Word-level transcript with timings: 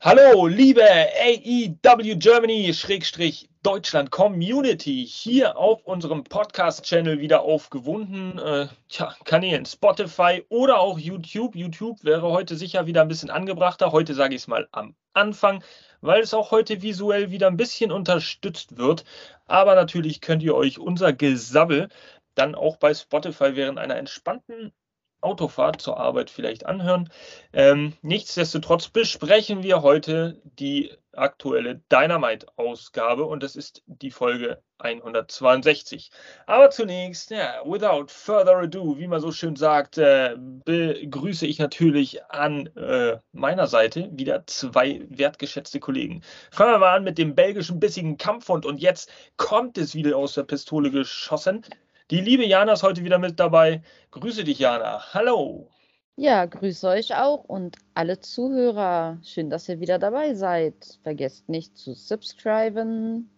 Hallo, 0.00 0.46
liebe 0.46 0.80
AEW 0.80 2.14
Germany 2.18 2.72
Schrägstrich 2.72 3.50
Deutschland 3.64 4.12
Community, 4.12 5.04
hier 5.04 5.56
auf 5.56 5.82
unserem 5.82 6.22
Podcast-Channel 6.22 7.18
wieder 7.18 7.42
auf 7.42 7.68
gewohnten 7.68 8.38
äh, 8.38 8.68
tja, 8.88 9.16
Kanälen 9.24 9.66
Spotify 9.66 10.44
oder 10.50 10.78
auch 10.78 11.00
YouTube. 11.00 11.56
YouTube 11.56 12.04
wäre 12.04 12.22
heute 12.22 12.54
sicher 12.54 12.86
wieder 12.86 13.02
ein 13.02 13.08
bisschen 13.08 13.30
angebrachter. 13.30 13.90
Heute 13.90 14.14
sage 14.14 14.36
ich 14.36 14.42
es 14.42 14.46
mal 14.46 14.68
am 14.70 14.94
Anfang, 15.14 15.64
weil 16.00 16.20
es 16.20 16.32
auch 16.32 16.52
heute 16.52 16.80
visuell 16.80 17.32
wieder 17.32 17.48
ein 17.48 17.56
bisschen 17.56 17.90
unterstützt 17.90 18.78
wird. 18.78 19.04
Aber 19.46 19.74
natürlich 19.74 20.20
könnt 20.20 20.44
ihr 20.44 20.54
euch 20.54 20.78
unser 20.78 21.12
Gesabbel 21.12 21.88
dann 22.36 22.54
auch 22.54 22.76
bei 22.76 22.94
Spotify 22.94 23.56
während 23.56 23.80
einer 23.80 23.96
entspannten 23.96 24.72
Autofahrt 25.20 25.80
zur 25.80 25.98
Arbeit 25.98 26.30
vielleicht 26.30 26.66
anhören. 26.66 27.10
Ähm, 27.52 27.94
nichtsdestotrotz 28.02 28.88
besprechen 28.88 29.62
wir 29.62 29.82
heute 29.82 30.40
die 30.44 30.92
aktuelle 31.12 31.80
Dynamite-Ausgabe 31.90 33.24
und 33.24 33.42
das 33.42 33.56
ist 33.56 33.82
die 33.86 34.10
Folge 34.10 34.62
162. 34.78 36.10
Aber 36.46 36.70
zunächst, 36.70 37.30
ja, 37.30 37.60
without 37.64 38.06
further 38.08 38.56
ado, 38.56 38.98
wie 38.98 39.08
man 39.08 39.20
so 39.20 39.32
schön 39.32 39.56
sagt, 39.56 39.98
äh, 39.98 40.36
begrüße 40.38 41.46
ich 41.46 41.58
natürlich 41.58 42.24
an 42.26 42.68
äh, 42.76 43.18
meiner 43.32 43.66
Seite 43.66 44.08
wieder 44.12 44.46
zwei 44.46 45.04
wertgeschätzte 45.08 45.80
Kollegen. 45.80 46.22
Fangen 46.50 46.72
wir 46.72 46.78
mal 46.78 46.96
an 46.96 47.04
mit 47.04 47.18
dem 47.18 47.34
belgischen 47.34 47.80
bissigen 47.80 48.16
Kampfhund 48.16 48.64
und 48.64 48.78
jetzt 48.78 49.10
kommt 49.36 49.78
es 49.78 49.94
wieder 49.94 50.16
aus 50.16 50.34
der 50.34 50.44
Pistole 50.44 50.90
geschossen. 50.90 51.64
Die 52.10 52.22
liebe 52.22 52.46
Jana 52.46 52.72
ist 52.72 52.82
heute 52.82 53.04
wieder 53.04 53.18
mit 53.18 53.38
dabei. 53.38 53.82
Grüße 54.12 54.42
dich, 54.42 54.60
Jana. 54.60 55.12
Hallo. 55.12 55.70
Ja, 56.16 56.46
grüße 56.46 56.88
euch 56.88 57.14
auch 57.14 57.44
und 57.44 57.76
alle 57.92 58.18
Zuhörer. 58.18 59.18
Schön, 59.22 59.50
dass 59.50 59.68
ihr 59.68 59.78
wieder 59.78 59.98
dabei 59.98 60.32
seid. 60.32 60.98
Vergesst 61.02 61.50
nicht 61.50 61.76
zu 61.76 61.92
subscriben. 61.92 63.30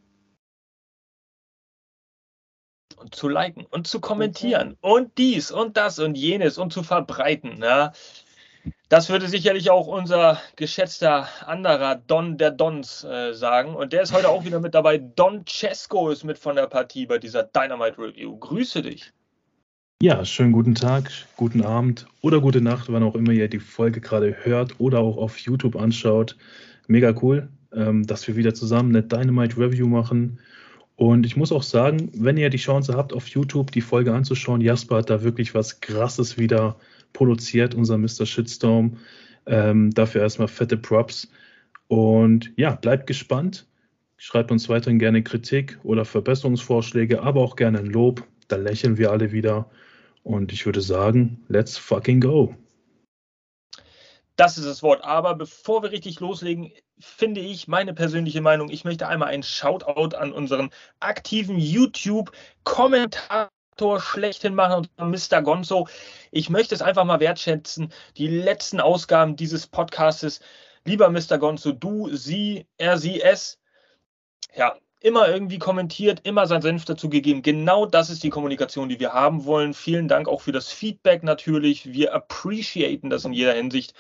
Und 2.97 3.15
zu 3.15 3.29
liken 3.29 3.67
und 3.67 3.89
zu 3.89 4.01
kommentieren 4.01 4.77
okay. 4.83 4.95
und 4.95 5.19
dies 5.19 5.51
und 5.51 5.77
das 5.77 5.99
und 5.99 6.17
jenes 6.17 6.57
und 6.57 6.73
zu 6.73 6.85
verbreiten. 6.85 7.61
Ja. 7.61 7.93
Das 8.91 9.09
würde 9.09 9.29
sicherlich 9.29 9.71
auch 9.71 9.87
unser 9.87 10.41
geschätzter 10.57 11.29
anderer 11.47 11.95
Don 11.95 12.39
der 12.39 12.51
Dons 12.51 13.05
äh, 13.05 13.33
sagen. 13.35 13.77
Und 13.77 13.93
der 13.93 14.03
ist 14.03 14.13
heute 14.13 14.29
auch 14.29 14.45
wieder 14.45 14.59
mit 14.59 14.75
dabei. 14.75 14.99
Don 14.99 15.45
Cesco 15.47 16.11
ist 16.11 16.25
mit 16.25 16.39
von 16.39 16.57
der 16.57 16.67
Partie 16.67 17.07
bei 17.07 17.19
dieser 17.19 17.45
Dynamite 17.45 17.99
Review. 17.99 18.37
Grüße 18.37 18.83
dich. 18.83 19.13
Ja, 20.03 20.25
schönen 20.25 20.51
guten 20.51 20.75
Tag, 20.75 21.09
guten 21.37 21.63
Abend 21.63 22.07
oder 22.21 22.41
gute 22.41 22.61
Nacht, 22.61 22.91
wann 22.91 23.05
auch 23.05 23.15
immer 23.15 23.31
ihr 23.31 23.47
die 23.47 23.61
Folge 23.61 24.01
gerade 24.01 24.35
hört 24.43 24.81
oder 24.81 24.99
auch 24.99 25.19
auf 25.19 25.39
YouTube 25.39 25.77
anschaut. 25.77 26.37
Mega 26.89 27.15
cool, 27.23 27.49
ähm, 27.73 28.05
dass 28.09 28.27
wir 28.27 28.35
wieder 28.35 28.55
zusammen 28.55 28.89
eine 28.89 29.05
Dynamite 29.05 29.57
Review 29.57 29.87
machen. 29.87 30.41
Und 30.97 31.27
ich 31.27 31.37
muss 31.37 31.53
auch 31.53 31.63
sagen, 31.63 32.11
wenn 32.15 32.37
ihr 32.37 32.51
die 32.51 32.57
Chance 32.57 32.97
habt, 32.97 33.13
auf 33.13 33.29
YouTube 33.29 33.71
die 33.71 33.83
Folge 33.83 34.13
anzuschauen, 34.13 34.61
Jasper 34.61 34.97
hat 34.97 35.11
da 35.11 35.23
wirklich 35.23 35.55
was 35.55 35.79
Krasses 35.79 36.39
wieder 36.39 36.75
produziert, 37.13 37.75
unser 37.75 37.99
Mr. 37.99 38.27
Shitstorm. 38.27 38.99
Ähm, 39.47 39.91
dafür 39.91 40.23
erstmal 40.23 40.49
fette 40.49 40.77
Props. 40.77 41.31
Und 41.89 42.53
ja, 42.57 42.75
bleibt 42.75 43.07
gespannt. 43.07 43.67
Schreibt 44.17 44.51
uns 44.51 44.69
weiterhin 44.69 44.99
gerne 44.99 45.23
Kritik 45.23 45.79
oder 45.83 46.05
Verbesserungsvorschläge, 46.05 47.23
aber 47.23 47.41
auch 47.41 47.57
gerne 47.57 47.79
ein 47.79 47.87
Lob. 47.87 48.23
Da 48.49 48.57
lächeln 48.57 48.99
wir 48.99 49.11
alle 49.11 49.33
wieder. 49.33 49.71
Und 50.23 50.53
ich 50.53 50.67
würde 50.67 50.83
sagen, 50.83 51.43
let's 51.49 51.79
fucking 51.79 52.21
go. 52.21 52.55
Das 54.37 54.57
ist 54.57 54.67
das 54.67 54.83
Wort. 54.83 55.05
Aber 55.05 55.35
bevor 55.35 55.83
wir 55.83 55.91
richtig 55.91 56.21
loslegen, 56.21 56.73
finde 56.99 57.41
ich 57.41 57.69
meine 57.69 57.95
persönliche 57.95 58.41
Meinung, 58.41 58.71
ich 58.71 58.85
möchte 58.85 59.07
einmal 59.09 59.29
einen 59.29 59.43
Shoutout 59.43 60.17
an 60.17 60.33
unseren 60.33 60.71
aktiven 60.99 61.59
YouTube-Kommentar 61.59 63.51
Faktor 63.81 64.01
schlechthin 64.03 64.55
machen 64.55 64.87
und 64.99 65.11
Mr. 65.11 65.41
Gonzo. 65.41 65.89
Ich 66.31 66.51
möchte 66.51 66.75
es 66.75 66.83
einfach 66.83 67.05
mal 67.05 67.19
wertschätzen. 67.19 67.91
Die 68.19 68.27
letzten 68.27 68.79
Ausgaben 68.79 69.37
dieses 69.37 69.67
Podcastes, 69.67 70.41
lieber 70.85 71.09
Mr. 71.09 71.39
Gonzo, 71.39 71.73
du, 71.73 72.15
sie, 72.15 72.67
er, 72.77 72.99
sie, 72.99 73.23
es, 73.23 73.59
ja, 74.55 74.77
immer 75.01 75.31
irgendwie 75.31 75.59
kommentiert, 75.59 76.21
immer 76.25 76.47
sein 76.47 76.61
Senf 76.61 76.85
dazu 76.85 77.09
gegeben. 77.09 77.41
Genau 77.41 77.87
das 77.87 78.11
ist 78.11 78.23
die 78.23 78.29
Kommunikation, 78.29 78.91
die 78.91 79.01
wir 79.01 79.15
haben 79.15 79.47
wollen. 79.47 79.73
Vielen 79.73 80.09
Dank 80.09 80.29
auch 80.29 80.43
für 80.43 80.53
das 80.53 80.71
Feedback 80.71 81.23
natürlich. 81.23 81.91
Wir 81.91 82.15
appreciaten 82.15 83.09
das 83.09 83.25
in 83.25 83.33
jeder 83.33 83.55
Hinsicht. 83.55 83.95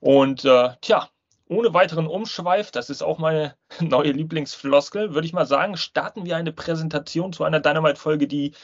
Und 0.00 0.44
äh, 0.44 0.70
tja, 0.80 1.08
ohne 1.46 1.72
weiteren 1.72 2.08
Umschweif, 2.08 2.72
das 2.72 2.90
ist 2.90 3.02
auch 3.02 3.18
meine 3.18 3.54
neue 3.80 4.10
Lieblingsfloskel, 4.10 5.14
würde 5.14 5.26
ich 5.28 5.32
mal 5.32 5.46
sagen, 5.46 5.76
starten 5.76 6.26
wir 6.26 6.36
eine 6.36 6.50
Präsentation 6.50 7.32
zu 7.32 7.44
einer 7.44 7.60
Dynamite-Folge, 7.60 8.26
die 8.26 8.54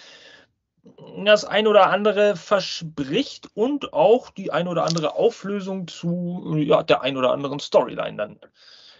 das 1.24 1.44
ein 1.44 1.66
oder 1.66 1.90
andere 1.90 2.36
verspricht 2.36 3.48
und 3.54 3.92
auch 3.92 4.30
die 4.30 4.52
ein 4.52 4.68
oder 4.68 4.84
andere 4.84 5.14
Auflösung 5.14 5.88
zu 5.88 6.56
ja, 6.58 6.82
der 6.82 7.02
ein 7.02 7.16
oder 7.16 7.32
anderen 7.32 7.58
Storyline 7.58 8.16
dann 8.16 8.40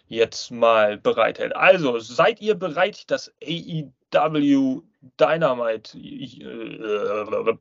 jetzt 0.09 0.51
mal 0.51 0.97
bereithält. 0.97 1.55
Also 1.55 1.99
seid 1.99 2.41
ihr 2.41 2.55
bereit, 2.55 3.11
das 3.11 3.33
AEW 3.43 4.83
Dynamite 5.21 5.99
äh, 5.99 7.57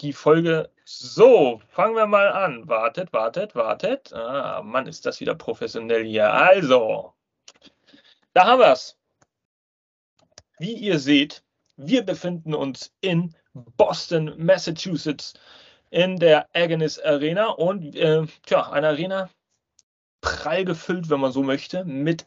die 0.00 0.12
Folge. 0.12 0.70
So, 0.84 1.60
fangen 1.68 1.94
wir 1.94 2.06
mal 2.06 2.28
an. 2.32 2.68
Wartet, 2.68 3.12
wartet, 3.12 3.54
wartet. 3.54 4.12
Ah, 4.12 4.62
Mann, 4.62 4.86
ist 4.86 5.06
das 5.06 5.20
wieder 5.20 5.34
professionell 5.34 6.04
hier. 6.04 6.32
Also, 6.32 7.12
da 8.32 8.46
haben 8.46 8.60
wir 8.60 8.72
es. 8.72 8.96
Wie 10.58 10.74
ihr 10.74 10.98
seht, 10.98 11.42
wir 11.82 12.02
befinden 12.02 12.54
uns 12.54 12.92
in 13.00 13.34
Boston, 13.54 14.34
Massachusetts, 14.36 15.34
in 15.90 16.18
der 16.18 16.48
Agnes 16.54 17.00
Arena 17.00 17.48
und 17.48 17.96
äh, 17.96 18.24
tja, 18.46 18.70
eine 18.70 18.88
Arena 18.88 19.28
prall 20.20 20.64
gefüllt, 20.64 21.10
wenn 21.10 21.20
man 21.20 21.32
so 21.32 21.42
möchte, 21.42 21.84
mit 21.84 22.26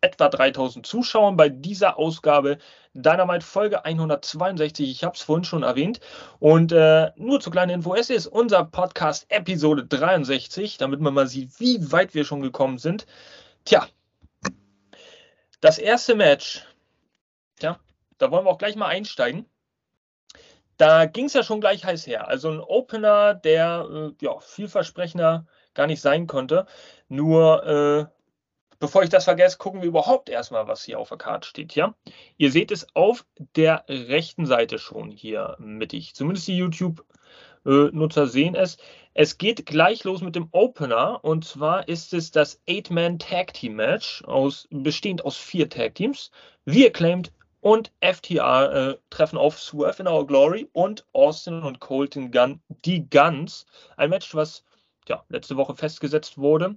etwa 0.00 0.28
3000 0.28 0.86
Zuschauern 0.86 1.36
bei 1.36 1.48
dieser 1.48 1.98
Ausgabe 1.98 2.58
Dynamite 2.94 3.44
Folge 3.44 3.84
162. 3.84 4.90
Ich 4.90 5.04
habe 5.04 5.14
es 5.14 5.22
vorhin 5.22 5.44
schon 5.44 5.62
erwähnt. 5.62 6.00
Und 6.40 6.72
äh, 6.72 7.12
nur 7.16 7.40
zur 7.40 7.52
kleinen 7.52 7.70
Info, 7.70 7.94
es 7.94 8.10
ist 8.10 8.26
unser 8.26 8.64
Podcast 8.64 9.26
Episode 9.28 9.84
63, 9.84 10.78
damit 10.78 11.00
man 11.00 11.14
mal 11.14 11.28
sieht, 11.28 11.58
wie 11.60 11.92
weit 11.92 12.14
wir 12.14 12.24
schon 12.24 12.40
gekommen 12.40 12.78
sind. 12.78 13.06
Tja, 13.64 13.86
das 15.60 15.78
erste 15.78 16.16
Match, 16.16 16.64
da 18.22 18.30
wollen 18.30 18.46
wir 18.46 18.50
auch 18.50 18.58
gleich 18.58 18.76
mal 18.76 18.86
einsteigen. 18.86 19.46
Da 20.76 21.06
ging 21.06 21.26
es 21.26 21.34
ja 21.34 21.42
schon 21.42 21.60
gleich 21.60 21.84
heiß 21.84 22.06
her. 22.06 22.28
Also 22.28 22.50
ein 22.50 22.60
Opener, 22.60 23.34
der 23.34 23.86
äh, 23.90 24.24
ja, 24.24 24.38
vielversprechender 24.38 25.46
gar 25.74 25.88
nicht 25.88 26.00
sein 26.00 26.28
konnte. 26.28 26.66
Nur, 27.08 27.66
äh, 27.66 28.06
bevor 28.78 29.02
ich 29.02 29.10
das 29.10 29.24
vergesse, 29.24 29.58
gucken 29.58 29.82
wir 29.82 29.88
überhaupt 29.88 30.28
erstmal, 30.28 30.68
was 30.68 30.84
hier 30.84 31.00
auf 31.00 31.08
der 31.08 31.18
Karte 31.18 31.48
steht. 31.48 31.74
Ja? 31.74 31.94
Ihr 32.36 32.52
seht 32.52 32.70
es 32.70 32.86
auf 32.94 33.26
der 33.56 33.84
rechten 33.88 34.46
Seite 34.46 34.78
schon 34.78 35.10
hier 35.10 35.56
mittig. 35.58 36.14
Zumindest 36.14 36.46
die 36.46 36.56
YouTube-Nutzer 36.56 38.28
sehen 38.28 38.54
es. 38.54 38.76
Es 39.14 39.36
geht 39.36 39.66
gleich 39.66 40.04
los 40.04 40.20
mit 40.22 40.36
dem 40.36 40.48
Opener. 40.52 41.24
Und 41.24 41.44
zwar 41.44 41.88
ist 41.88 42.14
es 42.14 42.30
das 42.30 42.60
Eight-Man-Tag-Team-Match, 42.68 44.22
aus, 44.24 44.68
bestehend 44.70 45.24
aus 45.24 45.36
vier 45.36 45.68
Tag-Teams. 45.68 46.30
Wie 46.64 46.86
acclaimed 46.86 47.32
und 47.62 47.92
FTR 48.00 48.72
äh, 48.72 48.98
treffen 49.08 49.38
auf 49.38 49.58
Swerve 49.58 50.02
in 50.02 50.08
Our 50.08 50.26
Glory 50.26 50.68
und 50.72 51.06
Austin 51.12 51.62
und 51.62 51.78
Colton 51.78 52.32
Gunn, 52.32 52.60
die 52.84 53.08
Guns. 53.08 53.66
Ein 53.96 54.10
Match, 54.10 54.34
was 54.34 54.64
ja, 55.08 55.24
letzte 55.28 55.56
Woche 55.56 55.76
festgesetzt 55.76 56.36
wurde 56.38 56.76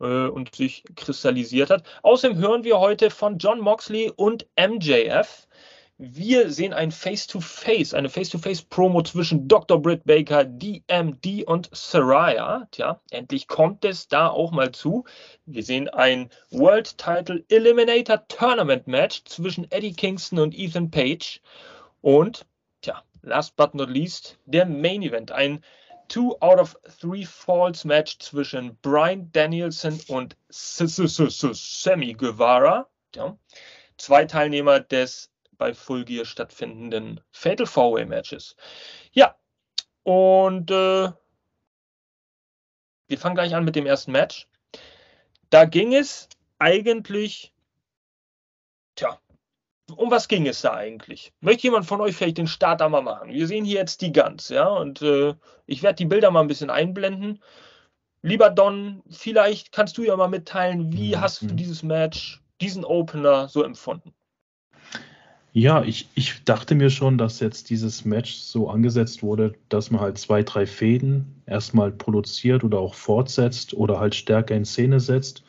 äh, 0.00 0.26
und 0.26 0.54
sich 0.54 0.82
kristallisiert 0.96 1.68
hat. 1.68 1.84
Außerdem 2.02 2.38
hören 2.38 2.64
wir 2.64 2.80
heute 2.80 3.10
von 3.10 3.36
John 3.36 3.60
Moxley 3.60 4.10
und 4.16 4.46
MJF. 4.58 5.46
Wir 5.96 6.50
sehen 6.50 6.72
ein 6.72 6.90
Face-to-Face, 6.90 7.92
-face, 7.92 7.94
eine 7.94 8.08
Face-to-Face-Promo 8.08 9.02
zwischen 9.02 9.46
Dr. 9.46 9.80
Britt 9.80 10.04
Baker, 10.04 10.44
DMD 10.44 11.44
und 11.46 11.70
Saraya. 11.72 12.66
Tja, 12.72 13.00
endlich 13.10 13.46
kommt 13.46 13.84
es 13.84 14.08
da 14.08 14.26
auch 14.26 14.50
mal 14.50 14.72
zu. 14.72 15.04
Wir 15.46 15.62
sehen 15.62 15.88
ein 15.88 16.30
World 16.50 16.98
Title 16.98 17.44
Eliminator 17.48 18.26
Tournament 18.26 18.88
Match 18.88 19.22
zwischen 19.24 19.70
Eddie 19.70 19.92
Kingston 19.92 20.40
und 20.40 20.58
Ethan 20.58 20.90
Page. 20.90 21.40
Und, 22.00 22.44
tja, 22.82 23.04
last 23.22 23.54
but 23.54 23.72
not 23.72 23.88
least, 23.88 24.36
der 24.46 24.66
Main 24.66 25.02
Event. 25.02 25.30
Ein 25.30 25.62
Two 26.08 26.36
out 26.40 26.58
of 26.58 26.76
Three 27.00 27.24
Falls 27.24 27.84
Match 27.84 28.18
zwischen 28.18 28.76
Brian 28.82 29.30
Danielson 29.30 30.00
und 30.08 30.36
Sammy 30.50 32.14
Guevara. 32.14 32.88
Ja. 33.14 33.38
Zwei 33.96 34.24
Teilnehmer 34.24 34.80
des 34.80 35.30
bei 35.58 35.74
Full 35.74 36.04
Gear 36.04 36.24
stattfindenden 36.24 37.20
Fatal 37.30 37.66
Four 37.66 37.94
Way 37.94 38.06
Matches. 38.06 38.56
Ja, 39.12 39.36
und 40.02 40.70
äh, 40.70 41.10
wir 43.06 43.18
fangen 43.18 43.34
gleich 43.34 43.54
an 43.54 43.64
mit 43.64 43.76
dem 43.76 43.86
ersten 43.86 44.12
Match. 44.12 44.48
da 45.50 45.64
ging 45.66 45.94
es 45.94 46.28
eigentlich, 46.58 47.52
tja, 48.96 49.20
um 49.96 50.10
was 50.10 50.28
ging 50.28 50.46
es 50.46 50.62
da 50.62 50.74
eigentlich? 50.74 51.32
Möchte 51.40 51.64
jemand 51.64 51.86
von 51.86 52.00
euch 52.00 52.16
vielleicht 52.16 52.38
den 52.38 52.46
Starter 52.46 52.88
mal 52.88 53.02
machen? 53.02 53.30
Wir 53.30 53.46
sehen 53.46 53.64
hier 53.64 53.78
jetzt 53.78 54.00
die 54.00 54.12
Guns, 54.12 54.48
ja, 54.48 54.66
und 54.66 55.02
äh, 55.02 55.34
ich 55.66 55.82
werde 55.82 55.96
die 55.96 56.06
Bilder 56.06 56.30
mal 56.30 56.40
ein 56.40 56.48
bisschen 56.48 56.70
einblenden. 56.70 57.42
Lieber 58.22 58.48
Don, 58.48 59.02
vielleicht 59.10 59.72
kannst 59.72 59.98
du 59.98 60.02
ja 60.02 60.16
mal 60.16 60.28
mitteilen, 60.28 60.92
wie 60.92 61.14
mhm. 61.14 61.20
hast 61.20 61.42
du 61.42 61.46
dieses 61.48 61.82
Match, 61.82 62.42
diesen 62.60 62.84
Opener 62.84 63.48
so 63.48 63.62
empfunden? 63.62 64.14
Ja, 65.56 65.84
ich, 65.84 66.08
ich 66.16 66.42
dachte 66.44 66.74
mir 66.74 66.90
schon, 66.90 67.16
dass 67.16 67.38
jetzt 67.38 67.70
dieses 67.70 68.04
Match 68.04 68.34
so 68.34 68.68
angesetzt 68.68 69.22
wurde, 69.22 69.54
dass 69.68 69.92
man 69.92 70.00
halt 70.00 70.18
zwei, 70.18 70.42
drei 70.42 70.66
Fäden 70.66 71.26
erstmal 71.46 71.92
produziert 71.92 72.64
oder 72.64 72.80
auch 72.80 72.94
fortsetzt 72.94 73.72
oder 73.72 74.00
halt 74.00 74.16
stärker 74.16 74.56
in 74.56 74.64
Szene 74.64 74.98
setzt. 74.98 75.44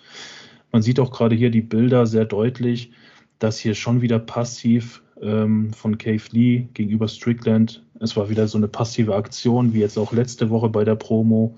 Man 0.71 0.83
sieht 0.83 0.99
auch 0.99 1.11
gerade 1.11 1.35
hier 1.35 1.49
die 1.49 1.61
Bilder 1.61 2.05
sehr 2.05 2.25
deutlich, 2.25 2.91
dass 3.39 3.57
hier 3.57 3.73
schon 3.73 4.01
wieder 4.01 4.19
passiv 4.19 5.01
ähm, 5.23 5.73
von 5.73 5.97
Cave 5.97 6.21
Lee 6.29 6.67
gegenüber 6.75 7.07
Strickland, 7.07 7.81
es 7.99 8.15
war 8.15 8.29
wieder 8.29 8.47
so 8.47 8.59
eine 8.59 8.67
passive 8.67 9.15
Aktion, 9.15 9.73
wie 9.73 9.79
jetzt 9.79 9.97
auch 9.97 10.13
letzte 10.13 10.51
Woche 10.51 10.69
bei 10.69 10.83
der 10.83 10.95
Promo, 10.95 11.57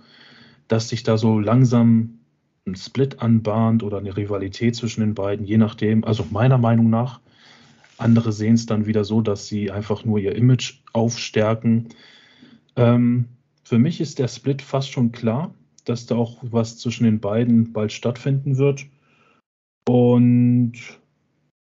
dass 0.69 0.87
sich 0.87 1.03
da 1.03 1.17
so 1.17 1.37
langsam 1.37 2.19
ein 2.65 2.75
Split 2.75 3.21
anbahnt 3.21 3.83
oder 3.83 3.97
eine 3.97 4.15
Rivalität 4.15 4.77
zwischen 4.77 5.01
den 5.01 5.15
beiden, 5.15 5.45
je 5.45 5.57
nachdem, 5.57 6.05
also 6.05 6.25
meiner 6.31 6.57
Meinung 6.57 6.89
nach 6.89 7.19
andere 7.97 8.31
sehen 8.31 8.55
es 8.55 8.65
dann 8.65 8.85
wieder 8.85 9.03
so, 9.03 9.21
dass 9.21 9.47
sie 9.47 9.71
einfach 9.71 10.05
nur 10.05 10.19
ihr 10.19 10.35
Image 10.35 10.81
aufstärken. 10.93 11.89
Ähm, 12.75 13.25
für 13.63 13.79
mich 13.79 13.99
ist 13.99 14.19
der 14.19 14.27
Split 14.27 14.61
fast 14.61 14.91
schon 14.91 15.11
klar, 15.11 15.53
dass 15.85 16.05
da 16.05 16.15
auch 16.15 16.37
was 16.41 16.77
zwischen 16.77 17.05
den 17.05 17.19
beiden 17.19 17.73
bald 17.73 17.91
stattfinden 17.91 18.57
wird. 18.57 18.85
Und 19.87 20.73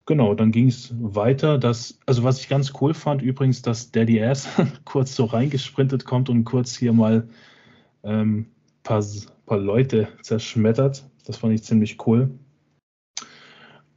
genau, 0.04 0.34
dann 0.34 0.52
ging 0.52 0.68
es 0.68 0.94
weiter. 1.00 1.58
Dass, 1.58 1.98
also 2.06 2.22
was 2.22 2.40
ich 2.40 2.48
ganz 2.48 2.72
cool 2.80 2.94
fand 2.94 3.22
übrigens, 3.22 3.62
dass 3.62 3.90
Daddy 3.90 4.22
Ass 4.22 4.48
kurz 4.84 5.14
so 5.14 5.24
reingesprintet 5.24 6.04
kommt 6.04 6.28
und 6.28 6.44
kurz 6.44 6.76
hier 6.76 6.92
mal 6.92 7.28
ähm, 8.02 8.46
paar, 8.82 9.04
paar 9.46 9.58
Leute 9.58 10.08
zerschmettert. 10.22 11.08
Das 11.24 11.38
fand 11.38 11.54
ich 11.54 11.62
ziemlich 11.62 12.06
cool. 12.06 12.30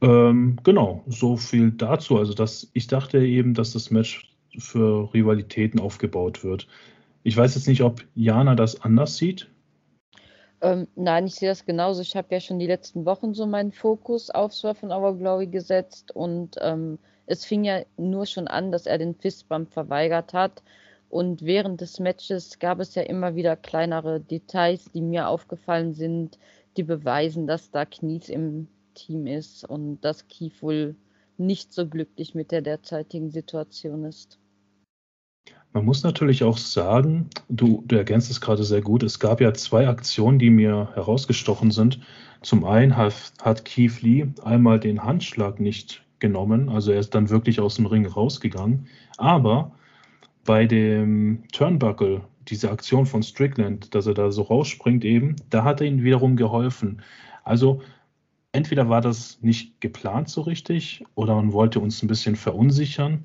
Ähm, 0.02 0.56
genau, 0.62 1.02
so 1.06 1.36
viel 1.36 1.72
dazu. 1.72 2.18
Also 2.18 2.32
das, 2.32 2.70
ich 2.72 2.86
dachte 2.86 3.18
eben, 3.18 3.54
dass 3.54 3.72
das 3.72 3.90
Match 3.90 4.30
für 4.58 5.12
Rivalitäten 5.12 5.80
aufgebaut 5.80 6.42
wird. 6.42 6.66
Ich 7.22 7.36
weiß 7.36 7.54
jetzt 7.54 7.68
nicht, 7.68 7.82
ob 7.82 8.02
Jana 8.14 8.54
das 8.54 8.80
anders 8.80 9.16
sieht. 9.16 9.50
Ähm, 10.62 10.88
nein, 10.94 11.26
ich 11.26 11.34
sehe 11.34 11.48
das 11.48 11.64
genauso. 11.64 12.02
Ich 12.02 12.16
habe 12.16 12.28
ja 12.30 12.40
schon 12.40 12.58
die 12.58 12.66
letzten 12.66 13.04
Wochen 13.04 13.34
so 13.34 13.46
meinen 13.46 13.72
Fokus 13.72 14.30
auf 14.30 14.52
Surf 14.52 14.82
and 14.82 14.92
Our 14.92 15.16
Glory 15.16 15.46
gesetzt 15.46 16.14
und 16.14 16.56
ähm, 16.60 16.98
es 17.26 17.44
fing 17.44 17.64
ja 17.64 17.82
nur 17.96 18.26
schon 18.26 18.48
an, 18.48 18.72
dass 18.72 18.86
er 18.86 18.98
den 18.98 19.14
Fistbump 19.14 19.72
verweigert 19.72 20.32
hat. 20.32 20.62
Und 21.08 21.42
während 21.42 21.80
des 21.80 21.98
Matches 21.98 22.58
gab 22.58 22.80
es 22.80 22.94
ja 22.94 23.02
immer 23.02 23.34
wieder 23.34 23.56
kleinere 23.56 24.20
Details, 24.20 24.84
die 24.92 25.00
mir 25.00 25.28
aufgefallen 25.28 25.92
sind, 25.92 26.38
die 26.76 26.84
beweisen, 26.84 27.46
dass 27.46 27.70
da 27.70 27.84
Knies 27.84 28.28
im 28.28 28.68
Team 28.94 29.26
ist 29.26 29.64
und 29.64 30.00
dass 30.00 30.28
Keith 30.28 30.62
wohl 30.62 30.96
nicht 31.36 31.72
so 31.72 31.88
glücklich 31.88 32.34
mit 32.34 32.50
der 32.50 32.62
derzeitigen 32.62 33.30
Situation 33.30 34.04
ist. 34.04 34.38
Man 35.72 35.84
muss 35.84 36.02
natürlich 36.02 36.42
auch 36.42 36.58
sagen, 36.58 37.30
du, 37.48 37.84
du 37.86 37.96
ergänzt 37.96 38.30
es 38.30 38.40
gerade 38.40 38.64
sehr 38.64 38.82
gut, 38.82 39.02
es 39.04 39.20
gab 39.20 39.40
ja 39.40 39.54
zwei 39.54 39.88
Aktionen, 39.88 40.38
die 40.38 40.50
mir 40.50 40.90
herausgestochen 40.94 41.70
sind. 41.70 42.00
Zum 42.42 42.64
einen 42.64 42.96
hat, 42.96 43.32
hat 43.40 43.64
Keith 43.64 44.02
Lee 44.02 44.26
einmal 44.42 44.80
den 44.80 45.04
Handschlag 45.04 45.60
nicht 45.60 46.04
genommen, 46.18 46.68
also 46.68 46.92
er 46.92 47.00
ist 47.00 47.14
dann 47.14 47.30
wirklich 47.30 47.60
aus 47.60 47.76
dem 47.76 47.86
Ring 47.86 48.06
rausgegangen. 48.06 48.88
Aber 49.16 49.72
bei 50.44 50.66
dem 50.66 51.44
Turnbuckle, 51.52 52.22
diese 52.48 52.70
Aktion 52.70 53.06
von 53.06 53.22
Strickland, 53.22 53.94
dass 53.94 54.06
er 54.06 54.14
da 54.14 54.32
so 54.32 54.42
rausspringt 54.42 55.04
eben, 55.04 55.36
da 55.50 55.62
hat 55.62 55.80
er 55.80 55.86
ihm 55.86 56.02
wiederum 56.02 56.36
geholfen. 56.36 57.02
Also 57.44 57.80
entweder 58.52 58.88
war 58.88 59.00
das 59.00 59.38
nicht 59.42 59.80
geplant 59.80 60.28
so 60.28 60.42
richtig 60.42 61.04
oder 61.14 61.34
man 61.34 61.52
wollte 61.52 61.80
uns 61.80 62.02
ein 62.02 62.08
bisschen 62.08 62.36
verunsichern. 62.36 63.24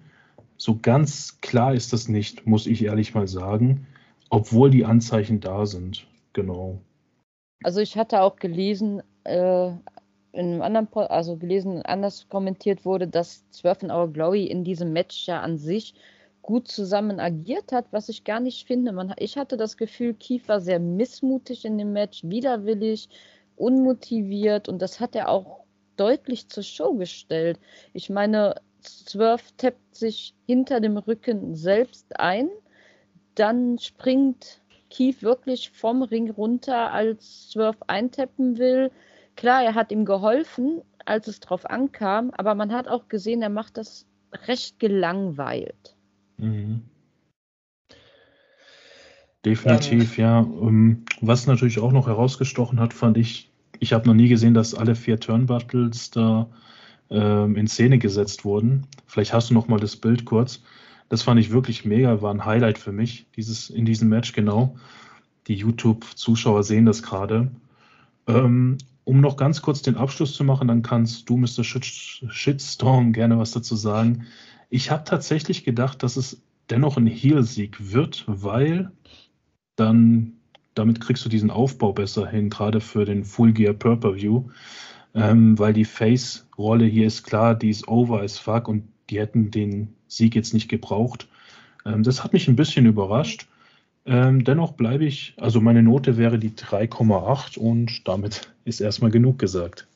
So 0.57 0.79
ganz 0.81 1.39
klar 1.41 1.73
ist 1.73 1.93
das 1.93 2.07
nicht, 2.07 2.45
muss 2.45 2.67
ich 2.67 2.83
ehrlich 2.83 3.13
mal 3.13 3.27
sagen, 3.27 3.87
obwohl 4.29 4.69
die 4.69 4.85
Anzeichen 4.85 5.39
da 5.39 5.65
sind. 5.65 6.07
Genau. 6.33 6.79
Also 7.63 7.81
ich 7.81 7.97
hatte 7.97 8.21
auch 8.21 8.35
gelesen, 8.37 9.01
äh, 9.23 9.71
in 10.35 10.61
einem 10.61 10.61
anderen, 10.61 11.07
also 11.09 11.37
gelesen, 11.37 11.81
anders 11.83 12.27
kommentiert 12.29 12.85
wurde, 12.85 13.07
dass 13.07 13.49
12 13.51 13.83
in 13.83 13.91
Our 13.91 14.11
Glory 14.11 14.45
in 14.45 14.63
diesem 14.63 14.93
Match 14.93 15.27
ja 15.27 15.41
an 15.41 15.57
sich 15.57 15.95
gut 16.41 16.67
zusammen 16.67 17.19
agiert 17.19 17.71
hat, 17.71 17.87
was 17.91 18.09
ich 18.09 18.23
gar 18.23 18.39
nicht 18.39 18.67
finde. 18.67 18.91
Man, 18.91 19.13
ich 19.17 19.37
hatte 19.37 19.57
das 19.57 19.77
Gefühl, 19.77 20.13
Keith 20.13 20.47
war 20.47 20.61
sehr 20.61 20.79
missmutig 20.79 21.65
in 21.65 21.77
dem 21.77 21.91
Match, 21.93 22.23
widerwillig, 22.23 23.09
unmotiviert 23.55 24.67
und 24.69 24.81
das 24.81 24.99
hat 24.99 25.15
er 25.15 25.29
auch 25.29 25.63
deutlich 25.97 26.49
zur 26.49 26.63
Show 26.63 26.93
gestellt. 26.93 27.59
Ich 27.93 28.09
meine, 28.09 28.55
Swerve 28.83 29.43
tappt 29.57 29.95
sich 29.95 30.33
hinter 30.45 30.79
dem 30.79 30.97
Rücken 30.97 31.55
selbst 31.55 32.19
ein, 32.19 32.49
dann 33.35 33.79
springt 33.79 34.61
Keith 34.89 35.21
wirklich 35.23 35.71
vom 35.71 36.03
Ring 36.03 36.29
runter, 36.29 36.91
als 36.91 37.51
Swerve 37.51 37.79
eintappen 37.87 38.57
will. 38.57 38.91
Klar, 39.35 39.63
er 39.63 39.75
hat 39.75 39.91
ihm 39.91 40.05
geholfen, 40.05 40.81
als 41.05 41.27
es 41.27 41.39
drauf 41.39 41.65
ankam, 41.65 42.31
aber 42.31 42.55
man 42.55 42.71
hat 42.71 42.87
auch 42.87 43.07
gesehen, 43.07 43.41
er 43.41 43.49
macht 43.49 43.77
das 43.77 44.05
recht 44.47 44.79
gelangweilt. 44.79 45.95
Mhm. 46.37 46.83
Definitiv, 49.45 50.17
ja. 50.17 50.39
Ähm, 50.39 51.05
was 51.21 51.45
natürlich 51.45 51.79
auch 51.79 51.91
noch 51.91 52.07
herausgestochen 52.07 52.79
hat, 52.79 52.93
fand 52.93 53.17
ich, 53.17 53.51
ich 53.79 53.93
habe 53.93 54.07
noch 54.07 54.15
nie 54.15 54.27
gesehen, 54.27 54.55
dass 54.55 54.73
alle 54.73 54.95
vier 54.95 55.19
Turnbuckles 55.19 56.09
da 56.11 56.49
ähm, 57.11 57.55
in 57.55 57.67
Szene 57.67 57.99
gesetzt 57.99 58.43
wurden. 58.43 58.87
Vielleicht 59.05 59.33
hast 59.33 59.51
du 59.51 59.53
noch 59.53 59.67
mal 59.67 59.79
das 59.79 59.95
Bild 59.95 60.25
kurz. 60.25 60.63
Das 61.09 61.21
fand 61.21 61.39
ich 61.39 61.51
wirklich 61.51 61.85
mega, 61.85 62.21
war 62.23 62.33
ein 62.33 62.45
Highlight 62.45 62.79
für 62.79 62.91
mich, 62.91 63.27
dieses, 63.35 63.69
in 63.69 63.85
diesem 63.85 64.09
Match, 64.09 64.33
genau. 64.33 64.75
Die 65.47 65.53
YouTube-Zuschauer 65.53 66.63
sehen 66.63 66.87
das 66.87 67.03
gerade. 67.03 67.51
Ähm, 68.25 68.79
um 69.03 69.21
noch 69.21 69.37
ganz 69.37 69.61
kurz 69.61 69.83
den 69.83 69.97
Abschluss 69.97 70.33
zu 70.33 70.43
machen, 70.43 70.67
dann 70.67 70.81
kannst 70.81 71.29
du, 71.29 71.37
Mr. 71.37 71.63
Shitstorm, 71.63 73.13
gerne 73.13 73.37
was 73.37 73.51
dazu 73.51 73.75
sagen. 73.75 74.25
Ich 74.71 74.89
habe 74.89 75.03
tatsächlich 75.03 75.63
gedacht, 75.63 76.01
dass 76.01 76.17
es 76.17 76.41
dennoch 76.71 76.97
ein 76.97 77.05
Heel-Sieg 77.05 77.93
wird, 77.93 78.23
weil 78.25 78.91
dann 79.75 80.33
damit 80.75 80.99
kriegst 80.99 81.25
du 81.25 81.29
diesen 81.29 81.49
Aufbau 81.49 81.93
besser 81.93 82.27
hin, 82.27 82.49
gerade 82.49 82.81
für 82.81 83.05
den 83.05 83.23
Full 83.23 83.53
Gear 83.53 83.73
Purple-View, 83.73 84.43
ähm, 85.15 85.57
weil 85.57 85.73
die 85.73 85.85
Face-Rolle 85.85 86.85
hier 86.85 87.07
ist 87.07 87.23
klar, 87.23 87.55
die 87.55 87.69
ist 87.69 87.87
over 87.87 88.21
as 88.21 88.37
fuck 88.37 88.67
und 88.67 88.83
die 89.09 89.19
hätten 89.19 89.51
den 89.51 89.95
Sieg 90.07 90.35
jetzt 90.35 90.53
nicht 90.53 90.67
gebraucht. 90.67 91.27
Ähm, 91.85 92.03
das 92.03 92.23
hat 92.23 92.33
mich 92.33 92.47
ein 92.47 92.57
bisschen 92.57 92.85
überrascht. 92.85 93.47
Ähm, 94.05 94.43
dennoch 94.43 94.73
bleibe 94.73 95.05
ich, 95.05 95.33
also 95.37 95.61
meine 95.61 95.81
Note 95.81 96.17
wäre 96.17 96.37
die 96.37 96.51
3,8 96.51 97.57
und 97.57 98.07
damit 98.07 98.53
ist 98.65 98.81
erstmal 98.81 99.11
genug 99.11 99.39
gesagt. 99.39 99.87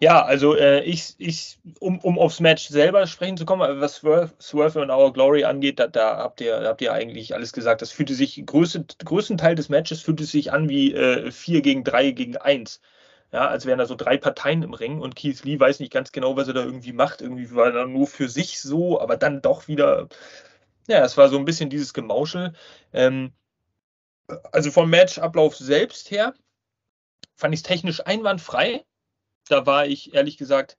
Ja, 0.00 0.24
also 0.24 0.56
äh, 0.56 0.82
ich, 0.82 1.14
ich 1.18 1.58
um, 1.78 2.00
um 2.00 2.18
aufs 2.18 2.40
Match 2.40 2.68
selber 2.68 3.06
sprechen 3.06 3.36
zu 3.36 3.46
kommen, 3.46 3.80
was 3.80 3.96
Swerve, 3.96 4.32
Swerve 4.40 4.80
und 4.82 4.90
Our 4.90 5.12
Glory 5.12 5.44
angeht, 5.44 5.78
da, 5.78 5.86
da, 5.86 6.16
habt 6.18 6.40
ihr, 6.40 6.60
da 6.60 6.68
habt 6.68 6.82
ihr 6.82 6.92
eigentlich 6.92 7.32
alles 7.34 7.52
gesagt. 7.52 7.80
Das 7.80 7.92
fühlte 7.92 8.14
sich, 8.14 8.44
größten, 8.44 8.86
größten 9.04 9.38
Teil 9.38 9.54
des 9.54 9.68
Matches 9.68 10.02
fühlte 10.02 10.24
sich 10.24 10.52
an 10.52 10.68
wie 10.68 10.92
äh, 10.92 11.30
4 11.30 11.62
gegen 11.62 11.84
3 11.84 12.10
gegen 12.10 12.36
1. 12.36 12.80
Ja, 13.32 13.48
als 13.48 13.66
wären 13.66 13.78
da 13.78 13.86
so 13.86 13.94
drei 13.96 14.16
Parteien 14.16 14.62
im 14.62 14.74
Ring 14.74 15.00
und 15.00 15.16
Keith 15.16 15.42
Lee 15.44 15.58
weiß 15.58 15.80
nicht 15.80 15.92
ganz 15.92 16.12
genau, 16.12 16.36
was 16.36 16.48
er 16.48 16.54
da 16.54 16.64
irgendwie 16.64 16.92
macht. 16.92 17.20
Irgendwie 17.20 17.52
war 17.54 17.72
er 17.74 17.86
nur 17.86 18.06
für 18.06 18.28
sich 18.28 18.60
so, 18.60 19.00
aber 19.00 19.16
dann 19.16 19.42
doch 19.42 19.68
wieder, 19.68 20.08
ja, 20.88 21.04
es 21.04 21.16
war 21.16 21.28
so 21.28 21.38
ein 21.38 21.44
bisschen 21.44 21.70
dieses 21.70 21.94
Gemauschel. 21.94 22.54
Ähm, 22.92 23.32
also 24.52 24.70
vom 24.70 24.90
Matchablauf 24.90 25.56
selbst 25.56 26.10
her 26.10 26.34
fand 27.36 27.54
ich 27.54 27.60
es 27.60 27.64
technisch 27.64 28.06
einwandfrei 28.06 28.84
da 29.48 29.66
war 29.66 29.86
ich 29.86 30.14
ehrlich 30.14 30.36
gesagt, 30.38 30.76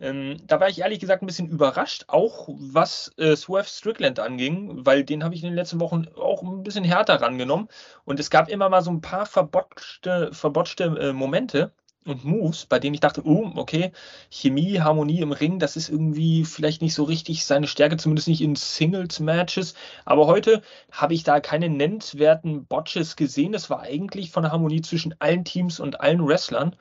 ähm, 0.00 0.36
da 0.46 0.60
war 0.60 0.68
ich 0.68 0.80
ehrlich 0.80 1.00
gesagt 1.00 1.22
ein 1.22 1.26
bisschen 1.26 1.48
überrascht, 1.48 2.04
auch 2.08 2.48
was 2.50 3.12
äh, 3.18 3.34
Swerve 3.36 3.68
Strickland 3.68 4.20
anging, 4.20 4.84
weil 4.84 5.04
den 5.04 5.24
habe 5.24 5.34
ich 5.34 5.42
in 5.42 5.48
den 5.50 5.56
letzten 5.56 5.80
Wochen 5.80 6.06
auch 6.16 6.42
ein 6.42 6.62
bisschen 6.62 6.84
härter 6.84 7.20
rangenommen. 7.20 7.68
Und 8.04 8.20
es 8.20 8.30
gab 8.30 8.48
immer 8.48 8.68
mal 8.68 8.82
so 8.82 8.90
ein 8.90 9.00
paar 9.00 9.26
verbotschte, 9.26 10.30
verbotschte 10.32 10.84
äh, 11.00 11.12
Momente. 11.12 11.72
und 12.04 12.24
Moves, 12.24 12.66
bei 12.66 12.78
denen 12.78 12.94
ich 12.94 13.00
dachte, 13.00 13.22
oh, 13.26 13.50
okay, 13.56 13.90
Chemie, 14.30 14.80
Harmonie 14.80 15.20
im 15.20 15.32
Ring, 15.32 15.58
das 15.58 15.76
ist 15.76 15.88
irgendwie 15.88 16.44
vielleicht 16.44 16.80
nicht 16.82 16.94
so 16.94 17.02
richtig 17.04 17.44
seine 17.44 17.66
Stärke, 17.66 17.96
zumindest 17.96 18.28
nicht 18.28 18.42
in 18.42 18.54
Singles-Matches. 18.54 19.74
Aber 20.04 20.26
heute 20.26 20.62
habe 20.92 21.14
ich 21.14 21.24
da 21.24 21.40
keine 21.40 21.68
nennenswerten 21.68 22.66
Botches 22.66 23.16
gesehen. 23.16 23.54
Es 23.54 23.70
war 23.70 23.80
eigentlich 23.80 24.30
von 24.30 24.44
der 24.44 24.52
Harmonie 24.52 24.82
zwischen 24.82 25.14
allen 25.20 25.44
Teams 25.44 25.80
und 25.80 26.00
allen 26.00 26.24
Wrestlern 26.26 26.76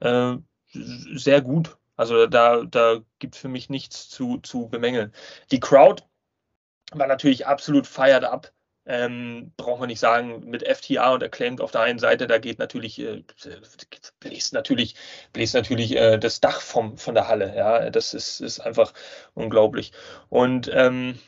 äh, 0.00 0.36
sehr 0.72 1.40
gut. 1.42 1.76
Also 1.96 2.26
da, 2.26 2.64
da 2.64 3.00
gibt 3.18 3.34
es 3.34 3.40
für 3.40 3.48
mich 3.48 3.68
nichts 3.68 4.08
zu, 4.08 4.38
zu 4.38 4.68
bemängeln. 4.68 5.12
Die 5.50 5.60
Crowd 5.60 6.02
war 6.92 7.06
natürlich 7.06 7.46
absolut 7.46 7.86
fired 7.86 8.24
up. 8.24 8.52
Ähm, 8.86 9.52
braucht 9.56 9.80
man 9.80 9.88
nicht 9.88 10.00
sagen, 10.00 10.48
mit 10.48 10.66
FTA 10.66 11.12
und 11.12 11.22
Acclaimed 11.22 11.60
auf 11.60 11.70
der 11.70 11.82
einen 11.82 11.98
Seite, 11.98 12.26
da 12.26 12.38
geht 12.38 12.58
natürlich, 12.58 12.98
äh, 12.98 13.22
bläst 14.18 14.54
natürlich, 14.54 14.96
bläst 15.32 15.54
natürlich 15.54 15.94
äh, 15.96 16.18
das 16.18 16.40
Dach 16.40 16.60
vom, 16.60 16.96
von 16.96 17.14
der 17.14 17.28
Halle. 17.28 17.54
Ja, 17.54 17.90
das 17.90 18.14
ist, 18.14 18.40
ist 18.40 18.60
einfach 18.60 18.94
unglaublich. 19.34 19.92
Und 20.30 20.70
ähm, 20.72 21.18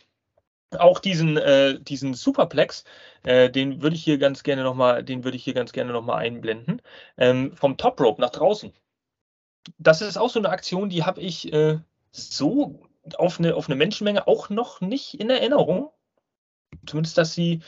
auch 0.79 0.99
diesen, 0.99 1.37
äh, 1.37 1.79
diesen 1.81 2.15
Superplex, 2.15 2.85
äh, 3.25 3.51
den 3.51 3.83
würde 3.83 3.97
ich 3.97 4.05
hier 4.05 4.19
ganz 4.19 4.43
gerne 4.43 4.63
nochmal, 4.63 5.05
den 5.05 5.25
würde 5.25 5.37
ich 5.37 5.45
hier 5.45 5.55
ganz 5.55 5.73
gerne 5.73 5.93
nochmal 5.93 6.19
einblenden. 6.25 6.81
Ähm, 7.19 7.55
vom 7.57 7.77
Top 7.77 8.01
Rope 8.01 8.21
nach 8.21 8.31
draußen. 8.31 8.73
Das 9.79 10.03
ist 10.03 10.17
auch 10.17 10.31
so 10.31 10.39
eine 10.39 10.51
Aktion, 10.51 10.89
die 10.89 11.05
habe 11.05 11.21
ich 11.21 11.53
äh, 11.53 11.79
so 12.11 12.81
auf 13.17 13.39
eine, 13.39 13.55
auf 13.55 13.69
eine 13.69 13.77
Menschenmenge 13.77 14.27
auch 14.27 14.51
noch 14.51 14.81
nicht 14.81 15.19
in 15.21 15.31
Erinnerung. 15.31 15.91
Zumindest, 16.87 17.19
dass 17.19 17.35
sie, 17.35 17.61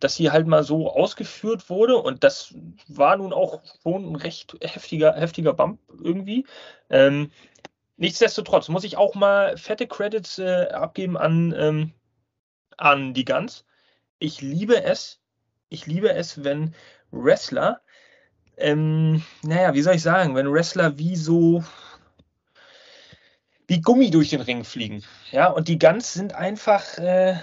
dass 0.00 0.14
sie 0.14 0.30
halt 0.30 0.46
mal 0.46 0.62
so 0.62 0.90
ausgeführt 0.90 1.70
wurde. 1.70 1.96
Und 1.96 2.24
das 2.24 2.54
war 2.88 3.16
nun 3.16 3.32
auch 3.32 3.62
schon 3.82 4.12
ein 4.12 4.16
recht 4.16 4.56
heftiger, 4.60 5.14
heftiger 5.14 5.54
Bump 5.54 5.80
irgendwie. 5.88 6.46
Ähm, 6.90 7.30
nichtsdestotrotz 7.96 8.68
muss 8.68 8.84
ich 8.84 8.96
auch 8.96 9.14
mal 9.14 9.56
fette 9.56 9.86
Credits 9.86 10.38
äh, 10.38 10.68
abgeben 10.72 11.16
an, 11.16 11.54
ähm, 11.56 11.92
an 12.76 13.14
die 13.14 13.24
Guns. 13.24 13.64
Ich 14.18 14.42
liebe 14.42 14.82
es, 14.84 15.20
ich 15.68 15.86
liebe 15.86 16.12
es, 16.12 16.44
wenn 16.44 16.74
Wrestler, 17.10 17.80
ähm, 18.60 19.22
naja, 19.42 19.74
wie 19.74 19.82
soll 19.82 19.94
ich 19.94 20.02
sagen, 20.02 20.34
wenn 20.34 20.52
Wrestler 20.52 20.98
wie 20.98 21.16
so 21.16 21.64
wie 23.70 23.80
Gummi 23.80 24.10
durch 24.10 24.30
den 24.30 24.40
Ring 24.40 24.64
fliegen. 24.64 25.04
Ja, 25.30 25.46
und 25.46 25.68
die 25.68 25.78
Guns 25.78 26.12
sind 26.12 26.34
einfach, 26.34 26.98
äh, 26.98 27.36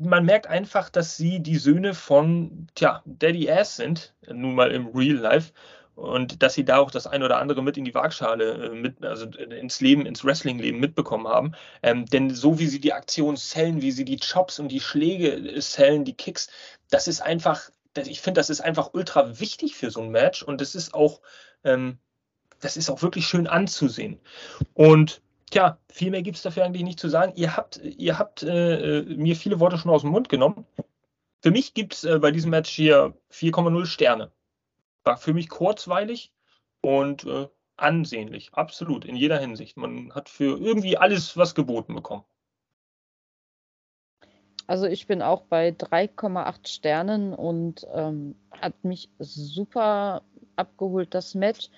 man 0.00 0.24
merkt 0.24 0.46
einfach, 0.46 0.90
dass 0.90 1.16
sie 1.16 1.40
die 1.40 1.56
Söhne 1.56 1.92
von, 1.92 2.68
tja, 2.76 3.02
Daddy 3.04 3.50
Ass 3.50 3.74
sind, 3.74 4.14
nun 4.28 4.54
mal 4.54 4.70
im 4.70 4.86
Real 4.94 5.16
Life. 5.16 5.52
Und 5.96 6.40
dass 6.42 6.54
sie 6.54 6.64
da 6.64 6.76
auch 6.76 6.92
das 6.92 7.08
ein 7.08 7.24
oder 7.24 7.38
andere 7.38 7.64
mit 7.64 7.76
in 7.76 7.84
die 7.84 7.94
Waagschale, 7.94 8.66
äh, 8.66 8.74
mit, 8.76 9.04
also 9.04 9.26
ins 9.26 9.80
Leben, 9.80 10.06
ins 10.06 10.24
Wrestling-Leben 10.24 10.78
mitbekommen 10.78 11.26
haben. 11.26 11.52
Ähm, 11.82 12.06
denn 12.06 12.32
so 12.32 12.60
wie 12.60 12.68
sie 12.68 12.80
die 12.80 12.92
Aktion 12.92 13.36
zählen, 13.36 13.82
wie 13.82 13.90
sie 13.90 14.04
die 14.04 14.20
Chops 14.20 14.60
und 14.60 14.68
die 14.68 14.80
Schläge 14.80 15.58
zählen, 15.58 16.04
die 16.04 16.16
Kicks, 16.16 16.48
das 16.90 17.08
ist 17.08 17.22
einfach, 17.22 17.70
ich 17.96 18.20
finde, 18.20 18.40
das 18.40 18.50
ist 18.50 18.60
einfach 18.60 18.90
ultra 18.94 19.38
wichtig 19.40 19.76
für 19.76 19.90
so 19.90 20.00
ein 20.00 20.10
Match 20.10 20.42
und 20.42 20.60
das 20.60 20.74
ist 20.74 20.94
auch, 20.94 21.20
ähm, 21.64 21.98
das 22.60 22.76
ist 22.76 22.90
auch 22.90 23.02
wirklich 23.02 23.26
schön 23.26 23.46
anzusehen. 23.46 24.20
Und 24.74 25.20
Tja, 25.50 25.78
viel 25.88 26.10
mehr 26.10 26.22
gibt 26.22 26.36
es 26.36 26.42
dafür 26.42 26.64
eigentlich 26.64 26.82
nicht 26.82 26.98
zu 26.98 27.08
sagen. 27.08 27.32
Ihr 27.36 27.56
habt, 27.56 27.76
ihr 27.76 28.18
habt 28.18 28.42
äh, 28.42 28.98
äh 28.98 29.02
mir 29.04 29.36
viele 29.36 29.60
Worte 29.60 29.78
schon 29.78 29.92
aus 29.92 30.02
dem 30.02 30.10
Mund 30.10 30.28
genommen. 30.28 30.66
Für 31.40 31.50
mich 31.52 31.74
gibt 31.74 31.94
es 31.94 32.04
äh, 32.04 32.18
bei 32.18 32.32
diesem 32.32 32.50
Match 32.50 32.70
hier 32.70 33.14
4,0 33.30 33.86
Sterne. 33.86 34.32
War 35.04 35.16
für 35.16 35.32
mich 35.32 35.48
kurzweilig 35.48 36.32
und 36.80 37.24
äh, 37.24 37.48
ansehnlich. 37.76 38.52
Absolut, 38.54 39.04
in 39.04 39.14
jeder 39.14 39.38
Hinsicht. 39.38 39.76
Man 39.76 40.12
hat 40.14 40.28
für 40.28 40.58
irgendwie 40.58 40.96
alles 40.96 41.36
was 41.36 41.54
geboten 41.54 41.94
bekommen. 41.94 42.24
Also 44.66 44.86
ich 44.86 45.06
bin 45.06 45.22
auch 45.22 45.42
bei 45.42 45.68
3,8 45.68 46.66
Sternen 46.68 47.34
und 47.34 47.86
ähm, 47.94 48.34
hat 48.60 48.74
mich 48.82 49.08
super 49.18 50.22
abgeholt, 50.56 51.14
das 51.14 51.34
Match. 51.34 51.70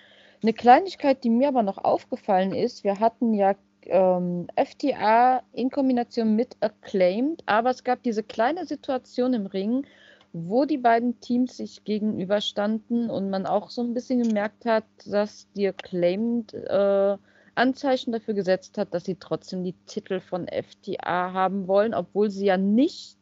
Eine 0.42 0.52
Kleinigkeit, 0.52 1.24
die 1.24 1.30
mir 1.30 1.48
aber 1.48 1.62
noch 1.62 1.78
aufgefallen 1.78 2.54
ist, 2.54 2.84
wir 2.84 3.00
hatten 3.00 3.34
ja 3.34 3.54
ähm, 3.86 4.46
FTA 4.56 5.42
in 5.52 5.70
Kombination 5.70 6.36
mit 6.36 6.56
Acclaimed, 6.60 7.42
aber 7.46 7.70
es 7.70 7.84
gab 7.84 8.02
diese 8.02 8.22
kleine 8.22 8.64
Situation 8.66 9.34
im 9.34 9.46
Ring, 9.46 9.86
wo 10.32 10.64
die 10.64 10.78
beiden 10.78 11.18
Teams 11.20 11.56
sich 11.56 11.84
gegenüberstanden 11.84 13.10
und 13.10 13.30
man 13.30 13.46
auch 13.46 13.70
so 13.70 13.82
ein 13.82 13.94
bisschen 13.94 14.22
gemerkt 14.22 14.64
hat, 14.64 14.84
dass 15.06 15.48
die 15.54 15.66
Acclaimed 15.66 16.54
äh, 16.54 17.16
Anzeichen 17.58 18.12
dafür 18.12 18.34
gesetzt 18.34 18.78
hat, 18.78 18.94
dass 18.94 19.04
sie 19.04 19.16
trotzdem 19.16 19.64
die 19.64 19.74
Titel 19.86 20.20
von 20.20 20.46
FTA 20.48 21.32
haben 21.32 21.66
wollen, 21.66 21.94
obwohl 21.94 22.30
sie 22.30 22.46
ja 22.46 22.56
nicht 22.56 23.18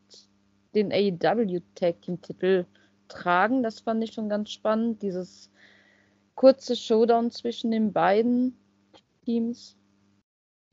den 0.75 0.93
AEW 0.93 1.61
Tag 1.75 2.03
Team 2.03 2.21
Titel 2.21 2.67
tragen. 3.09 3.63
Das 3.63 3.81
fand 3.81 4.05
ich 4.05 4.13
schon 4.13 4.29
ganz 4.29 4.51
spannend, 4.51 5.03
dieses 5.03 5.51
kurze 6.35 6.77
Showdown 6.77 7.31
zwischen 7.31 7.71
den 7.71 7.93
beiden 7.93 8.57
Teams. 9.25 9.77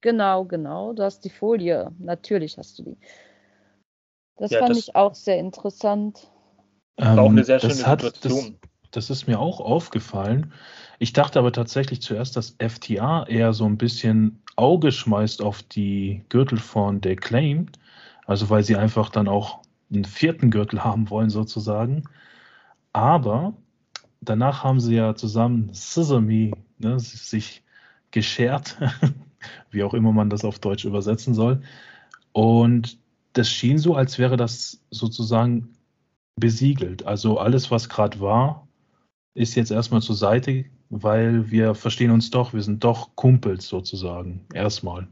Genau, 0.01 0.43
genau. 0.45 0.93
Du 0.93 1.03
hast 1.03 1.21
die 1.21 1.29
Folie. 1.29 1.91
Natürlich 1.99 2.57
hast 2.57 2.77
du 2.77 2.83
die. 2.83 2.97
Das 4.35 4.51
ja, 4.51 4.59
fand 4.59 4.71
das, 4.71 4.77
ich 4.79 4.95
auch 4.95 5.15
sehr 5.15 5.39
interessant. 5.39 6.29
Ähm, 6.97 7.17
auch 7.17 7.29
eine 7.29 7.43
sehr 7.43 7.59
schöne 7.59 7.73
das 7.73 7.87
hat, 7.87 8.01
Situation. 8.01 8.57
Das, 8.61 8.62
das 8.93 9.09
ist 9.09 9.27
mir 9.27 9.39
auch 9.39 9.59
aufgefallen. 9.59 10.53
Ich 10.99 11.13
dachte 11.13 11.39
aber 11.39 11.51
tatsächlich 11.51 12.01
zuerst, 12.01 12.37
dass 12.37 12.55
FTA 12.59 13.25
eher 13.25 13.53
so 13.53 13.65
ein 13.65 13.77
bisschen 13.77 14.41
Auge 14.55 14.91
schmeißt 14.91 15.41
auf 15.41 15.63
die 15.63 16.23
Gürtel 16.29 16.59
von 16.59 17.01
The 17.03 17.15
Claim. 17.15 17.67
Also 18.25 18.49
weil 18.49 18.63
sie 18.63 18.75
einfach 18.75 19.09
dann 19.09 19.27
auch 19.27 19.61
einen 19.91 20.05
vierten 20.05 20.51
Gürtel 20.51 20.83
haben 20.83 21.09
wollen, 21.09 21.29
sozusagen. 21.29 22.03
Aber 22.93 23.53
danach 24.21 24.63
haben 24.63 24.79
sie 24.79 24.95
ja 24.95 25.15
zusammen 25.15 25.69
Sesame 25.73 26.51
ne, 26.77 26.99
sich 26.99 27.63
geschert, 28.11 28.77
wie 29.71 29.83
auch 29.83 29.95
immer 29.95 30.11
man 30.11 30.29
das 30.29 30.45
auf 30.45 30.59
Deutsch 30.59 30.85
übersetzen 30.85 31.33
soll. 31.33 31.61
Und 32.31 32.97
das 33.33 33.49
schien 33.49 33.79
so, 33.79 33.95
als 33.95 34.19
wäre 34.19 34.37
das 34.37 34.79
sozusagen 34.91 35.73
besiegelt. 36.35 37.05
Also 37.05 37.39
alles, 37.39 37.71
was 37.71 37.89
gerade 37.89 38.19
war, 38.19 38.67
ist 39.33 39.55
jetzt 39.55 39.71
erstmal 39.71 40.01
zur 40.01 40.15
Seite, 40.15 40.65
weil 40.89 41.49
wir 41.49 41.75
verstehen 41.75 42.11
uns 42.11 42.29
doch, 42.29 42.53
wir 42.53 42.61
sind 42.61 42.83
doch 42.83 43.15
Kumpels 43.15 43.67
sozusagen, 43.67 44.45
erstmal. 44.53 45.07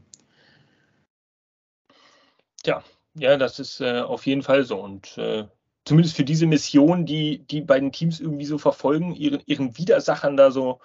Ja, 2.64 2.84
ja, 3.14 3.36
das 3.36 3.58
ist 3.58 3.80
äh, 3.80 4.00
auf 4.00 4.26
jeden 4.26 4.42
Fall 4.42 4.64
so. 4.64 4.80
Und 4.80 5.18
äh, 5.18 5.46
zumindest 5.84 6.16
für 6.16 6.24
diese 6.24 6.46
Mission, 6.46 7.06
die 7.06 7.38
die 7.46 7.60
beiden 7.60 7.92
Teams 7.92 8.20
irgendwie 8.20 8.44
so 8.46 8.58
verfolgen, 8.58 9.14
ihren, 9.14 9.42
ihren 9.46 9.76
Widersachern 9.76 10.36
da 10.36 10.50
so, 10.52 10.80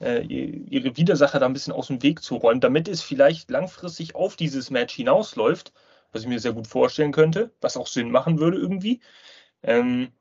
äh, 0.00 0.22
ihre 0.24 0.96
Widersacher 0.96 1.38
da 1.38 1.46
ein 1.46 1.52
bisschen 1.52 1.72
aus 1.72 1.86
dem 1.86 2.02
Weg 2.02 2.22
zu 2.22 2.36
räumen, 2.36 2.60
damit 2.60 2.88
es 2.88 3.02
vielleicht 3.02 3.50
langfristig 3.50 4.14
auf 4.16 4.36
dieses 4.36 4.70
Match 4.70 4.94
hinausläuft, 4.94 5.72
was 6.12 6.22
ich 6.22 6.28
mir 6.28 6.40
sehr 6.40 6.52
gut 6.52 6.66
vorstellen 6.66 7.12
könnte, 7.12 7.52
was 7.60 7.76
auch 7.76 7.86
Sinn 7.86 8.10
machen 8.10 8.40
würde 8.40 8.58
irgendwie. 8.58 9.00
Ähm, 9.62 10.12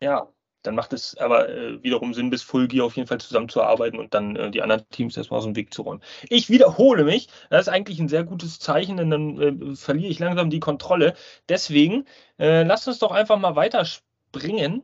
ja, 0.00 0.33
dann 0.64 0.74
macht 0.74 0.92
es 0.92 1.16
aber 1.18 1.48
äh, 1.48 1.82
wiederum 1.82 2.14
Sinn, 2.14 2.30
bis 2.30 2.42
Full 2.42 2.68
Gear 2.68 2.86
auf 2.86 2.96
jeden 2.96 3.06
Fall 3.06 3.20
zusammenzuarbeiten 3.20 3.98
und 3.98 4.14
dann 4.14 4.34
äh, 4.34 4.50
die 4.50 4.62
anderen 4.62 4.88
Teams 4.90 5.16
erstmal 5.16 5.38
aus 5.38 5.44
dem 5.44 5.56
Weg 5.56 5.72
zu 5.72 5.82
räumen. 5.82 6.02
Ich 6.28 6.48
wiederhole 6.48 7.04
mich, 7.04 7.28
das 7.50 7.62
ist 7.62 7.72
eigentlich 7.72 8.00
ein 8.00 8.08
sehr 8.08 8.24
gutes 8.24 8.58
Zeichen, 8.58 8.96
denn 8.96 9.10
dann 9.10 9.40
äh, 9.72 9.76
verliere 9.76 10.10
ich 10.10 10.18
langsam 10.18 10.50
die 10.50 10.60
Kontrolle. 10.60 11.14
Deswegen 11.48 12.06
äh, 12.38 12.62
lasst 12.64 12.88
uns 12.88 12.98
doch 12.98 13.12
einfach 13.12 13.38
mal 13.38 13.56
weiterspringen, 13.56 14.82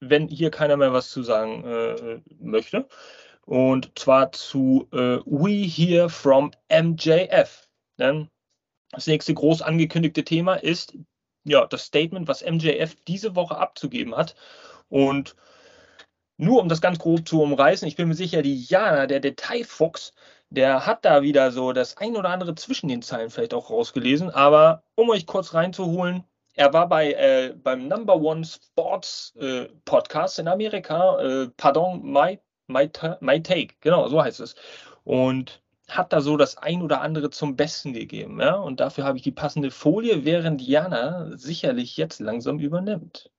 wenn 0.00 0.28
hier 0.28 0.50
keiner 0.50 0.76
mehr 0.76 0.92
was 0.92 1.10
zu 1.10 1.22
sagen 1.22 1.64
äh, 1.64 2.20
möchte. 2.40 2.88
Und 3.46 3.98
zwar 3.98 4.32
zu 4.32 4.88
äh, 4.92 5.18
We 5.24 5.66
Hear 5.66 6.08
from 6.08 6.50
MJF. 6.70 7.68
Denn 7.98 8.28
das 8.90 9.06
nächste 9.06 9.34
groß 9.34 9.62
angekündigte 9.62 10.24
Thema 10.24 10.54
ist 10.54 10.96
ja 11.44 11.66
das 11.66 11.84
Statement, 11.84 12.28
was 12.28 12.44
MJF 12.44 12.96
diese 13.06 13.36
Woche 13.36 13.56
abzugeben 13.56 14.16
hat. 14.16 14.34
Und 14.90 15.34
nur 16.36 16.60
um 16.60 16.68
das 16.68 16.80
ganz 16.80 16.98
grob 16.98 17.26
zu 17.26 17.42
umreißen, 17.42 17.88
ich 17.88 17.96
bin 17.96 18.08
mir 18.08 18.14
sicher, 18.14 18.42
die 18.42 18.62
Jana, 18.62 19.06
der 19.06 19.20
Detailfuchs, 19.20 20.12
der 20.50 20.86
hat 20.86 21.04
da 21.04 21.22
wieder 21.22 21.52
so 21.52 21.72
das 21.72 21.96
ein 21.96 22.16
oder 22.16 22.30
andere 22.30 22.54
zwischen 22.54 22.88
den 22.88 23.02
Zeilen 23.02 23.30
vielleicht 23.30 23.54
auch 23.54 23.70
rausgelesen. 23.70 24.30
Aber 24.30 24.82
um 24.96 25.10
euch 25.10 25.26
kurz 25.26 25.54
reinzuholen, 25.54 26.24
er 26.54 26.72
war 26.72 26.88
bei 26.88 27.12
äh, 27.12 27.54
beim 27.54 27.88
Number 27.88 28.16
One 28.16 28.44
Sports 28.44 29.34
äh, 29.40 29.68
Podcast 29.84 30.38
in 30.38 30.48
Amerika, 30.48 31.20
äh, 31.20 31.48
pardon, 31.56 32.02
my, 32.02 32.38
my, 32.66 32.90
my 33.20 33.42
Take, 33.42 33.76
genau, 33.80 34.08
so 34.08 34.22
heißt 34.22 34.40
es. 34.40 34.54
Und 35.04 35.62
hat 35.88 36.12
da 36.12 36.20
so 36.20 36.36
das 36.36 36.56
ein 36.56 36.82
oder 36.82 37.00
andere 37.00 37.30
zum 37.30 37.56
Besten 37.56 37.92
gegeben. 37.92 38.40
Ja? 38.40 38.54
Und 38.54 38.80
dafür 38.80 39.04
habe 39.04 39.18
ich 39.18 39.24
die 39.24 39.32
passende 39.32 39.70
Folie, 39.70 40.24
während 40.24 40.62
Jana 40.62 41.36
sicherlich 41.36 41.96
jetzt 41.96 42.20
langsam 42.20 42.58
übernimmt. 42.58 43.30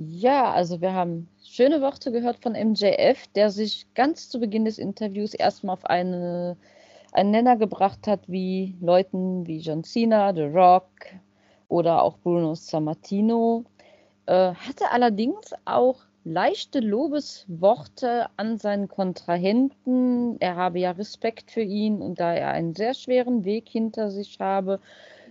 Ja, 0.00 0.52
also 0.52 0.80
wir 0.80 0.92
haben 0.92 1.28
schöne 1.42 1.80
Worte 1.80 2.12
gehört 2.12 2.38
von 2.40 2.52
MJF, 2.52 3.26
der 3.34 3.50
sich 3.50 3.84
ganz 3.94 4.28
zu 4.28 4.38
Beginn 4.38 4.64
des 4.64 4.78
Interviews 4.78 5.34
erstmal 5.34 5.72
auf 5.72 5.84
eine, 5.86 6.56
einen 7.10 7.32
Nenner 7.32 7.56
gebracht 7.56 8.06
hat, 8.06 8.20
wie 8.28 8.76
Leuten 8.80 9.44
wie 9.48 9.58
John 9.58 9.82
Cena, 9.82 10.32
The 10.32 10.42
Rock 10.42 10.92
oder 11.66 12.02
auch 12.02 12.16
Bruno 12.18 12.54
Sammartino. 12.54 13.64
Äh, 14.26 14.54
hatte 14.54 14.88
allerdings 14.92 15.52
auch 15.64 16.02
leichte 16.22 16.78
Lobesworte 16.78 18.28
an 18.36 18.58
seinen 18.58 18.86
Kontrahenten. 18.86 20.36
Er 20.38 20.54
habe 20.54 20.78
ja 20.78 20.92
Respekt 20.92 21.50
für 21.50 21.62
ihn 21.62 22.02
und 22.02 22.20
da 22.20 22.34
er 22.34 22.50
einen 22.50 22.76
sehr 22.76 22.94
schweren 22.94 23.44
Weg 23.44 23.68
hinter 23.68 24.12
sich 24.12 24.38
habe. 24.38 24.78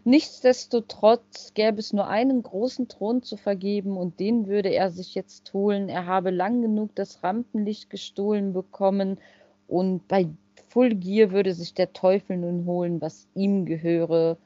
Nichtsdestotrotz 0.08 1.54
gäbe 1.54 1.80
es 1.80 1.92
nur 1.92 2.08
einen 2.08 2.42
großen 2.42 2.88
Thron 2.88 3.24
zu 3.24 3.36
vergeben 3.36 3.98
und 3.98 4.22
den 4.22 4.48
würde 4.48 4.70
er 4.70 4.90
sich 4.90 5.16
jetzt 5.16 5.52
holen. 5.52 5.90
Er 5.90 6.06
habe 6.06 6.30
lang 6.30 6.62
genug 6.62 6.96
das 6.96 7.26
Rampenlicht 7.26 7.90
gestohlen 7.90 8.54
bekommen 8.54 9.20
und 9.68 10.08
bei 10.08 10.30
Full 10.70 10.96
Gear 10.96 11.32
würde 11.32 11.54
sich 11.54 11.74
der 11.74 11.92
Teufel 11.92 12.38
nun 12.38 12.66
holen, 12.66 13.02
was 13.02 13.28
ihm 13.36 13.66
gehöre. 13.66 14.38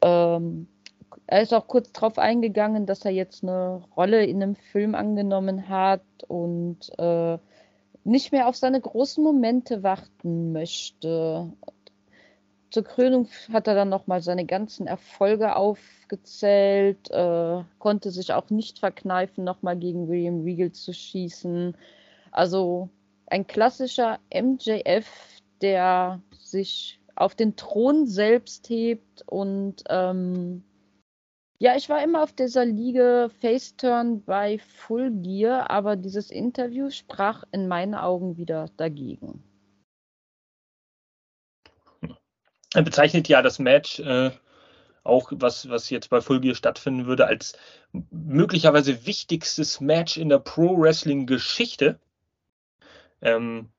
Ähm, 0.00 0.68
er 1.26 1.42
ist 1.42 1.52
auch 1.52 1.66
kurz 1.66 1.92
darauf 1.92 2.18
eingegangen, 2.18 2.86
dass 2.86 3.04
er 3.04 3.10
jetzt 3.10 3.42
eine 3.42 3.84
Rolle 3.94 4.24
in 4.24 4.42
einem 4.42 4.54
Film 4.54 4.94
angenommen 4.94 5.68
hat 5.68 6.00
und 6.28 6.78
äh, 6.96 7.36
nicht 8.04 8.32
mehr 8.32 8.48
auf 8.48 8.56
seine 8.56 8.80
großen 8.80 9.22
Momente 9.22 9.82
warten 9.82 10.52
möchte. 10.52 11.52
Zur 12.74 12.82
Krönung 12.82 13.28
hat 13.52 13.68
er 13.68 13.76
dann 13.76 13.88
nochmal 13.88 14.20
seine 14.20 14.44
ganzen 14.44 14.88
Erfolge 14.88 15.54
aufgezählt, 15.54 17.08
äh, 17.12 17.62
konnte 17.78 18.10
sich 18.10 18.32
auch 18.32 18.50
nicht 18.50 18.80
verkneifen, 18.80 19.44
nochmal 19.44 19.76
gegen 19.76 20.08
William 20.08 20.40
Regal 20.40 20.72
zu 20.72 20.92
schießen. 20.92 21.76
Also 22.32 22.88
ein 23.28 23.46
klassischer 23.46 24.18
MJF, 24.28 25.06
der 25.60 26.20
sich 26.36 26.98
auf 27.14 27.36
den 27.36 27.54
Thron 27.54 28.08
selbst 28.08 28.68
hebt 28.68 29.22
und 29.28 29.84
ähm, 29.88 30.64
ja, 31.60 31.76
ich 31.76 31.88
war 31.88 32.02
immer 32.02 32.24
auf 32.24 32.32
dieser 32.32 32.64
Liga 32.64 33.28
Faceturn 33.40 34.24
bei 34.24 34.58
Full 34.58 35.12
Gear, 35.12 35.70
aber 35.70 35.94
dieses 35.94 36.28
Interview 36.28 36.90
sprach 36.90 37.44
in 37.52 37.68
meinen 37.68 37.94
Augen 37.94 38.36
wieder 38.36 38.66
dagegen. 38.76 39.44
Er 42.74 42.82
bezeichnet 42.82 43.28
ja 43.28 43.40
das 43.40 43.58
Match 43.58 44.00
äh, 44.00 44.30
auch, 45.04 45.30
was, 45.36 45.68
was 45.68 45.90
jetzt 45.90 46.10
bei 46.10 46.20
Full 46.20 46.40
Gear 46.40 46.54
stattfinden 46.54 47.06
würde, 47.06 47.26
als 47.26 47.56
möglicherweise 48.10 49.06
wichtigstes 49.06 49.80
Match 49.80 50.16
in 50.16 50.28
der 50.28 50.38
Pro-Wrestling-Geschichte. 50.38 51.98
Ähm, 53.22 53.70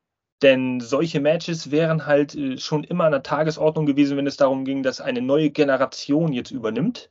denn 0.41 0.79
solche 0.79 1.19
Matches 1.19 1.71
wären 1.71 2.05
halt 2.05 2.35
äh, 2.35 2.57
schon 2.57 2.83
immer 2.83 3.05
an 3.05 3.11
der 3.11 3.23
Tagesordnung 3.23 3.85
gewesen, 3.85 4.17
wenn 4.17 4.27
es 4.27 4.37
darum 4.37 4.65
ging, 4.65 4.83
dass 4.83 5.01
eine 5.01 5.21
neue 5.21 5.49
Generation 5.49 6.33
jetzt 6.33 6.51
übernimmt. 6.51 7.09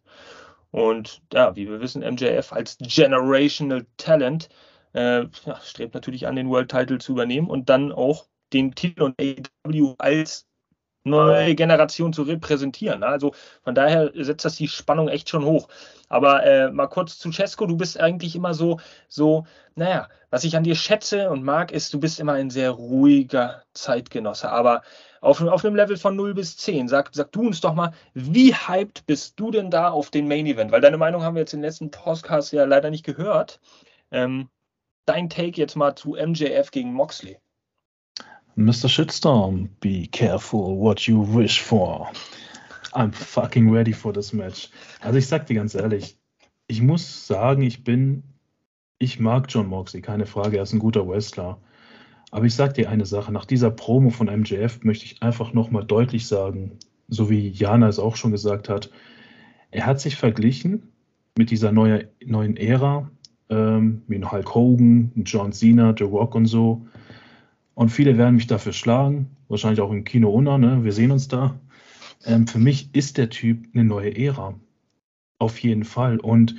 Und 0.71 1.23
ja, 1.33 1.55
wie 1.55 1.69
wir 1.69 1.81
wissen, 1.81 2.03
MJF 2.03 2.53
als 2.53 2.79
Generational 2.79 3.87
Talent 3.97 4.49
äh, 4.95 5.25
ja, 5.45 5.61
strebt 5.63 5.95
natürlich 5.95 6.27
an, 6.27 6.37
den 6.37 6.49
World 6.49 6.71
Title 6.71 6.99
zu 6.99 7.13
übernehmen 7.13 7.49
und 7.49 7.69
dann 7.69 7.93
auch 7.93 8.27
den 8.53 8.75
Titel 8.75 9.03
und 9.03 9.15
AEW 9.21 9.95
als 9.99 10.47
neue 11.05 11.55
Generation 11.55 12.13
zu 12.13 12.23
repräsentieren. 12.23 13.01
Ne? 13.01 13.07
Also 13.07 13.35
von 13.63 13.75
daher 13.75 14.11
setzt 14.15 14.45
das 14.45 14.57
die 14.57 14.69
Spannung 14.69 15.09
echt 15.09 15.29
schon 15.29 15.45
hoch. 15.45 15.69
Aber 16.09 16.45
äh, 16.45 16.71
mal 16.71 16.87
kurz 16.87 17.19
zu 17.19 17.31
Cesco, 17.31 17.67
du 17.67 17.77
bist 17.77 18.01
eigentlich 18.01 18.35
immer 18.37 18.55
so, 18.55 18.81
so, 19.09 19.47
naja, 19.75 20.09
was 20.31 20.45
ich 20.45 20.57
an 20.57 20.65
dir 20.65 20.75
schätze 20.75 21.31
und 21.31 21.45
mag, 21.45 21.73
ist, 21.73 21.93
du 21.93 22.01
bist 22.01 22.21
immer 22.21 22.33
ein 22.35 22.51
sehr 22.51 22.71
ruhiger 22.71 23.63
Zeitgenosse. 23.75 24.51
Aber 24.51 24.83
auf, 25.21 25.41
auf 25.41 25.65
einem 25.65 25.77
Level 25.77 25.97
von 25.97 26.17
0 26.17 26.35
bis 26.35 26.57
10. 26.57 26.89
Sag, 26.89 27.11
sag 27.13 27.33
du 27.33 27.47
uns 27.47 27.61
doch 27.61 27.75
mal, 27.75 27.93
wie 28.15 28.55
hyped 28.55 29.07
bist 29.07 29.39
du 29.39 29.51
denn 29.51 29.71
da 29.71 29.91
auf 29.91 30.11
den 30.11 30.29
Main 30.29 30.47
Event? 30.47 30.73
Weil 30.73 30.81
deine 30.81 30.99
Meinung 30.99 31.23
haben 31.23 31.35
wir 31.35 31.41
jetzt 31.41 31.55
in 31.55 31.61
den 31.61 31.67
letzten 31.67 31.91
Podcasts 31.91 32.53
ja 32.53 32.65
leider 32.65 32.91
nicht 32.91 33.05
gehört. 33.05 33.61
Ähm, 34.11 34.49
dein 35.07 35.29
Take 35.29 35.61
jetzt 35.61 35.77
mal 35.77 35.95
zu 35.95 36.15
MJF 36.15 36.71
gegen 36.71 36.93
Moxley. 36.93 37.39
Mr. 38.57 38.89
Shitstorm, 38.89 39.69
be 39.81 40.07
careful 40.07 40.77
what 40.77 41.09
you 41.09 41.21
wish 41.21 41.61
for. 41.61 42.09
I'm 42.95 43.11
fucking 43.11 43.69
ready 43.69 43.93
for 43.93 44.13
this 44.13 44.33
match. 44.33 44.71
Also 45.01 45.19
ich 45.19 45.27
sag 45.27 45.47
dir 45.47 45.55
ganz 45.55 45.75
ehrlich, 45.75 46.17
ich 46.69 46.81
muss 46.81 47.27
sagen, 47.27 47.63
ich 47.63 47.83
bin, 47.83 48.23
ich 49.01 49.19
mag 49.19 49.47
John 49.49 49.67
Moxley, 49.67 50.03
keine 50.03 50.25
Frage, 50.25 50.59
er 50.59 50.63
ist 50.63 50.73
ein 50.73 50.79
guter 50.79 51.09
Wrestler. 51.09 51.59
Aber 52.31 52.47
ich 52.47 52.55
sage 52.55 52.75
dir 52.75 52.91
eine 52.91 53.07
Sache, 53.07 53.33
nach 53.33 53.45
dieser 53.45 53.73
Promo 53.73 54.11
von 54.11 54.29
MJF 54.29 54.85
möchte 54.85 55.05
ich 55.05 55.21
einfach 55.21 55.53
nochmal 55.53 55.85
deutlich 55.85 56.29
sagen, 56.29 56.79
so 57.09 57.29
wie 57.31 57.49
Jana 57.49 57.89
es 57.89 57.99
auch 57.99 58.15
schon 58.15 58.31
gesagt 58.31 58.69
hat, 58.69 58.89
er 59.73 59.87
hat 59.87 60.01
sich 60.01 60.15
verglichen 60.15 60.93
mit 61.37 61.51
dieser 61.51 61.73
neue, 61.73 62.09
neuen 62.25 62.57
Ära, 62.57 63.11
ähm, 63.51 64.03
wie 64.07 64.15
ein 64.15 64.31
Hulk 64.31 64.55
Hogan, 64.55 65.11
John 65.25 65.53
Cena, 65.53 65.93
The 65.99 66.05
Rock 66.05 66.37
und 66.37 66.47
so. 66.47 66.87
Und 67.75 67.91
viele 67.91 68.17
werden 68.17 68.37
mich 68.37 68.47
dafür 68.47 68.73
schlagen, 68.73 69.31
wahrscheinlich 69.49 69.81
auch 69.81 69.91
im 69.91 70.05
Kino 70.05 70.31
Unna, 70.31 70.59
ne? 70.59 70.85
wir 70.85 70.93
sehen 70.93 71.11
uns 71.11 71.29
da. 71.29 71.59
Ähm, 72.25 72.47
für 72.47 72.59
mich 72.59 72.95
ist 72.95 73.19
der 73.19 73.31
Typ 73.31 73.67
eine 73.75 73.85
neue 73.85 74.17
Ära. 74.17 74.55
Auf 75.39 75.59
jeden 75.59 75.85
Fall. 75.85 76.19
Und 76.19 76.55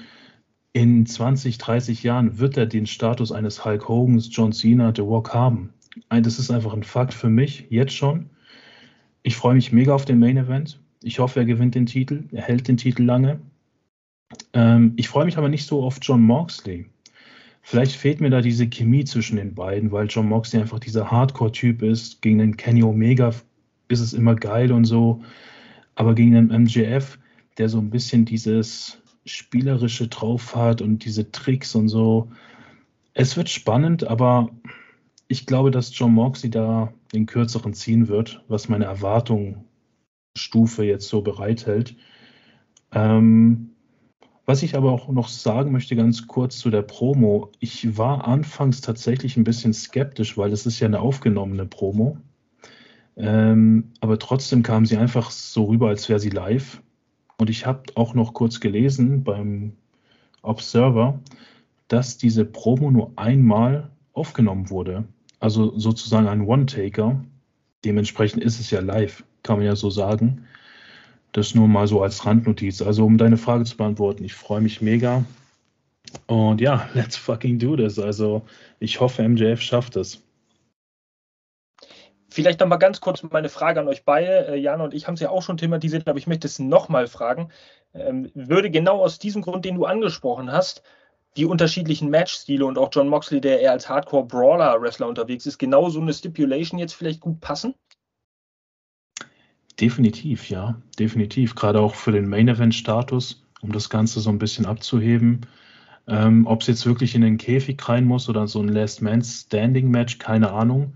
in 0.74 1.06
20, 1.06 1.58
30 1.58 2.04
Jahren 2.04 2.38
wird 2.38 2.58
er 2.58 2.66
den 2.66 2.86
Status 2.86 3.32
eines 3.32 3.64
Hulk 3.64 3.88
Hogans, 3.88 4.30
John 4.32 4.52
Cena, 4.52 4.94
The 4.94 5.02
Rock 5.02 5.34
haben. 5.34 5.74
Das 6.10 6.38
ist 6.38 6.52
einfach 6.52 6.74
ein 6.74 6.84
Fakt 6.84 7.14
für 7.14 7.30
mich, 7.30 7.68
jetzt 7.70 7.94
schon. 7.94 8.30
Ich 9.24 9.38
freue 9.38 9.56
mich 9.56 9.72
mega 9.72 9.96
auf 9.96 10.04
den 10.04 10.20
Main 10.20 10.36
Event. 10.36 10.80
Ich 11.02 11.20
hoffe, 11.20 11.40
er 11.40 11.46
gewinnt 11.46 11.76
den 11.76 11.86
Titel, 11.86 12.26
er 12.32 12.44
hält 12.44 12.68
den 12.68 12.78
Titel 12.78 13.04
lange. 13.04 13.40
Ähm, 14.54 14.94
ich 14.98 15.08
freue 15.08 15.26
mich 15.26 15.38
aber 15.38 15.50
nicht 15.50 15.66
so 15.66 15.84
auf 15.84 16.00
John 16.02 16.22
Moxley. 16.22 16.86
Vielleicht 17.68 17.94
fehlt 17.94 18.22
mir 18.22 18.30
da 18.30 18.42
diese 18.42 18.70
Chemie 18.70 19.06
zwischen 19.06 19.38
den 19.38 19.56
beiden, 19.56 19.92
weil 19.92 20.06
John 20.08 20.30
Moxley 20.30 20.62
einfach 20.62 20.78
dieser 20.78 21.10
Hardcore-Typ 21.10 21.82
ist. 21.82 22.22
Gegen 22.22 22.38
den 22.38 22.58
Kenny 22.58 22.84
Omega 22.84 23.34
ist 23.88 24.02
es 24.02 24.14
immer 24.14 24.36
geil 24.36 24.72
und 24.72 24.86
so. 24.86 25.24
Aber 25.96 26.14
gegen 26.14 26.34
den 26.34 26.50
MJF, 26.50 27.18
der 27.58 27.68
so 27.68 27.80
ein 27.80 27.90
bisschen 27.90 28.24
dieses 28.24 29.02
Spielerische 29.26 30.08
drauf 30.10 30.56
hat 30.56 30.84
und 30.84 31.06
diese 31.06 31.32
Tricks 31.32 31.74
und 31.74 31.88
so. 31.88 32.30
Es 33.16 33.36
wird 33.36 33.50
spannend, 33.50 34.06
aber 34.06 34.52
ich 35.28 35.48
glaube, 35.48 35.72
dass 35.72 35.98
John 35.98 36.14
Moxley 36.14 36.52
da 36.52 36.94
den 37.14 37.26
kürzeren 37.26 37.74
ziehen 37.74 38.08
wird, 38.08 38.44
was 38.48 38.70
meine 38.70 38.86
Erwartungsstufe 38.86 40.84
jetzt 40.84 41.08
so 41.08 41.24
bereithält. 41.24 41.96
Ähm, 42.92 43.72
was 44.46 44.64
ich 44.64 44.76
aber 44.76 44.92
auch 44.92 45.08
noch 45.10 45.28
sagen 45.28 45.72
möchte, 45.72 45.96
ganz 45.96 46.28
kurz 46.28 46.58
zu 46.60 46.70
der 46.70 46.84
Promo. 46.84 47.52
Ich 47.60 47.98
war 47.98 48.28
anfangs 48.28 48.82
tatsächlich 48.82 49.38
ein 49.38 49.44
bisschen 49.44 49.74
skeptisch, 49.74 50.38
weil 50.38 50.52
es 50.52 50.66
ist 50.66 50.80
ja 50.80 50.88
eine 50.88 51.00
aufgenommene 51.00 51.66
Promo. 51.66 52.18
Ähm, 53.18 53.92
aber 54.02 54.20
trotzdem 54.20 54.62
kam 54.62 54.86
sie 54.86 54.98
einfach 54.98 55.32
so 55.32 55.66
rüber, 55.66 55.88
als 55.88 56.10
wäre 56.10 56.20
sie 56.20 56.30
live. 56.30 56.82
Und 57.38 57.50
ich 57.50 57.66
habe 57.66 57.84
auch 57.96 58.14
noch 58.14 58.34
kurz 58.34 58.60
gelesen 58.60 59.24
beim 59.24 59.74
Observer, 60.42 61.20
dass 61.88 62.18
diese 62.18 62.46
Promo 62.46 62.92
nur 62.92 63.14
einmal 63.16 63.90
aufgenommen 64.14 64.70
wurde. 64.70 65.06
Also 65.40 65.78
sozusagen 65.78 66.28
ein 66.28 66.42
One-Taker. 66.42 67.24
Dementsprechend 67.84 68.44
ist 68.44 68.60
es 68.60 68.72
ja 68.72 68.80
live, 68.80 69.24
kann 69.44 69.58
man 69.58 69.66
ja 69.66 69.76
so 69.76 69.90
sagen. 69.90 70.46
Das 71.36 71.54
nur 71.54 71.68
mal 71.68 71.86
so 71.86 72.02
als 72.02 72.26
Randnotiz. 72.26 72.82
Also 72.82 73.06
um 73.06 73.18
deine 73.18 73.36
Frage 73.36 73.66
zu 73.66 73.76
beantworten, 73.76 74.24
ich 74.24 74.34
freue 74.34 74.62
mich 74.62 74.82
mega. 74.82 75.26
Und 76.28 76.62
ja, 76.62 76.88
let's 76.94 77.18
fucking 77.18 77.60
do 77.60 77.76
this. 77.76 78.00
Also 78.00 78.44
ich 78.80 79.02
hoffe, 79.02 79.28
MJF 79.28 79.60
schafft 79.62 79.98
es. 79.98 80.24
Vielleicht 82.30 82.62
noch 82.62 82.68
mal 82.68 82.78
ganz 82.78 83.02
kurz 83.02 83.22
meine 83.22 83.50
Frage 83.50 83.82
an 83.82 83.90
euch 83.90 84.06
beide. 84.06 84.48
Äh, 84.48 84.56
Jana 84.56 84.86
und 84.86 84.94
ich 84.94 85.08
haben 85.08 85.16
es 85.16 85.20
ja 85.20 85.30
auch 85.30 85.42
schon 85.42 85.58
thematisiert, 85.58 86.08
aber 86.08 86.18
ich 86.18 86.26
möchte 86.26 86.48
es 86.48 86.58
nochmal 86.58 87.08
fragen. 87.08 87.50
Ähm, 87.94 88.32
würde 88.34 88.72
genau 88.72 89.04
aus 89.04 89.20
diesem 89.20 89.42
Grund, 89.42 89.66
den 89.66 89.76
du 89.76 89.84
angesprochen 89.84 90.54
hast, 90.54 90.84
die 91.36 91.44
unterschiedlichen 91.44 92.10
Matchstile 92.10 92.66
und 92.66 92.78
auch 92.78 92.92
John 92.94 93.10
Moxley, 93.10 93.42
der 93.42 93.60
eher 93.60 93.74
als 93.74 93.90
Hardcore-Brawler-Wrestler 93.90 95.08
unterwegs 95.08 95.46
ist, 95.46 95.58
genau 95.58 95.90
so 95.90 96.00
eine 96.00 96.14
Stipulation 96.14 96.80
jetzt 96.80 96.94
vielleicht 96.94 97.20
gut 97.20 97.42
passen? 97.42 97.76
Definitiv, 99.80 100.50
ja, 100.50 100.82
definitiv. 100.98 101.56
Gerade 101.56 101.82
auch 101.82 101.96
für 101.96 102.12
den 102.12 102.30
Main-Event-Status, 102.30 103.44
um 103.62 103.72
das 103.72 103.90
Ganze 103.90 104.20
so 104.22 104.30
ein 104.30 104.40
bisschen 104.40 104.66
abzuheben. 104.66 105.42
Ähm, 106.08 106.46
Ob 106.48 106.62
es 106.62 106.68
jetzt 106.68 106.86
wirklich 106.86 107.16
in 107.16 107.22
den 107.22 107.38
Käfig 107.38 107.90
rein 107.90 108.06
muss 108.06 108.30
oder 108.30 108.48
so 108.48 108.62
ein 108.62 108.70
Last-Man-Standing-Match, 108.70 110.20
keine 110.20 110.52
Ahnung. 110.52 110.94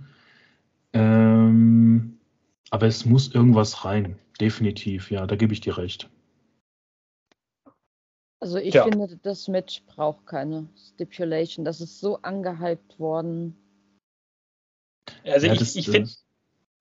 Ähm, 0.93 2.19
aber 2.69 2.87
es 2.87 3.05
muss 3.05 3.33
irgendwas 3.33 3.85
rein. 3.85 4.17
Definitiv, 4.39 5.11
ja, 5.11 5.27
da 5.27 5.35
gebe 5.35 5.53
ich 5.53 5.61
dir 5.61 5.77
recht. 5.77 6.09
Also 8.39 8.57
ich 8.57 8.73
ja. 8.73 8.83
finde, 8.83 9.19
das 9.21 9.49
Match 9.49 9.83
braucht 9.85 10.25
keine 10.25 10.69
Stipulation. 10.77 11.65
Das 11.65 11.81
ist 11.81 11.99
so 11.99 12.21
angehypt 12.21 12.97
worden. 12.97 13.57
Also 15.25 15.47
ja, 15.47 15.53
ich, 15.53 15.75
ich 15.75 15.89
finde. 15.89 16.09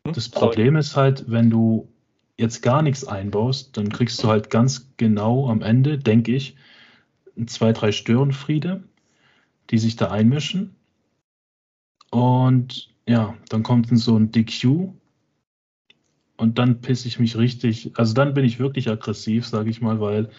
Hm? 0.08 0.14
Das 0.14 0.28
Problem 0.28 0.76
ist 0.76 0.96
halt, 0.96 1.30
wenn 1.30 1.50
du 1.50 1.88
jetzt 2.36 2.62
gar 2.62 2.82
nichts 2.82 3.04
einbaust, 3.04 3.76
dann 3.76 3.88
kriegst 3.88 4.22
du 4.22 4.28
halt 4.28 4.50
ganz 4.50 4.90
genau 4.96 5.48
am 5.48 5.62
Ende, 5.62 5.98
denke 5.98 6.34
ich, 6.34 6.56
zwei, 7.46 7.72
drei 7.72 7.92
Störenfriede, 7.92 8.84
die 9.70 9.78
sich 9.78 9.96
da 9.96 10.10
einmischen. 10.10 10.74
Und 12.10 12.90
ja, 13.06 13.36
dann 13.48 13.62
kommt 13.62 13.88
so 13.98 14.16
ein 14.16 14.30
DQ 14.30 14.92
und 16.36 16.58
dann 16.58 16.80
pisse 16.80 17.08
ich 17.08 17.18
mich 17.18 17.36
richtig, 17.36 17.92
also 17.96 18.14
dann 18.14 18.34
bin 18.34 18.44
ich 18.44 18.58
wirklich 18.58 18.88
aggressiv, 18.88 19.46
sage 19.46 19.70
ich 19.70 19.80
mal, 19.80 20.00
weil 20.00 20.30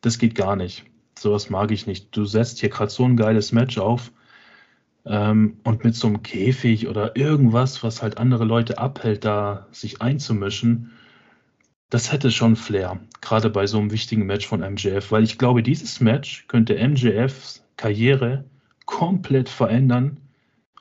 das 0.00 0.18
geht 0.18 0.34
gar 0.34 0.56
nicht. 0.56 0.84
Sowas 1.18 1.48
mag 1.48 1.70
ich 1.70 1.86
nicht. 1.86 2.14
Du 2.14 2.26
setzt 2.26 2.58
hier 2.58 2.68
gerade 2.68 2.90
so 2.90 3.04
ein 3.04 3.16
geiles 3.16 3.52
Match 3.52 3.78
auf 3.78 4.12
ähm, 5.06 5.58
und 5.64 5.84
mit 5.84 5.94
so 5.94 6.08
einem 6.08 6.22
Käfig 6.22 6.88
oder 6.88 7.16
irgendwas, 7.16 7.82
was 7.82 8.02
halt 8.02 8.18
andere 8.18 8.44
Leute 8.44 8.78
abhält, 8.78 9.24
da 9.24 9.66
sich 9.70 10.02
einzumischen, 10.02 10.92
das 11.88 12.12
hätte 12.12 12.32
schon 12.32 12.56
Flair, 12.56 12.98
gerade 13.20 13.48
bei 13.48 13.66
so 13.66 13.78
einem 13.78 13.92
wichtigen 13.92 14.26
Match 14.26 14.46
von 14.46 14.60
MJF, 14.60 15.12
weil 15.12 15.22
ich 15.22 15.38
glaube, 15.38 15.62
dieses 15.62 16.00
Match 16.00 16.46
könnte 16.48 16.74
MJFs 16.74 17.64
Karriere 17.76 18.44
komplett 18.86 19.48
verändern 19.48 20.16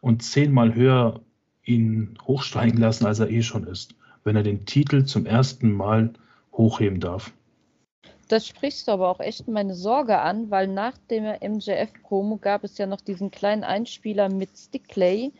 und 0.01 0.23
zehnmal 0.23 0.73
höher 0.73 1.21
ihn 1.63 2.17
hochsteigen 2.23 2.79
lassen, 2.79 3.05
als 3.05 3.19
er 3.19 3.29
eh 3.29 3.43
schon 3.43 3.65
ist, 3.65 3.95
wenn 4.23 4.35
er 4.35 4.43
den 4.43 4.65
Titel 4.65 5.05
zum 5.05 5.25
ersten 5.25 5.71
Mal 5.71 6.13
hochheben 6.53 6.99
darf. 6.99 7.31
Das 8.27 8.47
sprichst 8.47 8.87
du 8.87 8.91
aber 8.91 9.09
auch 9.09 9.19
echt 9.19 9.47
meine 9.47 9.75
Sorge 9.75 10.19
an, 10.19 10.49
weil 10.49 10.67
nach 10.67 10.97
dem 11.11 11.25
MJF-Promo 11.25 12.37
gab 12.37 12.63
es 12.63 12.77
ja 12.77 12.87
noch 12.87 13.01
diesen 13.01 13.29
kleinen 13.29 13.63
Einspieler 13.63 14.29
mit 14.29 14.57
Stickley, 14.57 15.31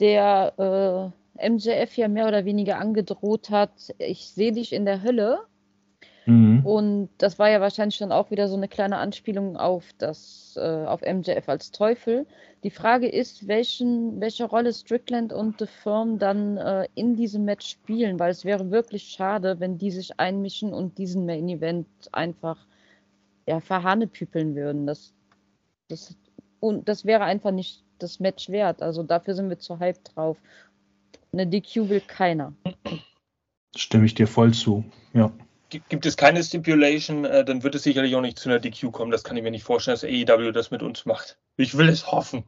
der 0.00 1.12
äh, 1.38 1.48
MJF 1.50 1.96
ja 1.96 2.08
mehr 2.08 2.26
oder 2.26 2.44
weniger 2.44 2.78
angedroht 2.78 3.50
hat, 3.50 3.94
ich 3.98 4.28
sehe 4.30 4.52
dich 4.52 4.72
in 4.72 4.84
der 4.84 5.02
Hölle. 5.02 5.40
Mhm. 6.30 6.64
Und 6.64 7.08
das 7.18 7.40
war 7.40 7.50
ja 7.50 7.60
wahrscheinlich 7.60 7.98
dann 7.98 8.12
auch 8.12 8.30
wieder 8.30 8.46
so 8.46 8.56
eine 8.56 8.68
kleine 8.68 8.98
Anspielung 8.98 9.56
auf 9.56 9.84
das, 9.98 10.56
äh, 10.56 10.84
auf 10.86 11.02
MJF 11.02 11.48
als 11.48 11.72
Teufel. 11.72 12.24
Die 12.62 12.70
Frage 12.70 13.08
ist, 13.08 13.48
welchen, 13.48 14.20
welche 14.20 14.44
Rolle 14.44 14.72
Strickland 14.72 15.32
und 15.32 15.58
The 15.58 15.66
Firm 15.66 16.20
dann 16.20 16.56
äh, 16.56 16.86
in 16.94 17.16
diesem 17.16 17.44
Match 17.44 17.68
spielen, 17.68 18.20
weil 18.20 18.30
es 18.30 18.44
wäre 18.44 18.70
wirklich 18.70 19.08
schade, 19.08 19.58
wenn 19.58 19.76
die 19.76 19.90
sich 19.90 20.20
einmischen 20.20 20.72
und 20.72 20.98
diesen 20.98 21.26
Main 21.26 21.48
Event 21.48 21.88
einfach 22.12 22.64
ja, 23.48 23.58
verhanepüpeln 23.58 24.54
würden. 24.54 24.86
Das, 24.86 25.12
das, 25.88 26.16
und 26.60 26.88
das 26.88 27.04
wäre 27.04 27.24
einfach 27.24 27.50
nicht 27.50 27.82
das 27.98 28.20
Match 28.20 28.50
wert. 28.50 28.82
Also 28.82 29.02
dafür 29.02 29.34
sind 29.34 29.48
wir 29.48 29.58
zu 29.58 29.80
hype 29.80 30.04
drauf. 30.04 30.36
Eine 31.32 31.48
DQ 31.48 31.88
will 31.88 32.02
keiner. 32.02 32.52
Stimme 33.74 34.06
ich 34.06 34.14
dir 34.14 34.28
voll 34.28 34.54
zu, 34.54 34.84
ja. 35.12 35.32
Gibt 35.70 36.06
es 36.06 36.16
keine 36.16 36.42
Stipulation, 36.42 37.24
äh, 37.24 37.44
dann 37.44 37.62
wird 37.62 37.74
es 37.74 37.84
sicherlich 37.84 38.14
auch 38.16 38.20
nicht 38.20 38.38
zu 38.38 38.48
einer 38.48 38.58
DQ 38.58 38.92
kommen. 38.92 39.10
Das 39.10 39.24
kann 39.24 39.36
ich 39.36 39.42
mir 39.42 39.50
nicht 39.50 39.64
vorstellen, 39.64 39.94
dass 39.94 40.04
AEW 40.04 40.52
das 40.52 40.70
mit 40.70 40.82
uns 40.82 41.06
macht. 41.06 41.38
Ich 41.56 41.76
will 41.76 41.88
es 41.88 42.10
hoffen. 42.10 42.44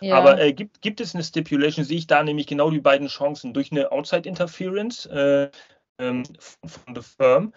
Ja. 0.00 0.16
Aber 0.16 0.40
äh, 0.40 0.52
gibt, 0.52 0.82
gibt 0.82 1.00
es 1.00 1.14
eine 1.14 1.24
Stipulation, 1.24 1.84
sehe 1.84 1.98
ich 1.98 2.06
da 2.06 2.22
nämlich 2.22 2.46
genau 2.46 2.70
die 2.70 2.80
beiden 2.80 3.08
Chancen. 3.08 3.54
Durch 3.54 3.72
eine 3.72 3.92
Outside 3.92 4.28
Interference 4.28 5.06
äh, 5.06 5.50
ähm, 5.98 6.24
von 6.64 6.94
The 6.94 7.02
Firm 7.02 7.52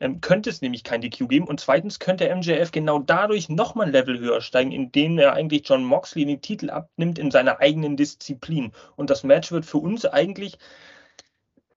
ähm, 0.00 0.20
könnte 0.20 0.50
es 0.50 0.60
nämlich 0.60 0.84
kein 0.84 1.00
DQ 1.00 1.28
geben. 1.28 1.46
Und 1.46 1.60
zweitens 1.60 1.98
könnte 1.98 2.34
MJF 2.34 2.72
genau 2.72 2.98
dadurch 2.98 3.48
nochmal 3.48 3.86
ein 3.86 3.92
Level 3.92 4.18
höher 4.18 4.40
steigen, 4.40 4.72
indem 4.72 5.18
er 5.18 5.34
eigentlich 5.34 5.68
John 5.68 5.84
Moxley 5.84 6.24
den 6.24 6.40
Titel 6.40 6.70
abnimmt 6.70 7.18
in 7.18 7.30
seiner 7.30 7.60
eigenen 7.60 7.96
Disziplin. 7.96 8.72
Und 8.96 9.10
das 9.10 9.22
Match 9.24 9.52
wird 9.52 9.64
für 9.64 9.78
uns 9.78 10.04
eigentlich 10.04 10.58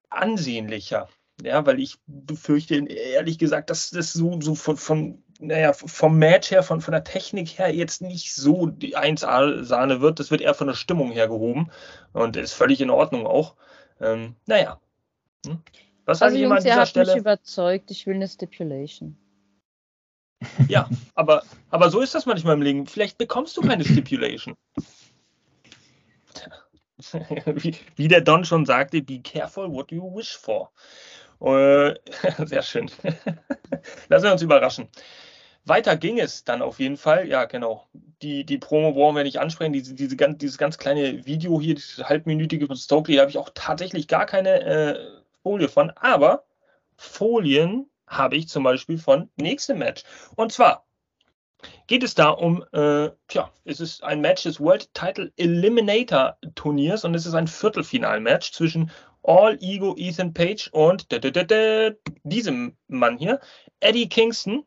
ansehnlicher. 0.09 1.09
Ja, 1.43 1.65
weil 1.65 1.79
ich 1.79 1.97
befürchte, 2.07 2.75
ehrlich 2.87 3.37
gesagt, 3.37 3.69
dass 3.69 3.91
das 3.91 4.13
so, 4.13 4.41
so 4.41 4.55
von, 4.55 4.75
von, 4.75 5.23
naja, 5.39 5.73
vom 5.73 6.17
Match 6.17 6.49
her, 6.49 6.63
von, 6.63 6.81
von 6.81 6.93
der 6.93 7.03
Technik 7.03 7.59
her 7.59 7.73
jetzt 7.73 8.01
nicht 8.01 8.33
so 8.33 8.65
die 8.65 8.97
1A-Sahne 8.97 10.01
wird. 10.01 10.19
Das 10.19 10.31
wird 10.31 10.41
eher 10.41 10.55
von 10.55 10.67
der 10.67 10.73
Stimmung 10.73 11.11
her 11.11 11.27
gehoben 11.27 11.69
und 12.13 12.37
ist 12.37 12.53
völlig 12.53 12.81
in 12.81 12.89
Ordnung 12.89 13.27
auch. 13.27 13.55
Ähm, 14.01 14.35
naja. 14.47 14.79
Hm? 15.45 15.61
Was 16.05 16.21
also 16.21 16.37
Jungs, 16.37 16.65
ihr 16.65 16.75
habt 16.75 16.87
Stelle? 16.87 17.13
mich 17.13 17.21
überzeugt, 17.21 17.91
ich 17.91 18.07
will 18.07 18.15
eine 18.15 18.27
Stipulation. 18.27 19.17
Ja, 20.67 20.89
aber, 21.15 21.43
aber 21.69 21.89
so 21.89 21.99
ist 21.99 22.15
das 22.15 22.25
manchmal 22.25 22.55
im 22.55 22.61
Leben. 22.61 22.87
Vielleicht 22.87 23.17
bekommst 23.17 23.57
du 23.57 23.61
keine 23.61 23.83
Stipulation. 23.83 24.55
wie, 27.45 27.75
wie 27.95 28.07
der 28.07 28.21
Don 28.21 28.45
schon 28.45 28.65
sagte, 28.65 29.01
be 29.01 29.19
careful 29.19 29.71
what 29.71 29.91
you 29.91 30.03
wish 30.15 30.35
for. 30.35 30.71
Äh, 31.41 31.95
sehr 32.45 32.61
schön. 32.61 32.89
Lassen 34.09 34.25
wir 34.25 34.31
uns 34.31 34.41
überraschen. 34.41 34.87
Weiter 35.65 35.97
ging 35.97 36.19
es 36.19 36.43
dann 36.43 36.61
auf 36.61 36.79
jeden 36.79 36.97
Fall. 36.97 37.27
Ja, 37.27 37.45
genau. 37.45 37.87
Die, 38.21 38.45
die 38.45 38.57
Promo 38.57 38.93
brauchen 38.93 39.15
wir 39.15 39.23
nicht 39.23 39.39
ansprechen. 39.39 39.73
Diese, 39.73 39.93
diese 39.93 40.15
ganz, 40.15 40.37
dieses 40.37 40.57
ganz 40.57 40.77
kleine 40.77 41.25
Video 41.25 41.59
hier, 41.59 41.75
dieses 41.75 42.07
halbminütige 42.07 42.67
von 42.67 42.75
Stokely, 42.75 43.17
da 43.17 43.21
habe 43.21 43.31
ich 43.31 43.37
auch 43.37 43.49
tatsächlich 43.53 44.07
gar 44.07 44.25
keine 44.25 44.61
äh, 44.61 44.99
Folie 45.43 45.67
von. 45.67 45.91
Aber 45.91 46.45
Folien 46.95 47.89
habe 48.07 48.37
ich 48.37 48.47
zum 48.47 48.63
Beispiel 48.63 48.97
von 48.97 49.29
nächstem 49.35 49.79
Match. 49.79 50.03
Und 50.35 50.51
zwar 50.51 50.85
geht 51.87 52.03
es 52.03 52.15
da 52.15 52.29
um, 52.29 52.63
äh, 52.71 53.09
tja, 53.27 53.51
es 53.65 53.79
ist 53.79 54.03
ein 54.03 54.21
Match 54.21 54.43
des 54.43 54.59
World 54.59 54.93
Title 54.93 55.31
Eliminator 55.37 56.37
Turniers 56.55 57.03
und 57.03 57.15
es 57.15 57.25
ist 57.25 57.33
ein 57.33 57.47
Viertelfinalmatch 57.47 58.51
zwischen 58.51 58.91
All 59.27 59.57
Ego 59.61 59.95
Ethan 59.97 60.33
Page 60.33 60.69
und 60.71 61.11
da, 61.11 61.19
da, 61.19 61.43
da, 61.43 61.91
diesem 62.23 62.75
Mann 62.87 63.17
hier, 63.17 63.39
Eddie 63.79 64.09
Kingston. 64.09 64.65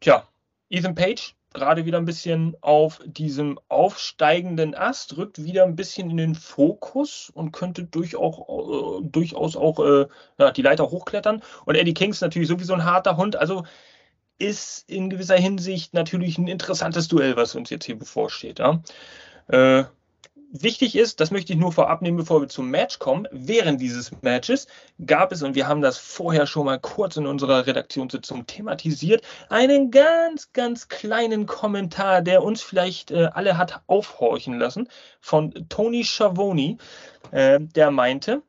Tja, 0.00 0.26
Ethan 0.70 0.94
Page 0.94 1.36
gerade 1.56 1.86
wieder 1.86 1.98
ein 1.98 2.04
bisschen 2.04 2.54
auf 2.60 3.00
diesem 3.04 3.58
aufsteigenden 3.68 4.74
Ast, 4.74 5.16
rückt 5.16 5.42
wieder 5.42 5.64
ein 5.64 5.74
bisschen 5.74 6.10
in 6.10 6.18
den 6.18 6.34
Fokus 6.34 7.30
und 7.34 7.52
könnte 7.52 7.84
durchaus, 7.84 8.36
äh, 8.38 9.08
durchaus 9.08 9.56
auch 9.56 9.78
äh, 9.80 10.06
ja, 10.38 10.50
die 10.50 10.62
Leiter 10.62 10.90
hochklettern. 10.90 11.42
Und 11.64 11.74
Eddie 11.74 11.94
Kingston 11.94 12.26
natürlich 12.26 12.48
sowieso 12.48 12.74
ein 12.74 12.84
harter 12.84 13.16
Hund, 13.16 13.36
also 13.36 13.64
ist 14.38 14.88
in 14.88 15.08
gewisser 15.08 15.36
Hinsicht 15.36 15.94
natürlich 15.94 16.36
ein 16.36 16.46
interessantes 16.46 17.08
Duell, 17.08 17.36
was 17.36 17.54
uns 17.54 17.70
jetzt 17.70 17.86
hier 17.86 17.98
bevorsteht. 17.98 18.58
Ja? 18.58 18.82
Äh, 19.48 19.84
wichtig 20.50 20.96
ist, 20.96 21.20
das 21.20 21.30
möchte 21.30 21.52
ich 21.52 21.58
nur 21.58 21.72
vorab 21.72 22.02
nehmen, 22.02 22.16
bevor 22.16 22.40
wir 22.40 22.48
zum 22.48 22.70
Match 22.70 22.98
kommen, 22.98 23.26
während 23.30 23.80
dieses 23.80 24.10
Matches 24.22 24.66
gab 25.04 25.32
es, 25.32 25.42
und 25.42 25.54
wir 25.54 25.68
haben 25.68 25.82
das 25.82 25.98
vorher 25.98 26.46
schon 26.46 26.66
mal 26.66 26.78
kurz 26.78 27.16
in 27.16 27.26
unserer 27.26 27.66
Redaktionssitzung 27.66 28.46
thematisiert, 28.46 29.22
einen 29.48 29.90
ganz, 29.90 30.52
ganz 30.52 30.88
kleinen 30.88 31.46
Kommentar, 31.46 32.22
der 32.22 32.42
uns 32.42 32.62
vielleicht 32.62 33.10
äh, 33.10 33.28
alle 33.32 33.58
hat 33.58 33.82
aufhorchen 33.86 34.58
lassen, 34.58 34.88
von 35.20 35.52
Tony 35.68 36.04
Schiavoni, 36.04 36.78
äh, 37.30 37.60
der 37.60 37.90
meinte, 37.90 38.42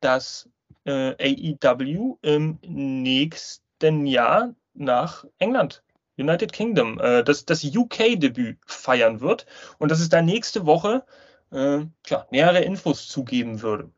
dass 0.00 0.48
äh, 0.84 1.14
AEW 1.18 2.18
im 2.22 2.58
nächsten 2.62 4.06
Jahr 4.06 4.54
nach 4.74 5.24
England 5.38 5.82
United 6.20 6.52
Kingdom, 6.52 7.00
äh, 7.00 7.24
das, 7.24 7.44
das 7.44 7.64
UK-Debüt 7.64 8.58
feiern 8.66 9.20
wird. 9.20 9.46
Und 9.78 9.90
dass 9.90 10.00
es 10.00 10.08
da 10.08 10.22
nächste 10.22 10.66
Woche 10.66 11.04
äh, 11.50 11.86
tja, 12.02 12.26
nähere 12.30 12.60
Infos 12.60 13.08
zugeben 13.08 13.62
würde. 13.62 13.90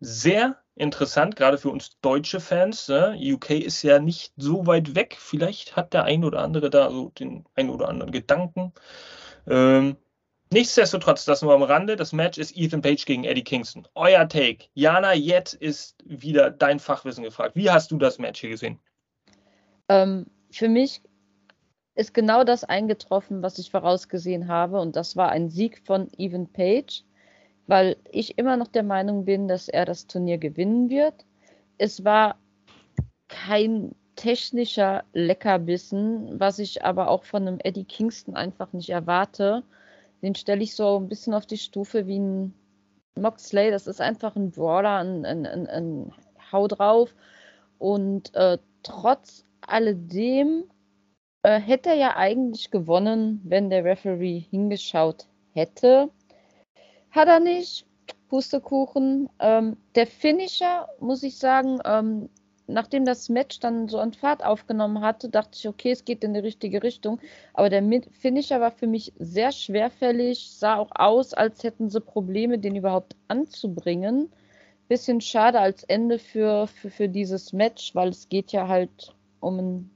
Sehr 0.00 0.56
interessant, 0.76 1.36
gerade 1.36 1.58
für 1.58 1.70
uns 1.70 1.98
deutsche 2.00 2.40
Fans. 2.40 2.88
Äh, 2.88 3.32
UK 3.32 3.50
ist 3.50 3.82
ja 3.82 3.98
nicht 3.98 4.32
so 4.36 4.66
weit 4.66 4.94
weg. 4.94 5.16
Vielleicht 5.18 5.76
hat 5.76 5.92
der 5.92 6.04
ein 6.04 6.24
oder 6.24 6.40
andere 6.40 6.70
da 6.70 6.90
so 6.90 7.10
den 7.10 7.44
ein 7.54 7.68
oder 7.68 7.88
anderen 7.88 8.12
Gedanken. 8.12 8.72
Ähm, 9.48 9.96
nichtsdestotrotz, 10.50 11.24
das 11.24 11.42
nur 11.42 11.52
am 11.52 11.62
Rande. 11.62 11.96
Das 11.96 12.12
Match 12.12 12.38
ist 12.38 12.56
Ethan 12.56 12.82
Page 12.82 13.04
gegen 13.04 13.24
Eddie 13.24 13.44
Kingston. 13.44 13.88
Euer 13.94 14.28
Take. 14.28 14.66
Jana, 14.74 15.14
jetzt 15.14 15.54
ist 15.54 15.96
wieder 16.06 16.50
dein 16.50 16.78
Fachwissen 16.78 17.24
gefragt. 17.24 17.56
Wie 17.56 17.70
hast 17.70 17.90
du 17.90 17.98
das 17.98 18.18
Match 18.18 18.40
hier 18.40 18.50
gesehen? 18.50 18.78
Ähm, 19.88 20.26
für 20.50 20.68
mich 20.68 21.02
ist 21.98 22.14
genau 22.14 22.44
das 22.44 22.62
eingetroffen, 22.62 23.42
was 23.42 23.58
ich 23.58 23.72
vorausgesehen 23.72 24.46
habe. 24.46 24.80
Und 24.80 24.94
das 24.94 25.16
war 25.16 25.30
ein 25.30 25.50
Sieg 25.50 25.82
von 25.84 26.08
Evan 26.16 26.46
Page, 26.46 27.02
weil 27.66 27.96
ich 28.12 28.38
immer 28.38 28.56
noch 28.56 28.68
der 28.68 28.84
Meinung 28.84 29.24
bin, 29.24 29.48
dass 29.48 29.68
er 29.68 29.84
das 29.84 30.06
Turnier 30.06 30.38
gewinnen 30.38 30.90
wird. 30.90 31.26
Es 31.76 32.04
war 32.04 32.36
kein 33.26 33.96
technischer 34.14 35.02
Leckerbissen, 35.12 36.38
was 36.38 36.60
ich 36.60 36.84
aber 36.84 37.08
auch 37.08 37.24
von 37.24 37.48
einem 37.48 37.58
Eddie 37.64 37.84
Kingston 37.84 38.36
einfach 38.36 38.72
nicht 38.72 38.90
erwarte. 38.90 39.64
Den 40.22 40.36
stelle 40.36 40.62
ich 40.62 40.76
so 40.76 41.00
ein 41.00 41.08
bisschen 41.08 41.34
auf 41.34 41.46
die 41.46 41.58
Stufe 41.58 42.06
wie 42.06 42.20
ein 42.20 42.54
Moxley. 43.16 43.72
Das 43.72 43.88
ist 43.88 44.00
einfach 44.00 44.36
ein 44.36 44.52
Brawler, 44.52 44.98
ein, 44.98 45.26
ein, 45.26 45.46
ein, 45.46 45.66
ein 45.66 46.12
Hau 46.52 46.68
drauf. 46.68 47.12
Und 47.80 48.32
äh, 48.36 48.58
trotz 48.84 49.44
alledem 49.62 50.62
äh, 51.42 51.60
hätte 51.60 51.90
er 51.90 51.96
ja 51.96 52.16
eigentlich 52.16 52.70
gewonnen, 52.70 53.40
wenn 53.44 53.70
der 53.70 53.84
Referee 53.84 54.40
hingeschaut 54.50 55.26
hätte. 55.54 56.10
Hat 57.10 57.28
er 57.28 57.40
nicht. 57.40 57.86
Pustekuchen. 58.28 59.28
Ähm, 59.38 59.76
der 59.94 60.06
Finisher, 60.06 60.88
muss 61.00 61.22
ich 61.22 61.38
sagen, 61.38 61.78
ähm, 61.84 62.28
nachdem 62.66 63.04
das 63.04 63.28
Match 63.28 63.58
dann 63.60 63.88
so 63.88 63.98
an 63.98 64.12
Fahrt 64.12 64.44
aufgenommen 64.44 65.00
hatte, 65.00 65.28
dachte 65.28 65.56
ich, 65.58 65.66
okay, 65.66 65.90
es 65.90 66.04
geht 66.04 66.22
in 66.22 66.34
die 66.34 66.40
richtige 66.40 66.82
Richtung. 66.82 67.20
Aber 67.54 67.70
der 67.70 67.82
Finisher 68.12 68.60
war 68.60 68.70
für 68.70 68.86
mich 68.86 69.12
sehr 69.18 69.52
schwerfällig, 69.52 70.50
sah 70.52 70.76
auch 70.76 70.90
aus, 70.94 71.34
als 71.34 71.64
hätten 71.64 71.88
sie 71.88 72.00
Probleme, 72.00 72.58
den 72.58 72.76
überhaupt 72.76 73.16
anzubringen. 73.28 74.30
Bisschen 74.88 75.20
schade 75.20 75.58
als 75.58 75.84
Ende 75.84 76.18
für, 76.18 76.66
für, 76.66 76.90
für 76.90 77.08
dieses 77.08 77.52
Match, 77.52 77.94
weil 77.94 78.08
es 78.08 78.28
geht 78.28 78.52
ja 78.52 78.68
halt 78.68 79.14
um 79.40 79.58
ein 79.58 79.90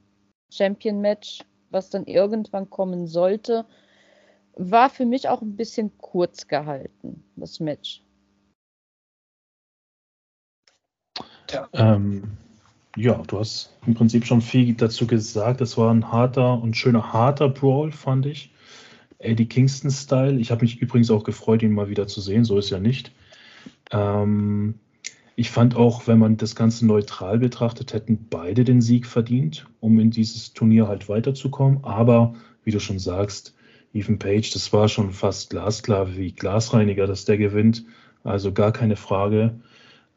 Champion-Match, 0.53 1.41
was 1.71 1.91
dann 1.91 2.07
irgendwann 2.07 2.71
kommen 2.71 3.07
sollte. 3.07 3.65
War 4.55 4.91
für 4.91 5.07
mich 5.07 5.29
auch 5.29 5.41
ein 5.41 5.57
bisschen 5.57 5.97
kurz 5.99 6.47
gehalten, 6.47 7.25
das 7.37 7.61
Match. 7.61 8.03
Ähm, 11.73 12.37
ja, 12.97 13.23
du 13.27 13.38
hast 13.38 13.77
im 13.87 13.95
Prinzip 13.95 14.27
schon 14.27 14.43
viel 14.43 14.75
dazu 14.75 15.07
gesagt. 15.07 15.61
Es 15.61 15.79
war 15.79 15.93
ein 15.93 16.12
harter 16.12 16.61
und 16.62 16.77
schöner 16.77 17.12
harter 17.12 17.49
Brawl, 17.49 17.93
fand 17.93 18.27
ich. 18.27 18.53
Eddie 19.19 19.47
Kingston-Style. 19.47 20.38
Ich 20.38 20.51
habe 20.51 20.62
mich 20.62 20.81
übrigens 20.81 21.11
auch 21.11 21.25
gefreut, 21.25 21.62
ihn 21.62 21.73
mal 21.73 21.88
wieder 21.88 22.07
zu 22.07 22.21
sehen. 22.21 22.45
So 22.45 22.59
ist 22.59 22.71
ja 22.71 22.79
nicht. 22.79 23.12
Ähm, 23.91 24.79
ich 25.37 25.51
fand 25.51 25.77
auch, 25.77 26.07
wenn 26.07 26.18
man 26.18 26.37
das 26.37 26.55
Ganze 26.55 26.87
neutral 26.87 27.38
betrachtet, 27.38 27.92
hätten 27.92 28.27
beide 28.29 28.64
den 28.64 28.81
Sieg 28.83 29.07
verdient, 29.07 29.66
um 29.81 29.99
in 29.99 30.11
dieses 30.11 30.53
Turnier 30.53 30.88
halt 30.88 31.09
weiterzukommen. 31.09 31.85
Aber 31.85 32.35
wie 32.64 32.71
du 32.71 32.81
schon 32.81 32.99
sagst, 32.99 33.55
Ethan 33.95 34.18
Page, 34.18 34.51
das 34.53 34.73
war 34.73 34.88
schon 34.88 35.11
fast 35.11 35.51
glasklar 35.51 36.16
wie 36.16 36.33
Glasreiniger, 36.33 37.07
dass 37.07 37.25
der 37.25 37.38
gewinnt. 37.38 37.85
Also 38.25 38.53
gar 38.53 38.73
keine 38.73 38.97
Frage. 38.97 39.61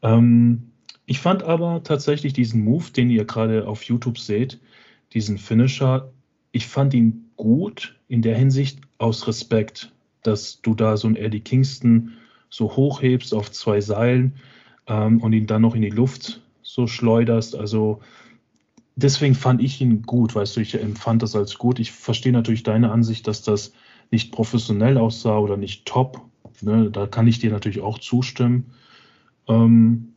Ähm, 0.01 0.71
ich 1.05 1.19
fand 1.19 1.43
aber 1.43 1.83
tatsächlich 1.83 2.33
diesen 2.33 2.63
Move, 2.63 2.91
den 2.91 3.09
ihr 3.09 3.25
gerade 3.25 3.67
auf 3.67 3.83
YouTube 3.83 4.17
seht, 4.17 4.59
diesen 5.13 5.37
Finisher, 5.37 6.11
ich 6.51 6.67
fand 6.67 6.93
ihn 6.93 7.29
gut 7.37 7.95
in 8.07 8.21
der 8.21 8.37
Hinsicht 8.37 8.79
aus 8.97 9.27
Respekt, 9.27 9.91
dass 10.23 10.61
du 10.61 10.73
da 10.73 10.97
so 10.97 11.07
einen 11.07 11.15
Eddie 11.15 11.41
Kingston 11.41 12.13
so 12.49 12.75
hochhebst 12.75 13.33
auf 13.33 13.51
zwei 13.51 13.81
Seilen 13.81 14.35
ähm, 14.87 15.21
und 15.21 15.33
ihn 15.33 15.47
dann 15.47 15.61
noch 15.61 15.75
in 15.75 15.81
die 15.81 15.89
Luft 15.89 16.41
so 16.61 16.87
schleuderst. 16.87 17.55
Also 17.55 18.01
deswegen 18.95 19.35
fand 19.35 19.61
ich 19.61 19.81
ihn 19.81 20.03
gut, 20.03 20.35
weißt 20.35 20.55
du, 20.55 20.61
ich 20.61 20.75
empfand 20.75 21.21
das 21.21 21.35
als 21.35 21.57
gut. 21.57 21.79
Ich 21.79 21.91
verstehe 21.91 22.33
natürlich 22.33 22.63
deine 22.63 22.91
Ansicht, 22.91 23.27
dass 23.27 23.41
das 23.41 23.73
nicht 24.11 24.31
professionell 24.31 24.97
aussah 24.97 25.37
oder 25.37 25.57
nicht 25.57 25.85
top. 25.85 26.21
Ne? 26.61 26.91
Da 26.91 27.07
kann 27.07 27.27
ich 27.27 27.39
dir 27.39 27.51
natürlich 27.51 27.81
auch 27.81 27.99
zustimmen. 27.99 28.71
Ähm, 29.47 30.13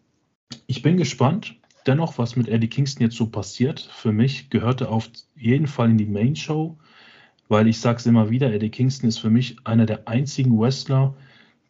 ich 0.67 0.83
bin 0.83 0.97
gespannt. 0.97 1.55
Dennoch, 1.87 2.19
was 2.19 2.37
mit 2.37 2.49
Eddie 2.49 2.69
Kingston 2.69 3.05
jetzt 3.05 3.17
so 3.17 3.29
passiert, 3.29 3.81
für 3.81 4.13
mich 4.13 4.51
gehörte 4.51 4.91
auf 4.91 5.09
jeden 5.37 5.67
Fall 5.67 5.91
in 5.91 5.97
die 5.97 6.05
Main 6.05 6.37
Show, 6.37 6.77
weil 7.49 7.67
ich 7.67 7.81
sage 7.81 7.99
es 7.99 8.05
immer 8.05 8.29
wieder, 8.29 8.53
Eddie 8.53 8.69
Kingston 8.69 9.09
ist 9.09 9.19
für 9.19 9.31
mich 9.31 9.57
einer 9.65 9.87
der 9.87 10.07
einzigen 10.07 10.59
Wrestler, 10.59 11.15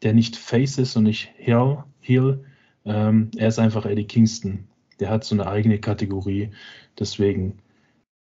der 0.03 0.15
nicht 0.15 0.35
Face 0.35 0.79
ist 0.79 0.97
und 0.97 1.05
nicht 1.05 1.31
Heel. 1.37 1.85
Heel. 2.01 2.45
Ähm, 2.85 3.31
er 3.37 3.49
ist 3.49 3.59
einfach 3.59 3.87
Eddie 3.87 4.07
Kingston. 4.07 4.69
Der 5.01 5.11
hat 5.11 5.25
so 5.25 5.35
eine 5.35 5.47
eigene 5.47 5.79
Kategorie. 5.79 6.51
Deswegen 6.99 7.63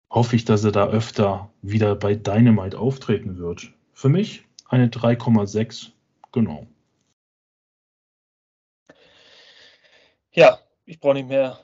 hoffe 0.10 0.36
ich, 0.36 0.46
dass 0.46 0.64
er 0.64 0.72
da 0.72 0.88
öfter 0.88 1.52
wieder 1.62 1.96
bei 1.96 2.16
Dynamite 2.16 2.78
auftreten 2.78 3.38
wird. 3.38 3.74
Für 3.94 4.10
mich 4.10 4.46
eine 4.68 4.88
3,6. 4.88 5.92
Genau. 6.32 6.68
Ja, 10.34 10.60
ich 10.86 11.00
brauche 11.00 11.14
nicht 11.14 11.30
mehr 11.30 11.60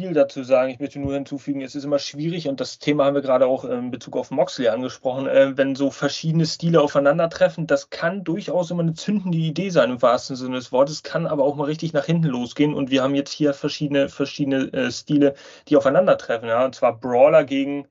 viel 0.00 0.14
dazu 0.14 0.42
sagen. 0.42 0.70
Ich 0.70 0.80
möchte 0.80 0.98
nur 0.98 1.12
hinzufügen, 1.12 1.60
es 1.60 1.74
ist 1.74 1.84
immer 1.84 1.98
schwierig 1.98 2.48
und 2.48 2.58
das 2.58 2.78
Thema 2.78 3.04
haben 3.04 3.14
wir 3.14 3.20
gerade 3.20 3.46
auch 3.46 3.64
in 3.64 3.90
Bezug 3.90 4.16
auf 4.16 4.30
Moxley 4.30 4.68
angesprochen, 4.68 5.26
äh, 5.26 5.58
wenn 5.58 5.76
so 5.76 5.90
verschiedene 5.90 6.46
Stile 6.46 6.80
aufeinandertreffen, 6.80 7.66
das 7.66 7.90
kann 7.90 8.24
durchaus 8.24 8.70
immer 8.70 8.82
eine 8.82 8.94
zündende 8.94 9.36
Idee 9.36 9.68
sein 9.68 9.90
im 9.90 10.00
wahrsten 10.00 10.36
Sinne 10.36 10.56
des 10.56 10.72
Wortes, 10.72 11.02
kann 11.02 11.26
aber 11.26 11.44
auch 11.44 11.54
mal 11.54 11.64
richtig 11.64 11.92
nach 11.92 12.06
hinten 12.06 12.28
losgehen 12.28 12.72
und 12.72 12.90
wir 12.90 13.02
haben 13.02 13.14
jetzt 13.14 13.32
hier 13.32 13.52
verschiedene, 13.52 14.08
verschiedene 14.08 14.72
äh, 14.72 14.90
Stile, 14.90 15.34
die 15.68 15.76
aufeinandertreffen, 15.76 16.48
ja, 16.48 16.64
und 16.64 16.74
zwar 16.74 16.98
Brawler 16.98 17.44
gegen, 17.44 17.86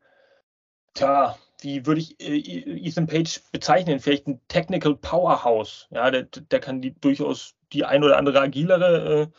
tja, 0.95 1.37
wie 1.61 1.85
würde 1.85 2.01
ich 2.01 2.19
äh, 2.19 2.87
Ethan 2.87 3.05
Page 3.05 3.39
bezeichnen? 3.51 3.99
Vielleicht 3.99 4.25
ein 4.25 4.41
Technical 4.47 4.95
Powerhouse, 4.95 5.87
ja, 5.91 6.09
der, 6.09 6.23
der 6.23 6.59
kann 6.59 6.81
die 6.81 6.99
durchaus 6.99 7.53
die 7.71 7.85
ein 7.85 8.03
oder 8.03 8.17
andere 8.17 8.41
agilere 8.41 9.31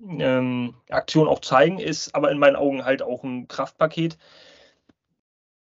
ähm, 0.00 0.74
Aktion 0.90 1.28
auch 1.28 1.40
zeigen, 1.40 1.78
ist 1.78 2.14
aber 2.14 2.30
in 2.30 2.38
meinen 2.38 2.56
Augen 2.56 2.84
halt 2.84 3.02
auch 3.02 3.24
ein 3.24 3.48
Kraftpaket. 3.48 4.18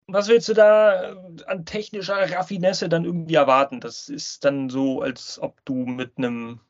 Was 0.07 0.29
willst 0.29 0.47
du 0.47 0.53
da 0.53 1.15
an 1.47 1.65
technischer 1.65 2.31
Raffinesse 2.31 2.87
dann 2.87 3.03
irgendwie 3.03 3.35
erwarten? 3.35 3.81
Das 3.81 4.07
ist 4.07 4.45
dann 4.45 4.69
so, 4.69 5.01
als 5.01 5.39
ob 5.41 5.63
du 5.65 5.85
mit 5.85 6.17
einem 6.17 6.61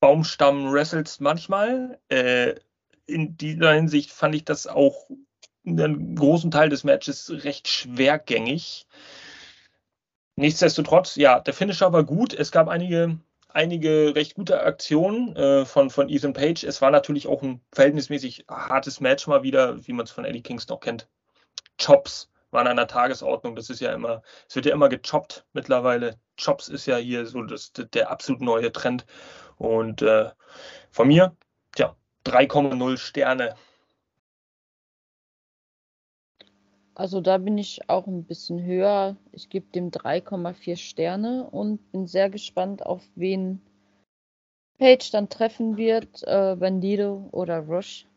Baumstamm 0.00 0.72
wrestelst 0.72 1.20
manchmal. 1.20 1.98
Äh, 2.08 2.54
in 3.06 3.36
dieser 3.36 3.72
Hinsicht 3.72 4.12
fand 4.12 4.34
ich 4.34 4.44
das 4.44 4.66
auch 4.66 5.08
einen 5.66 6.14
großen 6.14 6.50
Teil 6.50 6.68
des 6.70 6.84
Matches 6.84 7.30
recht 7.44 7.68
schwergängig. 7.68 8.86
Nichtsdestotrotz, 10.36 11.16
ja, 11.16 11.40
der 11.40 11.52
Finisher 11.52 11.92
war 11.92 12.04
gut. 12.04 12.32
Es 12.32 12.52
gab 12.52 12.68
einige 12.68 13.18
einige 13.48 14.14
recht 14.14 14.34
gute 14.34 14.62
Aktionen 14.62 15.34
äh, 15.36 15.64
von, 15.64 15.90
von 15.90 16.08
Ethan 16.08 16.32
Page. 16.32 16.64
Es 16.64 16.80
war 16.80 16.90
natürlich 16.90 17.26
auch 17.26 17.42
ein 17.42 17.60
verhältnismäßig 17.72 18.44
hartes 18.48 19.00
Match 19.00 19.26
mal 19.26 19.42
wieder, 19.42 19.86
wie 19.86 19.92
man 19.92 20.04
es 20.04 20.12
von 20.12 20.24
Eddie 20.24 20.42
Kingston 20.42 20.76
auch 20.76 20.80
kennt. 20.80 21.08
Chops 21.78 22.30
waren 22.50 22.66
an 22.66 22.76
der 22.76 22.86
Tagesordnung. 22.86 23.56
Das 23.56 23.70
ist 23.70 23.80
ja 23.80 23.92
immer, 23.92 24.22
es 24.48 24.56
wird 24.56 24.66
ja 24.66 24.72
immer 24.72 24.88
gechoppt 24.88 25.44
mittlerweile. 25.52 26.18
Chops 26.36 26.68
ist 26.68 26.86
ja 26.86 26.96
hier 26.96 27.26
so 27.26 27.42
das, 27.42 27.72
der 27.72 28.10
absolut 28.10 28.40
neue 28.42 28.72
Trend. 28.72 29.06
Und 29.56 30.02
äh, 30.02 30.30
von 30.90 31.08
mir, 31.08 31.36
tja, 31.74 31.96
3,0 32.24 32.96
Sterne. 32.96 33.54
Also 36.98 37.20
da 37.20 37.38
bin 37.38 37.56
ich 37.58 37.88
auch 37.88 38.08
ein 38.08 38.24
bisschen 38.24 38.60
höher. 38.60 39.16
Ich 39.30 39.48
gebe 39.48 39.70
dem 39.72 39.92
3,4 39.92 40.76
Sterne 40.76 41.48
und 41.48 41.92
bin 41.92 42.08
sehr 42.08 42.28
gespannt, 42.28 42.84
auf 42.84 43.08
wen 43.14 43.60
Page 44.80 45.12
dann 45.12 45.28
treffen 45.28 45.76
wird, 45.76 46.24
äh, 46.24 46.56
Bandido 46.56 47.28
oder 47.30 47.60
Rush. 47.60 48.07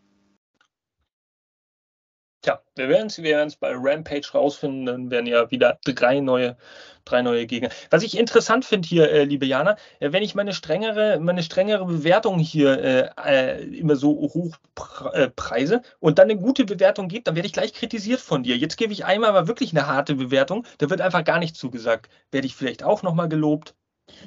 Tja, 2.41 2.59
wir 2.75 2.89
werden 2.89 3.05
es 3.05 3.21
wir 3.21 3.47
bei 3.59 3.71
Rampage 3.75 4.31
rausfinden, 4.33 4.87
dann 4.87 5.11
werden 5.11 5.27
ja 5.27 5.51
wieder 5.51 5.77
drei 5.85 6.19
neue, 6.21 6.57
drei 7.05 7.21
neue 7.21 7.45
Gegner. 7.45 7.69
Was 7.91 8.01
ich 8.01 8.17
interessant 8.17 8.65
finde 8.65 8.87
hier, 8.87 9.11
äh, 9.11 9.25
liebe 9.25 9.45
Jana, 9.45 9.77
äh, 9.99 10.11
wenn 10.11 10.23
ich 10.23 10.33
meine 10.33 10.53
strengere, 10.53 11.19
meine 11.19 11.43
strengere 11.43 11.85
Bewertung 11.85 12.39
hier 12.39 12.81
äh, 12.83 13.09
äh 13.59 13.63
immer 13.77 13.95
so 13.95 14.09
hoch 14.09 14.57
äh, 15.13 15.29
preise 15.29 15.83
und 15.99 16.17
dann 16.17 16.31
eine 16.31 16.39
gute 16.39 16.65
Bewertung 16.65 17.09
gebe, 17.09 17.23
dann 17.23 17.35
werde 17.35 17.45
ich 17.45 17.53
gleich 17.53 17.73
kritisiert 17.73 18.21
von 18.21 18.41
dir. 18.41 18.57
Jetzt 18.57 18.77
gebe 18.77 18.91
ich 18.91 19.05
einmal 19.05 19.29
aber 19.29 19.47
wirklich 19.47 19.71
eine 19.71 19.85
harte 19.85 20.15
Bewertung, 20.15 20.65
da 20.79 20.89
wird 20.89 21.01
einfach 21.01 21.23
gar 21.23 21.37
nichts 21.37 21.59
zugesagt. 21.59 22.09
Werde 22.31 22.47
ich 22.47 22.55
vielleicht 22.55 22.83
auch 22.83 23.03
nochmal 23.03 23.29
gelobt. 23.29 23.75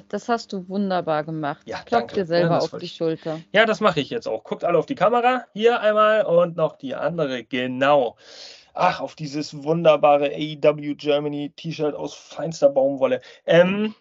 Das 0.09 0.29
hast 0.29 0.53
du 0.53 0.67
wunderbar 0.69 1.23
gemacht. 1.23 1.61
Ja, 1.65 1.77
Klopf 1.77 2.01
danke. 2.01 2.15
dir 2.15 2.25
selber 2.25 2.55
ja, 2.55 2.59
auf 2.59 2.77
die 2.77 2.87
Schulter. 2.87 3.39
Ja, 3.51 3.65
das 3.65 3.79
mache 3.81 3.99
ich 3.99 4.09
jetzt 4.09 4.27
auch. 4.27 4.43
Guckt 4.43 4.63
alle 4.63 4.77
auf 4.77 4.85
die 4.85 4.95
Kamera. 4.95 5.45
Hier 5.53 5.79
einmal 5.81 6.25
und 6.25 6.57
noch 6.57 6.77
die 6.77 6.95
andere. 6.95 7.43
Genau. 7.43 8.17
Ach, 8.73 8.99
auf 8.99 9.15
dieses 9.15 9.63
wunderbare 9.63 10.31
AEW 10.33 10.95
Germany 10.95 11.51
T-Shirt 11.55 11.95
aus 11.95 12.13
feinster 12.13 12.69
Baumwolle. 12.69 13.21
Ähm, 13.45 13.95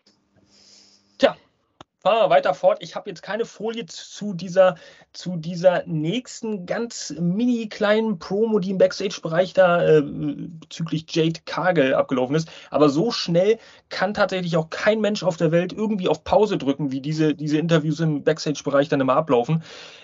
fahren 2.04 2.26
wir 2.26 2.30
weiter 2.30 2.52
fort. 2.54 2.78
Ich 2.82 2.94
habe 2.94 3.08
jetzt 3.08 3.22
keine 3.22 3.46
Folie 3.46 3.86
zu 3.86 4.34
dieser, 4.34 4.76
zu 5.14 5.36
dieser 5.36 5.84
nächsten 5.86 6.66
ganz 6.66 7.14
mini 7.18 7.68
kleinen 7.68 8.18
Promo, 8.18 8.58
die 8.58 8.70
im 8.70 8.78
Backstage-Bereich 8.78 9.54
da 9.54 9.82
äh, 9.82 10.02
bezüglich 10.04 11.06
Jade 11.08 11.40
Cargill 11.46 11.94
abgelaufen 11.94 12.36
ist. 12.36 12.50
Aber 12.70 12.90
so 12.90 13.10
schnell 13.10 13.58
kann 13.88 14.12
tatsächlich 14.12 14.56
auch 14.58 14.68
kein 14.68 15.00
Mensch 15.00 15.22
auf 15.22 15.38
der 15.38 15.50
Welt 15.50 15.72
irgendwie 15.72 16.08
auf 16.08 16.24
Pause 16.24 16.58
drücken, 16.58 16.92
wie 16.92 17.00
diese, 17.00 17.34
diese 17.34 17.58
Interviews 17.58 18.00
im 18.00 18.22
Backstage-Bereich 18.22 18.88
dann 18.90 19.00
immer 19.00 19.16
ablaufen. 19.16 19.62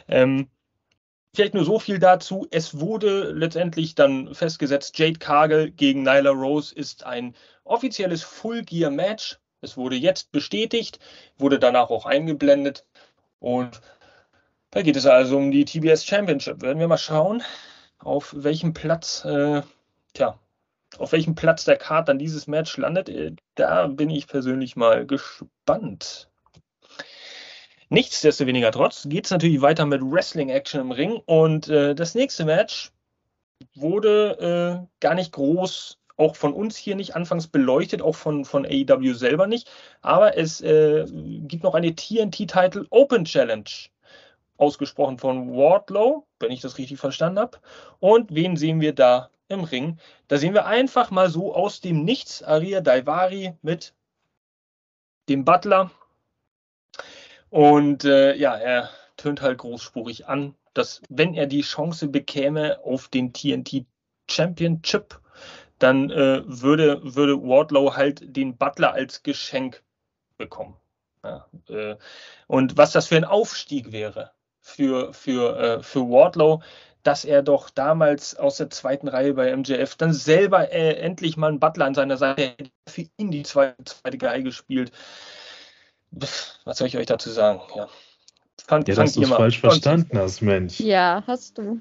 Ähm, 0.08 0.48
Vielleicht 1.32 1.54
nur 1.54 1.64
so 1.64 1.78
viel 1.78 2.00
dazu. 2.00 2.48
Es 2.50 2.80
wurde 2.80 3.30
letztendlich 3.30 3.94
dann 3.94 4.34
festgesetzt, 4.34 4.98
Jade 4.98 5.20
Cargill 5.20 5.70
gegen 5.70 6.02
Nyla 6.02 6.30
Rose 6.30 6.74
ist 6.74 7.06
ein 7.06 7.36
offizielles 7.62 8.24
Full 8.24 8.62
Gear 8.64 8.90
Match. 8.90 9.39
Es 9.60 9.76
wurde 9.76 9.96
jetzt 9.96 10.32
bestätigt, 10.32 10.98
wurde 11.38 11.58
danach 11.58 11.90
auch 11.90 12.06
eingeblendet. 12.06 12.84
Und 13.38 13.80
da 14.70 14.82
geht 14.82 14.96
es 14.96 15.06
also 15.06 15.36
um 15.36 15.50
die 15.50 15.64
TBS 15.64 16.04
Championship. 16.04 16.62
Werden 16.62 16.78
wir 16.78 16.88
mal 16.88 16.98
schauen, 16.98 17.42
auf 17.98 18.34
welchem 18.36 18.72
Platz, 18.72 19.24
äh, 19.24 19.62
tja, 20.14 20.38
auf 20.98 21.12
welchem 21.12 21.34
Platz 21.34 21.64
der 21.64 21.76
Card 21.76 22.08
dann 22.08 22.18
dieses 22.18 22.46
Match 22.46 22.76
landet, 22.76 23.08
äh, 23.08 23.32
da 23.54 23.86
bin 23.86 24.10
ich 24.10 24.26
persönlich 24.26 24.76
mal 24.76 25.06
gespannt. 25.06 26.28
Nichtsdestoweniger 27.88 28.70
trotz 28.70 29.08
geht 29.08 29.24
es 29.24 29.30
natürlich 29.32 29.60
weiter 29.62 29.84
mit 29.84 30.00
Wrestling-Action 30.02 30.80
im 30.80 30.92
Ring 30.92 31.20
und 31.26 31.68
äh, 31.68 31.94
das 31.94 32.14
nächste 32.14 32.44
Match 32.44 32.92
wurde 33.74 34.86
äh, 34.86 34.86
gar 35.00 35.14
nicht 35.14 35.32
groß, 35.32 35.98
auch 36.20 36.36
von 36.36 36.52
uns 36.52 36.76
hier 36.76 36.96
nicht 36.96 37.16
anfangs 37.16 37.48
beleuchtet, 37.48 38.02
auch 38.02 38.14
von, 38.14 38.44
von 38.44 38.66
AEW 38.66 39.14
selber 39.14 39.46
nicht, 39.46 39.70
aber 40.02 40.36
es 40.36 40.60
äh, 40.60 41.06
gibt 41.10 41.64
noch 41.64 41.74
eine 41.74 41.94
TNT-Title 41.94 42.86
Open 42.90 43.24
Challenge 43.24 43.64
ausgesprochen 44.58 45.18
von 45.18 45.52
Wardlow, 45.56 46.26
wenn 46.38 46.52
ich 46.52 46.60
das 46.60 46.76
richtig 46.76 47.00
verstanden 47.00 47.38
habe. 47.38 47.58
Und 47.98 48.34
wen 48.34 48.56
sehen 48.56 48.80
wir 48.80 48.94
da 48.94 49.30
im 49.48 49.64
Ring? 49.64 49.98
Da 50.28 50.36
sehen 50.36 50.52
wir 50.52 50.66
einfach 50.66 51.10
mal 51.10 51.30
so 51.30 51.54
aus 51.54 51.80
dem 51.80 52.04
Nichts 52.04 52.42
Aria 52.42 52.82
Daivari 52.82 53.54
mit 53.62 53.94
dem 55.30 55.46
Butler. 55.46 55.90
Und 57.48 58.04
äh, 58.04 58.36
ja, 58.36 58.54
er 58.56 58.90
tönt 59.16 59.40
halt 59.40 59.58
großspurig 59.58 60.28
an, 60.28 60.54
dass 60.74 61.00
wenn 61.08 61.34
er 61.34 61.46
die 61.46 61.62
Chance 61.62 62.08
bekäme 62.08 62.78
auf 62.84 63.08
den 63.08 63.32
TNT 63.32 63.86
Championship, 64.30 65.20
dann 65.82 66.10
äh, 66.10 66.42
würde, 66.46 67.00
würde 67.02 67.42
Wardlow 67.42 67.96
halt 67.96 68.36
den 68.36 68.56
Butler 68.56 68.92
als 68.92 69.22
Geschenk 69.22 69.82
bekommen. 70.36 70.76
Ja, 71.24 71.46
äh, 71.68 71.96
und 72.46 72.76
was 72.76 72.92
das 72.92 73.08
für 73.08 73.16
ein 73.16 73.24
Aufstieg 73.24 73.92
wäre 73.92 74.32
für, 74.60 75.12
für, 75.12 75.58
äh, 75.58 75.82
für 75.82 76.00
Wardlow, 76.00 76.62
dass 77.02 77.24
er 77.24 77.42
doch 77.42 77.70
damals 77.70 78.34
aus 78.36 78.58
der 78.58 78.70
zweiten 78.70 79.08
Reihe 79.08 79.34
bei 79.34 79.54
MJF 79.56 79.96
dann 79.96 80.12
selber 80.12 80.70
äh, 80.70 80.94
endlich 80.94 81.36
mal 81.36 81.48
einen 81.48 81.60
Butler 81.60 81.86
an 81.86 81.94
seiner 81.94 82.16
Seite 82.16 82.42
hätte 82.42 82.70
für 82.86 83.06
ihn 83.16 83.30
die 83.30 83.42
zweite, 83.42 83.82
zweite 83.84 84.18
Geige 84.18 84.44
gespielt. 84.44 84.92
Was 86.10 86.78
soll 86.78 86.88
ich 86.88 86.96
euch 86.96 87.06
dazu 87.06 87.30
sagen? 87.30 87.60
Ja, 87.74 87.88
fand, 88.66 88.88
ja 88.88 88.94
dass 88.94 89.14
du 89.14 89.22
es 89.22 89.30
falsch 89.30 89.60
verstanden 89.60 90.18
hast, 90.18 90.42
Mensch. 90.42 90.80
Ja, 90.80 91.22
hast 91.26 91.56
du. 91.58 91.80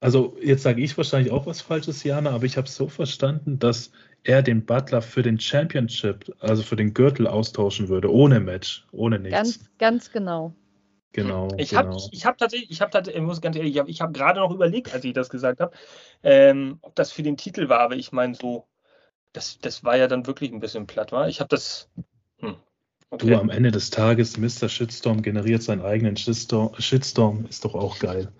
Also 0.00 0.36
jetzt 0.42 0.62
sage 0.62 0.82
ich 0.82 0.96
wahrscheinlich 0.96 1.32
auch 1.32 1.46
was 1.46 1.60
Falsches, 1.60 2.04
Jana, 2.04 2.30
aber 2.30 2.44
ich 2.44 2.56
habe 2.56 2.66
es 2.66 2.76
so 2.76 2.88
verstanden, 2.88 3.58
dass 3.58 3.90
er 4.24 4.42
den 4.42 4.64
Butler 4.64 5.00
für 5.00 5.22
den 5.22 5.40
Championship, 5.40 6.34
also 6.40 6.62
für 6.62 6.76
den 6.76 6.92
Gürtel 6.92 7.26
austauschen 7.26 7.88
würde, 7.88 8.12
ohne 8.12 8.40
Match, 8.40 8.86
ohne 8.92 9.18
nichts. 9.18 9.36
Ganz, 9.36 9.70
ganz 9.78 10.12
genau. 10.12 10.54
Genau. 11.12 11.48
Ich 11.56 11.70
genau. 11.70 11.82
habe 11.82 11.96
ich 12.10 12.26
hab 12.26 12.36
tatsächlich, 12.36 12.70
ich 12.70 12.80
habe 12.82 12.90
tatsächlich, 12.90 13.22
ich 13.22 13.26
muss 13.26 13.40
ganz 13.40 13.56
ehrlich, 13.56 13.74
ich 13.74 13.80
habe 13.80 13.90
hab 13.92 14.12
gerade 14.12 14.40
noch 14.40 14.50
überlegt, 14.50 14.92
als 14.92 15.02
ich 15.02 15.14
das 15.14 15.30
gesagt 15.30 15.60
habe, 15.60 15.74
ähm, 16.22 16.78
ob 16.82 16.94
das 16.94 17.10
für 17.10 17.22
den 17.22 17.38
Titel 17.38 17.70
war, 17.70 17.80
aber 17.80 17.96
ich 17.96 18.12
meine 18.12 18.34
so, 18.34 18.66
das, 19.32 19.58
das 19.58 19.82
war 19.82 19.96
ja 19.96 20.08
dann 20.08 20.26
wirklich 20.26 20.52
ein 20.52 20.60
bisschen 20.60 20.86
platt, 20.86 21.12
war. 21.12 21.28
Ich 21.28 21.40
habe 21.40 21.48
das. 21.48 21.88
Hm, 22.40 22.56
okay. 23.08 23.28
Du 23.28 23.38
am 23.38 23.48
Ende 23.48 23.70
des 23.70 23.88
Tages, 23.88 24.36
Mr. 24.36 24.68
Shitstorm 24.68 25.22
generiert 25.22 25.62
seinen 25.62 25.82
eigenen 25.82 26.18
Shitstorm, 26.18 26.74
Shitstorm 26.78 27.46
ist 27.46 27.64
doch 27.64 27.74
auch 27.74 27.98
geil. 27.98 28.30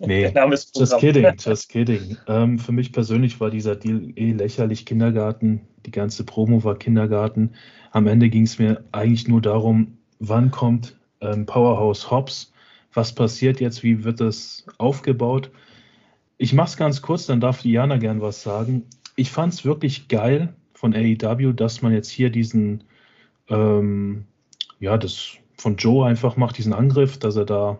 Nee, 0.00 0.32
just 0.74 0.98
kidding, 0.98 1.26
just 1.38 1.68
kidding. 1.68 2.16
Ähm, 2.28 2.58
für 2.58 2.72
mich 2.72 2.92
persönlich 2.92 3.40
war 3.40 3.50
dieser 3.50 3.74
Deal 3.74 4.12
eh 4.16 4.32
lächerlich 4.32 4.86
Kindergarten. 4.86 5.62
Die 5.86 5.90
ganze 5.90 6.24
Promo 6.24 6.62
war 6.62 6.76
Kindergarten. 6.76 7.50
Am 7.90 8.06
Ende 8.06 8.28
ging 8.28 8.44
es 8.44 8.58
mir 8.58 8.84
eigentlich 8.92 9.26
nur 9.26 9.40
darum, 9.40 9.98
wann 10.20 10.50
kommt 10.50 10.96
ähm, 11.20 11.46
Powerhouse 11.46 12.10
Hobbs. 12.10 12.52
Was 12.92 13.14
passiert 13.14 13.60
jetzt? 13.60 13.82
Wie 13.82 14.04
wird 14.04 14.20
das 14.20 14.66
aufgebaut? 14.78 15.50
Ich 16.36 16.52
mache 16.52 16.68
es 16.68 16.76
ganz 16.76 17.02
kurz, 17.02 17.26
dann 17.26 17.40
darf 17.40 17.62
Diana 17.62 17.96
gern 17.96 18.20
was 18.20 18.42
sagen. 18.42 18.84
Ich 19.16 19.30
fand 19.30 19.52
es 19.52 19.64
wirklich 19.64 20.06
geil 20.08 20.54
von 20.74 20.94
AEW, 20.94 21.52
dass 21.52 21.82
man 21.82 21.92
jetzt 21.92 22.10
hier 22.10 22.30
diesen, 22.30 22.84
ähm, 23.48 24.26
ja, 24.78 24.96
das 24.96 25.32
von 25.56 25.76
Joe 25.76 26.06
einfach 26.06 26.36
macht, 26.36 26.56
diesen 26.58 26.72
Angriff, 26.72 27.18
dass 27.18 27.34
er 27.34 27.44
da 27.44 27.78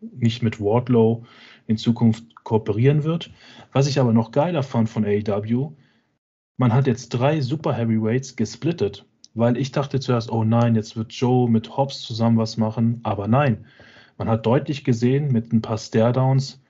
nicht 0.00 0.42
mit 0.42 0.60
Wardlow 0.60 1.26
in 1.68 1.76
Zukunft 1.76 2.24
kooperieren 2.42 3.04
wird. 3.04 3.30
Was 3.72 3.86
ich 3.86 4.00
aber 4.00 4.12
noch 4.12 4.32
geiler 4.32 4.64
fand 4.64 4.88
von 4.88 5.04
AEW, 5.04 5.72
man 6.56 6.74
hat 6.74 6.88
jetzt 6.88 7.10
drei 7.10 7.40
Super 7.40 7.72
Heavyweights 7.72 8.34
gesplittet 8.34 9.06
weil 9.38 9.56
ich 9.56 9.70
dachte 9.70 10.00
zuerst, 10.00 10.32
oh 10.32 10.42
nein, 10.42 10.74
jetzt 10.74 10.96
wird 10.96 11.12
Joe 11.12 11.48
mit 11.48 11.76
Hobbs 11.76 12.02
zusammen 12.02 12.38
was 12.38 12.56
machen, 12.56 13.00
aber 13.04 13.28
nein, 13.28 13.66
man 14.16 14.28
hat 14.28 14.46
deutlich 14.46 14.82
gesehen 14.82 15.32
mit 15.32 15.52
ein 15.52 15.62
paar 15.62 15.78
Staredowns, 15.78 16.60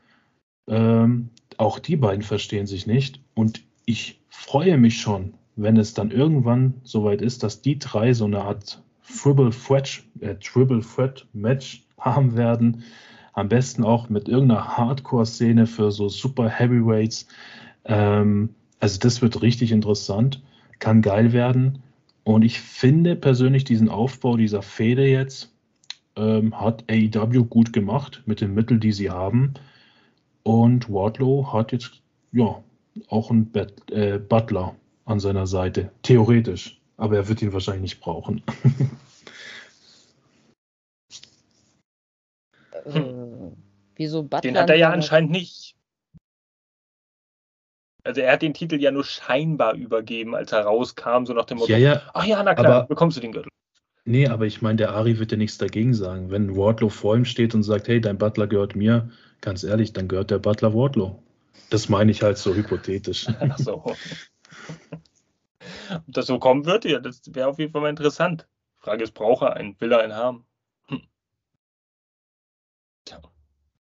ähm, 0.66 1.30
auch 1.56 1.78
die 1.78 1.96
beiden 1.96 2.22
verstehen 2.22 2.66
sich 2.66 2.86
nicht 2.86 3.20
und 3.34 3.62
ich 3.86 4.20
freue 4.28 4.76
mich 4.76 5.00
schon, 5.00 5.32
wenn 5.56 5.78
es 5.78 5.94
dann 5.94 6.10
irgendwann 6.10 6.74
soweit 6.84 7.22
ist, 7.22 7.42
dass 7.42 7.62
die 7.62 7.78
drei 7.78 8.12
so 8.12 8.26
eine 8.26 8.42
Art 8.42 8.82
Triple 9.02 9.50
Threat, 9.50 10.02
äh, 10.20 10.34
Triple 10.34 10.82
Threat 10.82 11.26
Match 11.32 11.84
haben 11.98 12.36
werden. 12.36 12.84
Am 13.38 13.48
besten 13.48 13.84
auch 13.84 14.08
mit 14.08 14.28
irgendeiner 14.28 14.76
Hardcore-Szene 14.76 15.68
für 15.68 15.92
so 15.92 16.08
Super 16.08 16.48
Heavyweights. 16.48 17.28
Ähm, 17.84 18.52
also 18.80 18.98
das 18.98 19.22
wird 19.22 19.42
richtig 19.42 19.70
interessant, 19.70 20.42
kann 20.80 21.02
geil 21.02 21.32
werden. 21.32 21.78
Und 22.24 22.42
ich 22.42 22.60
finde 22.60 23.14
persönlich 23.14 23.62
diesen 23.62 23.90
Aufbau 23.90 24.36
dieser 24.36 24.60
Fehde 24.62 25.06
jetzt 25.06 25.52
ähm, 26.16 26.60
hat 26.60 26.82
AEW 26.90 27.44
gut 27.44 27.72
gemacht 27.72 28.24
mit 28.26 28.40
den 28.40 28.54
Mitteln, 28.54 28.80
die 28.80 28.90
sie 28.90 29.08
haben. 29.08 29.54
Und 30.42 30.90
Wardlow 30.92 31.52
hat 31.52 31.70
jetzt 31.70 31.92
ja 32.32 32.60
auch 33.06 33.30
einen 33.30 33.52
Bet 33.52 33.88
äh, 33.92 34.18
Butler 34.18 34.74
an 35.04 35.20
seiner 35.20 35.46
Seite, 35.46 35.92
theoretisch. 36.02 36.80
Aber 36.96 37.14
er 37.14 37.28
wird 37.28 37.40
ihn 37.40 37.52
wahrscheinlich 37.52 37.82
nicht 37.82 38.00
brauchen. 38.00 38.42
Hm. 42.84 43.14
Wieso 43.98 44.22
Butler? 44.22 44.40
Den 44.40 44.56
hat 44.56 44.70
er 44.70 44.76
ja 44.76 44.90
anscheinend 44.90 45.32
nicht. 45.32 45.76
Also 48.04 48.20
er 48.20 48.32
hat 48.32 48.42
den 48.42 48.54
Titel 48.54 48.80
ja 48.80 48.90
nur 48.90 49.04
scheinbar 49.04 49.74
übergeben, 49.74 50.34
als 50.34 50.52
er 50.52 50.62
rauskam, 50.62 51.26
so 51.26 51.34
nach 51.34 51.44
dem 51.44 51.58
Motto, 51.58 51.72
ja, 51.72 51.78
ja, 51.78 52.02
ach 52.14 52.24
ja, 52.24 52.42
na 52.42 52.54
klar, 52.54 52.66
aber, 52.66 52.86
bekommst 52.86 53.16
du 53.16 53.20
den 53.20 53.32
Gürtel. 53.32 53.50
Nee, 54.04 54.28
aber 54.28 54.46
ich 54.46 54.62
meine, 54.62 54.76
der 54.76 54.92
Ari 54.92 55.18
wird 55.18 55.32
ja 55.32 55.36
nichts 55.36 55.58
dagegen 55.58 55.92
sagen. 55.92 56.30
Wenn 56.30 56.56
Wardlow 56.56 56.88
vor 56.88 57.16
ihm 57.16 57.26
steht 57.26 57.54
und 57.54 57.64
sagt, 57.64 57.88
hey, 57.88 58.00
dein 58.00 58.16
Butler 58.16 58.46
gehört 58.46 58.76
mir, 58.76 59.10
ganz 59.42 59.64
ehrlich, 59.64 59.92
dann 59.92 60.08
gehört 60.08 60.30
der 60.30 60.38
Butler 60.38 60.72
Wardlow. 60.72 61.22
Das 61.68 61.90
meine 61.90 62.10
ich 62.10 62.22
halt 62.22 62.38
so 62.38 62.54
hypothetisch. 62.54 63.26
Ach 63.40 63.58
so. 63.58 63.84
Ob 65.90 66.02
das 66.06 66.26
so 66.26 66.38
kommen 66.38 66.64
wird, 66.64 66.84
ja, 66.86 67.00
das 67.00 67.20
wäre 67.34 67.48
auf 67.48 67.58
jeden 67.58 67.72
Fall 67.72 67.82
mal 67.82 67.90
interessant. 67.90 68.48
Frage 68.78 69.02
ist, 69.02 69.12
braucht 69.12 69.42
er 69.42 69.54
einen? 69.54 69.78
Will 69.80 69.92
er 69.92 70.00
einen 70.00 70.14
haben? 70.14 70.46
Hm. 70.86 71.02
Tja. 73.04 73.20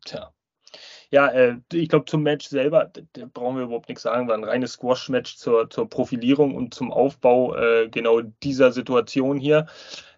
Tja. 0.04 0.32
Ja, 1.10 1.28
äh, 1.28 1.58
ich 1.72 1.88
glaube, 1.88 2.06
zum 2.06 2.22
Match 2.22 2.48
selber, 2.48 2.90
brauchen 3.34 3.56
wir 3.56 3.64
überhaupt 3.64 3.88
nichts 3.88 4.02
sagen, 4.02 4.28
war 4.28 4.34
ein 4.34 4.44
reines 4.44 4.72
Squash-Match 4.72 5.36
zur, 5.36 5.68
zur 5.68 5.88
Profilierung 5.88 6.54
und 6.54 6.72
zum 6.72 6.90
Aufbau 6.90 7.54
äh, 7.54 7.88
genau 7.90 8.22
dieser 8.42 8.72
Situation 8.72 9.38
hier. 9.38 9.66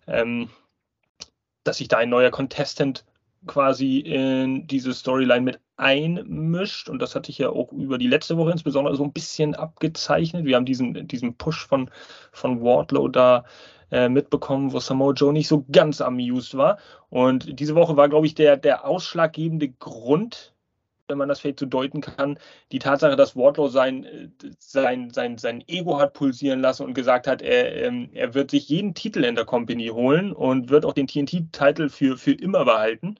Ähm, 0.06 0.50
dass 1.64 1.78
sich 1.78 1.88
da 1.88 1.98
ein 1.98 2.10
neuer 2.10 2.30
Contestant 2.30 3.04
quasi 3.46 3.98
in 3.98 4.66
diese 4.66 4.94
Storyline 4.94 5.40
mit 5.40 5.60
einmischt. 5.76 6.88
Und 6.88 7.00
das 7.00 7.14
hatte 7.14 7.30
ich 7.30 7.38
ja 7.38 7.50
auch 7.50 7.72
über 7.72 7.98
die 7.98 8.06
letzte 8.06 8.36
Woche 8.36 8.52
insbesondere 8.52 8.96
so 8.96 9.04
ein 9.04 9.12
bisschen 9.12 9.54
abgezeichnet. 9.54 10.44
Wir 10.44 10.56
haben 10.56 10.66
diesen, 10.66 11.08
diesen 11.08 11.36
Push 11.36 11.66
von, 11.66 11.90
von 12.32 12.62
Wardlow 12.62 13.08
da 13.08 13.44
äh, 13.90 14.08
mitbekommen, 14.08 14.72
wo 14.72 14.80
Samoa 14.80 15.12
Joe 15.12 15.32
nicht 15.32 15.48
so 15.48 15.64
ganz 15.70 16.00
amused 16.00 16.56
war. 16.56 16.78
Und 17.10 17.58
diese 17.60 17.74
Woche 17.74 17.96
war, 17.96 18.08
glaube 18.08 18.26
ich, 18.26 18.34
der, 18.34 18.56
der 18.56 18.86
ausschlaggebende 18.86 19.68
Grund, 19.68 20.54
wenn 21.08 21.18
man 21.18 21.28
das 21.28 21.40
vielleicht 21.40 21.60
so 21.60 21.66
deuten 21.66 22.00
kann, 22.00 22.38
die 22.72 22.78
Tatsache, 22.78 23.16
dass 23.16 23.36
Wardlow 23.36 23.68
sein, 23.68 24.32
sein, 24.58 25.10
sein, 25.10 25.38
sein 25.38 25.62
Ego 25.66 25.98
hat 25.98 26.14
pulsieren 26.14 26.60
lassen 26.60 26.84
und 26.86 26.94
gesagt 26.94 27.26
hat, 27.26 27.42
er, 27.42 27.84
ähm, 27.84 28.08
er 28.14 28.34
wird 28.34 28.50
sich 28.50 28.68
jeden 28.68 28.94
Titel 28.94 29.24
in 29.24 29.34
der 29.34 29.44
Company 29.44 29.88
holen 29.88 30.32
und 30.32 30.70
wird 30.70 30.84
auch 30.84 30.94
den 30.94 31.06
TNT-Titel 31.06 31.88
für, 31.88 32.16
für 32.16 32.32
immer 32.32 32.64
behalten. 32.64 33.16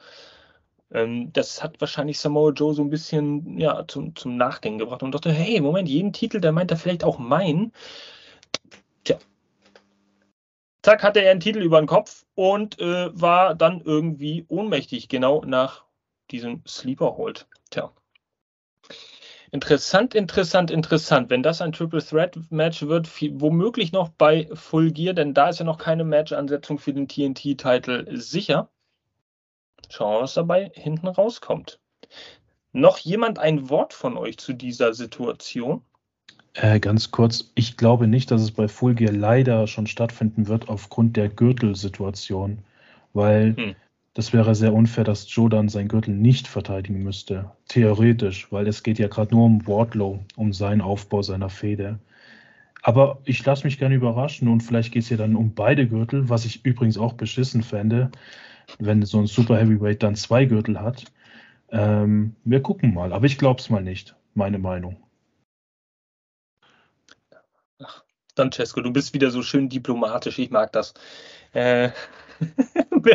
Ähm, 0.95 1.33
das 1.33 1.63
hat 1.63 1.81
wahrscheinlich 1.81 2.19
Samoa 2.19 2.53
Joe 2.53 2.73
so 2.75 2.83
ein 2.83 2.91
bisschen 2.91 3.59
ja, 3.59 3.85
zum, 3.87 4.15
zum 4.17 4.37
Nachdenken 4.37 4.79
gebracht 4.79 5.03
und 5.03 5.13
dachte, 5.13 5.33
hey, 5.33 5.61
Moment, 5.61 5.89
jeden 5.89 6.13
Titel, 6.13 6.41
der 6.41 6.53
meint 6.53 6.71
er 6.71 6.77
vielleicht 6.77 7.05
auch 7.05 7.19
meinen. 7.19 7.73
Zack, 10.85 11.03
hatte 11.03 11.21
er 11.21 11.31
einen 11.31 11.41
Titel 11.41 11.63
über 11.63 11.81
den 11.81 11.87
Kopf 11.87 12.27
und 12.35 12.79
äh, 12.79 13.09
war 13.19 13.55
dann 13.55 13.81
irgendwie 13.81 14.45
ohnmächtig, 14.49 15.09
genau 15.09 15.43
nach 15.43 15.87
diesem 16.31 16.63
Sleeper 16.67 17.17
Hold. 17.17 17.49
Tja. 17.71 17.91
Interessant, 19.51 20.15
interessant, 20.15 20.71
interessant. 20.71 21.31
Wenn 21.31 21.43
das 21.43 21.63
ein 21.63 21.73
Triple 21.73 22.05
Threat 22.05 22.37
Match 22.51 22.83
wird, 22.83 23.09
womöglich 23.41 23.93
noch 23.93 24.11
bei 24.11 24.47
Full 24.53 24.91
Gear, 24.91 25.15
denn 25.15 25.33
da 25.33 25.49
ist 25.49 25.59
ja 25.59 25.65
noch 25.65 25.79
keine 25.79 26.05
Match-Ansetzung 26.05 26.79
für 26.79 26.93
den 26.93 27.09
TNT-Titel 27.09 28.15
sicher. 28.15 28.69
Schauen 29.89 30.17
wir, 30.17 30.21
was 30.21 30.35
dabei 30.35 30.71
hinten 30.75 31.09
rauskommt. 31.09 31.81
Noch 32.73 32.99
jemand 32.99 33.39
ein 33.39 33.71
Wort 33.71 33.95
von 33.95 34.19
euch 34.19 34.37
zu 34.37 34.53
dieser 34.53 34.93
Situation? 34.93 35.83
Äh, 36.55 36.79
ganz 36.79 37.11
kurz, 37.11 37.51
ich 37.57 37.77
glaube 37.77 38.07
nicht, 38.07 38.31
dass 38.31 38.41
es 38.41 38.53
bei 38.53 38.69
Full 38.69 38.95
Gear 38.95 39.13
leider 39.13 39.67
schon 39.67 39.89
stattfinden 39.89 40.47
wird 40.47 40.69
aufgrund 40.69 41.17
der 41.17 41.29
Gürtelsituation, 41.29 42.59
weil 43.13 43.57
hm. 43.57 43.75
das 44.15 44.33
wäre 44.33 44.55
sehr 44.55 44.73
unfair, 44.73 45.03
dass 45.03 45.27
Joe 45.35 45.51
dann 45.51 45.69
seinen 45.69 45.89
Gürtel 45.89 46.15
nicht 46.15 46.47
verteidigen 46.47 47.03
müsste. 47.03 47.51
Theoretisch, 47.69 48.53
weil 48.53 48.69
es 48.69 48.85
geht 48.85 49.01
ja 49.01 49.09
gerade 49.09 49.35
nur 49.35 49.45
um 49.47 49.67
Wardlow, 49.67 50.25
um 50.37 50.53
seinen 50.53 50.81
Aufbau 50.81 51.23
seiner 51.23 51.51
Fehde. 51.51 51.99
Aber 52.83 53.19
ich 53.25 53.45
lasse 53.45 53.65
mich 53.65 53.79
gerne 53.79 53.97
überraschen 53.97 54.47
und 54.47 54.61
vielleicht 54.61 54.93
geht 54.93 55.03
es 55.03 55.09
ja 55.09 55.17
dann 55.17 55.35
um 55.35 55.55
beide 55.55 55.89
Gürtel, 55.89 56.29
was 56.29 56.45
ich 56.45 56.65
übrigens 56.65 56.99
auch 56.99 57.15
beschissen 57.15 57.63
fände, 57.63 58.13
wenn 58.79 59.03
so 59.03 59.19
ein 59.19 59.27
Super 59.27 59.59
Heavyweight 59.59 60.03
dann 60.03 60.15
zwei 60.15 60.45
Gürtel 60.45 60.81
hat. 60.81 61.07
Ähm, 61.71 62.37
wir 62.45 62.61
gucken 62.61 62.95
mal, 62.95 63.13
aber 63.13 63.27
ich 63.27 63.39
glaube 63.39 63.59
es 63.61 63.71
mal 63.71 63.83
nicht, 63.83 64.15
meine 64.35 64.59
Meinung. 64.59 64.97
Ach, 67.83 68.05
Francesco, 68.37 68.81
du 68.81 68.93
bist 68.93 69.15
wieder 69.15 69.31
so 69.31 69.43
schön 69.43 69.69
diplomatisch, 69.69 70.39
ich 70.39 70.51
mag 70.51 70.73
das. 70.73 70.95
Äh, 71.53 71.91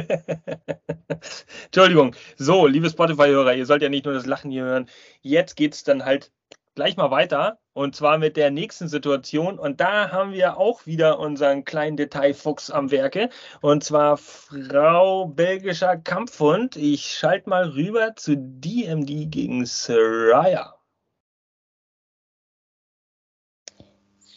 Entschuldigung. 1.65 2.15
So, 2.37 2.67
liebe 2.67 2.89
Spotify-Hörer, 2.89 3.53
ihr 3.55 3.65
sollt 3.65 3.81
ja 3.81 3.89
nicht 3.89 4.05
nur 4.05 4.13
das 4.13 4.25
Lachen 4.25 4.51
hier 4.51 4.63
hören. 4.63 4.89
Jetzt 5.21 5.55
geht 5.55 5.73
es 5.73 5.83
dann 5.83 6.05
halt 6.05 6.31
gleich 6.75 6.95
mal 6.95 7.11
weiter 7.11 7.59
und 7.73 7.95
zwar 7.95 8.17
mit 8.17 8.37
der 8.37 8.51
nächsten 8.51 8.87
Situation. 8.87 9.59
Und 9.59 9.81
da 9.81 10.11
haben 10.11 10.31
wir 10.31 10.57
auch 10.57 10.85
wieder 10.85 11.19
unseren 11.19 11.65
kleinen 11.65 11.97
Detailfuchs 11.97 12.71
am 12.71 12.91
Werke 12.91 13.29
und 13.61 13.83
zwar 13.83 14.17
Frau 14.17 15.25
belgischer 15.27 15.97
Kampfhund. 15.97 16.77
Ich 16.77 17.17
schalte 17.17 17.49
mal 17.49 17.69
rüber 17.69 18.15
zu 18.15 18.37
DMD 18.37 19.29
gegen 19.29 19.65
Soraya. 19.65 20.78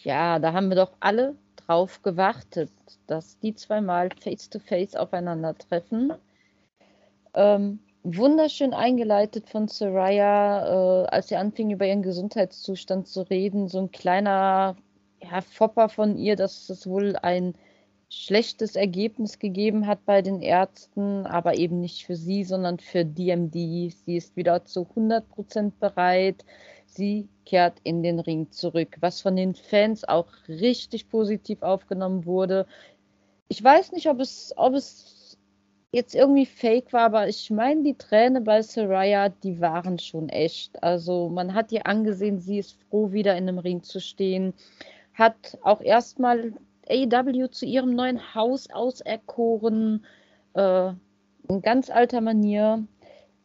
Ja, 0.03 0.39
da 0.39 0.53
haben 0.53 0.69
wir 0.69 0.75
doch 0.75 0.91
alle 0.99 1.35
drauf 1.55 2.01
gewartet, 2.01 2.71
dass 3.07 3.39
die 3.39 3.55
zweimal 3.55 4.09
face-to-face 4.21 4.95
aufeinandertreffen. 4.95 6.13
Ähm, 7.33 7.79
wunderschön 8.03 8.73
eingeleitet 8.73 9.49
von 9.49 9.67
Soraya, 9.69 11.03
äh, 11.03 11.07
als 11.07 11.29
sie 11.29 11.37
anfing, 11.37 11.71
über 11.71 11.87
ihren 11.87 12.01
Gesundheitszustand 12.01 13.07
zu 13.07 13.21
reden. 13.21 13.69
So 13.69 13.79
ein 13.79 13.91
kleiner 13.91 14.75
ja, 15.21 15.41
Fopper 15.41 15.87
von 15.87 16.17
ihr, 16.17 16.35
dass 16.35 16.69
es 16.69 16.85
wohl 16.85 17.15
ein 17.15 17.55
schlechtes 18.09 18.75
Ergebnis 18.75 19.39
gegeben 19.39 19.87
hat 19.87 20.05
bei 20.05 20.21
den 20.21 20.41
Ärzten, 20.41 21.25
aber 21.25 21.57
eben 21.57 21.79
nicht 21.79 22.05
für 22.05 22.15
sie, 22.15 22.43
sondern 22.43 22.77
für 22.77 23.05
DMD. 23.05 23.53
Sie 23.53 24.17
ist 24.17 24.35
wieder 24.35 24.65
zu 24.65 24.81
100% 24.81 25.71
bereit. 25.79 26.45
Sie 26.95 27.27
kehrt 27.45 27.79
in 27.83 28.03
den 28.03 28.19
Ring 28.19 28.51
zurück, 28.51 28.97
was 28.99 29.21
von 29.21 29.35
den 29.35 29.55
Fans 29.55 30.07
auch 30.07 30.27
richtig 30.47 31.09
positiv 31.09 31.63
aufgenommen 31.63 32.25
wurde. 32.25 32.67
Ich 33.47 33.63
weiß 33.63 33.93
nicht, 33.93 34.07
ob 34.07 34.19
es, 34.19 34.53
ob 34.57 34.73
es 34.75 35.37
jetzt 35.91 36.13
irgendwie 36.13 36.45
fake 36.45 36.93
war, 36.93 37.05
aber 37.05 37.27
ich 37.27 37.49
meine, 37.49 37.83
die 37.83 37.95
Tränen 37.95 38.43
bei 38.43 38.61
Soraya, 38.61 39.29
die 39.29 39.59
waren 39.59 39.97
schon 39.97 40.29
echt. 40.29 40.83
Also 40.83 41.29
man 41.29 41.53
hat 41.55 41.71
ihr 41.71 41.87
angesehen, 41.87 42.39
sie 42.39 42.59
ist 42.59 42.77
froh, 42.89 43.11
wieder 43.11 43.35
in 43.37 43.49
einem 43.49 43.59
Ring 43.59 43.81
zu 43.81 43.99
stehen. 43.99 44.53
Hat 45.15 45.57
auch 45.63 45.81
erstmal 45.81 46.53
AEW 46.89 47.47
zu 47.47 47.65
ihrem 47.65 47.95
neuen 47.95 48.35
Haus 48.35 48.69
auserkoren. 48.69 50.05
Äh, 50.53 50.93
in 51.49 51.61
ganz 51.61 51.89
alter 51.89 52.21
Manier 52.21 52.85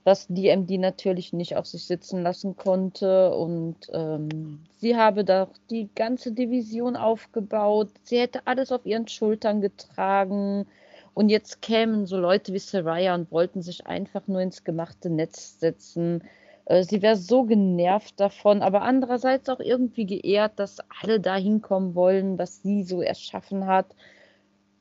was 0.05 0.27
DMD 0.29 0.79
natürlich 0.79 1.33
nicht 1.33 1.57
auf 1.57 1.67
sich 1.67 1.85
sitzen 1.85 2.23
lassen 2.23 2.57
konnte. 2.57 3.35
Und 3.35 3.77
ähm, 3.93 4.61
sie 4.79 4.97
habe 4.97 5.25
da 5.25 5.49
die 5.71 5.89
ganze 5.95 6.33
Division 6.33 6.97
aufgebaut. 6.97 7.91
Sie 8.03 8.19
hätte 8.19 8.47
alles 8.47 8.73
auf 8.73 8.87
ihren 8.87 9.09
Schultern 9.09 9.61
getragen. 9.61 10.67
Und 11.15 11.29
jetzt 11.31 11.63
kämen 11.63 12.07
so 12.07 12.17
Leute 12.17 12.53
wie 12.53 12.59
Saraya 12.59 13.15
und 13.15 13.33
wollten 13.33 13.61
sich 13.61 13.87
einfach 13.87 14.27
nur 14.29 14.41
ins 14.41 14.65
gemachte 14.65 15.11
Netz 15.11 15.59
setzen. 15.59 16.23
Äh, 16.67 16.85
sie 16.85 17.03
wäre 17.03 17.17
so 17.17 17.45
genervt 17.45 18.21
davon, 18.21 18.63
aber 18.63 18.83
andererseits 18.83 19.49
auch 19.49 19.61
irgendwie 19.61 20.07
geehrt, 20.07 20.53
dass 20.57 20.79
alle 21.03 21.19
da 21.19 21.37
hinkommen 21.37 21.95
wollen, 21.95 22.39
was 22.39 22.63
sie 22.63 22.83
so 22.85 23.03
erschaffen 23.03 23.67
hat. 23.67 23.95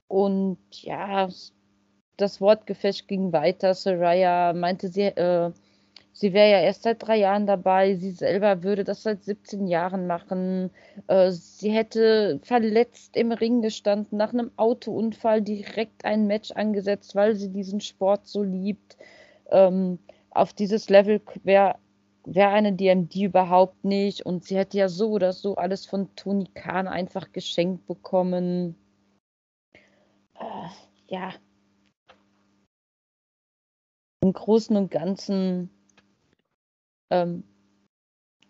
Und 0.07 0.59
ja, 0.71 1.29
das 2.17 2.41
Wortgefecht 2.41 3.07
ging 3.07 3.31
weiter. 3.31 3.73
Soraya 3.73 4.53
meinte, 4.53 4.89
sie, 4.89 5.03
äh, 5.03 5.51
sie 6.13 6.33
wäre 6.33 6.51
ja 6.51 6.61
erst 6.61 6.83
seit 6.83 7.01
drei 7.01 7.17
Jahren 7.17 7.47
dabei. 7.47 7.95
Sie 7.95 8.11
selber 8.11 8.63
würde 8.63 8.83
das 8.83 9.03
seit 9.03 9.23
17 9.23 9.67
Jahren 9.67 10.07
machen. 10.07 10.71
Äh, 11.07 11.31
sie 11.31 11.71
hätte 11.71 12.39
verletzt 12.43 13.15
im 13.15 13.31
Ring 13.31 13.61
gestanden, 13.61 14.17
nach 14.17 14.33
einem 14.33 14.51
Autounfall 14.57 15.41
direkt 15.41 16.05
ein 16.05 16.27
Match 16.27 16.51
angesetzt, 16.51 17.15
weil 17.15 17.35
sie 17.35 17.49
diesen 17.49 17.81
Sport 17.81 18.27
so 18.27 18.43
liebt. 18.43 18.97
Ähm, 19.51 19.99
auf 20.31 20.53
dieses 20.53 20.89
Level 20.89 21.21
wäre 21.43 21.75
wär 22.27 22.49
eine 22.49 22.73
DMD 22.73 23.15
überhaupt 23.15 23.85
nicht. 23.85 24.25
Und 24.25 24.43
sie 24.43 24.57
hätte 24.57 24.77
ja 24.77 24.89
so 24.89 25.11
oder 25.11 25.33
so 25.33 25.55
alles 25.55 25.85
von 25.85 26.13
Tony 26.15 26.47
Khan 26.53 26.87
einfach 26.87 27.31
geschenkt 27.31 27.87
bekommen. 27.87 28.75
Äh, 30.39 30.69
ja, 31.07 31.33
im 34.27 34.33
Großen 34.33 34.75
und 34.75 34.91
Ganzen 34.91 35.69
ähm, 37.09 37.43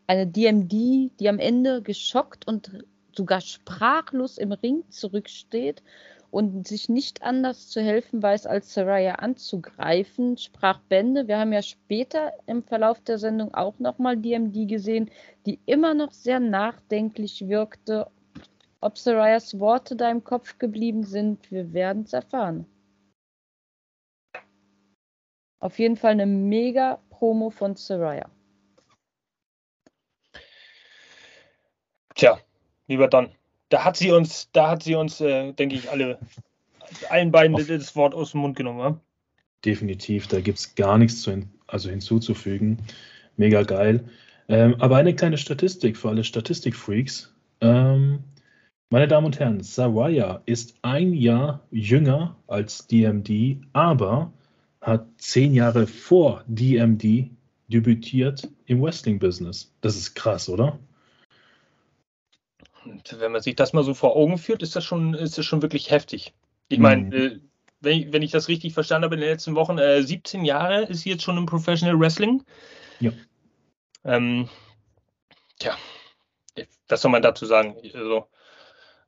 eine 0.08 0.26
DMD, 0.26 0.72
die 1.20 1.30
am 1.30 1.38
Ende 1.38 1.84
geschockt 1.84 2.48
und 2.48 2.84
sogar 3.16 3.42
sprachlos 3.42 4.40
im 4.40 4.54
Ring 4.54 4.84
zurücksteht 4.90 5.84
und 6.32 6.68
sich 6.68 6.90
nicht 6.90 7.22
anders 7.22 7.70
zu 7.70 7.80
helfen 7.80 8.24
weiß, 8.24 8.48
als 8.48 8.74
Saraya 8.74 9.16
anzugreifen, 9.16 10.38
sprach 10.38 10.80
Bände. 10.90 11.28
Wir 11.28 11.38
haben 11.38 11.54
ja 11.54 11.62
später 11.62 12.34
im 12.48 12.64
Verlauf 12.64 13.00
der 13.02 13.20
Sendung 13.20 13.54
auch 13.54 13.78
nochmal 13.78 14.18
DMD 14.18 14.68
gesehen, 14.68 15.12
die 15.46 15.60
immer 15.68 15.94
noch 15.94 16.12
sehr 16.12 16.40
nachdenklich 16.40 17.48
wirkte. 17.48 18.08
Ob 18.82 18.98
Sarayas 18.98 19.60
Worte 19.60 19.96
da 19.96 20.10
im 20.10 20.24
Kopf 20.24 20.58
geblieben 20.58 21.04
sind, 21.04 21.52
wir 21.52 21.72
werden 21.74 22.04
es 22.04 22.14
erfahren. 22.14 22.66
Auf 25.60 25.80
jeden 25.80 25.96
Fall 25.96 26.12
eine 26.12 26.26
mega 26.26 27.00
Promo 27.10 27.50
von 27.50 27.76
Soraya. 27.76 28.30
Tja, 32.16 32.40
lieber 32.88 33.08
Don, 33.08 33.30
da 33.70 33.84
hat 33.84 33.98
sie 33.98 34.12
uns, 34.12 34.50
da 34.52 34.72
hat 34.72 34.84
sie 34.84 34.96
uns, 34.96 35.22
äh, 35.22 35.54
denke 35.54 35.76
ich, 35.76 35.90
alle, 35.90 36.20
allen 37.10 37.32
beiden 37.32 37.56
Auf 37.56 37.68
das 37.68 37.96
Wort 37.96 38.16
aus 38.16 38.32
dem 38.32 38.42
Mund 38.42 38.56
genommen. 38.56 38.80
Ja? 38.80 39.00
Definitiv, 39.66 40.28
da 40.28 40.42
gibt 40.42 40.60
es 40.60 40.76
gar 40.76 40.98
nichts 40.98 41.22
zu 41.22 41.32
hin, 41.32 41.50
also 41.68 41.90
hinzuzufügen. 41.90 42.78
Mega 43.36 43.64
geil. 43.64 44.10
Ähm, 44.48 44.76
aber 44.80 44.98
eine 44.98 45.16
kleine 45.16 45.38
Statistik 45.38 45.98
für 45.98 46.10
alle 46.10 46.24
Statistikfreaks. 46.24 47.36
Ähm, 47.62 48.24
meine 48.90 49.08
Damen 49.08 49.26
und 49.26 49.40
Herren, 49.40 49.62
Saraya 49.62 50.42
ist 50.46 50.76
ein 50.82 51.14
Jahr 51.14 51.68
jünger 51.72 52.38
als 52.48 52.88
DMD, 52.88 53.62
aber 53.74 54.32
hat 54.88 55.06
zehn 55.18 55.54
Jahre 55.54 55.86
vor 55.86 56.44
DMD 56.48 57.30
debütiert 57.68 58.48
im 58.66 58.82
Wrestling-Business. 58.82 59.76
Das 59.82 59.98
ist 59.98 60.16
krass, 60.16 60.48
oder? 60.48 60.80
Und 62.86 63.20
wenn 63.20 63.34
man 63.34 63.42
sich 63.42 63.58
das 63.58 63.74
mal 63.74 63.84
so 63.84 63.94
vor 63.94 64.16
Augen 64.16 64.38
führt, 64.38 64.64
ist 64.64 64.78
das 64.78 64.86
schon, 64.86 65.14
ist 65.14 65.38
das 65.38 65.46
schon 65.46 65.62
wirklich 65.62 65.92
heftig. 65.92 66.34
Ich 66.70 66.80
meine, 66.80 67.04
mhm. 67.04 67.14
äh, 67.14 67.40
wenn, 67.82 68.00
ich, 68.00 68.14
wenn 68.14 68.22
ich 68.22 68.32
das 68.32 68.48
richtig 68.48 68.74
verstanden 68.74 69.04
habe 69.04 69.16
in 69.16 69.22
den 69.22 69.30
letzten 69.30 69.56
Wochen, 69.56 69.78
äh, 69.78 70.02
17 70.02 70.46
Jahre 70.46 70.84
ist 70.84 71.02
sie 71.02 71.10
jetzt 71.10 71.24
schon 71.24 71.38
im 71.38 71.46
Professional 71.46 72.00
Wrestling. 72.00 72.44
Ja. 73.02 73.12
Ähm, 74.06 74.48
tja, 75.60 75.76
was 76.88 77.02
soll 77.02 77.12
man 77.12 77.22
dazu 77.22 77.46
sagen? 77.46 77.76
Also, 77.94 78.30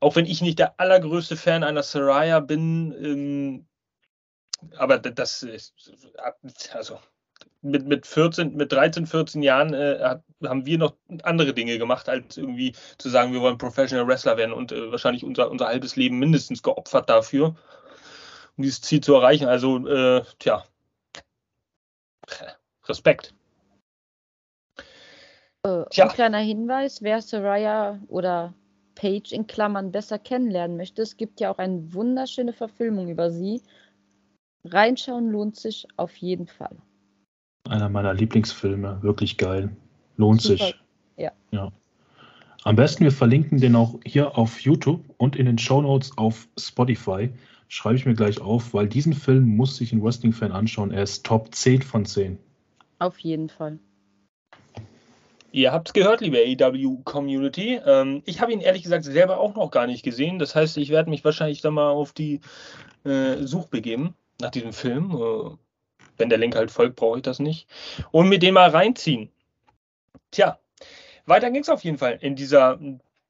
auch 0.02 0.18
wenn 0.18 0.26
ich 0.26 0.42
nicht 0.42 0.60
der 0.60 0.78
allergrößte 0.78 1.38
Fan 1.38 1.64
einer 1.64 1.84
Saraya 1.84 2.42
bin, 2.42 2.94
ähm, 3.02 3.69
aber 4.78 4.98
das 4.98 5.44
ist, 5.44 5.74
also 6.74 7.00
mit, 7.62 7.86
mit 7.86 8.06
14, 8.06 8.56
mit 8.56 8.72
13, 8.72 9.06
14 9.06 9.44
Jahren 9.44 9.74
äh, 9.74 10.18
haben 10.44 10.66
wir 10.66 10.78
noch 10.78 10.96
andere 11.24 11.54
Dinge 11.54 11.78
gemacht, 11.78 12.08
als 12.08 12.38
irgendwie 12.38 12.74
zu 12.98 13.10
sagen, 13.10 13.34
wir 13.34 13.42
wollen 13.42 13.58
Professional 13.58 14.08
Wrestler 14.08 14.38
werden 14.38 14.54
und 14.54 14.72
äh, 14.72 14.92
wahrscheinlich 14.92 15.24
unser, 15.24 15.52
unser 15.52 15.68
halbes 15.68 15.96
Leben 15.96 16.20
mindestens 16.20 16.64
geopfert 16.64 17.10
dafür, 17.10 17.56
um 18.58 18.64
dieses 18.64 18.82
Ziel 18.82 19.02
zu 19.02 19.14
erreichen. 19.14 19.48
Also, 19.48 19.86
äh, 19.88 20.24
tja, 20.40 20.64
Respekt. 22.86 23.34
Äh, 25.64 25.84
tja. 25.90 26.06
Ein 26.06 26.12
kleiner 26.12 26.40
Hinweis, 26.40 27.02
wer 27.02 27.22
Soraya 27.22 28.00
oder 28.08 28.54
Paige 28.96 29.34
in 29.34 29.48
Klammern 29.48 29.92
besser 29.92 30.20
kennenlernen 30.20 30.78
möchte, 30.78 31.02
es 31.02 31.18
gibt 31.18 31.40
ja 31.40 31.52
auch 31.52 31.58
eine 31.58 31.94
wunderschöne 31.94 32.54
Verfilmung 32.54 33.10
über 33.10 33.32
sie 33.32 33.62
Reinschauen 34.66 35.30
lohnt 35.32 35.56
sich 35.56 35.88
auf 35.96 36.16
jeden 36.18 36.48
Fall. 36.48 36.76
Einer 37.68 37.90
meiner 37.90 38.14
Lieblingsfilme, 38.14 39.02
wirklich 39.02 39.38
geil. 39.38 39.76
Lohnt 40.18 40.42
Super. 40.42 40.66
sich. 40.66 40.76
Ja. 41.18 41.32
ja. 41.52 41.72
Am 42.64 42.76
besten, 42.76 43.04
wir 43.04 43.12
verlinken 43.12 43.60
den 43.60 43.76
auch 43.76 44.00
hier 44.06 44.38
auf 44.38 44.60
YouTube 44.60 45.04
und 45.18 45.36
in 45.36 45.46
den 45.46 45.58
Show 45.58 45.82
Notes 45.82 46.18
auf 46.18 46.48
Spotify. 46.58 47.30
Schreibe 47.68 47.96
ich 47.96 48.06
mir 48.06 48.16
gleich 48.16 48.42
auf, 48.42 48.74
weil 48.74 48.88
diesen 48.88 49.14
Film 49.14 49.56
muss 49.56 49.78
sich 49.78 49.94
ein 49.94 50.04
Wrestling-Fan 50.04 50.52
anschauen. 50.52 50.92
Er 50.92 51.04
ist 51.04 51.26
Top 51.26 51.54
10 51.54 51.84
von 51.84 52.06
10. 52.06 52.38
Auf 52.98 53.20
jeden 53.20 53.50
Fall. 53.50 53.80
Ihr 55.52 55.72
habt 55.72 55.90
es 55.90 55.94
gehört, 55.94 56.22
liebe 56.22 56.38
AEW-Community. 56.38 57.80
Ähm, 57.86 58.22
ich 58.26 58.42
habe 58.42 58.52
ihn 58.52 58.62
ehrlich 58.62 58.84
gesagt 58.84 59.06
selber 59.06 59.40
auch 59.40 59.56
noch 59.56 59.72
gar 59.72 59.88
nicht 59.88 60.04
gesehen. 60.04 60.38
Das 60.38 60.54
heißt, 60.54 60.78
ich 60.78 60.90
werde 60.90 61.10
mich 61.10 61.24
wahrscheinlich 61.24 61.62
dann 61.62 61.76
mal 61.76 61.90
auf 61.90 62.12
die 62.12 62.42
äh, 63.04 63.38
Suche 63.46 63.70
begeben 63.70 64.16
nach 64.40 64.52
diesem 64.52 64.74
Film. 64.74 65.12
Äh, 65.12 65.58
wenn 66.18 66.30
der 66.30 66.38
Link 66.38 66.56
halt 66.56 66.72
folgt, 66.72 66.98
brauche 66.98 67.18
ich 67.18 67.24
das 67.24 67.40
nicht. 67.40 67.68
Und 68.12 68.30
mir 68.30 68.40
den 68.40 68.54
mal 68.54 68.70
reinziehen. 68.70 69.32
Tja, 70.32 70.60
weiter 71.26 71.50
ging 71.50 71.62
es 71.62 71.70
auf 71.70 71.84
jeden 71.84 71.98
Fall 71.98 72.18
in 72.22 72.36
dieser, 72.36 72.80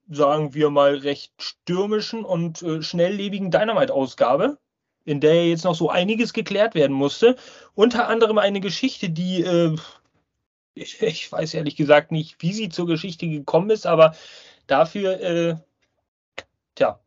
sagen 0.10 0.54
wir 0.54 0.70
mal, 0.70 0.96
recht 0.96 1.32
stürmischen 1.42 2.26
und 2.26 2.62
äh, 2.64 2.82
schnelllebigen 2.82 3.52
Dynamite-Ausgabe, 3.52 4.58
in 5.06 5.22
der 5.22 5.48
jetzt 5.48 5.66
noch 5.66 5.76
so 5.76 5.90
einiges 5.90 6.34
geklärt 6.34 6.74
werden 6.76 6.96
musste. 6.96 7.36
Unter 7.76 8.08
anderem 8.08 8.38
eine 8.40 8.60
Geschichte, 8.60 9.10
die 9.10 9.44
äh, 9.44 9.76
ich, 10.74 11.02
ich, 11.02 11.32
weiß 11.32 11.54
ehrlich 11.54 11.76
gesagt 11.76 12.12
nicht, 12.12 12.42
wie 12.42 12.54
sie 12.54 12.70
zur 12.70 12.88
Geschichte 12.88 13.28
gekommen 13.28 13.70
ist, 13.70 13.86
aber 13.86 14.16
dafür, 14.68 15.20
äh, 15.22 15.56
tja, 16.76 17.00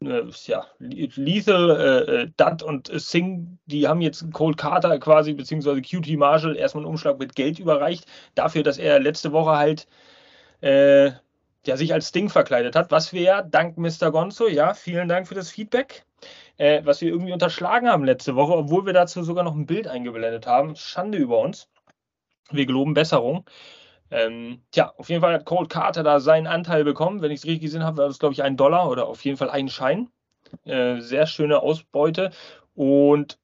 ja, 0.00 0.66
Lethal, 0.78 1.70
äh, 1.70 2.22
äh 2.22 2.30
Dutt 2.36 2.62
und 2.62 2.90
Singh, 2.92 3.58
die 3.66 3.86
haben 3.86 4.00
jetzt 4.00 4.32
Cold 4.32 4.56
Carter 4.56 4.98
quasi, 4.98 5.34
beziehungsweise 5.34 5.82
QT 5.82 6.16
Marshall, 6.16 6.56
erstmal 6.56 6.84
einen 6.84 6.90
Umschlag 6.90 7.18
mit 7.18 7.34
Geld 7.34 7.58
überreicht, 7.58 8.06
dafür, 8.34 8.62
dass 8.62 8.78
er 8.78 8.98
letzte 8.98 9.32
Woche 9.32 9.50
halt 9.50 9.86
äh, 10.62 11.12
ja, 11.66 11.76
sich 11.76 11.92
als 11.92 12.08
Sting 12.08 12.28
verkleidet 12.30 12.74
hat, 12.76 12.90
was 12.90 13.12
wir 13.12 13.22
ja, 13.22 13.42
dank 13.42 13.76
Mr. 13.76 14.10
Gonzo, 14.10 14.48
ja, 14.48 14.74
vielen 14.74 15.08
Dank 15.08 15.28
für 15.28 15.34
das 15.34 15.50
Feedback, 15.50 16.04
äh, 16.56 16.82
was 16.84 17.00
wir 17.00 17.10
irgendwie 17.10 17.32
unterschlagen 17.32 17.88
haben 17.88 18.04
letzte 18.04 18.34
Woche, 18.36 18.54
obwohl 18.54 18.86
wir 18.86 18.92
dazu 18.94 19.22
sogar 19.22 19.44
noch 19.44 19.54
ein 19.54 19.66
Bild 19.66 19.86
eingeblendet 19.86 20.46
haben. 20.46 20.76
Schande 20.76 21.18
über 21.18 21.38
uns. 21.38 21.68
Wir 22.50 22.66
geloben 22.66 22.94
Besserung. 22.94 23.44
Ähm, 24.10 24.62
tja, 24.72 24.92
auf 24.96 25.08
jeden 25.08 25.20
Fall 25.20 25.34
hat 25.34 25.44
Cold 25.44 25.70
Carter 25.70 26.02
da 26.02 26.20
seinen 26.20 26.46
Anteil 26.46 26.84
bekommen. 26.84 27.22
Wenn 27.22 27.30
ich 27.30 27.40
es 27.40 27.46
richtig 27.46 27.62
gesehen 27.62 27.84
habe, 27.84 27.98
war 27.98 28.08
das, 28.08 28.18
glaube 28.18 28.32
ich, 28.32 28.42
ein 28.42 28.56
Dollar 28.56 28.90
oder 28.90 29.06
auf 29.06 29.24
jeden 29.24 29.36
Fall 29.36 29.50
ein 29.50 29.68
Schein. 29.68 30.10
Äh, 30.64 31.00
sehr 31.00 31.26
schöne 31.26 31.60
Ausbeute. 31.60 32.30
Und 32.74 33.38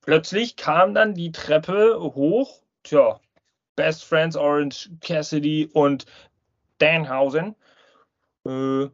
plötzlich 0.00 0.56
kam 0.56 0.94
dann 0.94 1.14
die 1.14 1.32
Treppe 1.32 1.98
hoch. 2.00 2.62
Tja, 2.82 3.20
Best 3.76 4.04
Friends 4.04 4.36
Orange 4.36 4.90
Cassidy 5.00 5.70
und 5.72 6.06
Danhausen. 6.78 7.54
Äh, 8.44 8.88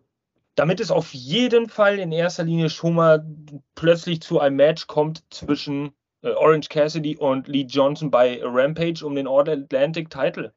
damit 0.55 0.81
es 0.81 0.91
auf 0.91 1.15
jeden 1.15 1.69
Fall 1.71 1.99
in 1.99 2.13
erster 2.13 2.45
Linie 2.45 2.69
schon 2.69 2.95
mal 2.95 3.25
plötzlich 3.75 4.21
zu 4.21 4.41
einem 4.41 4.57
Match 4.57 4.87
kommt 4.87 5.25
zwischen 5.31 5.95
Orange 6.23 6.69
Cassidy 6.69 7.17
und 7.17 7.49
Lee 7.49 7.67
Johnson 7.69 8.11
bei 8.11 8.41
Rampage 8.43 9.05
um 9.05 9.15
den 9.15 9.27
All 9.27 9.49
Atlantic 9.49 10.11
Title. 10.11 10.53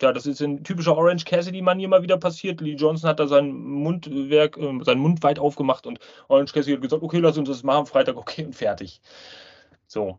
Ja, 0.00 0.12
das 0.12 0.26
ist 0.26 0.40
in 0.40 0.62
typischer 0.62 0.96
Orange 0.96 1.24
Cassidy-Manier 1.24 1.88
mal 1.88 2.02
wieder 2.02 2.18
passiert. 2.18 2.60
Lee 2.60 2.74
Johnson 2.74 3.08
hat 3.08 3.18
da 3.18 3.26
sein 3.26 3.50
Mundwerk, 3.52 4.56
äh, 4.56 4.84
seinen 4.84 5.00
Mund 5.00 5.22
weit 5.22 5.38
aufgemacht 5.38 5.86
und 5.86 5.98
Orange 6.28 6.52
Cassidy 6.52 6.76
hat 6.76 6.82
gesagt, 6.82 7.02
okay, 7.02 7.18
lass 7.18 7.38
uns 7.38 7.48
das 7.48 7.62
machen, 7.62 7.86
Freitag, 7.86 8.16
okay, 8.16 8.44
und 8.44 8.54
fertig. 8.54 9.00
So. 9.86 10.18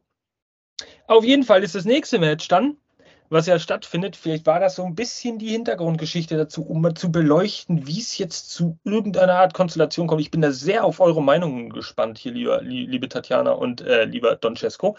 Auf 1.08 1.24
jeden 1.24 1.44
Fall 1.44 1.64
ist 1.64 1.76
das 1.76 1.86
nächste 1.86 2.18
Match 2.18 2.48
dann 2.48 2.78
was 3.32 3.48
ja 3.48 3.58
stattfindet. 3.60 4.16
Vielleicht 4.18 4.46
war 4.46 4.60
das 4.60 4.76
so 4.76 4.84
ein 4.84 4.94
bisschen 4.94 5.40
die 5.40 5.50
Hintergrundgeschichte 5.50 6.36
dazu, 6.36 6.66
um 6.66 6.82
mal 6.82 6.94
zu 6.94 7.12
beleuchten, 7.12 7.88
wie 7.88 8.00
es 8.00 8.18
jetzt 8.18 8.52
zu 8.52 8.78
irgendeiner 8.84 9.36
Art 9.36 9.54
Konstellation 9.54 10.08
kommt. 10.08 10.22
Ich 10.22 10.32
bin 10.32 10.42
da 10.42 10.52
sehr 10.52 10.84
auf 10.84 11.00
eure 11.00 11.24
Meinungen 11.24 11.70
gespannt 11.70 12.18
hier, 12.18 12.34
lieber, 12.34 12.62
liebe 12.62 13.08
Tatjana 13.08 13.52
und 13.52 13.82
äh, 13.82 14.04
lieber 14.04 14.36
Don 14.36 14.58
Cesco. 14.58 14.98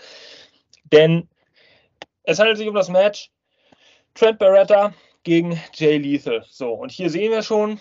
Denn 0.85 1.29
es 2.23 2.39
handelt 2.39 2.57
sich 2.57 2.69
um 2.69 2.75
das 2.75 2.89
Match 2.89 3.31
Trent 4.15 4.39
Barretta 4.39 4.95
gegen 5.25 5.61
Jay 5.75 5.99
Lethal. 5.99 6.45
So, 6.49 6.73
und 6.73 6.91
hier 6.91 7.11
sehen 7.11 7.33
wir 7.33 7.43
schon, 7.43 7.81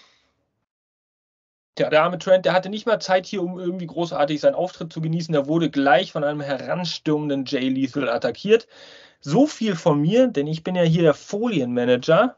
der 1.78 2.04
arme 2.04 2.20
Trent, 2.20 2.46
der 2.46 2.54
hatte 2.54 2.70
nicht 2.70 2.86
mal 2.86 3.00
Zeit 3.00 3.26
hier, 3.26 3.42
um 3.42 3.58
irgendwie 3.58 3.88
großartig 3.88 4.42
seinen 4.42 4.56
Auftritt 4.56 4.92
zu 4.92 5.00
genießen. 5.00 5.34
Er 5.34 5.48
wurde 5.48 5.70
gleich 5.70 6.12
von 6.12 6.26
einem 6.26 6.42
heranstürmenden 6.42 7.46
Jay 7.46 7.70
Lethal 7.70 8.10
attackiert. 8.10 8.68
So 9.22 9.46
viel 9.46 9.76
von 9.76 10.02
mir, 10.02 10.28
denn 10.28 10.48
ich 10.48 10.64
bin 10.64 10.76
ja 10.76 10.82
hier 10.82 11.04
der 11.04 11.14
Folienmanager. 11.14 12.38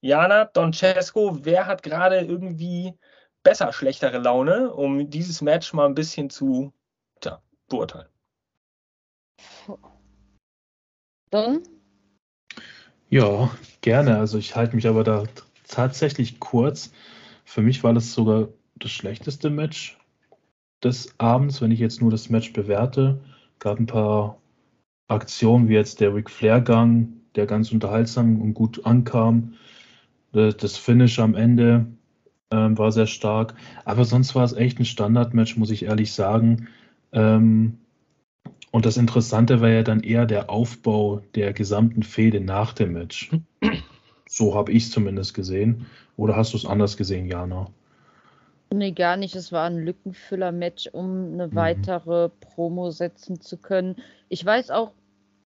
Jana, 0.00 0.44
Don 0.44 0.72
Cesco, 0.72 1.44
wer 1.44 1.66
hat 1.66 1.82
gerade 1.82 2.20
irgendwie 2.20 2.94
besser, 3.42 3.72
schlechtere 3.72 4.18
Laune, 4.18 4.72
um 4.72 5.10
dieses 5.10 5.42
Match 5.42 5.72
mal 5.72 5.86
ein 5.86 5.94
bisschen 5.94 6.30
zu 6.30 6.72
tja, 7.20 7.42
beurteilen? 7.68 8.08
Don? 11.30 11.62
Ja, 13.08 13.50
gerne. 13.80 14.18
Also 14.18 14.38
ich 14.38 14.54
halte 14.54 14.76
mich 14.76 14.86
aber 14.86 15.02
da 15.02 15.24
tatsächlich 15.66 16.38
kurz. 16.38 16.92
Für 17.44 17.62
mich 17.62 17.82
war 17.82 17.92
das 17.94 18.12
sogar 18.12 18.48
das 18.76 18.92
schlechteste 18.92 19.50
Match 19.50 19.98
des 20.82 21.14
Abends, 21.18 21.60
wenn 21.60 21.72
ich 21.72 21.80
jetzt 21.80 22.00
nur 22.00 22.10
das 22.10 22.30
Match 22.30 22.52
bewerte. 22.52 23.20
Gab 23.58 23.78
ein 23.78 23.86
paar 23.86 24.40
Aktionen 25.10 25.68
wie 25.68 25.74
jetzt 25.74 26.00
der 26.00 26.14
Ric 26.14 26.30
Flair-Gang, 26.30 27.08
der 27.34 27.46
ganz 27.46 27.72
unterhaltsam 27.72 28.40
und 28.40 28.54
gut 28.54 28.84
ankam. 28.86 29.54
Das 30.32 30.76
Finish 30.76 31.18
am 31.18 31.34
Ende 31.34 31.86
ähm, 32.50 32.78
war 32.78 32.92
sehr 32.92 33.06
stark. 33.06 33.54
Aber 33.84 34.04
sonst 34.04 34.34
war 34.34 34.44
es 34.44 34.52
echt 34.52 34.78
ein 34.78 34.84
Standardmatch, 34.84 35.56
muss 35.56 35.70
ich 35.70 35.84
ehrlich 35.84 36.12
sagen. 36.12 36.68
Ähm, 37.12 37.78
und 38.70 38.86
das 38.86 38.96
Interessante 38.96 39.60
war 39.60 39.68
ja 39.68 39.82
dann 39.82 40.00
eher 40.00 40.26
der 40.26 40.48
Aufbau 40.48 41.22
der 41.34 41.52
gesamten 41.52 42.02
Fehde 42.02 42.40
nach 42.40 42.72
dem 42.72 42.92
Match. 42.92 43.30
So 44.28 44.54
habe 44.54 44.70
ich 44.70 44.84
es 44.84 44.90
zumindest 44.92 45.34
gesehen. 45.34 45.86
Oder 46.16 46.36
hast 46.36 46.52
du 46.52 46.56
es 46.56 46.64
anders 46.64 46.96
gesehen, 46.96 47.26
Jana? 47.26 47.68
Nee, 48.72 48.92
gar 48.92 49.16
nicht. 49.16 49.34
Es 49.34 49.50
war 49.50 49.66
ein 49.66 49.78
Lückenfüller-Match, 49.78 50.90
um 50.92 51.32
eine 51.32 51.48
mhm. 51.48 51.54
weitere 51.56 52.28
Promo 52.28 52.92
setzen 52.92 53.40
zu 53.40 53.56
können. 53.56 53.96
Ich 54.28 54.44
weiß 54.44 54.70
auch 54.70 54.92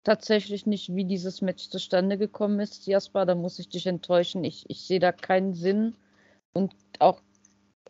tatsächlich 0.08 0.64
nicht, 0.64 0.94
wie 0.94 1.04
dieses 1.04 1.42
Match 1.42 1.68
zustande 1.68 2.16
gekommen 2.16 2.60
ist, 2.60 2.86
Jasper. 2.86 3.26
Da 3.26 3.34
muss 3.34 3.58
ich 3.58 3.68
dich 3.68 3.86
enttäuschen. 3.86 4.42
Ich, 4.42 4.64
ich 4.70 4.80
sehe 4.86 5.00
da 5.00 5.12
keinen 5.12 5.52
Sinn. 5.52 5.96
Und 6.54 6.72
auch, 6.98 7.20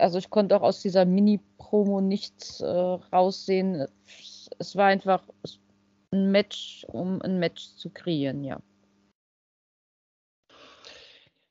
also 0.01 0.19
ich 0.19 0.29
konnte 0.29 0.57
auch 0.57 0.63
aus 0.63 0.83
dieser 0.83 1.05
Mini-Promo 1.05 2.01
nichts 2.01 2.61
äh, 2.61 2.67
raussehen. 2.67 3.87
Es 4.59 4.75
war 4.75 4.87
einfach 4.87 5.23
ein 6.11 6.33
Match, 6.33 6.85
um 6.89 7.23
ein 7.23 7.39
Match 7.39 7.69
zu 7.77 7.91
kreieren, 7.91 8.43
ja. 8.43 8.61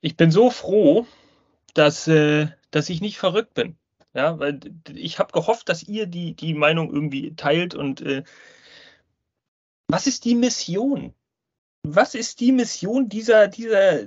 Ich 0.01 0.18
bin 0.18 0.32
so 0.32 0.49
froh, 0.49 1.07
dass, 1.76 2.09
äh, 2.09 2.47
dass 2.72 2.89
ich 2.89 2.99
nicht 2.99 3.18
verrückt 3.20 3.53
bin. 3.53 3.78
Ja, 4.13 4.38
weil 4.38 4.59
ich 4.93 5.20
habe 5.20 5.32
gehofft, 5.32 5.70
dass 5.70 5.84
ihr 5.84 6.07
die, 6.07 6.34
die 6.36 6.53
Meinung 6.53 6.91
irgendwie 6.91 7.36
teilt 7.36 7.74
und 7.74 8.01
äh, 8.01 8.24
was 9.88 10.08
ist 10.08 10.26
die 10.26 10.36
Mission? 10.36 11.14
Was 11.84 12.16
ist 12.16 12.40
die 12.40 12.52
Mission 12.52 13.08
dieser, 13.08 13.48
dieser, 13.48 14.04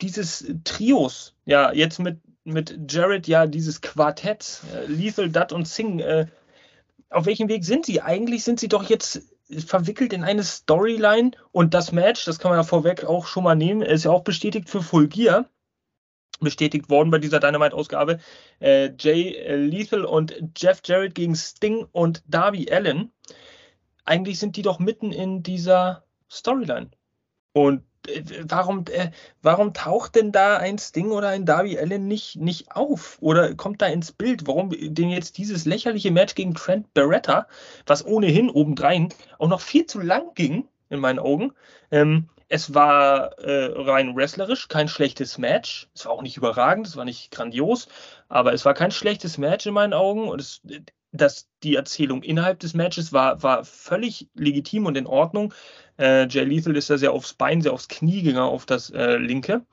dieses 0.00 0.46
Trios? 0.64 1.34
Ja, 1.44 1.72
jetzt 1.72 1.98
mit, 1.98 2.18
mit 2.44 2.78
Jared, 2.90 3.26
ja, 3.28 3.46
dieses 3.46 3.80
Quartett, 3.80 4.62
äh, 4.74 4.86
Lethal, 4.86 5.30
Dutt 5.30 5.52
und 5.52 5.68
Singh. 5.68 6.02
Äh, 6.02 6.26
auf 7.10 7.26
welchem 7.26 7.48
Weg 7.48 7.64
sind 7.64 7.84
sie? 7.84 8.00
Eigentlich 8.00 8.42
sind 8.44 8.58
sie 8.58 8.68
doch 8.68 8.88
jetzt 8.88 9.22
verwickelt 9.66 10.14
in 10.14 10.24
eine 10.24 10.42
Storyline 10.42 11.32
und 11.50 11.74
das 11.74 11.92
Match, 11.92 12.24
das 12.24 12.38
kann 12.38 12.50
man 12.50 12.58
ja 12.58 12.64
vorweg 12.64 13.04
auch 13.04 13.26
schon 13.26 13.44
mal 13.44 13.54
nehmen, 13.54 13.82
ist 13.82 14.04
ja 14.04 14.10
auch 14.10 14.24
bestätigt 14.24 14.70
für 14.70 14.82
Full 14.82 15.08
Gear. 15.08 15.46
Bestätigt 16.40 16.88
worden 16.88 17.10
bei 17.10 17.18
dieser 17.18 17.38
Dynamite-Ausgabe. 17.38 18.18
Äh, 18.60 18.92
Jay 18.98 19.36
Lethal 19.54 20.04
und 20.04 20.34
Jeff 20.56 20.80
Jarrett 20.84 21.14
gegen 21.14 21.36
Sting 21.36 21.86
und 21.92 22.24
Darby 22.26 22.68
Allen 22.72 23.12
eigentlich 24.04 24.38
sind 24.38 24.56
die 24.56 24.62
doch 24.62 24.78
mitten 24.78 25.12
in 25.12 25.42
dieser 25.42 26.04
Storyline. 26.30 26.90
Und 27.52 27.84
äh, 28.08 28.22
warum, 28.44 28.84
äh, 28.90 29.10
warum 29.42 29.74
taucht 29.74 30.14
denn 30.14 30.32
da 30.32 30.56
ein 30.56 30.78
Sting 30.78 31.10
oder 31.10 31.28
ein 31.28 31.46
Darby 31.46 31.78
Allen 31.78 32.08
nicht, 32.08 32.36
nicht 32.36 32.72
auf? 32.72 33.18
Oder 33.20 33.54
kommt 33.54 33.82
da 33.82 33.86
ins 33.86 34.12
Bild? 34.12 34.46
Warum 34.46 34.70
denn 34.70 35.10
jetzt 35.10 35.38
dieses 35.38 35.64
lächerliche 35.64 36.10
Match 36.10 36.34
gegen 36.34 36.54
Trent 36.54 36.92
Beretta, 36.94 37.46
was 37.86 38.04
ohnehin 38.04 38.50
obendrein 38.50 39.10
auch 39.38 39.48
noch 39.48 39.60
viel 39.60 39.86
zu 39.86 40.00
lang 40.00 40.34
ging, 40.34 40.68
in 40.92 41.00
meinen 41.00 41.18
Augen. 41.18 41.52
Ähm, 41.90 42.28
es 42.48 42.74
war 42.74 43.38
äh, 43.38 43.72
rein 43.74 44.14
wrestlerisch 44.14 44.68
kein 44.68 44.88
schlechtes 44.88 45.38
Match. 45.38 45.88
Es 45.94 46.04
war 46.04 46.12
auch 46.12 46.22
nicht 46.22 46.36
überragend, 46.36 46.86
es 46.86 46.96
war 46.96 47.06
nicht 47.06 47.30
grandios, 47.30 47.88
aber 48.28 48.52
es 48.52 48.66
war 48.66 48.74
kein 48.74 48.90
schlechtes 48.90 49.38
Match 49.38 49.64
in 49.66 49.72
meinen 49.72 49.94
Augen. 49.94 50.28
Und 50.28 50.40
es, 50.40 50.60
dass 51.12 51.48
die 51.62 51.76
Erzählung 51.76 52.22
innerhalb 52.22 52.58
des 52.60 52.74
Matches 52.74 53.12
war, 53.12 53.42
war 53.42 53.64
völlig 53.64 54.28
legitim 54.34 54.86
und 54.86 54.96
in 54.96 55.06
Ordnung. 55.06 55.52
Äh, 55.98 56.26
Jay 56.26 56.44
Lethal 56.44 56.76
ist 56.76 56.90
da 56.90 56.98
sehr 56.98 57.12
aufs 57.12 57.34
Bein, 57.34 57.60
sehr 57.60 57.72
aufs 57.72 57.88
Knie 57.88 58.22
gegangen, 58.22 58.48
auf 58.48 58.66
das 58.66 58.90
äh, 58.90 59.16
linke 59.16 59.64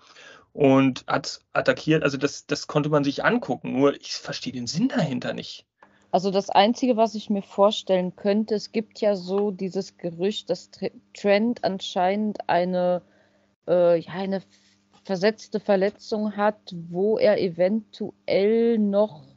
und 0.54 1.06
hat 1.08 1.40
attackiert. 1.54 2.04
Also 2.04 2.18
das, 2.18 2.46
das 2.46 2.68
konnte 2.68 2.90
man 2.90 3.04
sich 3.04 3.24
angucken, 3.24 3.74
nur 3.74 3.96
ich 3.96 4.14
verstehe 4.14 4.54
den 4.54 4.68
Sinn 4.68 4.90
dahinter 4.90 5.34
nicht. 5.34 5.66
Also 6.12 6.32
das 6.32 6.50
Einzige, 6.50 6.98
was 6.98 7.14
ich 7.14 7.30
mir 7.30 7.44
vorstellen 7.44 8.16
könnte, 8.16 8.56
es 8.56 8.72
gibt 8.72 9.00
ja 9.00 9.16
so 9.16 9.52
dieses 9.52 9.98
Gerücht, 9.98 10.50
dass 10.50 10.72
Trent 11.14 11.64
anscheinend 11.64 12.50
eine, 12.50 13.04
äh, 13.68 14.00
ja, 14.00 14.14
eine 14.14 14.42
versetzte 15.04 15.60
Verletzung 15.60 16.36
hat, 16.36 16.76
wo 16.90 17.20
er 17.20 17.40
eventuell 17.40 18.80
noch 18.80 19.29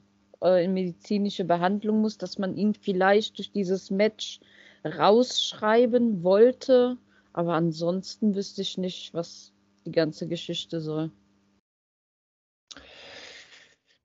äh, 0.43 0.65
in 0.65 0.75
medizinische 0.75 1.45
Behandlung 1.45 2.01
muss, 2.01 2.19
dass 2.19 2.39
man 2.39 2.57
ihn 2.57 2.75
vielleicht 2.75 3.39
durch 3.39 3.53
dieses 3.53 3.91
Match 3.91 4.41
rausschreiben 4.85 6.23
wollte. 6.23 6.97
Aber 7.33 7.55
ansonsten 7.55 8.35
wüsste 8.35 8.63
ich 8.63 8.79
nicht, 8.79 9.15
was 9.15 9.53
die 9.87 9.93
ganze 9.93 10.29
Geschichte 10.29 10.81
soll. 10.81 11.11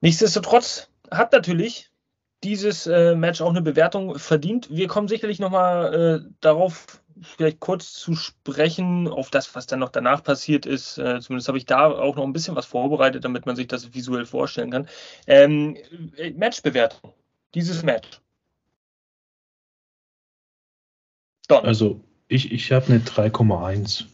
Nichtsdestotrotz 0.01 0.89
hat 1.09 1.31
natürlich 1.33 1.91
dieses 2.43 2.85
äh, 2.85 3.15
Match 3.15 3.41
auch 3.41 3.49
eine 3.49 3.61
Bewertung 3.61 4.19
verdient. 4.19 4.69
Wir 4.69 4.87
kommen 4.87 5.07
sicherlich 5.07 5.39
nochmal 5.39 5.93
äh, 6.25 6.33
darauf 6.39 7.01
vielleicht 7.21 7.59
kurz 7.59 7.93
zu 7.93 8.15
sprechen, 8.15 9.07
auf 9.07 9.29
das, 9.29 9.53
was 9.55 9.67
dann 9.67 9.79
noch 9.79 9.89
danach 9.89 10.23
passiert 10.23 10.65
ist. 10.65 10.97
Äh, 10.97 11.19
zumindest 11.21 11.47
habe 11.47 11.57
ich 11.57 11.65
da 11.65 11.87
auch 11.87 12.15
noch 12.15 12.23
ein 12.23 12.33
bisschen 12.33 12.55
was 12.55 12.65
vorbereitet, 12.65 13.25
damit 13.25 13.45
man 13.45 13.55
sich 13.55 13.67
das 13.67 13.93
visuell 13.93 14.25
vorstellen 14.25 14.71
kann. 14.71 14.87
Ähm, 15.27 15.77
äh, 16.15 16.31
Matchbewertung. 16.31 17.13
Dieses 17.53 17.83
Match. 17.83 18.21
Don. 21.47 21.65
Also 21.65 22.01
ich, 22.27 22.51
ich 22.51 22.71
habe 22.71 22.87
eine 22.87 22.99
3,1. 22.99 24.05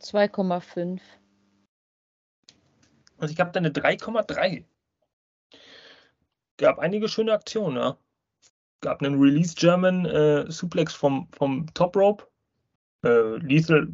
2,5. 0.00 1.00
Also 3.18 3.32
ich 3.32 3.40
habe 3.40 3.50
da 3.50 3.58
eine 3.58 3.70
3,3 3.70 4.64
gab 6.56 6.78
einige 6.78 7.08
schöne 7.08 7.32
Aktionen, 7.32 7.76
ja. 7.76 7.98
Gab 8.80 9.02
einen 9.02 9.20
Release 9.20 9.54
German 9.54 10.06
äh, 10.06 10.50
Suplex 10.50 10.94
vom, 10.94 11.28
vom 11.32 11.66
Top 11.74 11.96
Rope. 11.96 12.26
Äh, 13.02 13.36
Lethal, 13.38 13.88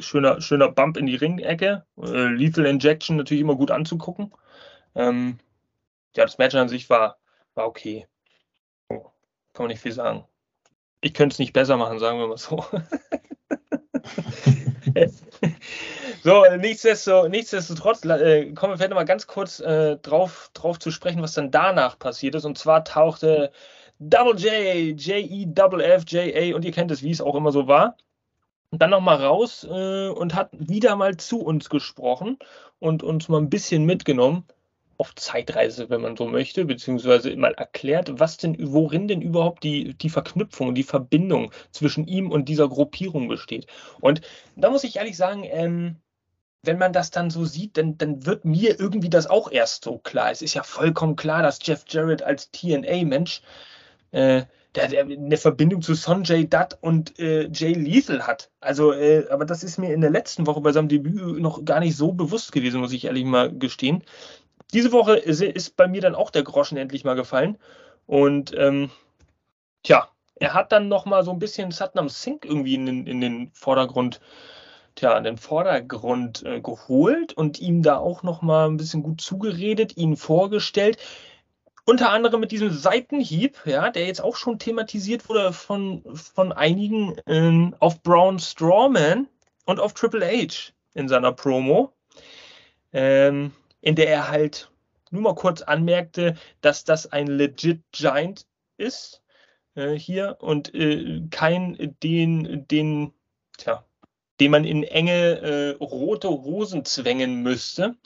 schöner, 0.00 0.40
schöner 0.40 0.70
Bump 0.70 0.96
in 0.96 1.06
die 1.06 1.16
Ringecke. 1.16 1.84
Äh, 1.98 2.26
Lethal 2.28 2.66
Injection 2.66 3.16
natürlich 3.16 3.42
immer 3.42 3.56
gut 3.56 3.70
anzugucken. 3.70 4.32
Ähm, 4.94 5.38
ja, 6.16 6.24
das 6.24 6.38
Match 6.38 6.54
an 6.54 6.68
sich 6.68 6.88
war, 6.90 7.18
war 7.54 7.66
okay. 7.66 8.06
Oh, 8.88 9.10
kann 9.52 9.64
man 9.64 9.68
nicht 9.68 9.82
viel 9.82 9.92
sagen. 9.92 10.24
Ich 11.00 11.12
könnte 11.12 11.34
es 11.34 11.38
nicht 11.38 11.52
besser 11.52 11.76
machen, 11.76 11.98
sagen 11.98 12.18
wir 12.18 12.28
mal 12.28 12.38
so. 12.38 12.64
So, 16.24 16.42
nichtsdestotrotz, 16.56 17.28
nichtsdestotrotz 17.28 18.04
äh, 18.06 18.50
kommen 18.54 18.72
wir 18.72 18.76
vielleicht 18.78 18.88
noch 18.88 18.96
mal 18.96 19.04
ganz 19.04 19.26
kurz 19.26 19.60
äh, 19.60 19.98
drauf, 19.98 20.50
drauf 20.54 20.78
zu 20.78 20.90
sprechen, 20.90 21.20
was 21.20 21.34
dann 21.34 21.50
danach 21.50 21.98
passiert 21.98 22.34
ist. 22.34 22.46
Und 22.46 22.56
zwar 22.56 22.82
tauchte 22.82 23.52
Double 23.98 24.36
J, 24.36 24.98
J-E-Double-F, 24.98 26.04
J-A 26.08 26.54
und 26.54 26.64
ihr 26.64 26.72
kennt 26.72 26.90
es, 26.90 27.02
wie 27.02 27.10
es 27.10 27.20
auch 27.20 27.34
immer 27.34 27.52
so 27.52 27.66
war. 27.68 27.96
Dann 28.70 28.90
nochmal 28.90 29.22
raus 29.22 29.64
äh, 29.64 30.08
und 30.08 30.34
hat 30.34 30.50
wieder 30.52 30.96
mal 30.96 31.16
zu 31.16 31.40
uns 31.40 31.70
gesprochen 31.70 32.38
und 32.80 33.02
uns 33.02 33.28
mal 33.28 33.38
ein 33.38 33.50
bisschen 33.50 33.84
mitgenommen 33.84 34.44
auf 34.98 35.14
Zeitreise, 35.14 35.90
wenn 35.90 36.00
man 36.00 36.16
so 36.16 36.26
möchte, 36.26 36.64
beziehungsweise 36.64 37.34
mal 37.36 37.54
erklärt, 37.54 38.18
was 38.18 38.36
denn, 38.36 38.56
worin 38.60 39.08
denn 39.08 39.22
überhaupt 39.22 39.64
die, 39.64 39.94
die 39.94 40.10
Verknüpfung, 40.10 40.74
die 40.74 40.82
Verbindung 40.82 41.52
zwischen 41.70 42.06
ihm 42.06 42.30
und 42.30 42.48
dieser 42.48 42.68
Gruppierung 42.68 43.28
besteht. 43.28 43.66
Und 44.00 44.20
da 44.56 44.70
muss 44.70 44.84
ich 44.84 44.96
ehrlich 44.96 45.16
sagen, 45.16 45.44
ähm, 45.44 45.96
wenn 46.62 46.78
man 46.78 46.92
das 46.92 47.10
dann 47.10 47.30
so 47.30 47.44
sieht, 47.44 47.76
dann, 47.76 47.98
dann 47.98 48.24
wird 48.24 48.44
mir 48.44 48.78
irgendwie 48.80 49.10
das 49.10 49.26
auch 49.26 49.50
erst 49.50 49.84
so 49.84 49.98
klar. 49.98 50.30
Es 50.30 50.42
ist 50.42 50.54
ja 50.54 50.62
vollkommen 50.62 51.16
klar, 51.16 51.42
dass 51.42 51.58
Jeff 51.62 51.84
Jarrett 51.88 52.22
als 52.22 52.50
TNA-Mensch 52.50 53.42
äh, 54.14 54.44
der, 54.74 54.88
der 54.88 55.04
eine 55.04 55.36
Verbindung 55.36 55.82
zu 55.82 55.94
Sonjay 55.94 56.48
Dutt 56.48 56.78
und 56.80 57.18
äh, 57.18 57.48
Jay 57.52 57.74
Lethal 57.74 58.26
hat. 58.26 58.50
Also, 58.60 58.92
äh, 58.92 59.26
aber 59.30 59.44
das 59.44 59.62
ist 59.62 59.78
mir 59.78 59.92
in 59.94 60.00
der 60.00 60.10
letzten 60.10 60.46
Woche 60.46 60.60
bei 60.60 60.72
seinem 60.72 60.88
Debüt 60.88 61.40
noch 61.40 61.64
gar 61.64 61.80
nicht 61.80 61.96
so 61.96 62.12
bewusst 62.12 62.50
gewesen, 62.50 62.80
muss 62.80 62.92
ich 62.92 63.04
ehrlich 63.04 63.24
mal 63.24 63.56
gestehen 63.56 64.02
diese 64.74 64.92
Woche 64.92 65.16
ist, 65.16 65.40
ist, 65.40 65.76
bei 65.76 65.86
mir 65.86 66.00
dann 66.00 66.16
auch 66.16 66.30
der 66.30 66.42
Groschen 66.42 66.76
endlich 66.76 67.04
mal 67.04 67.14
gefallen. 67.14 67.56
Und 68.06 68.52
ähm, 68.58 68.90
tja, 69.84 70.08
er 70.34 70.52
hat 70.52 70.72
dann 70.72 70.88
noch 70.88 71.06
mal 71.06 71.24
so 71.24 71.30
ein 71.30 71.38
bisschen 71.38 71.70
Satnam 71.70 72.08
Singh 72.08 72.46
irgendwie 72.46 72.74
in 72.74 72.86
den, 72.86 73.06
in 73.06 73.20
den 73.20 73.50
Vordergrund, 73.54 74.20
tja, 74.96 75.16
in 75.16 75.24
den 75.24 75.38
Vordergrund 75.38 76.42
äh, 76.44 76.60
geholt 76.60 77.32
und 77.32 77.60
ihm 77.60 77.82
da 77.82 77.98
auch 77.98 78.24
noch 78.24 78.42
mal 78.42 78.68
ein 78.68 78.76
bisschen 78.76 79.02
gut 79.04 79.20
zugeredet, 79.20 79.96
ihn 79.96 80.16
vorgestellt. 80.16 80.98
Unter 81.86 82.10
anderem 82.10 82.40
mit 82.40 82.50
diesem 82.50 82.72
Seitenhieb, 82.72 83.58
ja, 83.66 83.90
der 83.90 84.06
jetzt 84.06 84.22
auch 84.22 84.36
schon 84.36 84.58
thematisiert 84.58 85.28
wurde 85.28 85.52
von, 85.52 86.02
von 86.16 86.52
einigen 86.52 87.18
äh, 87.26 87.76
auf 87.78 88.02
Braun 88.02 88.38
Strawman 88.38 89.28
und 89.66 89.80
auf 89.80 89.92
Triple 89.92 90.26
H 90.26 90.72
in 90.94 91.08
seiner 91.08 91.32
Promo. 91.32 91.92
Ähm, 92.92 93.52
in 93.82 93.96
der 93.96 94.08
er 94.08 94.28
halt 94.28 94.70
nur 95.10 95.22
mal 95.22 95.34
kurz 95.34 95.60
anmerkte, 95.60 96.36
dass 96.62 96.84
das 96.84 97.12
ein 97.12 97.26
legit 97.26 97.82
Giant 97.92 98.46
ist 98.78 99.22
äh, 99.74 99.92
hier 99.92 100.38
und 100.40 100.74
äh, 100.74 101.22
kein 101.30 101.96
den, 102.02 102.66
den, 102.68 103.12
tja, 103.58 103.84
den 104.40 104.50
man 104.50 104.64
in 104.64 104.84
enge 104.84 105.12
äh, 105.40 105.84
rote 105.84 106.30
Hosen 106.30 106.84
zwängen 106.84 107.42
müsste, 107.42 107.96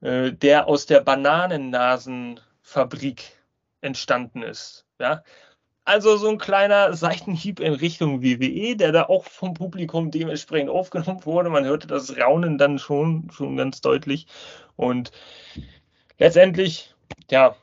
äh, 0.00 0.32
der 0.32 0.66
aus 0.66 0.86
der 0.86 1.00
Bananennasenfabrik 2.64 3.22
entstanden 3.80 4.42
ist. 4.42 4.86
Ja? 4.98 5.22
Also 5.84 6.16
so 6.16 6.28
ein 6.28 6.38
kleiner 6.38 6.94
Seitenhieb 6.94 7.60
in 7.60 7.74
Richtung 7.74 8.22
WWE, 8.22 8.76
der 8.76 8.92
da 8.92 9.04
auch 9.04 9.24
vom 9.24 9.54
Publikum 9.54 10.10
dementsprechend 10.10 10.70
aufgenommen 10.70 11.24
wurde. 11.24 11.50
Man 11.50 11.64
hörte 11.64 11.86
das 11.86 12.16
Raunen 12.16 12.56
dann 12.58 12.78
schon, 12.78 13.30
schon 13.30 13.56
ganz 13.56 13.80
deutlich. 13.80 14.26
Und 14.76 15.12
letztendlich, 16.18 16.94
ja, 17.30 17.54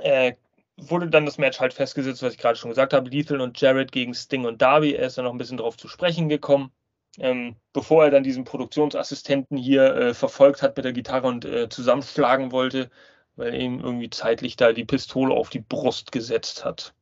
äh, 0.00 0.34
wurde 0.76 1.08
dann 1.08 1.26
das 1.26 1.38
Match 1.38 1.60
halt 1.60 1.72
festgesetzt, 1.72 2.22
was 2.22 2.34
ich 2.34 2.38
gerade 2.38 2.56
schon 2.56 2.70
gesagt 2.70 2.92
habe. 2.92 3.08
Lethal 3.08 3.40
und 3.40 3.60
Jared 3.60 3.92
gegen 3.92 4.14
Sting 4.14 4.44
und 4.44 4.62
Darby. 4.62 4.94
Er 4.94 5.06
ist 5.06 5.18
dann 5.18 5.24
noch 5.24 5.32
ein 5.32 5.38
bisschen 5.38 5.56
drauf 5.56 5.76
zu 5.76 5.88
sprechen 5.88 6.28
gekommen. 6.28 6.72
Ähm, 7.18 7.54
bevor 7.72 8.04
er 8.04 8.10
dann 8.10 8.24
diesen 8.24 8.42
Produktionsassistenten 8.44 9.56
hier 9.56 9.94
äh, 9.94 10.14
verfolgt 10.14 10.62
hat 10.62 10.76
mit 10.76 10.84
der 10.84 10.92
Gitarre 10.92 11.28
und 11.28 11.44
äh, 11.44 11.68
zusammenschlagen 11.68 12.50
wollte, 12.50 12.90
weil 13.36 13.54
er 13.54 13.60
ihm 13.60 13.80
irgendwie 13.80 14.10
zeitlich 14.10 14.56
da 14.56 14.72
die 14.72 14.84
Pistole 14.84 15.34
auf 15.34 15.50
die 15.50 15.60
Brust 15.60 16.12
gesetzt 16.12 16.64
hat. 16.64 16.94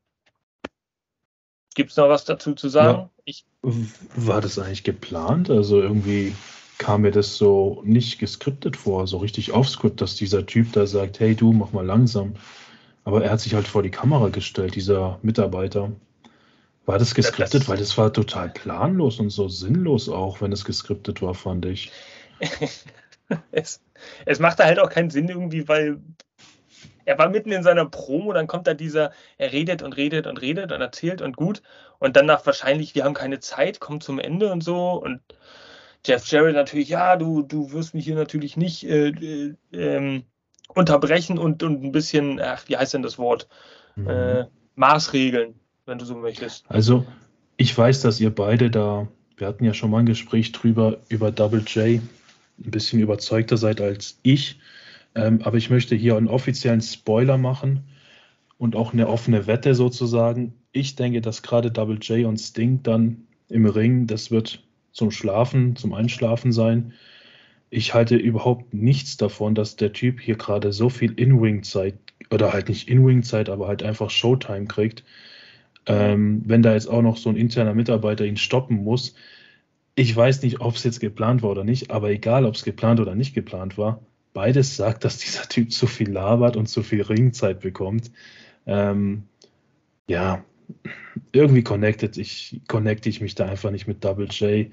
Gibt 1.75 1.91
es 1.91 1.97
noch 1.97 2.09
was 2.09 2.25
dazu 2.25 2.55
zu 2.55 2.69
sagen? 2.69 3.11
Ja. 3.25 3.35
War 4.17 4.41
das 4.41 4.59
eigentlich 4.59 4.85
geplant? 4.85 5.49
Also 5.51 5.81
irgendwie 5.81 6.35
kam 6.79 7.03
mir 7.03 7.13
das 7.13 7.37
so 7.37 7.81
nicht 7.85 8.19
geskriptet 8.19 8.77
vor, 8.77 9.07
so 9.07 9.19
richtig 9.19 9.53
offscript, 9.53 10.01
dass 10.01 10.17
dieser 10.17 10.45
Typ 10.47 10.73
da 10.73 10.87
sagt, 10.87 11.21
hey 11.21 11.35
du, 11.35 11.53
mach 11.53 11.73
mal 11.73 11.87
langsam. 11.87 12.35
Aber 13.05 13.25
er 13.25 13.31
hat 13.31 13.41
sich 13.41 13.55
halt 13.55 13.69
vor 13.69 13.83
die 13.83 13.91
Kamera 13.91 14.29
gestellt, 14.29 14.75
dieser 14.75 15.19
Mitarbeiter. 15.23 15.93
War 16.85 16.99
das 16.99 17.15
geskriptet? 17.15 17.63
Das 17.63 17.69
Weil 17.69 17.79
das 17.79 17.97
war 17.97 18.13
total 18.13 18.49
planlos 18.51 19.21
und 19.21 19.31
so 19.31 19.49
sinnlos 19.49 20.09
auch, 20.09 20.41
wenn 20.41 20.53
es 20.53 20.65
geskriptet 20.65 21.23
war, 21.23 21.35
fand 21.35 21.65
ich. 21.67 21.93
es, 23.53 23.81
es 24.27 24.39
machte 24.39 24.65
halt 24.65 24.79
auch 24.79 24.91
keinen 24.91 25.11
Sinn 25.11 25.29
irgendwie, 25.29 25.69
weil 25.69 26.01
er 27.05 27.19
war 27.19 27.29
mitten 27.29 27.53
in 27.53 27.63
seiner 27.63 27.87
Promo, 27.87 28.33
dann 28.33 28.47
kommt 28.47 28.67
da 28.67 28.75
dieser, 28.75 29.13
er 29.39 29.53
redet 29.53 29.83
und 29.83 29.97
redet 29.97 30.27
und 30.27 30.41
redet 30.41 30.73
und 30.73 30.81
erzählt 30.81 31.23
und 31.23 31.37
gut. 31.37 31.63
Und 31.99 32.17
dann 32.17 32.27
nach 32.27 32.45
wahrscheinlich, 32.47 32.95
wir 32.95 33.05
haben 33.05 33.15
keine 33.15 33.41
Zeit, 33.41 33.81
kommt 33.81 34.03
zum 34.03 34.19
Ende 34.19 34.53
und 34.53 34.63
so. 34.63 34.93
Und 35.03 35.21
Jeff 36.05 36.27
Jarrett 36.27 36.55
natürlich, 36.55 36.89
ja, 36.89 37.17
du, 37.17 37.43
du 37.43 37.73
wirst 37.73 37.95
mich 37.95 38.05
hier 38.05 38.15
natürlich 38.15 38.57
nicht 38.57 38.85
äh, 38.85 39.09
äh, 39.09 39.55
ähm, 39.73 40.25
unterbrechen 40.69 41.39
und, 41.39 41.63
und 41.63 41.83
ein 41.85 41.93
bisschen, 41.93 42.41
ach, 42.41 42.65
wie 42.69 42.77
heißt 42.77 42.95
denn 42.95 43.03
das 43.03 43.19
Wort? 43.19 43.49
Mhm. 43.97 44.09
Äh, 44.09 44.45
Maßregeln, 44.75 45.55
wenn 45.87 45.99
du 45.99 46.05
so 46.05 46.15
möchtest. 46.15 46.65
Also, 46.69 47.05
ich 47.57 47.77
weiß, 47.77 48.01
dass 48.01 48.21
ihr 48.21 48.35
beide 48.35 48.71
da, 48.71 49.07
wir 49.37 49.47
hatten 49.47 49.65
ja 49.65 49.75
schon 49.75 49.91
mal 49.91 49.99
ein 49.99 50.07
Gespräch 50.07 50.53
drüber, 50.53 50.99
über 51.09 51.31
Double 51.31 51.63
J, 51.67 52.01
ein 52.59 52.71
bisschen 52.71 53.01
überzeugter 53.01 53.57
seid 53.57 53.81
als 53.81 54.19
ich. 54.23 54.59
Ähm, 55.15 55.41
aber 55.43 55.57
ich 55.57 55.71
möchte 55.71 55.95
hier 55.95 56.17
einen 56.17 56.29
offiziellen 56.29 56.81
Spoiler 56.81 57.39
machen 57.39 57.85
und 58.59 58.77
auch 58.77 58.93
eine 58.93 59.09
offene 59.09 59.47
Wette 59.47 59.75
sozusagen. 59.75 60.55
Ich 60.73 60.95
denke, 60.97 61.21
dass 61.21 61.43
gerade 61.43 61.71
Double 61.71 61.99
J 61.99 62.27
und 62.27 62.39
Sting 62.39 62.83
dann 62.83 63.27
im 63.49 63.67
Ring, 63.67 64.07
das 64.07 64.31
wird 64.31 64.63
zum 64.93 65.11
Schlafen, 65.11 65.77
zum 65.77 65.93
Einschlafen 65.93 66.53
sein. 66.53 66.93
Ich 67.71 67.95
halte 67.95 68.17
überhaupt 68.17 68.75
nichts 68.75 69.17
davon, 69.17 69.55
dass 69.55 69.77
der 69.77 69.93
Typ 69.93 70.21
hier 70.21 70.37
gerade 70.37 70.73
so 70.73 70.89
viel 70.89 71.13
In-Ring-Zeit 71.13 71.95
oder 72.31 72.53
halt 72.53 72.69
nicht 72.69 72.89
In-Wing-Zeit, 72.89 73.49
aber 73.49 73.69
halt 73.69 73.83
einfach 73.83 74.11
Showtime 74.11 74.67
kriegt. 74.67 75.05
Ähm, 75.87 76.43
wenn 76.47 76.63
da 76.63 76.75
jetzt 76.75 76.89
auch 76.89 77.03
noch 77.03 77.17
so 77.17 77.29
ein 77.29 77.37
interner 77.37 77.75
Mitarbeiter 77.75 78.25
ihn 78.25 78.37
stoppen 78.37 78.85
muss, 78.85 79.15
ich 79.95 80.15
weiß 80.15 80.43
nicht, 80.43 80.61
ob 80.61 80.75
es 80.75 80.85
jetzt 80.85 81.01
geplant 81.01 81.43
war 81.43 81.51
oder 81.51 81.65
nicht, 81.65 81.91
aber 81.91 82.11
egal, 82.11 82.47
ob 82.47 82.55
es 82.55 82.65
geplant 82.65 83.01
oder 83.01 83.15
nicht 83.15 83.35
geplant 83.35 83.77
war, 83.77 84.01
beides 84.33 84.77
sagt, 84.77 85.05
dass 85.05 85.19
dieser 85.19 85.49
Typ 85.49 85.73
zu 85.73 85.87
viel 85.87 86.11
labert 86.11 86.57
und 86.57 86.67
zu 86.67 86.83
viel 86.83 87.03
Ringzeit 87.03 87.61
bekommt. 87.61 88.11
Ähm, 88.67 89.25
ja, 90.09 90.45
irgendwie 91.33 91.63
connected 91.63 92.17
ich, 92.17 92.61
connecte 92.69 93.09
ich 93.09 93.21
mich 93.21 93.35
da 93.35 93.47
einfach 93.47 93.71
nicht 93.71 93.87
mit 93.87 94.05
Double 94.05 94.29
J. 94.29 94.71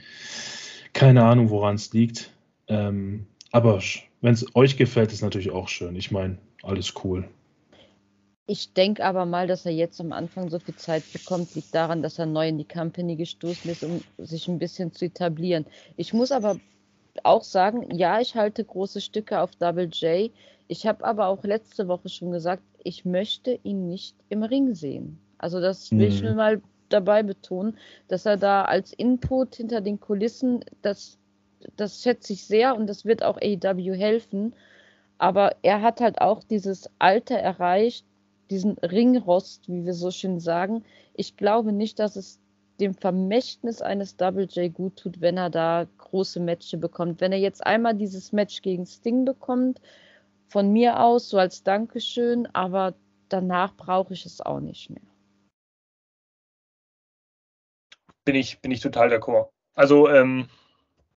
Keine 0.93 1.23
Ahnung, 1.23 1.49
woran 1.49 1.75
es 1.75 1.93
liegt. 1.93 2.31
Ähm, 2.67 3.27
aber 3.51 3.81
wenn 4.21 4.33
es 4.33 4.55
euch 4.55 4.77
gefällt, 4.77 5.11
ist 5.11 5.21
natürlich 5.21 5.51
auch 5.51 5.67
schön. 5.67 5.95
Ich 5.95 6.11
meine, 6.11 6.37
alles 6.63 6.93
cool. 7.03 7.27
Ich 8.51 8.73
denke 8.73 9.05
aber 9.05 9.27
mal, 9.27 9.45
dass 9.45 9.67
er 9.67 9.73
jetzt 9.73 10.01
am 10.01 10.11
Anfang 10.11 10.49
so 10.49 10.57
viel 10.57 10.75
Zeit 10.75 11.03
bekommt, 11.13 11.53
liegt 11.53 11.75
daran, 11.75 12.01
dass 12.01 12.17
er 12.17 12.25
neu 12.25 12.47
in 12.47 12.57
die 12.57 12.67
Company 12.67 13.15
gestoßen 13.15 13.69
ist, 13.69 13.83
um 13.83 14.01
sich 14.17 14.47
ein 14.47 14.57
bisschen 14.57 14.91
zu 14.91 15.05
etablieren. 15.05 15.67
Ich 15.97 16.13
muss 16.13 16.31
aber 16.31 16.59
auch 17.21 17.43
sagen, 17.43 17.95
ja, 17.95 18.19
ich 18.19 18.33
halte 18.33 18.65
große 18.65 19.01
Stücke 19.01 19.39
auf 19.39 19.55
Double 19.57 19.87
J. 19.89 20.31
Ich 20.67 20.87
habe 20.87 21.05
aber 21.05 21.27
auch 21.27 21.43
letzte 21.43 21.87
Woche 21.87 22.09
schon 22.09 22.31
gesagt, 22.31 22.63
ich 22.83 23.05
möchte 23.05 23.59
ihn 23.61 23.87
nicht 23.87 24.15
im 24.29 24.41
Ring 24.41 24.73
sehen. 24.73 25.19
Also 25.37 25.61
das 25.61 25.91
will 25.91 26.07
ich 26.07 26.23
nur 26.23 26.31
mhm. 26.31 26.37
mal 26.37 26.61
dabei 26.89 27.21
betonen, 27.21 27.77
dass 28.07 28.25
er 28.25 28.37
da 28.37 28.63
als 28.65 28.93
Input 28.93 29.57
hinter 29.57 29.79
den 29.79 29.99
Kulissen, 29.99 30.65
das, 30.81 31.19
das 31.77 32.01
schätze 32.01 32.33
ich 32.33 32.45
sehr 32.45 32.75
und 32.75 32.87
das 32.87 33.05
wird 33.05 33.21
auch 33.21 33.37
AEW 33.37 33.93
helfen. 33.93 34.55
Aber 35.19 35.55
er 35.61 35.83
hat 35.83 36.01
halt 36.01 36.19
auch 36.19 36.43
dieses 36.43 36.89
Alter 36.97 37.35
erreicht, 37.35 38.05
diesen 38.49 38.77
Ringrost, 38.79 39.67
wie 39.69 39.85
wir 39.85 39.93
so 39.93 40.11
schön 40.11 40.39
sagen. 40.39 40.83
Ich 41.13 41.37
glaube 41.37 41.71
nicht, 41.71 41.99
dass 41.99 42.15
es 42.15 42.39
dem 42.79 42.93
Vermächtnis 42.93 43.81
eines 43.81 44.15
Double 44.15 44.45
J 44.45 44.73
gut 44.73 44.95
tut, 44.97 45.21
wenn 45.21 45.37
er 45.37 45.49
da 45.49 45.85
große 45.97 46.39
Matches 46.39 46.79
bekommt. 46.79 47.21
Wenn 47.21 47.31
er 47.31 47.39
jetzt 47.39 47.65
einmal 47.65 47.95
dieses 47.95 48.31
Match 48.31 48.61
gegen 48.61 48.85
Sting 48.85 49.25
bekommt, 49.25 49.81
von 50.47 50.71
mir 50.71 50.99
aus, 50.99 51.29
so 51.29 51.37
als 51.37 51.63
Dankeschön, 51.63 52.47
aber 52.53 52.95
danach 53.27 53.75
brauche 53.75 54.13
ich 54.13 54.25
es 54.25 54.41
auch 54.41 54.59
nicht 54.59 54.89
mehr. 54.89 55.01
Bin 58.25 58.35
ich, 58.35 58.59
bin 58.61 58.71
ich 58.71 58.79
total 58.79 59.11
d'accord. 59.13 59.49
Also, 59.73 60.09
ähm, 60.09 60.47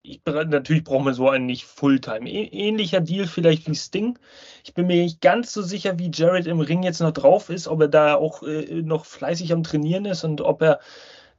ich, 0.03 0.21
natürlich 0.25 0.85
brauchen 0.85 1.05
wir 1.07 1.15
so 1.15 1.29
einen 1.29 1.47
nicht 1.47 1.65
Fulltime. 1.65 2.31
Ähnlicher 2.31 3.01
Deal 3.01 3.27
vielleicht 3.27 3.69
wie 3.69 3.75
Sting. 3.75 4.19
Ich 4.65 4.75
bin 4.75 4.87
mir 4.87 5.03
nicht 5.03 5.21
ganz 5.21 5.53
so 5.53 5.63
sicher, 5.63 5.99
wie 5.99 6.11
Jared 6.13 6.47
im 6.47 6.61
Ring 6.61 6.83
jetzt 6.83 7.01
noch 7.01 7.13
drauf 7.13 7.51
ist, 7.51 7.69
ob 7.69 7.81
er 7.83 7.89
da 7.89 8.15
auch 8.15 8.43
äh, 8.43 8.83
noch 8.83 9.05
fleißig 9.05 9.53
am 9.53 9.63
Trainieren 9.63 10.07
ist 10.07 10.25
und 10.25 10.41
ob 10.41 10.63
er. 10.63 10.81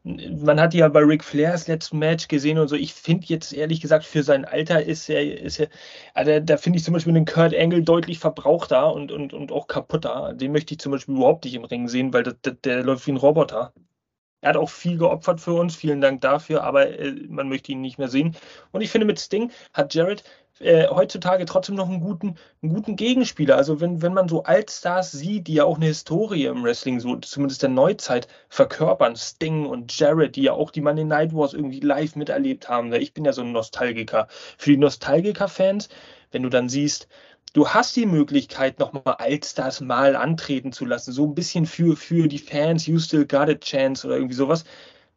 Man 0.03 0.59
hat 0.59 0.73
ja 0.73 0.87
bei 0.87 1.01
Ric 1.01 1.23
Flairs 1.23 1.67
letzten 1.67 1.99
Match 1.99 2.27
gesehen 2.27 2.57
und 2.57 2.67
so. 2.67 2.75
Ich 2.75 2.91
finde 2.93 3.27
jetzt 3.27 3.53
ehrlich 3.53 3.81
gesagt, 3.81 4.03
für 4.03 4.23
sein 4.23 4.45
Alter 4.45 4.83
ist 4.83 5.07
er, 5.09 5.39
ist 5.41 5.59
er, 5.59 5.69
also 6.15 6.39
da 6.39 6.57
finde 6.57 6.77
ich 6.77 6.83
zum 6.83 6.95
Beispiel 6.95 7.13
den 7.13 7.25
Kurt 7.25 7.53
Angle 7.55 7.83
deutlich 7.83 8.17
verbrauchter 8.17 8.93
und, 8.93 9.11
und, 9.11 9.31
und 9.33 9.51
auch 9.51 9.67
kaputter. 9.67 10.33
Den 10.33 10.53
möchte 10.53 10.73
ich 10.73 10.79
zum 10.79 10.91
Beispiel 10.91 11.15
überhaupt 11.15 11.45
nicht 11.45 11.53
im 11.53 11.65
Ring 11.65 11.87
sehen, 11.87 12.13
weil 12.13 12.23
der, 12.23 12.33
der 12.33 12.83
läuft 12.83 13.05
wie 13.05 13.11
ein 13.11 13.17
Roboter. 13.17 13.73
Er 14.41 14.49
hat 14.49 14.57
auch 14.57 14.69
viel 14.69 14.97
geopfert 14.97 15.39
für 15.39 15.53
uns, 15.53 15.75
vielen 15.75 16.01
Dank 16.01 16.21
dafür, 16.21 16.63
aber 16.63 16.99
äh, 16.99 17.13
man 17.29 17.47
möchte 17.47 17.71
ihn 17.71 17.81
nicht 17.81 17.97
mehr 17.97 18.09
sehen. 18.09 18.35
Und 18.71 18.81
ich 18.81 18.89
finde, 18.89 19.07
mit 19.07 19.19
Sting 19.19 19.51
hat 19.73 19.93
Jared 19.93 20.23
äh, 20.61 20.87
heutzutage 20.89 21.45
trotzdem 21.45 21.75
noch 21.75 21.89
einen 21.89 22.01
guten, 22.01 22.35
einen 22.61 22.73
guten 22.73 22.95
Gegenspieler. 22.95 23.55
Also 23.57 23.81
wenn, 23.81 24.01
wenn 24.01 24.13
man 24.13 24.29
so 24.29 24.43
Altstars 24.43 25.11
sieht, 25.11 25.47
die 25.47 25.55
ja 25.55 25.63
auch 25.63 25.77
eine 25.77 25.87
Historie 25.87 26.45
im 26.45 26.63
Wrestling, 26.63 26.99
so 26.99 27.15
zumindest 27.17 27.63
der 27.63 27.69
Neuzeit, 27.69 28.27
verkörpern, 28.49 29.15
Sting 29.15 29.65
und 29.65 29.97
Jared, 29.97 30.35
die 30.35 30.43
ja 30.43 30.53
auch 30.53 30.71
die 30.71 30.81
Money 30.81 31.03
Night 31.03 31.33
Wars 31.33 31.53
irgendwie 31.53 31.79
live 31.79 32.15
miterlebt 32.15 32.69
haben. 32.69 32.93
Ich 32.93 33.13
bin 33.13 33.25
ja 33.25 33.33
so 33.33 33.41
ein 33.41 33.51
Nostalgiker. 33.51 34.27
Für 34.57 34.69
die 34.71 34.77
Nostalgiker-Fans, 34.77 35.89
wenn 36.31 36.43
du 36.43 36.49
dann 36.49 36.69
siehst, 36.69 37.07
du 37.53 37.67
hast 37.67 37.95
die 37.95 38.05
Möglichkeit, 38.05 38.79
nochmal 38.79 39.15
Allstars 39.17 39.81
mal 39.81 40.15
antreten 40.15 40.71
zu 40.71 40.85
lassen. 40.85 41.11
So 41.11 41.25
ein 41.25 41.35
bisschen 41.35 41.65
für, 41.65 41.95
für 41.95 42.27
die 42.27 42.37
Fans, 42.37 42.87
you 42.87 42.99
still 42.99 43.25
got 43.25 43.49
a 43.49 43.55
chance 43.55 44.05
oder 44.05 44.15
irgendwie 44.15 44.35
sowas. 44.35 44.63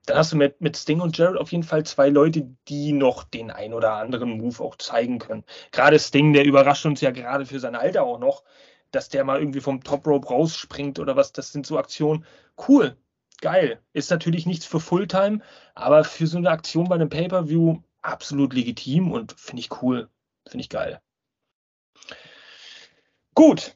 Dann 0.06 0.18
hast 0.18 0.32
du 0.32 0.36
mit, 0.36 0.60
mit 0.60 0.76
Sting 0.76 1.00
und 1.00 1.16
Jared 1.16 1.38
auf 1.38 1.52
jeden 1.52 1.64
Fall 1.64 1.84
zwei 1.84 2.10
Leute, 2.10 2.46
die 2.68 2.92
noch 2.92 3.24
den 3.24 3.50
ein 3.50 3.72
oder 3.72 3.94
anderen 3.94 4.36
Move 4.38 4.62
auch 4.62 4.76
zeigen 4.76 5.18
können. 5.18 5.44
Gerade 5.72 5.98
Sting, 5.98 6.32
der 6.34 6.44
überrascht 6.44 6.84
uns 6.84 7.00
ja 7.00 7.10
gerade 7.10 7.46
für 7.46 7.60
sein 7.60 7.74
Alter 7.74 8.02
auch 8.02 8.18
noch, 8.18 8.44
dass 8.90 9.08
der 9.08 9.24
mal 9.24 9.38
irgendwie 9.38 9.60
vom 9.60 9.82
Top 9.82 10.06
Rope 10.06 10.28
rausspringt 10.28 10.98
oder 10.98 11.16
was. 11.16 11.32
Das 11.32 11.52
sind 11.52 11.66
so 11.66 11.78
Aktionen. 11.78 12.26
Cool, 12.68 12.96
geil. 13.40 13.80
Ist 13.94 14.10
natürlich 14.10 14.46
nichts 14.46 14.66
für 14.66 14.80
Fulltime, 14.80 15.40
aber 15.74 16.04
für 16.04 16.26
so 16.26 16.38
eine 16.38 16.50
Aktion 16.50 16.88
bei 16.88 16.96
einem 16.96 17.08
Pay-Per-View 17.08 17.82
absolut 18.02 18.52
legitim 18.52 19.10
und 19.10 19.32
finde 19.38 19.60
ich 19.60 19.82
cool. 19.82 20.10
Finde 20.46 20.62
ich 20.62 20.68
geil. 20.68 21.00
Gut. 23.34 23.74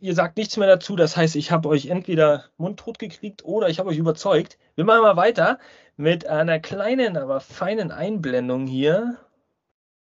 Ihr 0.00 0.14
sagt 0.14 0.36
nichts 0.38 0.56
mehr 0.56 0.68
dazu, 0.68 0.96
das 0.96 1.16
heißt, 1.16 1.36
ich 1.36 1.50
habe 1.50 1.68
euch 1.68 1.86
entweder 1.86 2.46
mundtot 2.56 2.98
gekriegt 2.98 3.44
oder 3.44 3.68
ich 3.68 3.78
habe 3.78 3.90
euch 3.90 3.98
überzeugt. 3.98 4.58
Wir 4.74 4.84
machen 4.84 5.02
mal 5.02 5.16
weiter 5.16 5.58
mit 5.96 6.26
einer 6.26 6.58
kleinen, 6.58 7.16
aber 7.16 7.40
feinen 7.40 7.90
Einblendung 7.90 8.66
hier 8.66 9.18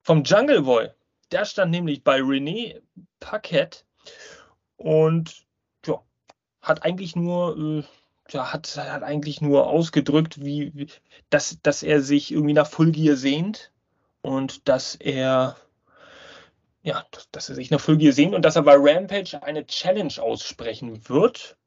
vom 0.01 0.23
Jungle 0.23 0.63
Boy. 0.63 0.89
Der 1.31 1.45
stand 1.45 1.71
nämlich 1.71 2.03
bei 2.03 2.19
René 2.19 2.81
Paquette 3.19 3.83
und 4.77 5.45
ja, 5.85 6.01
hat 6.61 6.83
eigentlich 6.83 7.15
nur, 7.15 7.57
äh, 7.57 7.83
ja, 8.31 8.51
hat, 8.51 8.75
hat 8.75 9.03
eigentlich 9.03 9.41
nur 9.41 9.67
ausgedrückt, 9.67 10.43
wie, 10.43 10.71
wie 10.73 10.87
dass, 11.29 11.59
dass 11.61 11.83
er 11.83 12.01
sich 12.01 12.31
irgendwie 12.31 12.53
nach 12.53 12.67
Fulgier 12.67 13.15
sehnt 13.15 13.71
und 14.21 14.67
dass 14.67 14.95
er 14.95 15.55
ja, 16.81 17.05
dass, 17.11 17.29
dass 17.31 17.49
er 17.49 17.55
sich 17.55 17.71
nach 17.71 17.81
Fulgier 17.81 18.13
sehen 18.13 18.33
und 18.33 18.43
dass 18.43 18.55
er 18.55 18.63
bei 18.63 18.75
Rampage 18.77 19.41
eine 19.43 19.65
Challenge 19.65 20.13
aussprechen 20.19 21.07
wird. 21.09 21.57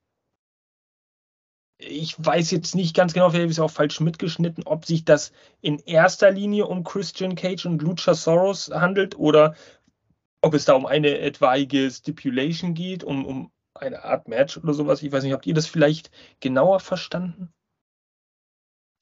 Ich 1.79 2.15
weiß 2.17 2.53
jetzt 2.53 2.75
nicht 2.75 2.95
ganz 2.95 3.13
genau, 3.13 3.31
vielleicht 3.31 3.51
ist 3.51 3.59
auch 3.59 3.71
falsch 3.71 4.01
mitgeschnitten, 4.01 4.65
ob 4.65 4.85
sich 4.87 5.05
das 5.05 5.33
in 5.61 5.79
erster 5.81 6.31
Linie 6.31 6.67
um 6.67 6.85
Christian 6.85 7.35
Cage 7.35 7.67
und 7.67 7.83
Luchasaurus 7.83 8.71
handelt 8.71 9.19
oder 9.19 9.57
ob 10.43 10.55
es 10.55 10.65
da 10.65 10.75
um 10.75 10.87
eine 10.87 11.19
etwaige 11.19 11.91
Stipulation 11.91 12.75
geht, 12.75 13.05
um, 13.05 13.27
um 13.27 13.53
eine 13.75 14.05
Art 14.05 14.29
Match 14.29 14.57
oder 14.59 14.75
sowas. 14.75 15.03
Ich 15.03 15.13
weiß 15.13 15.25
nicht, 15.25 15.33
habt 15.33 15.47
ihr 15.47 15.55
das 15.55 15.67
vielleicht 15.67 16.11
genauer 16.41 16.81
verstanden? 16.81 17.53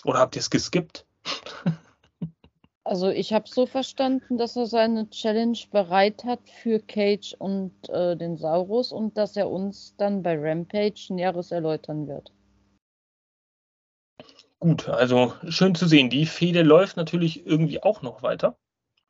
Oder 0.05 0.19
habt 0.19 0.37
ihr 0.37 0.41
es 0.41 0.51
geskippt? 0.51 1.07
Also 2.91 3.09
ich 3.09 3.33
habe 3.33 3.49
so 3.49 3.67
verstanden, 3.67 4.37
dass 4.37 4.57
er 4.57 4.67
seine 4.67 5.09
Challenge 5.11 5.57
bereit 5.71 6.25
hat 6.25 6.41
für 6.49 6.81
Cage 6.81 7.37
und 7.39 7.71
äh, 7.89 8.17
den 8.17 8.37
Saurus 8.37 8.91
und 8.91 9.17
dass 9.17 9.37
er 9.37 9.49
uns 9.49 9.95
dann 9.97 10.25
bei 10.25 10.37
Rampage 10.37 11.07
Näheres 11.11 11.53
erläutern 11.53 12.09
wird. 12.09 12.33
Gut, 14.59 14.89
also 14.89 15.35
schön 15.49 15.77
zu 15.77 15.87
sehen. 15.87 16.11
Die 16.11 16.27
Fehde 16.27 16.63
läuft 16.63 16.97
natürlich 16.97 17.47
irgendwie 17.47 17.81
auch 17.81 18.03
noch 18.03 18.25
weiter. 18.25 18.57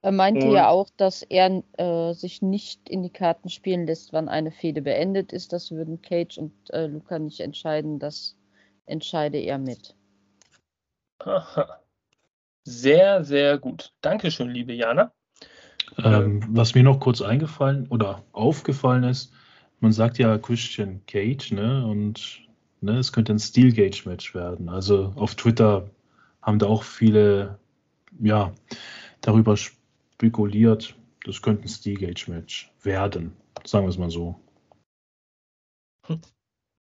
Er 0.02 0.12
meinte 0.12 0.48
und 0.48 0.52
ja 0.52 0.68
auch, 0.68 0.90
dass 0.98 1.22
er 1.22 1.62
äh, 1.78 2.12
sich 2.12 2.42
nicht 2.42 2.86
in 2.86 3.02
die 3.02 3.08
Karten 3.08 3.48
spielen 3.48 3.86
lässt, 3.86 4.12
wann 4.12 4.28
eine 4.28 4.50
Fehde 4.50 4.82
beendet 4.82 5.32
ist. 5.32 5.54
Das 5.54 5.70
würden 5.70 6.02
Cage 6.02 6.36
und 6.36 6.52
äh, 6.68 6.86
Luca 6.86 7.18
nicht 7.18 7.40
entscheiden. 7.40 7.98
Das 7.98 8.36
entscheide 8.84 9.38
er 9.38 9.56
mit. 9.56 9.96
Aha. 11.20 11.80
Sehr, 12.64 13.24
sehr 13.24 13.58
gut. 13.58 13.92
Dankeschön, 14.00 14.50
liebe 14.50 14.72
Jana. 14.72 15.12
Ähm, 15.98 16.44
was 16.48 16.74
mir 16.74 16.82
noch 16.82 17.00
kurz 17.00 17.20
eingefallen 17.20 17.88
oder 17.88 18.22
aufgefallen 18.32 19.04
ist, 19.04 19.32
man 19.80 19.92
sagt 19.92 20.18
ja 20.18 20.38
Christian 20.38 21.00
Cage, 21.06 21.52
ne? 21.52 21.84
Und 21.86 22.42
ne, 22.80 22.98
es 22.98 23.12
könnte 23.12 23.32
ein 23.32 23.38
Steel 23.38 23.72
Gage 23.72 24.02
Match 24.04 24.34
werden. 24.34 24.68
Also 24.68 25.12
auf 25.16 25.34
Twitter 25.34 25.90
haben 26.42 26.58
da 26.58 26.66
auch 26.66 26.82
viele 26.82 27.58
ja, 28.18 28.52
darüber 29.20 29.56
spekuliert, 29.56 30.94
das 31.24 31.42
könnte 31.42 31.64
ein 31.64 31.68
Steel 31.68 31.96
Gage 31.96 32.30
Match 32.30 32.72
werden. 32.82 33.36
Sagen 33.64 33.86
wir 33.86 33.90
es 33.90 33.98
mal 33.98 34.10
so. 34.10 34.40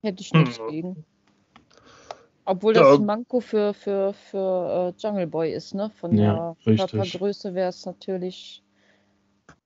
Hätte 0.02 0.22
ich 0.22 0.34
nichts 0.34 0.60
hm. 0.60 0.70
gegen. 0.70 1.06
Obwohl 2.50 2.74
das 2.74 2.88
ja. 2.88 2.96
ein 2.96 3.06
Manko 3.06 3.42
für, 3.42 3.76
für, 3.76 4.12
für 4.14 4.90
uh, 4.90 4.94
Jungle 4.98 5.28
Boy 5.28 5.54
ist, 5.54 5.76
ne? 5.76 5.92
Von 6.00 6.18
ja, 6.18 6.56
der 6.66 6.74
richtig. 6.74 6.92
Körpergröße 6.92 7.54
wäre 7.54 7.70
es 7.70 7.86
natürlich 7.86 8.64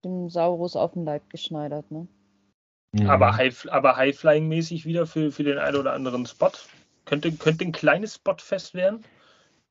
dem 0.04 0.30
Saurus 0.30 0.76
auf 0.76 0.92
den 0.92 1.06
Leib 1.06 1.30
geschneidert, 1.30 1.90
ne? 1.92 2.10
Ja. 2.94 3.08
Aber, 3.08 3.38
High, 3.38 3.68
aber 3.72 3.96
High-Flying-mäßig 3.96 4.84
wieder 4.84 5.06
für, 5.06 5.32
für 5.32 5.46
den 5.46 5.60
einen 5.60 5.78
oder 5.78 5.94
anderen 5.94 6.26
Spot. 6.26 6.52
Könnte, 7.06 7.32
könnte 7.32 7.64
ein 7.64 7.72
kleines 7.72 8.16
Spotfest 8.16 8.74
werden. 8.74 9.06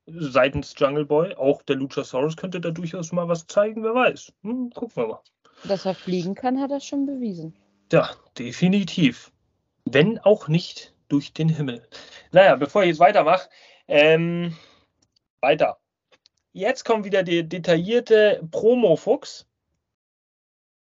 Seitens 0.07 0.73
Jungle 0.75 1.05
Boy. 1.05 1.35
Auch 1.35 1.61
der 1.61 1.75
Luchasaurus 1.75 2.35
könnte 2.35 2.59
da 2.61 2.71
durchaus 2.71 3.11
mal 3.11 3.27
was 3.27 3.45
zeigen, 3.45 3.83
wer 3.83 3.93
weiß. 3.93 4.33
Hm, 4.41 4.71
gucken 4.71 4.95
wir 4.95 5.07
mal. 5.07 5.21
Dass 5.65 5.85
er 5.85 5.93
fliegen 5.93 6.33
kann, 6.33 6.59
hat 6.59 6.71
er 6.71 6.79
schon 6.79 7.05
bewiesen. 7.05 7.53
Ja, 7.91 8.09
definitiv. 8.39 9.31
Wenn 9.85 10.17
auch 10.17 10.47
nicht 10.47 10.95
durch 11.13 11.31
den 11.31 11.47
Himmel. 11.47 11.87
Naja, 12.31 12.55
bevor 12.55 12.81
ich 12.81 12.89
jetzt 12.89 12.99
weitermache, 12.99 13.47
ähm, 13.87 14.57
weiter. 15.41 15.77
Jetzt 16.53 16.85
kommt 16.85 17.05
wieder 17.05 17.21
der 17.21 17.43
detaillierte 17.43 18.41
Promo-Fuchs. 18.49 19.45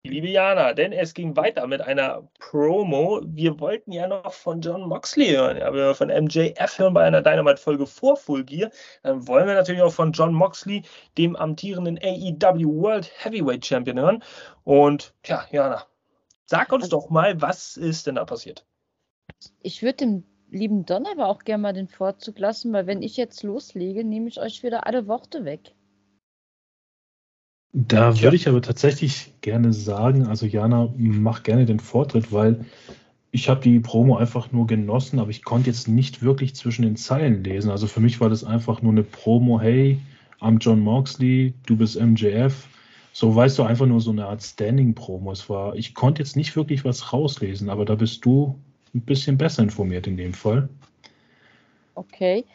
Liebe 0.03 0.28
Jana, 0.28 0.73
denn 0.73 0.91
es 0.93 1.13
ging 1.13 1.36
weiter 1.36 1.67
mit 1.67 1.82
einer 1.82 2.28
Promo. 2.39 3.21
Wir 3.23 3.59
wollten 3.59 3.91
ja 3.91 4.07
noch 4.07 4.34
von 4.34 4.61
John 4.61 4.88
Moxley 4.88 5.30
hören, 5.30 5.57
ja, 5.57 5.71
wir 5.73 5.93
von 5.95 6.09
MJF 6.09 6.80
hören 6.80 6.93
bei 6.93 7.03
einer 7.03 7.21
Dynamite-Folge 7.21 7.86
vor 7.86 8.17
Full 8.17 8.43
Gear. 8.43 8.71
Dann 9.03 9.28
wollen 9.28 9.47
wir 9.47 9.55
natürlich 9.55 9.82
auch 9.82 9.93
von 9.93 10.11
John 10.11 10.34
Moxley, 10.34 10.84
dem 11.19 11.36
amtierenden 11.36 11.99
AEW 11.99 12.82
World 12.82 13.11
Heavyweight 13.23 13.65
Champion, 13.65 13.99
hören. 13.99 14.23
Und 14.63 15.13
ja, 15.26 15.45
Jana, 15.51 15.86
sag 16.45 16.71
uns 16.71 16.89
doch 16.89 17.09
mal, 17.09 17.39
was 17.41 17.78
ist 17.78 18.07
denn 18.07 18.15
da 18.15 18.26
passiert? 18.26 18.65
Ich 19.62 19.82
würde 19.82 19.98
dem 19.98 20.24
lieben 20.50 20.86
Don 20.86 21.06
aber 21.06 21.28
auch 21.28 21.43
gerne 21.43 21.62
mal 21.62 21.74
den 21.74 21.88
Vorzug 21.88 22.39
lassen, 22.39 22.72
weil 22.74 22.88
wenn 22.88 23.02
ich 23.02 23.18
jetzt 23.18 23.43
loslege, 23.43 24.04
nehme 24.04 24.28
ich 24.28 24.39
euch 24.39 24.64
wieder 24.64 24.88
alle 24.88 25.08
Worte 25.08 25.46
weg. 25.46 25.74
Da 27.74 28.12
ja. 28.12 28.22
würde 28.22 28.38
ich 28.38 28.48
aber 28.48 28.62
tatsächlich 28.62 29.34
gerne 29.41 29.74
sagen, 29.74 30.26
also 30.28 30.46
Jana, 30.46 30.93
mach 30.96 31.43
gerne 31.43 31.66
den 31.66 31.82
Vortritt, 31.82 32.32
weil 32.32 32.66
ich 33.32 33.50
habe 33.50 33.60
die 33.60 33.82
Promo 33.82 34.16
einfach 34.16 34.54
nur 34.54 34.66
genossen, 34.66 35.20
aber 35.20 35.30
ich 35.30 35.43
konnte 35.43 35.70
jetzt 35.70 35.89
nicht 35.89 36.22
wirklich 36.22 36.56
zwischen 36.56 36.84
den 36.84 36.96
Zeilen 36.96 37.43
lesen. 37.43 37.70
Also 37.70 37.88
für 37.88 38.00
mich 38.00 38.22
war 38.22 38.30
das 38.30 38.46
einfach 38.46 38.82
nur 38.82 38.93
eine 38.93 39.04
Promo, 39.04 39.60
hey, 39.60 40.00
I'm 40.39 40.58
John 40.60 40.80
Moxley, 40.80 41.54
du 41.66 41.76
bist 41.76 42.00
MJF. 42.00 42.68
So 43.12 43.36
weißt 43.36 43.60
du 43.60 43.64
einfach 43.64 43.88
nur 43.88 44.00
so 44.00 44.12
eine 44.12 44.26
Art 44.26 44.41
Standing-Promo. 44.41 45.34
Es 45.34 45.50
war, 45.50 45.76
ich 45.76 45.93
konnte 45.93 46.22
jetzt 46.22 46.38
nicht 46.38 46.56
wirklich 46.56 46.86
was 46.86 47.12
rauslesen, 47.12 47.70
aber 47.70 47.84
da 47.84 47.96
bist 47.96 48.24
du 48.24 48.58
ein 48.96 49.02
bisschen 49.02 49.38
besser 49.38 49.62
informiert 49.64 50.08
in 50.08 50.18
dem 50.18 50.34
Fall. 50.34 50.70
Okay 51.93 52.46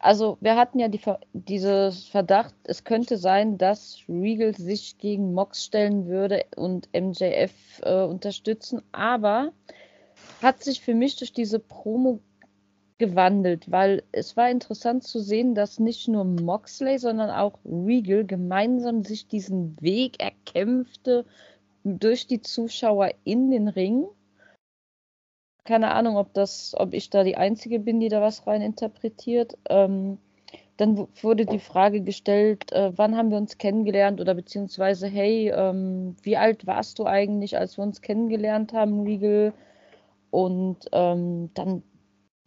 also 0.00 0.38
wir 0.40 0.56
hatten 0.56 0.78
ja 0.78 0.88
die, 0.88 1.00
dieses 1.32 2.08
Verdacht, 2.08 2.54
es 2.64 2.84
könnte 2.84 3.18
sein, 3.18 3.58
dass 3.58 3.98
Regal 4.08 4.54
sich 4.54 4.98
gegen 4.98 5.34
Mox 5.34 5.64
stellen 5.64 6.06
würde 6.06 6.44
und 6.56 6.88
MJF 6.94 7.52
äh, 7.82 8.02
unterstützen, 8.02 8.82
aber 8.92 9.52
hat 10.42 10.64
sich 10.64 10.80
für 10.80 10.94
mich 10.94 11.16
durch 11.16 11.32
diese 11.32 11.58
Promo 11.58 12.20
gewandelt, 12.96 13.70
weil 13.70 14.02
es 14.12 14.36
war 14.36 14.50
interessant 14.50 15.04
zu 15.04 15.20
sehen, 15.20 15.54
dass 15.54 15.78
nicht 15.78 16.08
nur 16.08 16.24
Moxley, 16.24 16.98
sondern 16.98 17.30
auch 17.30 17.58
Regal 17.64 18.24
gemeinsam 18.24 19.04
sich 19.04 19.28
diesen 19.28 19.76
Weg 19.80 20.20
erkämpfte 20.20 21.26
durch 21.84 22.26
die 22.26 22.40
Zuschauer 22.40 23.10
in 23.24 23.50
den 23.50 23.68
Ring 23.68 24.06
keine 25.64 25.92
Ahnung, 25.92 26.16
ob 26.16 26.32
das, 26.34 26.74
ob 26.76 26.94
ich 26.94 27.10
da 27.10 27.24
die 27.24 27.36
Einzige 27.36 27.78
bin, 27.80 28.00
die 28.00 28.08
da 28.08 28.20
was 28.20 28.46
rein 28.46 28.62
interpretiert. 28.62 29.56
Ähm, 29.68 30.18
dann 30.76 31.08
wurde 31.20 31.44
die 31.44 31.58
Frage 31.58 32.00
gestellt, 32.00 32.72
äh, 32.72 32.92
wann 32.96 33.16
haben 33.16 33.30
wir 33.30 33.36
uns 33.36 33.58
kennengelernt 33.58 34.20
oder 34.20 34.34
beziehungsweise, 34.34 35.08
hey, 35.08 35.50
ähm, 35.50 36.16
wie 36.22 36.38
alt 36.38 36.66
warst 36.66 36.98
du 36.98 37.04
eigentlich, 37.04 37.58
als 37.58 37.76
wir 37.76 37.84
uns 37.84 38.00
kennengelernt 38.00 38.72
haben, 38.72 39.02
Regal? 39.02 39.52
Und 40.30 40.88
ähm, 40.92 41.50
dann 41.54 41.82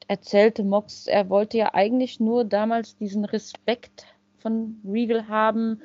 erzählte 0.08 0.64
Mox, 0.64 1.08
er 1.08 1.30
wollte 1.30 1.58
ja 1.58 1.74
eigentlich 1.74 2.20
nur 2.20 2.44
damals 2.46 2.96
diesen 2.96 3.26
Respekt 3.26 4.08
von 4.40 4.82
Regal 4.84 5.28
haben, 5.28 5.82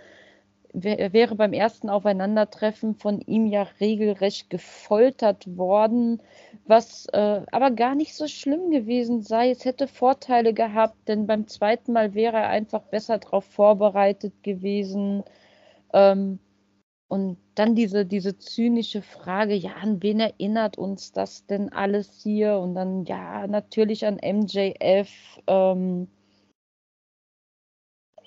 wäre 0.85 1.35
beim 1.35 1.53
ersten 1.53 1.89
Aufeinandertreffen 1.91 2.95
von 2.95 3.21
ihm 3.21 3.47
ja 3.47 3.67
regelrecht 3.81 4.51
gefoltert 4.51 5.57
worden, 5.57 6.23
was 6.67 7.07
äh, 7.13 7.43
aber 7.53 7.71
gar 7.71 7.95
nicht 7.95 8.15
so 8.15 8.27
schlimm 8.29 8.71
gewesen 8.71 9.23
sei. 9.23 9.51
Es 9.51 9.65
hätte 9.65 9.89
Vorteile 9.89 10.55
gehabt, 10.55 10.97
denn 11.09 11.27
beim 11.27 11.47
zweiten 11.47 11.93
Mal 11.93 12.15
wäre 12.15 12.37
er 12.37 12.49
einfach 12.49 12.83
besser 12.83 13.19
darauf 13.19 13.45
vorbereitet 13.45 14.43
gewesen. 14.43 15.25
Ähm, 15.93 16.39
und 17.09 17.39
dann 17.55 17.75
diese, 17.75 18.05
diese 18.05 18.39
zynische 18.39 19.03
Frage, 19.03 19.55
ja, 19.55 19.73
an 19.81 20.03
wen 20.03 20.21
erinnert 20.21 20.77
uns 20.79 21.13
das 21.13 21.47
denn 21.47 21.73
alles 21.73 22.21
hier? 22.23 22.59
Und 22.59 22.75
dann, 22.75 23.05
ja, 23.05 23.47
natürlich 23.47 24.07
an 24.07 24.19
MJF. 24.23 25.41
Ähm, 25.47 26.09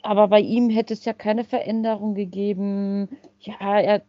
aber 0.04 0.28
bei 0.28 0.40
ihm 0.40 0.70
hätte 0.70 0.94
es 0.94 1.06
ja 1.06 1.14
keine 1.14 1.44
Veränderung 1.44 2.16
gegeben. 2.16 3.10
Ja, 3.40 3.80
er 3.80 4.02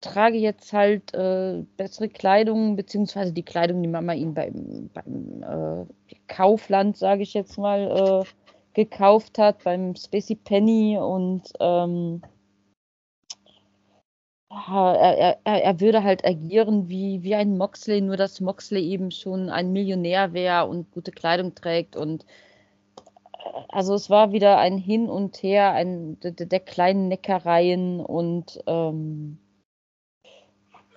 trage 0.00 0.36
jetzt 0.36 0.72
halt 0.72 1.14
äh, 1.14 1.64
bessere 1.76 2.08
Kleidung, 2.08 2.76
beziehungsweise 2.76 3.32
die 3.32 3.44
Kleidung, 3.44 3.82
die 3.82 3.88
Mama 3.88 4.12
ihm 4.12 4.34
beim, 4.34 4.90
beim 4.92 5.42
äh, 5.42 6.14
Kaufland, 6.28 6.96
sage 6.96 7.22
ich 7.22 7.34
jetzt 7.34 7.56
mal, 7.58 8.24
äh, 8.24 8.28
gekauft 8.74 9.38
hat, 9.38 9.64
beim 9.64 9.94
Spacey 9.94 10.34
Penny 10.34 10.98
und 10.98 11.42
ähm, 11.60 12.22
er, 14.50 15.38
er, 15.44 15.64
er, 15.64 15.80
würde 15.80 16.02
halt 16.02 16.24
agieren 16.24 16.88
wie, 16.88 17.22
wie 17.22 17.34
ein 17.34 17.56
Moxley, 17.56 18.00
nur 18.00 18.16
dass 18.16 18.40
Moxley 18.40 18.82
eben 18.82 19.10
schon 19.10 19.48
ein 19.48 19.72
Millionär 19.72 20.32
wäre 20.32 20.66
und 20.66 20.90
gute 20.90 21.10
Kleidung 21.10 21.54
trägt 21.54 21.96
und 21.96 22.26
also 23.68 23.94
es 23.94 24.10
war 24.10 24.32
wieder 24.32 24.58
ein 24.58 24.78
Hin 24.78 25.08
und 25.08 25.42
Her 25.42 25.72
ein, 25.72 26.18
der, 26.20 26.32
der 26.32 26.60
kleinen 26.60 27.08
Neckereien 27.08 28.00
und 28.00 28.62
ähm, 28.66 29.38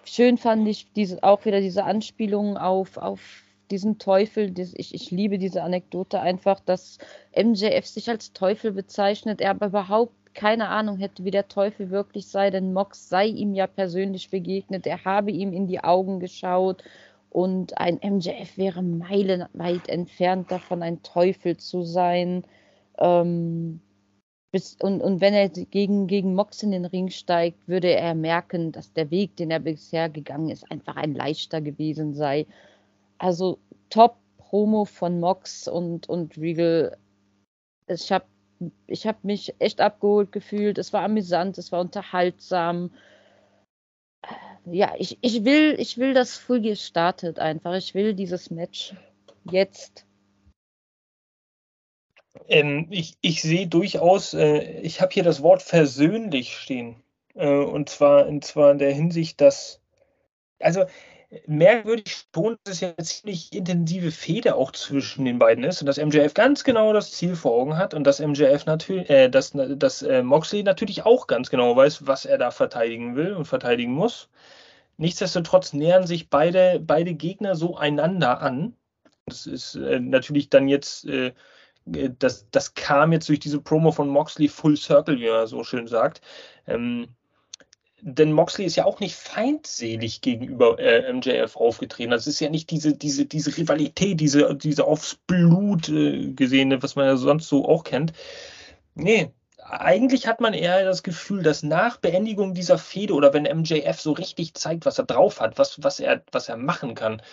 schön 0.04 0.38
fand 0.38 0.68
ich 0.68 0.92
diese, 0.94 1.24
auch 1.24 1.46
wieder 1.46 1.62
diese 1.62 1.84
Anspielung 1.84 2.58
auf, 2.58 2.98
auf 2.98 3.44
diesen 3.72 3.98
Teufel. 3.98 4.52
Das, 4.52 4.74
ich, 4.76 4.94
ich 4.94 5.12
liebe 5.12 5.38
diese 5.38 5.64
Anekdote 5.64 6.20
einfach, 6.20 6.60
dass 6.60 6.98
MJF 7.36 7.86
sich 7.86 8.10
als 8.10 8.34
Teufel 8.34 8.72
bezeichnet, 8.72 9.42
er 9.42 9.52
aber 9.52 9.68
überhaupt 9.68 10.14
keine 10.34 10.68
Ahnung 10.68 10.98
hätte, 10.98 11.24
wie 11.24 11.32
der 11.32 11.48
Teufel 11.48 11.90
wirklich 11.90 12.28
sei, 12.28 12.50
denn 12.50 12.74
Mox 12.74 13.08
sei 13.08 13.28
ihm 13.28 13.54
ja 13.54 13.68
persönlich 13.68 14.30
begegnet, 14.30 14.86
er 14.86 15.06
habe 15.06 15.32
ihm 15.32 15.54
in 15.54 15.66
die 15.66 15.82
Augen 15.84 16.20
geschaut 16.20 16.84
und 17.36 17.78
ein 17.78 18.00
MJF 18.02 18.56
wäre 18.56 18.82
meilenweit 18.82 19.90
entfernt 19.90 20.50
davon, 20.52 20.82
ein 20.82 21.04
Teufel 21.04 21.58
zu 21.58 21.82
sein. 21.82 22.46
Ähm, 22.98 23.82
bis, 24.54 24.78
und, 24.80 25.02
und 25.02 25.20
wenn 25.20 25.34
er 25.34 25.50
gegen, 25.50 26.08
gegen 26.08 26.34
Mox 26.34 26.64
in 26.64 26.72
den 26.72 26.86
Ring 26.86 27.10
steigt, 27.10 27.68
würde 27.68 27.92
er 27.92 28.16
merken, 28.16 28.72
dass 28.72 28.94
der 28.94 29.12
Weg, 29.12 29.36
den 29.36 29.52
er 29.52 29.60
bisher 29.60 30.08
gegangen 30.08 30.48
ist, 30.48 30.72
einfach 30.72 30.96
ein 30.96 31.14
leichter 31.14 31.60
gewesen 31.60 32.14
sei. 32.14 32.48
Also 33.18 33.60
Top-Promo 33.90 34.86
von 34.86 35.20
Mox 35.20 35.68
und, 35.68 36.08
und 36.08 36.38
Regal. 36.38 36.96
Ich 37.88 38.14
habe 38.14 38.24
ich 38.88 39.06
hab 39.06 39.26
mich 39.26 39.54
echt 39.60 39.82
abgeholt 39.82 40.32
gefühlt. 40.32 40.78
Es 40.78 40.94
war 40.94 41.04
amüsant, 41.04 41.58
es 41.58 41.74
war 41.74 41.82
unterhaltsam 41.82 42.92
ja, 44.66 44.94
ich, 44.98 45.18
ich 45.22 45.46
will, 45.46 45.76
ich 45.80 45.98
will, 45.98 46.14
dass 46.14 46.38
Fulgi 46.38 46.76
startet 46.76 47.40
einfach. 47.40 47.76
Ich 47.76 47.94
will 47.94 48.14
dieses 48.14 48.50
Match 48.50 48.94
jetzt. 49.50 50.06
Ähm, 52.48 52.88
ich, 52.90 53.18
ich 53.22 53.42
sehe 53.42 53.68
durchaus, 53.68 54.34
äh, 54.34 54.82
ich 54.82 55.02
habe 55.02 55.14
hier 55.14 55.24
das 55.24 55.42
Wort 55.42 55.62
versöhnlich 55.62 56.58
stehen. 56.58 56.96
Äh, 57.34 57.48
und 57.48 57.90
zwar, 57.90 58.28
und 58.28 58.44
zwar 58.44 58.72
in 58.72 58.80
der 58.80 58.94
Hinsicht, 58.94 59.42
dass, 59.42 59.82
also 60.60 60.86
merkwürdig 61.48 62.26
schon, 62.34 62.58
dass 62.64 62.76
es 62.76 62.82
ja 62.82 62.94
eine 62.98 63.06
ziemlich 63.06 63.54
intensive 63.54 64.12
Fehde 64.12 64.56
auch 64.56 64.72
zwischen 64.72 65.26
den 65.26 65.40
beiden 65.40 65.64
ist 65.64 65.82
und 65.82 65.88
dass 65.88 65.98
MJF 65.98 66.34
ganz 66.34 66.64
genau 66.64 66.94
das 66.94 67.12
Ziel 67.12 67.36
vor 67.36 67.54
Augen 67.54 67.78
hat 67.78 67.94
und 67.94 68.04
dass 68.06 68.20
MJF 68.20 68.66
natürlich, 68.66 69.10
äh, 69.10 69.30
dass, 69.30 69.54
dass 69.54 70.02
äh, 70.02 70.24
Moxley 70.24 70.64
natürlich 70.64 71.06
auch 71.06 71.28
ganz 71.28 71.50
genau 71.50 71.76
weiß, 71.76 72.08
was 72.08 72.26
er 72.26 72.38
da 72.38 72.52
verteidigen 72.52 73.16
will 73.16 73.34
und 73.34 73.46
verteidigen 73.46 73.92
muss. 73.92 74.30
Nichtsdestotrotz 74.98 75.74
nähern 75.74 76.08
sich 76.08 76.30
beide, 76.30 76.80
beide 76.80 77.14
Gegner 77.14 77.56
so 77.56 77.76
einander 77.76 78.42
an. 78.42 78.76
Das 79.26 79.46
ist 79.48 79.76
äh, 79.76 80.00
natürlich 80.00 80.50
dann 80.50 80.68
jetzt, 80.68 81.06
äh, 81.06 81.34
äh, 81.94 82.12
das, 82.18 82.48
das 82.52 82.74
kam 82.76 83.12
jetzt 83.12 83.28
durch 83.28 83.40
diese 83.40 83.60
Promo 83.62 83.92
von 83.92 84.08
Moxley 84.10 84.48
Full 84.48 84.78
Circle, 84.78 85.20
wie 85.20 85.30
man 85.30 85.48
so 85.48 85.64
schön 85.64 85.88
sagt. 85.88 86.22
Ähm, 86.68 87.08
denn 88.08 88.32
Moxley 88.34 88.66
ist 88.66 88.76
ja 88.76 88.86
auch 88.86 89.00
nicht 89.00 89.16
feindselig 89.16 90.22
gegenüber 90.22 90.78
äh, 90.78 91.12
MJF 91.12 91.56
aufgetreten. 91.56 92.12
Das 92.12 92.28
ist 92.28 92.40
ja 92.40 92.52
nicht 92.52 92.70
diese, 92.70 92.94
diese, 92.96 93.26
diese 93.26 93.58
Rivalität, 93.58 94.20
diese, 94.20 94.56
diese 94.56 94.86
aufs 94.86 95.16
Blut 95.26 95.90
äh, 95.90 96.32
gesehene, 96.34 96.84
was 96.84 96.96
man 96.96 97.08
ja 97.08 97.18
sonst 97.18 97.48
so 97.50 97.68
auch 97.68 97.84
kennt. 97.84 98.14
Nee, 98.94 99.32
eigentlich 99.58 100.28
hat 100.28 100.40
man 100.40 100.54
eher 100.54 100.86
das 100.86 101.02
Gefühl, 101.02 101.42
dass 101.42 101.64
nach 101.64 101.98
Beendigung 101.98 102.54
dieser 102.54 102.78
Fehde 102.78 103.16
oder 103.16 103.34
wenn 103.34 103.44
MJF 103.44 104.00
so 104.00 104.12
richtig 104.12 104.54
zeigt, 104.54 104.86
was 104.86 105.00
er 105.00 105.06
drauf 105.06 105.40
hat, 105.42 105.58
was, 105.58 105.82
was, 105.84 106.00
er, 106.00 106.24
was 106.32 106.48
er 106.48 106.58
machen 106.58 106.94
kann, 106.94 107.24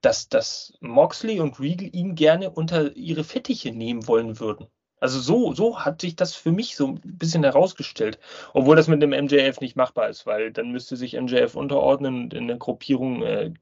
dass, 0.00 0.30
dass 0.30 0.72
Moxley 0.80 1.40
und 1.40 1.60
Regal 1.60 1.94
ihn 1.94 2.14
gerne 2.14 2.50
unter 2.50 2.96
ihre 2.96 3.24
Fittiche 3.24 3.70
nehmen 3.72 4.08
wollen 4.08 4.40
würden. 4.40 4.66
Also 5.06 5.20
so, 5.20 5.54
so 5.54 5.84
hat 5.84 6.00
sich 6.00 6.16
das 6.16 6.34
für 6.34 6.50
mich 6.50 6.74
so 6.74 6.88
ein 6.88 7.00
bisschen 7.00 7.44
herausgestellt. 7.44 8.18
Obwohl 8.54 8.74
das 8.74 8.88
mit 8.88 9.00
dem 9.00 9.10
MJF 9.10 9.60
nicht 9.60 9.76
machbar 9.76 10.08
ist, 10.08 10.26
weil 10.26 10.50
dann 10.50 10.72
müsste 10.72 10.96
sich 10.96 11.14
MJF 11.14 11.54
unterordnen 11.54 12.24
und 12.24 12.34
in 12.34 12.48
der 12.48 12.56
Gruppierung, 12.56 13.22
äh, 13.22 13.54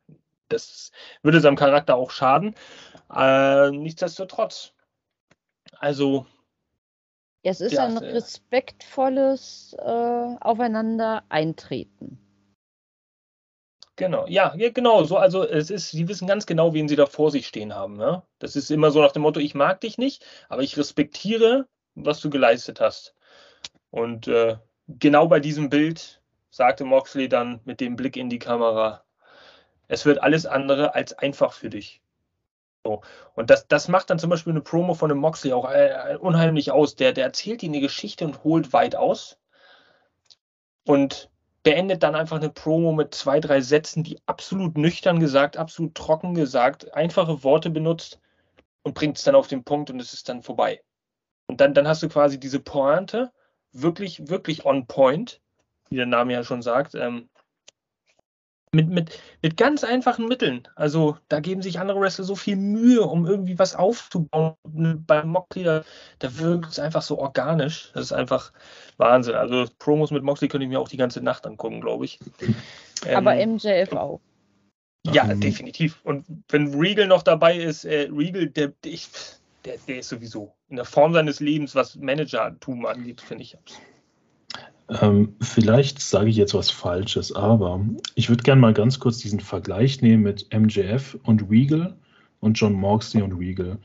das 0.48 0.90
würde 1.22 1.40
seinem 1.40 1.56
Charakter 1.56 1.96
auch 1.96 2.10
schaden. 2.10 2.54
Äh, 3.14 3.72
nichtsdestotrotz. 3.72 4.72
Also. 5.80 6.24
Es 7.42 7.60
ist 7.60 7.72
ja, 7.72 7.84
ein 7.84 7.98
respektvolles 7.98 9.76
äh, 9.78 10.36
Aufeinander 10.40 11.24
eintreten. 11.28 12.23
Genau, 13.96 14.26
ja, 14.26 14.54
ja, 14.56 14.70
genau. 14.70 15.04
So, 15.04 15.16
also 15.16 15.44
es 15.44 15.70
ist, 15.70 15.90
sie 15.90 16.08
wissen 16.08 16.26
ganz 16.26 16.46
genau, 16.46 16.74
wen 16.74 16.88
sie 16.88 16.96
da 16.96 17.06
vor 17.06 17.30
sich 17.30 17.46
stehen 17.46 17.74
haben. 17.74 17.96
Ne? 17.96 18.22
Das 18.40 18.56
ist 18.56 18.70
immer 18.70 18.90
so 18.90 19.00
nach 19.00 19.12
dem 19.12 19.22
Motto, 19.22 19.38
ich 19.38 19.54
mag 19.54 19.80
dich 19.80 19.98
nicht, 19.98 20.24
aber 20.48 20.62
ich 20.62 20.76
respektiere, 20.76 21.68
was 21.94 22.20
du 22.20 22.28
geleistet 22.28 22.80
hast. 22.80 23.14
Und 23.90 24.26
äh, 24.26 24.56
genau 24.88 25.28
bei 25.28 25.38
diesem 25.38 25.70
Bild 25.70 26.20
sagte 26.50 26.84
Moxley 26.84 27.28
dann 27.28 27.60
mit 27.64 27.80
dem 27.80 27.94
Blick 27.94 28.16
in 28.16 28.30
die 28.30 28.40
Kamera, 28.40 29.04
es 29.86 30.04
wird 30.06 30.22
alles 30.22 30.46
andere 30.46 30.94
als 30.94 31.12
einfach 31.12 31.52
für 31.52 31.70
dich. 31.70 32.02
So. 32.84 33.02
Und 33.34 33.50
das, 33.50 33.68
das 33.68 33.88
macht 33.88 34.10
dann 34.10 34.18
zum 34.18 34.30
Beispiel 34.30 34.52
eine 34.52 34.60
Promo 34.60 34.94
von 34.94 35.10
einem 35.10 35.20
Moxley 35.20 35.52
auch 35.52 35.70
äh, 35.70 36.16
unheimlich 36.20 36.72
aus. 36.72 36.96
Der, 36.96 37.12
der 37.12 37.24
erzählt 37.24 37.62
ihnen 37.62 37.74
eine 37.74 37.82
Geschichte 37.82 38.24
und 38.24 38.42
holt 38.42 38.72
weit 38.72 38.96
aus. 38.96 39.38
Und 40.84 41.30
beendet 41.64 42.02
dann 42.02 42.14
einfach 42.14 42.36
eine 42.36 42.50
Promo 42.50 42.92
mit 42.92 43.14
zwei, 43.14 43.40
drei 43.40 43.60
Sätzen, 43.60 44.04
die 44.04 44.20
absolut 44.26 44.76
nüchtern 44.76 45.18
gesagt, 45.18 45.56
absolut 45.56 45.94
trocken 45.94 46.34
gesagt, 46.34 46.94
einfache 46.94 47.42
Worte 47.42 47.70
benutzt 47.70 48.20
und 48.82 48.94
bringt 48.94 49.16
es 49.16 49.24
dann 49.24 49.34
auf 49.34 49.48
den 49.48 49.64
Punkt 49.64 49.90
und 49.90 49.98
es 49.98 50.12
ist 50.12 50.28
dann 50.28 50.42
vorbei. 50.42 50.82
Und 51.46 51.60
dann, 51.60 51.74
dann 51.74 51.88
hast 51.88 52.02
du 52.02 52.08
quasi 52.08 52.38
diese 52.38 52.60
Pointe, 52.60 53.32
wirklich, 53.72 54.28
wirklich 54.28 54.64
on 54.66 54.86
point, 54.86 55.40
wie 55.88 55.96
der 55.96 56.06
Name 56.06 56.34
ja 56.34 56.44
schon 56.44 56.62
sagt, 56.62 56.94
ähm, 56.94 57.28
mit, 58.74 58.88
mit, 58.88 59.18
mit 59.42 59.56
ganz 59.56 59.84
einfachen 59.84 60.26
Mitteln. 60.26 60.68
Also 60.74 61.16
da 61.28 61.40
geben 61.40 61.62
sich 61.62 61.78
andere 61.78 62.00
Wrestler 62.00 62.24
so 62.24 62.36
viel 62.36 62.56
Mühe, 62.56 63.02
um 63.02 63.26
irgendwie 63.26 63.58
was 63.58 63.74
aufzubauen. 63.74 64.56
Beim 64.64 65.28
Moxley, 65.28 65.64
da, 65.64 65.84
da 66.18 66.38
wirkt 66.38 66.72
es 66.72 66.78
einfach 66.78 67.02
so 67.02 67.18
organisch. 67.18 67.90
Das 67.94 68.04
ist 68.04 68.12
einfach 68.12 68.52
Wahnsinn. 68.96 69.34
Also 69.34 69.66
Promos 69.78 70.10
mit 70.10 70.22
Moxley 70.22 70.48
könnte 70.48 70.64
ich 70.64 70.70
mir 70.70 70.80
auch 70.80 70.88
die 70.88 70.96
ganze 70.96 71.22
Nacht 71.22 71.46
angucken, 71.46 71.80
glaube 71.80 72.04
ich. 72.04 72.18
Aber 73.14 73.36
ähm, 73.36 73.54
MJF 73.54 73.92
auch. 73.92 74.20
Ja, 75.06 75.24
um, 75.24 75.40
definitiv. 75.40 76.00
Und 76.04 76.24
wenn 76.48 76.74
Regal 76.74 77.06
noch 77.06 77.22
dabei 77.22 77.56
ist, 77.56 77.84
äh, 77.84 78.08
Regal, 78.10 78.48
der, 78.48 78.72
der, 78.84 78.98
der 79.86 79.98
ist 79.98 80.08
sowieso 80.08 80.54
in 80.68 80.76
der 80.76 80.84
Form 80.84 81.12
seines 81.12 81.40
Lebens, 81.40 81.74
was 81.74 81.96
Managertum 81.96 82.86
angeht, 82.86 83.20
finde 83.20 83.44
ich 83.44 83.56
absolut. 83.56 83.93
Ähm, 84.88 85.36
vielleicht 85.40 86.00
sage 86.00 86.28
ich 86.28 86.36
jetzt 86.36 86.54
was 86.54 86.70
Falsches, 86.70 87.32
aber 87.32 87.84
ich 88.14 88.28
würde 88.28 88.42
gerne 88.42 88.60
mal 88.60 88.74
ganz 88.74 89.00
kurz 89.00 89.18
diesen 89.18 89.40
Vergleich 89.40 90.02
nehmen 90.02 90.22
mit 90.22 90.52
MJF 90.52 91.18
und 91.22 91.50
Regal 91.50 91.96
und 92.40 92.54
John 92.54 92.74
Moxley 92.74 93.22
und 93.22 93.32
Regal. 93.32 93.78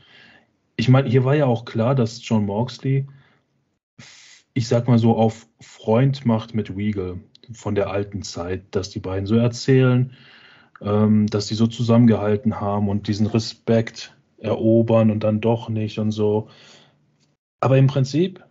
Ich 0.76 0.88
meine, 0.88 1.08
hier 1.08 1.24
war 1.24 1.34
ja 1.34 1.46
auch 1.46 1.64
klar, 1.64 1.94
dass 1.94 2.26
John 2.26 2.44
Moxley, 2.44 3.06
ich 4.52 4.68
sag 4.68 4.88
mal 4.88 4.98
so, 4.98 5.16
auf 5.16 5.46
Freund 5.60 6.26
macht 6.26 6.54
mit 6.54 6.74
Regal 6.76 7.18
von 7.52 7.74
der 7.74 7.90
alten 7.90 8.22
Zeit, 8.22 8.64
dass 8.72 8.90
die 8.90 9.00
beiden 9.00 9.26
so 9.26 9.36
erzählen, 9.36 10.12
ähm, 10.82 11.26
dass 11.28 11.48
sie 11.48 11.54
so 11.54 11.66
zusammengehalten 11.66 12.60
haben 12.60 12.88
und 12.88 13.08
diesen 13.08 13.26
Respekt 13.26 14.14
erobern 14.38 15.10
und 15.10 15.24
dann 15.24 15.40
doch 15.40 15.68
nicht 15.68 15.98
und 15.98 16.10
so. 16.10 16.48
Aber 17.60 17.78
im 17.78 17.86
Prinzip 17.86 18.44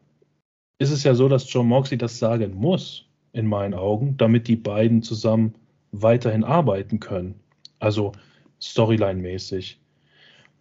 ist 0.80 0.92
es 0.92 1.04
ja 1.04 1.14
so, 1.14 1.28
dass 1.28 1.52
John 1.52 1.68
Moxley 1.68 1.98
das 1.98 2.18
sagen 2.18 2.56
muss, 2.56 3.06
in 3.34 3.46
meinen 3.46 3.74
Augen, 3.74 4.16
damit 4.18 4.48
die 4.48 4.56
beiden 4.56 5.04
zusammen 5.04 5.54
weiterhin 5.92 6.44
arbeiten 6.44 7.00
können. 7.00 7.36
Also 7.80 8.14
Storyline-mäßig. 8.62 9.78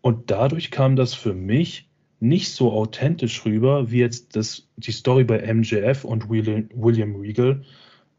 Und 0.00 0.30
dadurch 0.30 0.70
kam 0.70 0.96
das 0.96 1.14
für 1.14 1.34
mich 1.34 1.88
nicht 2.20 2.50
so 2.50 2.72
authentisch 2.72 3.44
rüber, 3.44 3.90
wie 3.90 3.98
jetzt 3.98 4.34
das, 4.34 4.68
die 4.76 4.92
Story 4.92 5.24
bei 5.24 5.52
MJF 5.52 6.04
und 6.04 6.28
William 6.28 7.16
Regal, 7.16 7.62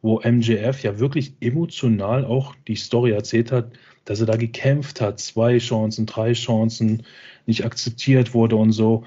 wo 0.01 0.21
MJF 0.21 0.81
ja 0.83 0.99
wirklich 0.99 1.33
emotional 1.41 2.23
auch 2.25 2.55
die 2.67 2.75
Story 2.75 3.11
erzählt 3.11 3.51
hat, 3.51 3.73
dass 4.05 4.21
er 4.21 4.25
da 4.25 4.37
gekämpft 4.37 5.01
hat, 5.01 5.19
zwei 5.19 5.57
Chancen, 5.57 6.05
drei 6.05 6.33
Chancen, 6.33 7.03
nicht 7.45 7.65
akzeptiert 7.65 8.33
wurde 8.33 8.55
und 8.55 8.71
so. 8.71 9.03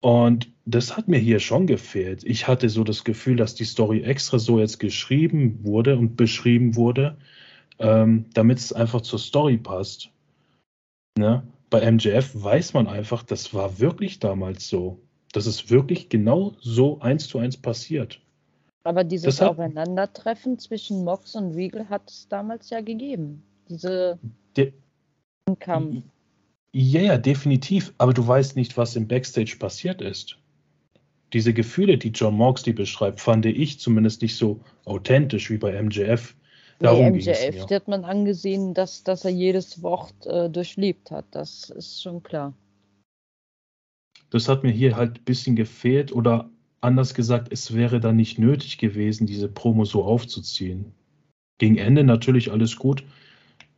Und 0.00 0.50
das 0.64 0.96
hat 0.96 1.08
mir 1.08 1.18
hier 1.18 1.40
schon 1.40 1.66
gefehlt. 1.66 2.22
Ich 2.24 2.46
hatte 2.48 2.68
so 2.68 2.84
das 2.84 3.04
Gefühl, 3.04 3.36
dass 3.36 3.54
die 3.54 3.64
Story 3.64 4.02
extra 4.02 4.38
so 4.38 4.58
jetzt 4.58 4.78
geschrieben 4.78 5.64
wurde 5.64 5.96
und 5.96 6.16
beschrieben 6.16 6.76
wurde, 6.76 7.16
ähm, 7.78 8.26
damit 8.34 8.58
es 8.58 8.72
einfach 8.72 9.00
zur 9.00 9.18
Story 9.18 9.56
passt. 9.56 10.10
Ne? 11.18 11.42
Bei 11.70 11.90
MJF 11.90 12.30
weiß 12.34 12.74
man 12.74 12.86
einfach, 12.86 13.22
das 13.22 13.54
war 13.54 13.78
wirklich 13.78 14.18
damals 14.18 14.68
so. 14.68 15.00
Das 15.32 15.46
ist 15.46 15.70
wirklich 15.70 16.08
genau 16.08 16.54
so 16.60 17.00
eins 17.00 17.26
zu 17.28 17.38
eins 17.38 17.56
passiert. 17.56 18.20
Aber 18.84 19.02
dieses 19.02 19.40
hat, 19.40 19.48
Aufeinandertreffen 19.50 20.58
zwischen 20.58 21.04
Mox 21.04 21.34
und 21.34 21.54
Regal 21.54 21.88
hat 21.88 22.08
es 22.08 22.28
damals 22.28 22.70
ja 22.70 22.80
gegeben. 22.80 23.42
Diese 23.68 24.18
de, 24.56 24.72
Kampf. 25.58 26.04
Ja, 26.78 27.00
ja, 27.00 27.18
definitiv. 27.18 27.94
Aber 27.96 28.12
du 28.12 28.26
weißt 28.26 28.56
nicht, 28.56 28.76
was 28.76 28.96
im 28.96 29.08
Backstage 29.08 29.56
passiert 29.58 30.02
ist 30.02 30.36
diese 31.32 31.52
Gefühle, 31.52 31.98
die 31.98 32.08
John 32.08 32.34
Moxley 32.34 32.72
beschreibt, 32.72 33.20
fand 33.20 33.46
ich 33.46 33.80
zumindest 33.80 34.22
nicht 34.22 34.36
so 34.36 34.60
authentisch 34.84 35.50
wie 35.50 35.58
bei 35.58 35.80
MJF. 35.82 36.34
Darum 36.78 37.12
nee, 37.12 37.18
MJF 37.18 37.70
hat 37.70 37.88
man 37.88 38.04
angesehen, 38.04 38.74
dass, 38.74 39.02
dass 39.02 39.24
er 39.24 39.30
jedes 39.30 39.82
Wort 39.82 40.14
äh, 40.26 40.50
durchlebt 40.50 41.10
hat. 41.10 41.24
Das 41.30 41.70
ist 41.70 42.02
schon 42.02 42.22
klar. 42.22 42.54
Das 44.30 44.48
hat 44.48 44.62
mir 44.62 44.72
hier 44.72 44.96
halt 44.96 45.18
ein 45.18 45.24
bisschen 45.24 45.56
gefehlt 45.56 46.12
oder 46.12 46.50
anders 46.80 47.14
gesagt, 47.14 47.48
es 47.50 47.74
wäre 47.74 48.00
dann 48.00 48.16
nicht 48.16 48.38
nötig 48.38 48.78
gewesen, 48.78 49.26
diese 49.26 49.48
Promo 49.48 49.84
so 49.84 50.04
aufzuziehen. 50.04 50.92
Gegen 51.58 51.78
Ende 51.78 52.04
natürlich 52.04 52.52
alles 52.52 52.76
gut. 52.76 53.04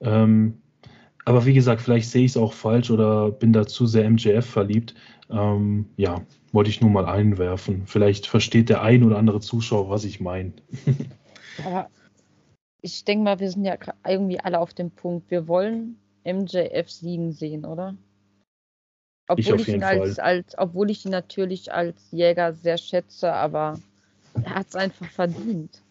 Ähm, 0.00 0.60
aber 1.28 1.44
wie 1.44 1.52
gesagt, 1.52 1.82
vielleicht 1.82 2.08
sehe 2.08 2.24
ich 2.24 2.30
es 2.30 2.36
auch 2.38 2.54
falsch 2.54 2.90
oder 2.90 3.30
bin 3.30 3.52
da 3.52 3.66
zu 3.66 3.86
sehr 3.86 4.08
MJF 4.08 4.46
verliebt. 4.46 4.94
Ähm, 5.28 5.84
ja, 5.98 6.22
wollte 6.52 6.70
ich 6.70 6.80
nur 6.80 6.88
mal 6.88 7.04
einwerfen. 7.04 7.86
Vielleicht 7.86 8.26
versteht 8.26 8.70
der 8.70 8.80
ein 8.80 9.02
oder 9.04 9.18
andere 9.18 9.40
Zuschauer, 9.40 9.90
was 9.90 10.04
ich 10.04 10.20
meine. 10.20 10.54
Aber 11.62 11.90
ich 12.80 13.04
denke 13.04 13.24
mal, 13.24 13.38
wir 13.40 13.50
sind 13.50 13.66
ja 13.66 13.76
irgendwie 14.06 14.40
alle 14.40 14.58
auf 14.58 14.72
dem 14.72 14.90
Punkt. 14.90 15.30
Wir 15.30 15.46
wollen 15.48 15.98
MJF 16.24 16.88
siegen 16.88 17.32
sehen, 17.32 17.66
oder? 17.66 17.94
Obwohl 19.28 19.44
ich, 19.44 19.52
auf 19.52 19.68
ich 19.68 19.74
ihn 19.74 19.82
als, 19.82 20.18
als, 20.18 20.56
obwohl 20.56 20.90
ich 20.90 21.04
ihn 21.04 21.10
natürlich 21.10 21.70
als 21.70 22.10
Jäger 22.10 22.54
sehr 22.54 22.78
schätze, 22.78 23.34
aber 23.34 23.78
er 24.44 24.54
hat 24.54 24.68
es 24.68 24.76
einfach 24.76 25.10
verdient. 25.10 25.82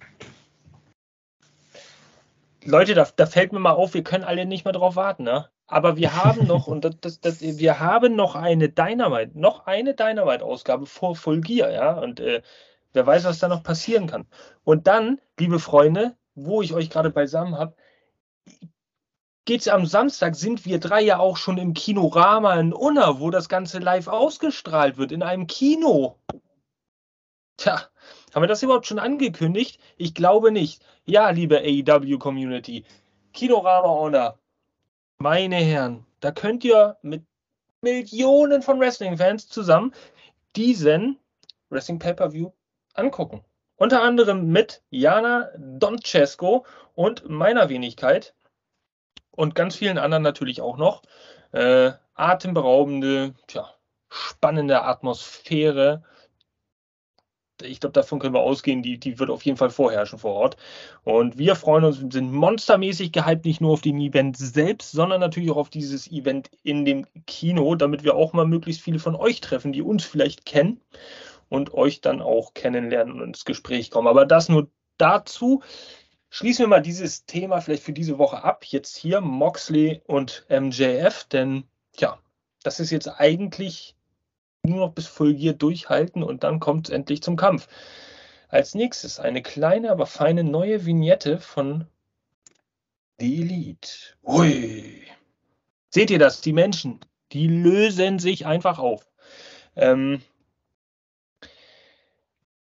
Leute, 2.67 2.93
da, 2.95 3.07
da, 3.15 3.25
fällt 3.25 3.53
mir 3.53 3.59
mal 3.59 3.71
auf, 3.71 3.93
wir 3.93 4.03
können 4.03 4.25
alle 4.25 4.45
nicht 4.45 4.65
mehr 4.65 4.73
drauf 4.73 4.97
warten, 4.97 5.23
ne? 5.23 5.49
Aber 5.67 5.95
wir 5.95 6.21
haben 6.21 6.45
noch, 6.47 6.67
und 6.67 6.83
das, 6.83 6.99
das, 6.99 7.21
das, 7.21 7.41
wir 7.41 7.79
haben 7.79 8.15
noch 8.17 8.35
eine 8.35 8.67
Dynamite, 8.67 9.39
noch 9.39 9.65
eine 9.67 9.93
Dynamite-Ausgabe 9.93 10.85
vor 10.85 11.15
Full 11.15 11.39
Gear, 11.39 11.71
ja. 11.71 11.93
Und 11.93 12.19
äh, 12.19 12.41
wer 12.91 13.07
weiß, 13.07 13.23
was 13.23 13.39
da 13.39 13.47
noch 13.47 13.63
passieren 13.63 14.07
kann. 14.07 14.27
Und 14.65 14.87
dann, 14.87 15.21
liebe 15.39 15.59
Freunde, 15.59 16.17
wo 16.35 16.61
ich 16.61 16.73
euch 16.73 16.89
gerade 16.89 17.09
beisammen 17.09 17.57
habe, 17.57 17.73
geht's 19.45 19.69
am 19.69 19.85
Samstag, 19.85 20.35
sind 20.35 20.65
wir 20.65 20.79
drei 20.81 21.01
ja 21.01 21.19
auch 21.19 21.37
schon 21.37 21.57
im 21.57 21.73
Kinorama 21.73 22.59
in 22.59 22.73
Unna, 22.73 23.21
wo 23.21 23.29
das 23.29 23.47
Ganze 23.47 23.79
live 23.79 24.09
ausgestrahlt 24.09 24.97
wird, 24.97 25.13
in 25.13 25.23
einem 25.23 25.47
Kino. 25.47 26.19
Tja, 27.55 27.81
haben 28.33 28.43
wir 28.43 28.47
das 28.47 28.63
überhaupt 28.63 28.87
schon 28.87 28.99
angekündigt? 28.99 29.79
Ich 29.97 30.13
glaube 30.13 30.51
nicht. 30.51 30.83
Ja, 31.05 31.29
liebe 31.29 31.59
AEW-Community, 31.59 32.83
Kinorama 33.33 33.87
Honor, 33.87 34.39
meine 35.17 35.55
Herren, 35.55 36.05
da 36.19 36.31
könnt 36.31 36.63
ihr 36.63 36.97
mit 37.01 37.23
Millionen 37.81 38.61
von 38.61 38.79
Wrestling-Fans 38.79 39.47
zusammen 39.47 39.93
diesen 40.55 41.17
Wrestling 41.69 41.99
Pay-Per-View 41.99 42.51
angucken. 42.93 43.43
Unter 43.75 44.01
anderem 44.01 44.47
mit 44.47 44.81
Jana 44.89 45.49
Doncesco 45.57 46.65
und 46.95 47.29
meiner 47.29 47.69
Wenigkeit 47.69 48.33
und 49.31 49.53
ganz 49.53 49.75
vielen 49.75 49.99
anderen 49.99 50.23
natürlich 50.23 50.61
auch 50.61 50.77
noch. 50.77 51.03
Äh, 51.51 51.91
atemberaubende, 52.15 53.35
tja, 53.45 53.71
spannende 54.09 54.81
Atmosphäre, 54.81 56.03
ich 57.61 57.79
glaube, 57.79 57.93
davon 57.93 58.19
können 58.19 58.33
wir 58.33 58.41
ausgehen, 58.41 58.81
die, 58.81 58.99
die 58.99 59.19
wird 59.19 59.29
auf 59.29 59.43
jeden 59.43 59.57
Fall 59.57 59.69
vorherrschen 59.69 60.19
vor 60.19 60.33
Ort. 60.33 60.57
Und 61.03 61.37
wir 61.37 61.55
freuen 61.55 61.83
uns, 61.83 61.97
sind 61.97 62.31
monstermäßig 62.31 63.11
gehypt, 63.11 63.45
nicht 63.45 63.61
nur 63.61 63.71
auf 63.71 63.81
den 63.81 63.99
Event 63.99 64.37
selbst, 64.37 64.91
sondern 64.91 65.19
natürlich 65.19 65.51
auch 65.51 65.57
auf 65.57 65.69
dieses 65.69 66.11
Event 66.11 66.49
in 66.63 66.85
dem 66.85 67.05
Kino, 67.25 67.75
damit 67.75 68.03
wir 68.03 68.15
auch 68.15 68.33
mal 68.33 68.45
möglichst 68.45 68.81
viele 68.81 68.99
von 68.99 69.15
euch 69.15 69.41
treffen, 69.41 69.71
die 69.71 69.81
uns 69.81 70.05
vielleicht 70.05 70.45
kennen 70.45 70.81
und 71.49 71.73
euch 71.73 72.01
dann 72.01 72.21
auch 72.21 72.53
kennenlernen 72.53 73.15
und 73.15 73.27
ins 73.27 73.45
Gespräch 73.45 73.91
kommen. 73.91 74.07
Aber 74.07 74.25
das 74.25 74.49
nur 74.49 74.69
dazu. 74.97 75.61
Schließen 76.29 76.63
wir 76.63 76.67
mal 76.67 76.81
dieses 76.81 77.25
Thema 77.25 77.61
vielleicht 77.61 77.83
für 77.83 77.93
diese 77.93 78.17
Woche 78.17 78.43
ab. 78.43 78.65
Jetzt 78.65 78.97
hier 78.97 79.21
Moxley 79.21 80.01
und 80.05 80.45
MJF, 80.49 81.23
denn 81.25 81.63
ja, 81.97 82.19
das 82.63 82.79
ist 82.81 82.91
jetzt 82.91 83.07
eigentlich 83.07 83.96
nur 84.67 84.79
noch 84.79 84.93
bis 84.93 85.07
Fulgier 85.07 85.53
durchhalten 85.53 86.23
und 86.23 86.43
dann 86.43 86.59
kommt 86.59 86.87
es 86.87 86.93
endlich 86.93 87.21
zum 87.21 87.35
Kampf. 87.35 87.67
Als 88.49 88.75
nächstes 88.75 89.19
eine 89.19 89.41
kleine, 89.41 89.91
aber 89.91 90.05
feine 90.05 90.43
neue 90.43 90.85
Vignette 90.85 91.39
von 91.39 91.85
The 93.19 93.41
Elite. 93.41 93.89
Ui. 94.23 95.03
Seht 95.89 96.11
ihr 96.11 96.19
das? 96.19 96.41
Die 96.41 96.53
Menschen, 96.53 96.99
die 97.31 97.47
lösen 97.47 98.19
sich 98.19 98.45
einfach 98.45 98.79
auf. 98.79 99.07
Ähm, 99.75 100.21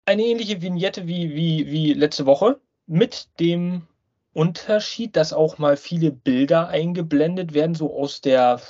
eine 0.05 0.23
ähnliche 0.23 0.63
Vignette 0.63 1.07
wie, 1.07 1.35
wie, 1.35 1.67
wie 1.71 1.93
letzte 1.95 2.27
Woche 2.27 2.61
mit 2.87 3.29
dem 3.41 3.87
Unterschied, 4.35 5.17
dass 5.17 5.33
auch 5.33 5.59
mal 5.59 5.77
viele 5.77 6.11
Bilder 6.11 6.69
eingeblendet 6.69 7.55
werden, 7.55 7.75
so 7.75 7.97
aus 7.97 8.21
der, 8.21 8.61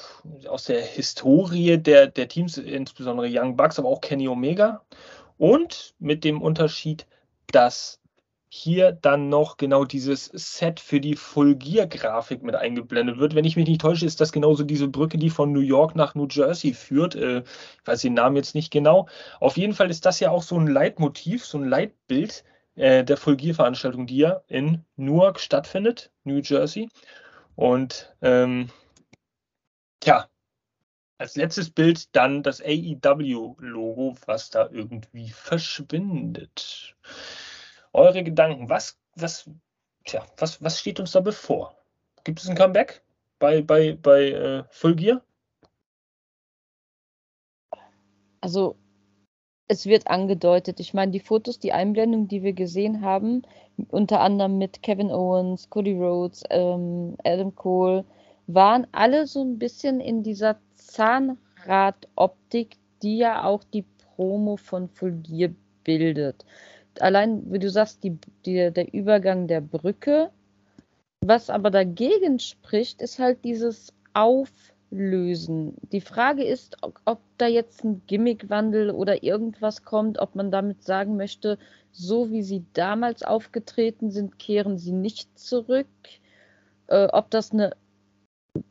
aus 0.46 0.64
der 0.64 0.82
Historie 0.82 1.78
der, 1.78 2.06
der 2.06 2.28
Teams, 2.28 2.58
insbesondere 2.58 3.28
Young 3.30 3.56
Bucks, 3.56 3.78
aber 3.78 3.88
auch 3.88 4.02
Kenny 4.02 4.28
Omega. 4.28 4.84
Und 5.38 5.94
mit 5.98 6.22
dem 6.22 6.42
Unterschied, 6.42 7.06
dass 7.50 8.00
hier 8.56 8.92
dann 8.92 9.30
noch 9.30 9.56
genau 9.56 9.84
dieses 9.84 10.26
Set 10.26 10.78
für 10.78 11.00
die 11.00 11.16
Full 11.16 11.56
Gear 11.56 11.88
Grafik 11.88 12.44
mit 12.44 12.54
eingeblendet 12.54 13.18
wird. 13.18 13.34
Wenn 13.34 13.44
ich 13.44 13.56
mich 13.56 13.66
nicht 13.66 13.80
täusche, 13.80 14.06
ist 14.06 14.20
das 14.20 14.30
genauso 14.30 14.62
diese 14.62 14.86
Brücke, 14.86 15.18
die 15.18 15.30
von 15.30 15.50
New 15.50 15.60
York 15.60 15.96
nach 15.96 16.14
New 16.14 16.28
Jersey 16.30 16.72
führt. 16.72 17.16
Äh, 17.16 17.38
ich 17.38 17.86
weiß 17.86 18.02
den 18.02 18.14
Namen 18.14 18.36
jetzt 18.36 18.54
nicht 18.54 18.70
genau. 18.70 19.08
Auf 19.40 19.56
jeden 19.56 19.72
Fall 19.72 19.90
ist 19.90 20.06
das 20.06 20.20
ja 20.20 20.30
auch 20.30 20.44
so 20.44 20.56
ein 20.56 20.68
Leitmotiv, 20.68 21.44
so 21.44 21.58
ein 21.58 21.68
Leitbild 21.68 22.44
äh, 22.76 23.04
der 23.04 23.16
Fulgier-Veranstaltung, 23.16 24.06
die 24.06 24.18
ja 24.18 24.42
in 24.48 24.84
Newark 24.96 25.40
stattfindet, 25.40 26.10
New 26.24 26.40
Jersey. 26.40 26.88
Und 27.56 28.14
ähm, 28.20 28.70
ja, 30.02 30.28
als 31.18 31.36
letztes 31.36 31.70
Bild 31.70 32.14
dann 32.16 32.42
das 32.42 32.60
AEW-Logo, 32.60 34.16
was 34.26 34.50
da 34.50 34.68
irgendwie 34.70 35.30
verschwindet. 35.30 36.96
Eure 37.92 38.24
Gedanken, 38.24 38.68
was, 38.68 38.98
was, 39.14 39.48
tja, 40.04 40.26
was, 40.36 40.62
was 40.62 40.80
steht 40.80 40.98
uns 40.98 41.12
da 41.12 41.20
bevor? 41.20 41.76
Gibt 42.24 42.40
es 42.40 42.48
ein 42.48 42.56
Comeback 42.56 43.02
bei, 43.38 43.62
bei, 43.62 43.96
bei 44.00 44.30
äh, 44.30 44.64
Full? 44.70 45.22
Also 48.40 48.76
es 49.68 49.86
wird 49.86 50.08
angedeutet. 50.08 50.80
Ich 50.80 50.94
meine, 50.94 51.12
die 51.12 51.20
Fotos, 51.20 51.58
die 51.58 51.72
Einblendung, 51.72 52.28
die 52.28 52.42
wir 52.42 52.52
gesehen 52.52 53.00
haben, 53.00 53.42
unter 53.88 54.20
anderem 54.20 54.58
mit 54.58 54.82
Kevin 54.82 55.10
Owens, 55.10 55.70
Cody 55.70 55.94
Rhodes, 55.94 56.44
ähm, 56.50 57.16
Adam 57.24 57.54
Cole, 57.54 58.04
waren 58.46 58.86
alle 58.92 59.26
so 59.26 59.42
ein 59.42 59.58
bisschen 59.58 60.00
in 60.00 60.22
dieser 60.22 60.58
Zahnradoptik, 60.74 62.76
die 63.02 63.18
ja 63.18 63.44
auch 63.44 63.64
die 63.64 63.84
Promo 64.16 64.56
von 64.56 64.88
Fulgier 64.88 65.54
bildet. 65.82 66.44
Allein, 67.00 67.50
wie 67.50 67.58
du 67.58 67.70
sagst, 67.70 68.04
die, 68.04 68.18
die, 68.44 68.70
der 68.70 68.92
Übergang 68.92 69.48
der 69.48 69.60
Brücke. 69.60 70.30
Was 71.22 71.48
aber 71.48 71.70
dagegen 71.70 72.38
spricht, 72.38 73.00
ist 73.00 73.18
halt 73.18 73.44
dieses 73.44 73.92
Auf 74.12 74.52
lösen. 74.94 75.74
Die 75.92 76.00
Frage 76.00 76.44
ist, 76.44 76.76
ob, 77.04 77.20
da 77.36 77.46
jetzt 77.46 77.84
ein 77.84 78.02
Gimmickwandel 78.06 78.90
oder 78.90 79.22
irgendwas 79.22 79.82
kommt, 79.82 80.18
ob 80.18 80.34
man 80.34 80.50
damit 80.50 80.84
sagen 80.84 81.16
möchte, 81.16 81.58
so 81.90 82.30
wie 82.30 82.42
sie 82.42 82.64
damals 82.74 83.22
aufgetreten 83.22 84.10
sind, 84.10 84.38
kehren 84.38 84.78
sie 84.78 84.92
nicht 84.92 85.38
zurück. 85.38 85.86
Äh, 86.86 87.08
ob 87.12 87.30
das 87.30 87.52
eine, 87.52 87.72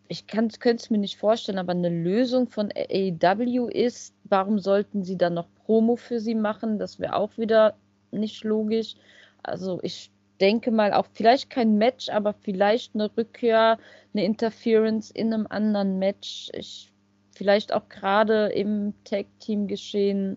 ich 0.08 0.28
könnte 0.28 0.58
es 0.64 0.90
mir 0.90 0.98
nicht 0.98 1.18
vorstellen, 1.18 1.60
aber 1.60 1.74
eine 1.74 1.90
Lösung 1.90 2.48
von 2.48 2.72
AEW 2.72 3.68
ist, 3.68 4.16
warum 4.24 4.60
sollten 4.60 5.04
sie 5.04 5.18
dann 5.18 5.34
noch 5.34 5.48
Promo 5.66 5.98
für 5.98 6.20
sie 6.20 6.36
machen? 6.36 6.80
Das 6.80 7.00
wäre 7.00 7.16
auch 7.16 7.38
wieder 7.38 7.76
nicht 8.12 8.44
logisch. 8.44 8.96
Also 9.42 9.80
ich 9.84 10.10
denke 10.44 10.72
mal 10.72 10.92
auch 10.92 11.08
vielleicht 11.14 11.50
kein 11.50 11.78
Match, 11.78 12.10
aber 12.10 12.34
vielleicht 12.34 12.96
eine 12.96 13.10
Rückkehr, 13.16 13.80
eine 14.14 14.26
Interference 14.26 15.10
in 15.10 15.34
einem 15.34 15.48
anderen 15.48 16.00
Match. 16.00 16.52
Ich, 16.54 16.92
vielleicht 17.34 17.72
auch 17.72 17.88
gerade 17.88 18.48
im 18.48 18.94
Tag-Team 19.06 19.68
geschehen. 19.68 20.36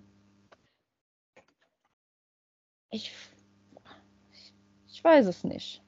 Ich, 2.92 3.10
ich 4.86 5.02
weiß 5.02 5.26
es 5.26 5.42
nicht. 5.42 5.82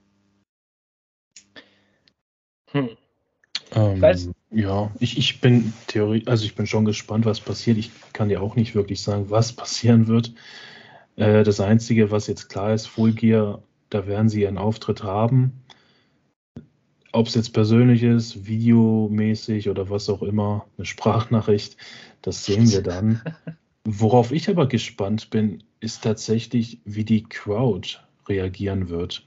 Hm. 2.73 2.91
Ähm, 3.73 4.35
ja, 4.51 4.91
ich, 4.99 5.17
ich 5.17 5.41
bin 5.41 5.73
Theorie, 5.87 6.25
also 6.27 6.45
ich 6.45 6.57
bin 6.57 6.67
schon 6.67 6.85
gespannt, 6.85 7.25
was 7.25 7.39
passiert. 7.39 7.79
Ich 7.79 7.93
kann 8.13 8.29
dir 8.29 8.43
auch 8.43 8.57
nicht 8.57 8.75
wirklich 8.75 9.01
sagen, 9.01 9.31
was 9.31 9.53
passieren 9.53 10.09
wird. 10.09 10.35
Äh, 11.15 11.45
das 11.45 11.61
Einzige, 11.61 12.11
was 12.11 12.27
jetzt 12.27 12.49
klar 12.49 12.75
ist, 12.75 12.87
Full 12.87 13.13
Gear 13.13 13.63
da 13.91 14.07
werden 14.07 14.29
sie 14.29 14.43
ihren 14.43 14.59
Auftritt 14.59 15.03
haben. 15.03 15.65
Ob 17.13 17.27
es 17.27 17.35
jetzt 17.35 17.55
persönlich 17.55 18.03
ist, 18.03 18.47
videomäßig 18.47 19.69
oder 19.69 19.89
was 19.89 20.09
auch 20.11 20.23
immer, 20.23 20.67
eine 20.77 20.85
Sprachnachricht, 20.85 21.77
das 22.23 22.45
sehen 22.45 22.71
wir 22.71 22.83
dann. 22.83 23.23
Worauf 23.85 24.33
ich 24.33 24.51
aber 24.51 24.67
gespannt 24.67 25.31
bin, 25.31 25.63
ist 25.81 26.05
tatsächlich, 26.05 26.81
wie 26.85 27.05
die 27.05 27.23
Crowd 27.23 27.99
reagieren 28.29 28.91
wird. 28.91 29.27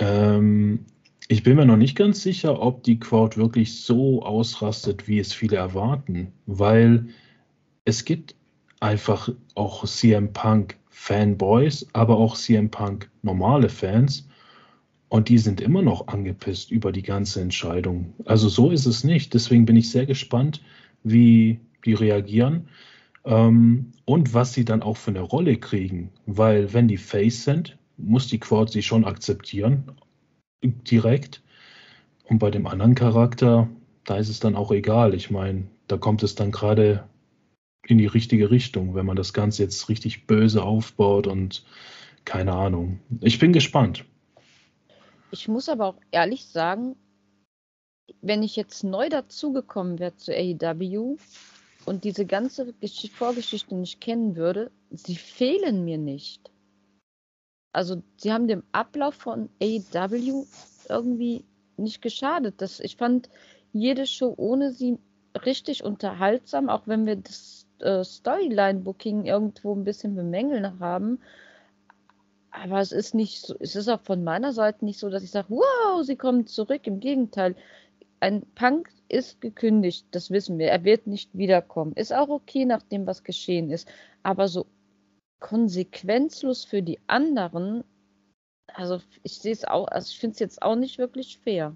Ähm, 0.00 0.86
ich 1.28 1.44
bin 1.44 1.54
mir 1.54 1.64
noch 1.64 1.76
nicht 1.76 1.96
ganz 1.96 2.22
sicher, 2.22 2.60
ob 2.60 2.82
die 2.82 2.98
Crowd 2.98 3.36
wirklich 3.36 3.82
so 3.82 4.24
ausrastet, 4.24 5.06
wie 5.06 5.20
es 5.20 5.32
viele 5.32 5.56
erwarten, 5.56 6.32
weil 6.46 7.10
es 7.84 8.04
gibt 8.04 8.34
einfach 8.80 9.30
auch 9.54 9.86
CM 9.86 10.32
Punk 10.32 10.76
Fanboys, 10.90 11.86
aber 11.92 12.18
auch 12.18 12.36
CM 12.36 12.70
Punk 12.70 13.10
normale 13.22 13.68
Fans. 13.68 14.28
Und 15.08 15.28
die 15.28 15.38
sind 15.38 15.60
immer 15.60 15.82
noch 15.82 16.08
angepisst 16.08 16.70
über 16.70 16.92
die 16.92 17.02
ganze 17.02 17.40
Entscheidung. 17.40 18.14
Also 18.26 18.48
so 18.48 18.70
ist 18.70 18.86
es 18.86 19.02
nicht. 19.02 19.34
Deswegen 19.34 19.64
bin 19.64 19.76
ich 19.76 19.90
sehr 19.90 20.06
gespannt, 20.06 20.62
wie 21.02 21.60
die 21.84 21.94
reagieren 21.94 22.68
ähm, 23.24 23.92
und 24.04 24.34
was 24.34 24.52
sie 24.52 24.64
dann 24.64 24.82
auch 24.82 24.96
für 24.96 25.10
eine 25.10 25.20
Rolle 25.20 25.56
kriegen. 25.56 26.10
Weil 26.26 26.72
wenn 26.72 26.86
die 26.86 26.96
Face 26.96 27.44
sind, 27.44 27.76
muss 27.96 28.28
die 28.28 28.38
Crowd 28.38 28.70
sie 28.70 28.82
schon 28.82 29.04
akzeptieren, 29.04 29.90
direkt. 30.62 31.42
Und 32.24 32.38
bei 32.38 32.50
dem 32.50 32.66
anderen 32.66 32.94
Charakter, 32.94 33.68
da 34.04 34.16
ist 34.16 34.28
es 34.28 34.40
dann 34.40 34.56
auch 34.56 34.70
egal. 34.70 35.14
Ich 35.14 35.30
meine, 35.30 35.64
da 35.88 35.96
kommt 35.96 36.22
es 36.22 36.34
dann 36.34 36.52
gerade 36.52 37.04
in 37.90 37.98
die 37.98 38.06
richtige 38.06 38.50
Richtung, 38.50 38.94
wenn 38.94 39.06
man 39.06 39.16
das 39.16 39.32
Ganze 39.32 39.62
jetzt 39.62 39.88
richtig 39.88 40.26
böse 40.26 40.62
aufbaut 40.62 41.26
und 41.26 41.64
keine 42.24 42.52
Ahnung. 42.52 43.00
Ich 43.20 43.38
bin 43.38 43.52
gespannt. 43.52 44.04
Ich 45.30 45.48
muss 45.48 45.68
aber 45.68 45.86
auch 45.86 46.00
ehrlich 46.10 46.46
sagen, 46.46 46.96
wenn 48.20 48.42
ich 48.42 48.56
jetzt 48.56 48.84
neu 48.84 49.08
dazugekommen 49.08 49.98
wäre 49.98 50.16
zu 50.16 50.32
AEW 50.32 51.16
und 51.86 52.04
diese 52.04 52.26
ganze 52.26 52.72
Gesch 52.74 53.10
Vorgeschichte 53.10 53.74
nicht 53.74 54.00
kennen 54.00 54.36
würde, 54.36 54.70
sie 54.90 55.16
fehlen 55.16 55.84
mir 55.84 55.98
nicht. 55.98 56.50
Also 57.72 58.02
sie 58.16 58.32
haben 58.32 58.48
dem 58.48 58.64
Ablauf 58.72 59.14
von 59.14 59.48
AEW 59.62 60.44
irgendwie 60.88 61.44
nicht 61.76 62.02
geschadet. 62.02 62.56
Das, 62.58 62.80
ich 62.80 62.96
fand 62.96 63.30
jede 63.72 64.06
Show 64.06 64.34
ohne 64.36 64.72
sie 64.72 64.98
richtig 65.46 65.84
unterhaltsam, 65.84 66.68
auch 66.68 66.86
wenn 66.86 67.06
wir 67.06 67.16
das 67.16 67.66
äh, 67.82 68.04
Storyline-Booking 68.04 69.24
irgendwo 69.24 69.74
ein 69.74 69.84
bisschen 69.84 70.14
bemängeln 70.14 70.78
haben. 70.80 71.20
Aber 72.50 72.80
es 72.80 72.92
ist 72.92 73.14
nicht 73.14 73.42
so, 73.46 73.54
es 73.60 73.76
ist 73.76 73.88
auch 73.88 74.00
von 74.00 74.24
meiner 74.24 74.52
Seite 74.52 74.84
nicht 74.84 74.98
so, 74.98 75.08
dass 75.08 75.22
ich 75.22 75.30
sage, 75.30 75.48
wow, 75.50 76.02
sie 76.02 76.16
kommen 76.16 76.46
zurück. 76.46 76.86
Im 76.86 77.00
Gegenteil, 77.00 77.54
ein 78.20 78.42
Punk 78.54 78.90
ist 79.08 79.40
gekündigt, 79.40 80.06
das 80.10 80.30
wissen 80.30 80.58
wir. 80.58 80.68
Er 80.68 80.84
wird 80.84 81.06
nicht 81.06 81.30
wiederkommen. 81.36 81.92
Ist 81.94 82.12
auch 82.12 82.28
okay, 82.28 82.64
nachdem 82.64 83.06
was 83.06 83.24
geschehen 83.24 83.70
ist. 83.70 83.88
Aber 84.22 84.48
so 84.48 84.66
konsequenzlos 85.40 86.64
für 86.64 86.82
die 86.82 87.00
anderen, 87.06 87.84
also 88.74 89.00
ich 89.22 89.38
sehe 89.38 89.52
es 89.52 89.64
auch, 89.64 89.88
also 89.88 90.08
ich 90.10 90.18
finde 90.18 90.34
es 90.34 90.40
jetzt 90.40 90.62
auch 90.62 90.76
nicht 90.76 90.98
wirklich 90.98 91.38
fair. 91.38 91.74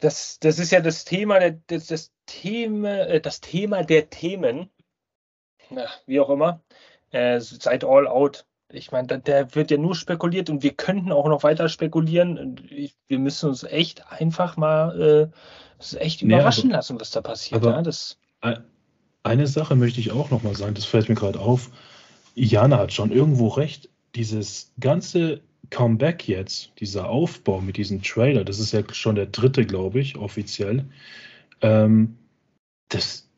Das, 0.00 0.38
das 0.40 0.58
ist 0.58 0.72
ja 0.72 0.80
das 0.80 1.04
Thema, 1.04 1.38
der, 1.38 1.60
das, 1.66 1.86
das, 1.86 2.12
Thema, 2.26 3.06
äh, 3.06 3.20
das 3.20 3.40
Thema 3.40 3.82
der 3.82 4.10
Themen, 4.10 4.70
ja, 5.70 5.86
wie 6.06 6.20
auch 6.20 6.30
immer, 6.30 6.62
äh, 7.10 7.40
seit 7.40 7.84
All 7.84 8.06
Out. 8.06 8.46
Ich 8.72 8.92
meine, 8.92 9.08
da, 9.08 9.16
da, 9.16 9.54
wird 9.54 9.70
ja 9.72 9.78
nur 9.78 9.96
spekuliert 9.96 10.48
und 10.48 10.62
wir 10.62 10.72
könnten 10.72 11.10
auch 11.10 11.26
noch 11.26 11.42
weiter 11.42 11.68
spekulieren. 11.68 12.56
Wir 13.08 13.18
müssen 13.18 13.48
uns 13.48 13.64
echt 13.64 14.10
einfach 14.12 14.56
mal 14.56 15.30
äh, 15.82 15.96
echt 15.96 16.22
überraschen 16.22 16.70
ja, 16.70 16.74
aber, 16.74 16.78
lassen, 16.78 17.00
was 17.00 17.10
da 17.10 17.20
passiert. 17.20 17.64
Ja, 17.64 17.82
das, 17.82 18.16
eine 19.22 19.46
Sache 19.46 19.76
möchte 19.76 20.00
ich 20.00 20.12
auch 20.12 20.30
noch 20.30 20.42
mal 20.42 20.54
sagen, 20.54 20.74
das 20.74 20.84
fällt 20.84 21.08
mir 21.08 21.14
gerade 21.14 21.40
auf. 21.40 21.70
Jana 22.34 22.78
hat 22.78 22.92
schon 22.92 23.10
irgendwo 23.10 23.48
recht. 23.48 23.88
Dieses 24.14 24.72
ganze 24.80 25.40
Comeback 25.70 26.28
jetzt, 26.28 26.72
dieser 26.80 27.08
Aufbau 27.08 27.60
mit 27.60 27.76
diesem 27.76 28.02
Trailer, 28.02 28.44
das 28.44 28.58
ist 28.58 28.72
ja 28.72 28.82
schon 28.92 29.14
der 29.14 29.26
dritte, 29.26 29.64
glaube 29.64 30.00
ich, 30.00 30.16
offiziell. 30.16 30.84
Ähm, 31.62 32.16
das, 32.88 33.28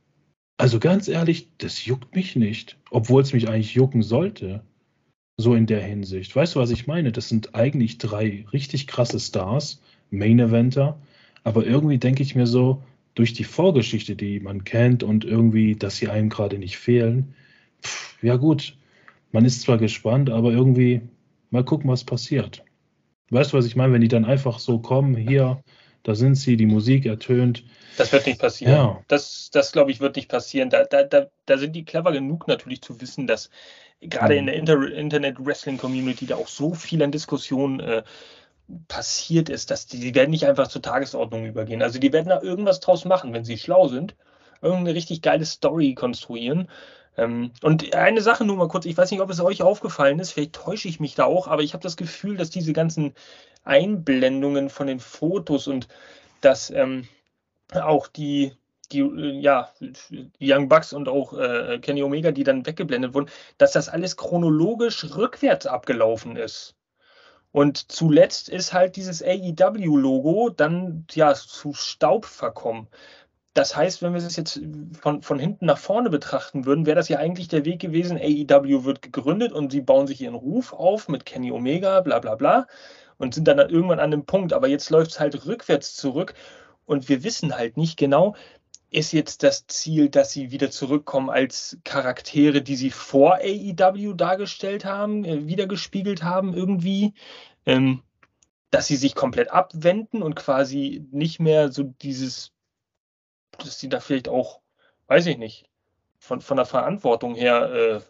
also 0.57 0.79
ganz 0.79 1.09
ehrlich, 1.09 1.49
das 1.59 1.85
juckt 1.85 2.15
mich 2.15 2.37
nicht, 2.37 2.79
obwohl 2.91 3.23
es 3.23 3.33
mich 3.33 3.49
eigentlich 3.49 3.75
jucken 3.75 4.03
sollte. 4.03 4.63
So 5.39 5.55
in 5.55 5.67
der 5.67 5.83
Hinsicht. 5.83 6.37
Weißt 6.37 6.55
du, 6.55 6.61
was 6.61 6.71
ich 6.71 6.87
meine? 6.87 7.11
Das 7.11 7.29
sind 7.29 7.55
eigentlich 7.55 7.99
drei 7.99 8.45
richtig 8.53 8.87
krasse 8.87 9.19
Stars, 9.19 9.81
Main 10.11 10.39
Eventer, 10.39 10.99
aber 11.43 11.67
irgendwie 11.67 11.99
denke 11.99 12.23
ich 12.23 12.35
mir 12.35 12.47
so, 12.47 12.83
durch 13.15 13.33
die 13.33 13.45
Vorgeschichte, 13.45 14.17
die 14.17 14.41
man 14.41 14.65
kennt 14.65 15.03
und 15.03 15.25
irgendwie, 15.25 15.75
dass 15.75 15.97
sie 15.97 16.09
einem 16.09 16.29
gerade 16.29 16.59
nicht 16.59 16.79
fehlen, 16.79 17.35
pff, 17.83 18.23
ja 18.23 18.37
gut, 18.37 18.77
man 19.33 19.45
ist 19.45 19.63
zwar 19.63 19.79
gespannt, 19.79 20.31
aber 20.31 20.53
irgendwie 20.53 21.03
mal 21.53 21.65
gucken, 21.65 21.91
was 21.91 22.05
passiert. 22.05 22.65
Weißt 23.31 23.53
du, 23.53 23.57
was 23.57 23.67
ich 23.67 23.77
meine? 23.77 23.93
Wenn 23.93 24.01
die 24.01 24.09
dann 24.09 24.25
einfach 24.25 24.59
so 24.59 24.79
kommen, 24.79 25.17
hier, 25.17 25.63
da 26.03 26.15
sind 26.15 26.35
sie, 26.35 26.57
die 26.57 26.67
Musik 26.67 27.07
ertönt. 27.07 27.65
Das 27.97 28.13
wird 28.13 28.27
nicht 28.27 28.41
passieren. 28.41 28.73
Ja. 28.73 29.05
Das, 29.09 29.51
das 29.53 29.73
glaube 29.73 29.91
ich, 29.91 30.01
wird 30.01 30.17
nicht 30.17 30.29
passieren. 30.29 30.71
Da, 30.71 30.85
da, 30.85 31.05
da, 31.05 31.27
da 31.47 31.59
sind 31.59 31.75
die 31.75 31.85
clever 31.85 32.13
genug 32.13 32.49
natürlich 32.49 32.83
zu 32.83 33.01
wissen, 33.01 33.27
dass 33.27 33.51
gerade 34.01 34.35
in 34.35 34.47
der 34.47 34.57
Inter 34.57 34.91
Internet-Wrestling-Community 34.91 36.27
da 36.27 36.37
auch 36.37 36.49
so 36.49 36.75
viel 36.75 37.03
an 37.03 37.13
Diskussionen 37.13 37.81
äh, 37.81 38.03
passiert 38.89 39.49
ist, 39.49 39.71
dass 39.71 39.87
die, 39.87 40.01
die 40.01 40.15
werden 40.15 40.31
nicht 40.31 40.47
einfach 40.47 40.69
zur 40.69 40.83
Tagesordnung 40.83 41.47
übergehen. 41.47 41.83
Also 41.83 41.99
die 41.99 42.13
werden 42.13 42.29
da 42.29 42.43
irgendwas 42.43 42.81
draus 42.81 43.05
machen, 43.05 43.33
wenn 43.33 43.45
sie 43.45 43.59
schlau 43.59 43.89
sind. 43.89 44.17
Irgendeine 44.61 44.95
richtig 44.95 45.23
geile 45.23 45.45
Story 45.45 45.95
konstruieren. 45.95 46.69
Ähm, 47.17 47.53
und 47.63 47.95
eine 47.95 48.23
Sache 48.23 48.45
nur 48.45 48.57
mal 48.57 48.69
kurz, 48.69 48.87
ich 48.87 48.97
weiß 48.97 49.11
nicht, 49.11 49.21
ob 49.21 49.31
es 49.31 49.41
euch 49.41 49.63
aufgefallen 49.63 50.19
ist, 50.19 50.33
vielleicht 50.33 50.55
täusche 50.55 50.89
ich 50.89 51.01
mich 51.01 51.15
da 51.15 51.25
auch, 51.25 51.49
aber 51.49 51.63
ich 51.63 51.75
habe 51.75 51.83
das 51.83 51.97
Gefühl, 51.97 52.37
dass 52.37 52.51
diese 52.51 52.73
ganzen 52.73 53.15
Einblendungen 53.65 54.71
von 54.71 54.87
den 54.87 55.01
Fotos 55.01 55.69
und 55.69 55.89
dass 56.41 56.71
ähm, 56.71 57.07
auch 57.73 58.09
die, 58.09 58.53
die, 58.93 59.01
äh, 59.01 59.41
ja, 59.41 59.71
Young 60.41 60.69
Bucks 60.69 60.93
und 60.93 61.09
auch 61.09 61.35
äh, 61.35 61.79
Kenny 61.81 62.03
Omega, 62.03 62.33
die 62.33 62.45
dann 62.45 62.67
weggeblendet 62.67 63.15
wurden, 63.15 63.31
dass 63.59 63.73
das 63.73 63.89
alles 63.89 64.17
chronologisch 64.17 65.05
rückwärts 65.15 65.67
abgelaufen 65.67 66.37
ist. 66.37 66.75
Und 67.53 67.93
zuletzt 67.93 68.49
ist 68.49 68.73
halt 68.73 68.97
dieses 68.97 69.23
AEW-Logo 69.23 70.49
dann 70.49 71.07
ja 71.13 71.35
zu 71.35 71.75
Staub 71.75 72.25
verkommen. 72.25 72.89
Das 73.55 73.77
heißt, 73.77 74.01
wenn 74.01 74.15
wir 74.15 74.23
es 74.23 74.37
jetzt 74.37 74.61
von, 74.99 75.21
von 75.21 75.39
hinten 75.39 75.67
nach 75.67 75.77
vorne 75.77 76.09
betrachten 76.09 76.65
würden, 76.65 76.87
wäre 76.87 76.97
das 76.97 77.11
ja 77.11 77.19
eigentlich 77.19 77.49
der 77.49 77.67
Weg 77.67 77.81
gewesen, 77.81 78.17
AEW 78.17 78.85
wird 78.85 79.03
gegründet 79.03 79.53
und 79.53 79.73
sie 79.73 79.83
bauen 79.83 80.07
sich 80.07 80.23
ihren 80.23 80.35
Ruf 80.35 80.73
auf 80.73 81.09
mit 81.09 81.27
Kenny 81.27 81.53
Omega, 81.53 82.01
bla 82.01 82.19
bla 82.19 82.35
bla, 82.35 82.67
und 83.19 83.35
sind 83.35 83.47
dann, 83.47 83.59
irgendwann 83.59 84.01
an 84.01 84.11
dem 84.11 84.25
Punkt. 84.25 84.55
Aber 84.55 84.69
jetzt 84.69 84.89
läuft 84.89 85.13
es 85.13 85.21
halt 85.21 85.47
rückwärts 85.47 85.95
zurück 85.97 86.35
und 86.87 87.11
wir 87.11 87.25
wissen 87.25 87.55
halt 87.55 87.77
nicht 87.77 87.99
genau, 87.99 88.35
ist 88.91 89.13
jetzt 89.13 89.43
das 89.43 89.67
Ziel, 89.67 90.09
dass 90.09 90.33
sie 90.33 90.51
wieder 90.51 90.71
zurückkommen 90.71 91.31
als 91.31 91.79
Charaktere, 91.85 92.63
die 92.63 92.77
sie 92.77 92.91
vor 92.91 93.37
AEW 93.37 94.15
dargestellt 94.15 94.85
haben, 94.85 95.25
äh, 95.25 95.47
wiedergespiegelt 95.47 96.23
haben 96.23 96.55
irgendwie, 96.55 97.15
ähm, 97.67 98.03
dass 98.71 98.87
sie 98.87 98.97
sich 98.97 99.15
komplett 99.15 99.51
abwenden 99.51 100.23
und 100.23 100.35
quasi 100.37 101.07
nicht 101.11 101.41
mehr 101.41 101.73
so 101.73 101.83
dieses, 101.83 102.52
dass 103.59 103.79
sie 103.79 103.89
da 103.89 104.01
vielleicht 104.01 104.29
auch, 104.29 104.61
weiß 105.07 105.27
ich 105.27 105.39
nicht, 105.39 105.69
von, 106.19 106.41
von 106.41 106.57
der 106.57 106.67
Verantwortung 106.67 107.35
her 107.35 108.03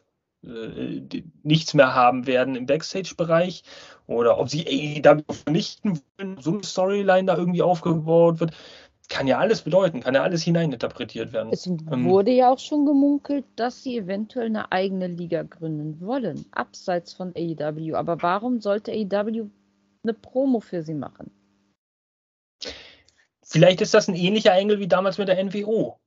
äh, 0.44 0.46
äh, 0.46 1.22
nichts 1.42 1.74
mehr 1.74 1.94
haben 1.94 2.26
werden 2.26 2.56
im 2.56 2.66
Backstage-Bereich 2.66 3.62
oder 4.06 4.38
ob 4.38 4.48
sie 4.48 4.66
AEW 4.66 5.22
vernichten 5.32 6.00
wollen, 6.18 6.36
so 6.40 6.52
eine 6.52 6.64
Storyline 6.64 7.26
da 7.26 7.36
irgendwie 7.36 7.62
aufgebaut 7.62 8.40
wird 8.40 8.52
kann 9.12 9.26
ja 9.26 9.38
alles 9.38 9.62
bedeuten, 9.62 10.00
kann 10.00 10.14
ja 10.14 10.22
alles 10.22 10.42
hineininterpretiert 10.42 11.32
werden. 11.32 11.50
Es 11.52 11.66
ähm, 11.66 12.04
wurde 12.04 12.30
ja 12.30 12.50
auch 12.50 12.58
schon 12.58 12.86
gemunkelt, 12.86 13.44
dass 13.56 13.82
sie 13.82 13.98
eventuell 13.98 14.46
eine 14.46 14.72
eigene 14.72 15.06
Liga 15.06 15.42
gründen 15.42 16.00
wollen, 16.00 16.46
abseits 16.52 17.12
von 17.12 17.34
AEW. 17.36 17.94
Aber 17.94 18.22
warum 18.22 18.60
sollte 18.60 18.92
AEW 18.92 19.50
eine 20.02 20.14
Promo 20.14 20.60
für 20.60 20.82
sie 20.82 20.94
machen? 20.94 21.30
Vielleicht 23.52 23.82
ist 23.82 23.92
das 23.92 24.08
ein 24.08 24.14
ähnlicher 24.14 24.54
Engel 24.54 24.80
wie 24.80 24.88
damals 24.88 25.18
mit 25.18 25.28
der 25.28 25.42
NWO. 25.44 25.98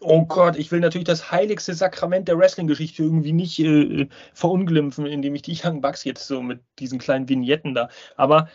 Oh 0.00 0.24
Gott, 0.26 0.56
ich 0.56 0.70
will 0.70 0.78
natürlich 0.78 1.08
das 1.08 1.32
heiligste 1.32 1.74
Sakrament 1.74 2.28
der 2.28 2.38
Wrestling-Geschichte 2.38 3.02
irgendwie 3.02 3.32
nicht 3.32 3.58
äh, 3.58 4.08
verunglimpfen, 4.32 5.04
indem 5.04 5.34
ich 5.34 5.42
die 5.42 5.58
Young 5.60 5.80
Bucks 5.80 6.04
jetzt 6.04 6.28
so 6.28 6.40
mit 6.40 6.60
diesen 6.78 7.00
kleinen 7.00 7.28
Vignetten 7.28 7.74
da. 7.74 7.88
Aber 8.16 8.48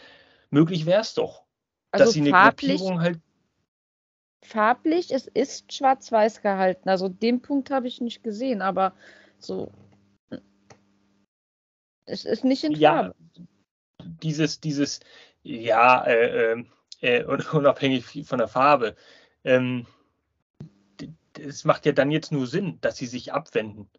möglich 0.52 0.86
wäre 0.86 1.02
es 1.02 1.14
doch, 1.16 1.44
also 1.92 2.06
dass 2.06 2.14
sie 2.14 2.22
eine 2.22 2.32
Gruppierung 2.32 3.02
halt 3.02 3.20
farblich, 4.42 5.12
es 5.12 5.28
ist 5.28 5.74
schwarz-weiß 5.74 6.42
gehalten. 6.42 6.88
Also 6.88 7.10
den 7.10 7.42
Punkt 7.42 7.72
habe 7.72 7.90
ich 7.90 8.00
nicht 8.00 8.24
gesehen, 8.24 8.62
aber 8.62 8.94
so. 9.38 9.70
Es 12.06 12.24
ist 12.24 12.46
nicht 12.46 12.64
in 12.64 12.72
ja, 12.72 12.94
Farbe. 12.94 13.16
Dieses, 14.22 14.62
dieses, 14.62 15.02
ja, 15.42 16.06
äh, 16.06 16.54
äh, 16.54 16.64
äh 17.04 17.24
unabhängig 17.52 18.26
von 18.26 18.40
der 18.40 18.48
Farbe. 18.48 18.96
Ähm, 19.44 19.86
es 21.40 21.66
macht 21.66 21.86
ja 21.86 21.92
dann 21.92 22.12
jetzt 22.12 22.32
nur 22.32 22.48
Sinn, 22.48 22.78
dass 22.82 22.98
sie 22.98 23.08
sich 23.08 23.34
abwenden. 23.34 23.90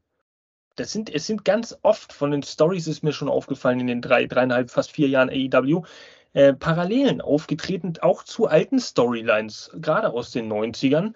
Das 0.76 0.93
sind, 0.93 1.12
es 1.12 1.26
sind 1.26 1.44
ganz 1.44 1.76
oft 1.82 2.12
von 2.12 2.31
den 2.31 2.43
Stories, 2.43 2.89
ist 2.89 3.02
mir 3.02 3.12
schon 3.12 3.28
aufgefallen 3.28 3.81
in 3.81 3.86
den 3.86 4.02
drei, 4.02 4.26
dreieinhalb, 4.26 4.70
fast 4.70 4.90
vier 4.93 5.09
Jahren 5.09 5.31
AEW, 5.31 5.85
äh, 6.32 6.52
Parallelen 6.52 7.20
aufgetreten, 7.20 7.94
auch 8.01 8.24
zu 8.24 8.47
alten 8.47 8.81
Storylines, 8.81 9.70
gerade 9.74 10.10
aus 10.10 10.32
den 10.32 10.52
90ern, 10.52 11.14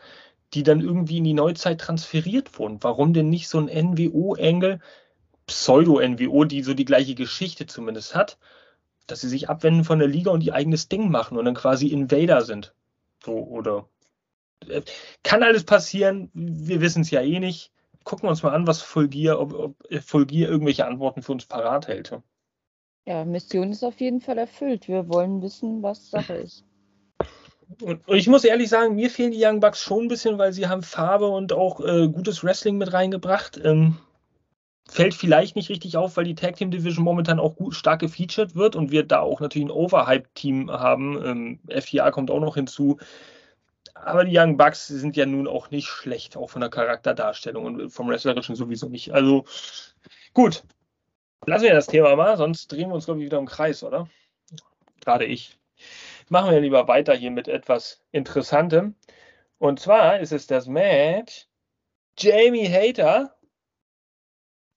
die 0.55 0.63
dann 0.63 0.81
irgendwie 0.81 1.19
in 1.19 1.25
die 1.25 1.35
Neuzeit 1.35 1.81
transferiert 1.81 2.59
wurden. 2.59 2.79
Warum 2.83 3.13
denn 3.13 3.29
nicht 3.29 3.49
so 3.49 3.59
ein 3.59 3.67
NWO-Engel, 3.67 4.81
Pseudo-NWO, 5.47 6.45
die 6.45 6.63
so 6.63 6.75
die 6.75 6.85
gleiche 6.85 7.15
Geschichte 7.15 7.67
zumindest 7.67 8.15
hat, 8.15 8.39
dass 9.09 9.23
sie 9.23 9.29
sich 9.29 9.49
abwenden 9.49 9.85
von 9.85 9.99
der 9.99 10.09
Liga 10.09 10.31
und 10.31 10.43
ihr 10.43 10.55
eigenes 10.55 10.89
Ding 10.89 11.11
machen 11.11 11.37
und 11.37 11.45
dann 11.45 11.55
quasi 11.55 11.89
Invader 11.89 12.43
sind. 12.43 12.75
So, 13.25 13.33
oder. 13.33 13.89
Äh, 14.69 14.83
kann 15.23 15.43
alles 15.43 15.65
passieren, 15.65 16.31
wir 16.35 16.81
wissen 16.81 17.03
es 17.03 17.11
ja 17.11 17.21
eh 17.21 17.41
nicht. 17.41 17.73
Gucken 18.05 18.25
wir 18.25 18.31
uns 18.31 18.43
mal 18.43 18.55
an, 18.55 18.67
was 18.67 18.81
Fulgier, 18.81 19.41
ob, 19.41 19.53
ob 19.53 19.77
Fulgier 20.03 20.49
irgendwelche 20.49 20.87
Antworten 20.87 21.23
für 21.23 21.33
uns 21.33 21.47
parat 21.47 21.89
hält. 21.89 22.13
Ja, 23.05 23.25
Mission 23.25 23.71
ist 23.71 23.85
auf 23.85 24.01
jeden 24.01 24.21
Fall 24.21 24.39
erfüllt. 24.39 24.87
Wir 24.87 25.09
wollen 25.09 25.43
wissen, 25.43 25.83
was 25.83 26.11
Sache 26.11 26.35
ist. 26.35 26.65
Und, 27.83 28.01
ich 28.09 28.29
muss 28.29 28.45
ehrlich 28.45 28.69
sagen, 28.69 28.95
mir 28.95 29.11
fehlen 29.11 29.33
die 29.33 29.45
Young 29.45 29.61
Bucks 29.61 29.83
schon 29.83 30.05
ein 30.05 30.09
bisschen, 30.09 30.39
weil 30.39 30.53
sie 30.53 30.69
haben 30.69 30.83
Farbe 30.83 31.27
und 31.27 31.53
auch 31.53 31.81
äh, 31.81 32.09
gutes 32.09 32.43
Wrestling 32.43 32.79
mit 32.79 32.93
reingebracht. 32.93 33.61
Ähm, 33.63 33.99
fällt 34.89 35.15
vielleicht 35.15 35.57
nicht 35.57 35.69
richtig 35.69 35.97
auf, 35.97 36.17
weil 36.17 36.25
die 36.25 36.35
Tag 36.35 36.57
Team 36.57 36.71
Division 36.71 37.05
momentan 37.05 37.39
auch 37.39 37.57
gut, 37.57 37.75
stark 37.75 38.01
gefeatured 38.01 38.55
wird 38.55 38.77
und 38.77 38.91
wir 38.91 39.05
da 39.05 39.21
auch 39.21 39.41
natürlich 39.41 39.69
ein 39.69 39.73
Overhype-Team 39.73 40.71
haben. 40.71 41.25
Ähm, 41.25 41.61
FIA 41.83 42.11
kommt 42.11 42.31
auch 42.31 42.41
noch 42.41 42.55
hinzu. 42.55 42.99
Aber 43.95 44.25
die 44.25 44.37
Young 44.37 44.57
Bucks 44.57 44.87
sind 44.87 45.17
ja 45.17 45.27
nun 45.27 45.49
auch 45.49 45.71
nicht 45.71 45.89
schlecht, 45.89 46.37
auch 46.37 46.51
von 46.51 46.61
der 46.61 46.71
Charakterdarstellung 46.71 47.65
und 47.65 47.91
vom 47.91 48.09
Wrestlerischen 48.09 48.55
sowieso 48.55 48.89
nicht. 48.89 49.13
Also 49.13 49.45
gut, 50.35 50.63
Lassen 51.47 51.65
wir 51.65 51.75
das 51.75 51.87
Thema 51.87 52.15
mal, 52.17 52.37
sonst 52.37 52.71
drehen 52.71 52.91
wir 52.91 52.95
uns, 52.95 53.07
glaube 53.07 53.21
ich, 53.21 53.27
wieder 53.27 53.39
im 53.39 53.47
Kreis, 53.47 53.83
oder? 53.83 54.09
Gerade 55.01 55.25
ich. 55.25 55.57
Machen 56.29 56.51
wir 56.51 56.61
lieber 56.61 56.89
weiter 56.89 57.15
hier 57.15 57.31
mit 57.31 57.49
etwas 57.49 58.03
Interessantem. 58.13 58.97
Und 59.59 59.81
zwar 59.81 60.21
ist 60.21 60.33
es 60.33 60.47
das 60.47 60.67
Match 60.67 61.47
Jamie 62.19 62.69
Hater 62.69 63.38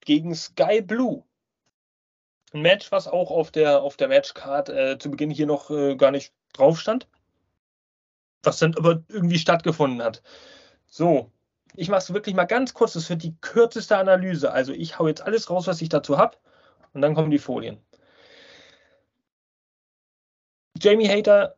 gegen 0.04 0.34
Sky 0.34 0.80
Blue. 0.82 1.24
Ein 2.52 2.62
Match, 2.62 2.92
was 2.92 3.08
auch 3.08 3.30
auf 3.30 3.50
der, 3.50 3.82
auf 3.82 3.96
der 3.96 4.08
Matchcard 4.08 4.68
äh, 4.68 4.98
zu 4.98 5.10
Beginn 5.10 5.30
hier 5.30 5.46
noch 5.46 5.70
äh, 5.70 5.96
gar 5.96 6.10
nicht 6.10 6.34
drauf 6.52 6.78
stand. 6.78 7.08
Was 8.42 8.58
dann 8.58 8.76
aber 8.76 9.02
irgendwie 9.08 9.38
stattgefunden 9.38 10.02
hat. 10.02 10.22
So, 10.86 11.30
ich 11.74 11.88
mache 11.88 12.00
es 12.00 12.12
wirklich 12.12 12.34
mal 12.34 12.44
ganz 12.44 12.74
kurz. 12.74 12.92
Das 12.92 13.08
wird 13.08 13.22
die 13.22 13.36
kürzeste 13.40 13.96
Analyse. 13.96 14.52
Also 14.52 14.72
ich 14.72 14.98
hau 14.98 15.06
jetzt 15.06 15.22
alles 15.22 15.48
raus, 15.48 15.66
was 15.66 15.80
ich 15.80 15.88
dazu 15.88 16.18
habe. 16.18 16.36
Und 16.92 17.00
dann 17.00 17.14
kommen 17.14 17.30
die 17.30 17.38
Folien. 17.38 17.78
Jamie 20.78 21.08
Hater 21.08 21.56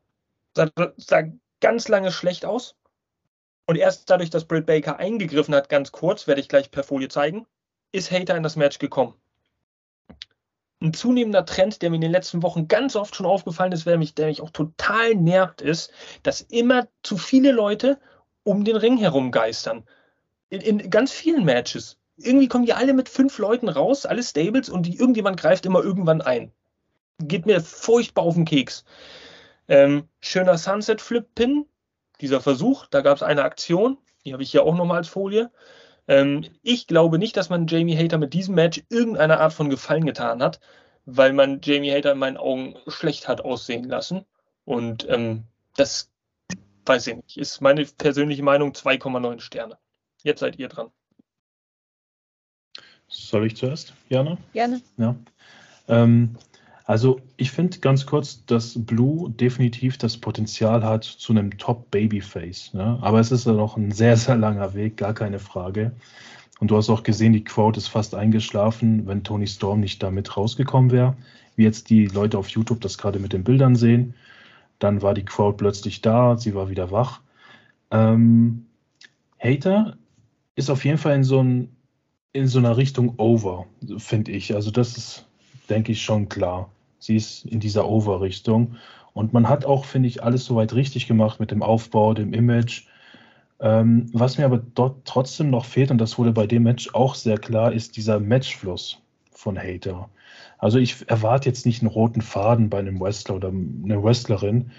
sah, 0.55 0.69
sah 0.97 1.23
ganz 1.61 1.89
lange 1.89 2.12
schlecht 2.12 2.45
aus. 2.45 2.77
Und 3.66 3.77
erst 3.77 4.11
dadurch, 4.11 4.31
dass 4.31 4.45
Britt 4.45 4.66
Baker 4.66 4.99
eingegriffen 4.99 5.55
hat, 5.55 5.69
ganz 5.69 5.91
kurz, 5.91 6.27
werde 6.27 6.41
ich 6.41 6.49
gleich 6.49 6.71
per 6.71 6.85
Folie 6.85 7.09
zeigen, 7.09 7.47
ist 7.95 8.11
Hater 8.11 8.37
in 8.37 8.43
das 8.43 8.57
Match 8.57 8.79
gekommen. 8.79 9.15
Ein 10.81 10.93
zunehmender 10.93 11.47
Trend, 11.47 11.81
der 11.81 11.91
mir 11.91 11.97
in 11.97 12.03
den 12.03 12.11
letzten 12.11 12.43
Wochen 12.43 12.69
ganz 12.69 12.97
oft 12.97 13.15
schon 13.15 13.25
aufgefallen 13.25 13.73
ist, 13.73 13.87
der 13.87 13.97
mich, 13.97 14.15
der 14.15 14.27
mich 14.27 14.43
auch 14.43 14.51
total 14.51 15.15
nervt, 15.15 15.62
ist, 15.62 15.93
dass 16.25 16.41
immer 16.41 16.89
zu 17.03 17.16
viele 17.16 17.53
Leute 17.53 17.99
um 18.43 18.65
den 18.65 18.77
Ring 18.77 18.99
herum 18.99 19.31
geistern. 19.31 19.85
In, 20.51 20.61
in 20.61 20.91
ganz 20.91 21.12
vielen 21.12 21.45
Matches. 21.45 21.97
Irgendwie 22.16 22.49
kommen 22.49 22.66
die 22.66 22.75
alle 22.75 22.93
mit 22.93 23.09
fünf 23.09 23.39
Leuten 23.39 23.69
raus, 23.69 24.07
alle 24.07 24.23
Stables, 24.23 24.69
und 24.69 24.87
die, 24.87 24.99
irgendjemand 24.99 25.39
greift 25.39 25.65
immer 25.65 25.83
irgendwann 25.83 26.21
ein. 26.21 26.53
Geht 27.21 27.47
mir 27.47 27.61
furchtbar 27.61 28.25
auf 28.25 28.35
den 28.35 28.45
Keks. 28.45 28.85
Ähm, 29.69 30.09
schöner 30.21 30.59
Sunset 30.59 31.01
Flip 31.01 31.27
Pin, 31.35 31.66
dieser 32.21 32.41
Versuch, 32.41 32.87
da 32.87 33.01
gab 33.01 33.16
es 33.16 33.23
eine 33.23 33.45
Aktion, 33.45 33.99
die 34.25 34.33
habe 34.33 34.43
ich 34.43 34.51
hier 34.51 34.65
auch 34.65 34.75
nochmal 34.75 34.99
als 34.99 35.09
Folie. 35.09 35.51
Ähm, 36.06 36.44
ich 36.62 36.86
glaube 36.86 37.18
nicht, 37.18 37.36
dass 37.36 37.51
man 37.51 37.66
Jamie 37.66 37.97
Hater 37.97 38.18
mit 38.18 38.35
diesem 38.35 38.55
Match 38.55 38.82
irgendeine 38.89 39.40
Art 39.40 39.52
von 39.52 39.70
Gefallen 39.70 40.06
getan 40.06 40.43
hat, 40.43 40.60
weil 41.06 41.32
man 41.32 41.60
Jamie 41.62 41.93
Hater 41.93 42.12
in 42.12 42.18
meinen 42.18 42.36
Augen 42.36 42.76
schlecht 42.89 43.28
hat 43.28 43.40
aussehen 43.40 43.85
lassen. 43.85 44.24
Und 44.64 45.09
ähm, 45.09 45.44
das 45.76 46.10
weiß 46.86 47.06
ich 47.09 47.16
nicht, 47.16 47.36
ist 47.39 47.60
meine 47.60 47.85
persönliche 47.85 48.43
Meinung 48.43 48.72
2,9 48.72 49.40
Sterne. 49.40 49.78
Jetzt 50.22 50.40
seid 50.40 50.59
ihr 50.59 50.68
dran. 50.68 50.90
Soll 53.09 53.47
ich 53.47 53.56
zuerst, 53.56 53.94
Jana? 54.09 54.39
Gerne. 54.52 54.81
Ja. 54.97 55.14
Ähm, 55.89 56.36
also 56.86 57.20
ich 57.39 57.51
finde 57.51 57.78
ganz 57.78 58.05
kurz, 58.05 58.44
dass 58.44 58.74
Blue 58.77 59.31
definitiv 59.31 59.97
das 59.97 60.19
Potenzial 60.19 60.85
hat 60.85 61.05
zu 61.05 61.32
einem 61.32 61.56
Top-Babyface. 61.56 62.74
Ne? 62.74 62.98
Aber 63.01 63.20
es 63.20 63.32
ist 63.32 63.47
ja 63.47 63.55
noch 63.55 63.78
ein 63.78 63.90
sehr, 63.90 64.19
sehr 64.19 64.36
langer 64.36 64.74
Weg, 64.74 64.98
gar 64.98 65.15
keine 65.15 65.39
Frage. 65.39 65.93
Und 66.61 66.70
du 66.70 66.77
hast 66.77 66.90
auch 66.90 67.02
gesehen, 67.02 67.32
die 67.32 67.43
Crowd 67.43 67.78
ist 67.78 67.89
fast 67.89 68.15
eingeschlafen, 68.15 69.06
wenn 69.06 69.24
Tony 69.24 69.47
Storm 69.47 69.81
nicht 69.81 70.02
damit 70.02 70.36
rausgekommen 70.36 70.90
wäre. 70.90 71.16
Wie 71.56 71.65
jetzt 71.65 71.89
die 71.89 72.06
Leute 72.06 72.36
auf 72.36 72.48
YouTube 72.48 72.82
das 72.82 72.98
gerade 72.98 73.19
mit 73.19 73.32
den 73.32 73.44
Bildern 73.44 73.77
sehen. 73.77 74.15
Dann 74.78 75.01
war 75.01 75.15
die 75.15 75.24
Crowd 75.24 75.56
plötzlich 75.56 76.02
da, 76.02 76.36
sie 76.36 76.55
war 76.55 76.69
wieder 76.69 76.90
wach. 76.90 77.20
Ähm, 77.90 78.66
Hater 79.39 79.97
ist 80.55 80.69
auf 80.69 80.85
jeden 80.85 80.98
Fall 80.98 81.16
in 81.16 81.24
so, 81.24 81.43
ein, 81.43 81.74
in 82.32 82.47
so 82.47 82.59
einer 82.59 82.77
Richtung 82.77 83.15
over, 83.19 83.66
finde 83.97 84.32
ich. 84.32 84.55
Also 84.55 84.70
das 84.70 84.98
ist, 84.98 85.27
denke 85.70 85.93
ich, 85.93 86.02
schon 86.02 86.28
klar. 86.28 86.70
Sie 87.05 87.16
ist 87.16 87.44
in 87.44 87.60
dieser 87.60 87.86
Over-Richtung. 87.86 88.76
Und 89.12 89.32
man 89.35 89.48
hat 89.48 89.66
auch, 89.66 89.85
finde 89.85 90.09
ich, 90.09 90.22
alles 90.22 90.47
soweit 90.47 90.74
richtig 90.74 91.06
gemacht 91.06 91.39
mit 91.39 91.51
dem 91.51 91.62
Aufbau, 91.62 92.14
dem 92.14 92.32
Image. 92.32 92.86
Ähm, 93.60 94.06
was 94.14 94.39
mir 94.39 94.47
aber 94.47 94.59
dort 94.74 95.05
trotzdem 95.05 95.51
noch 95.51 95.66
fehlt, 95.66 95.90
und 95.90 95.98
das 95.98 96.18
wurde 96.18 96.32
bei 96.32 96.47
dem 96.47 96.62
Match 96.62 96.94
auch 96.94 97.14
sehr 97.14 97.39
klar, 97.39 97.72
ist 97.72 97.98
dieser 97.98 98.20
Matchfluss 98.20 98.98
von 99.31 99.59
Hater. 99.59 100.09
Also 100.59 100.78
ich 100.78 101.09
erwarte 101.09 101.48
jetzt 101.48 101.66
nicht 101.66 101.82
einen 101.82 101.90
roten 101.90 102.22
Faden 102.22 102.70
bei 102.70 102.78
einem 102.78 102.98
Wrestler 103.01 103.36
oder 103.36 103.48
einer 103.48 104.02
Wrestlerin, 104.02 104.70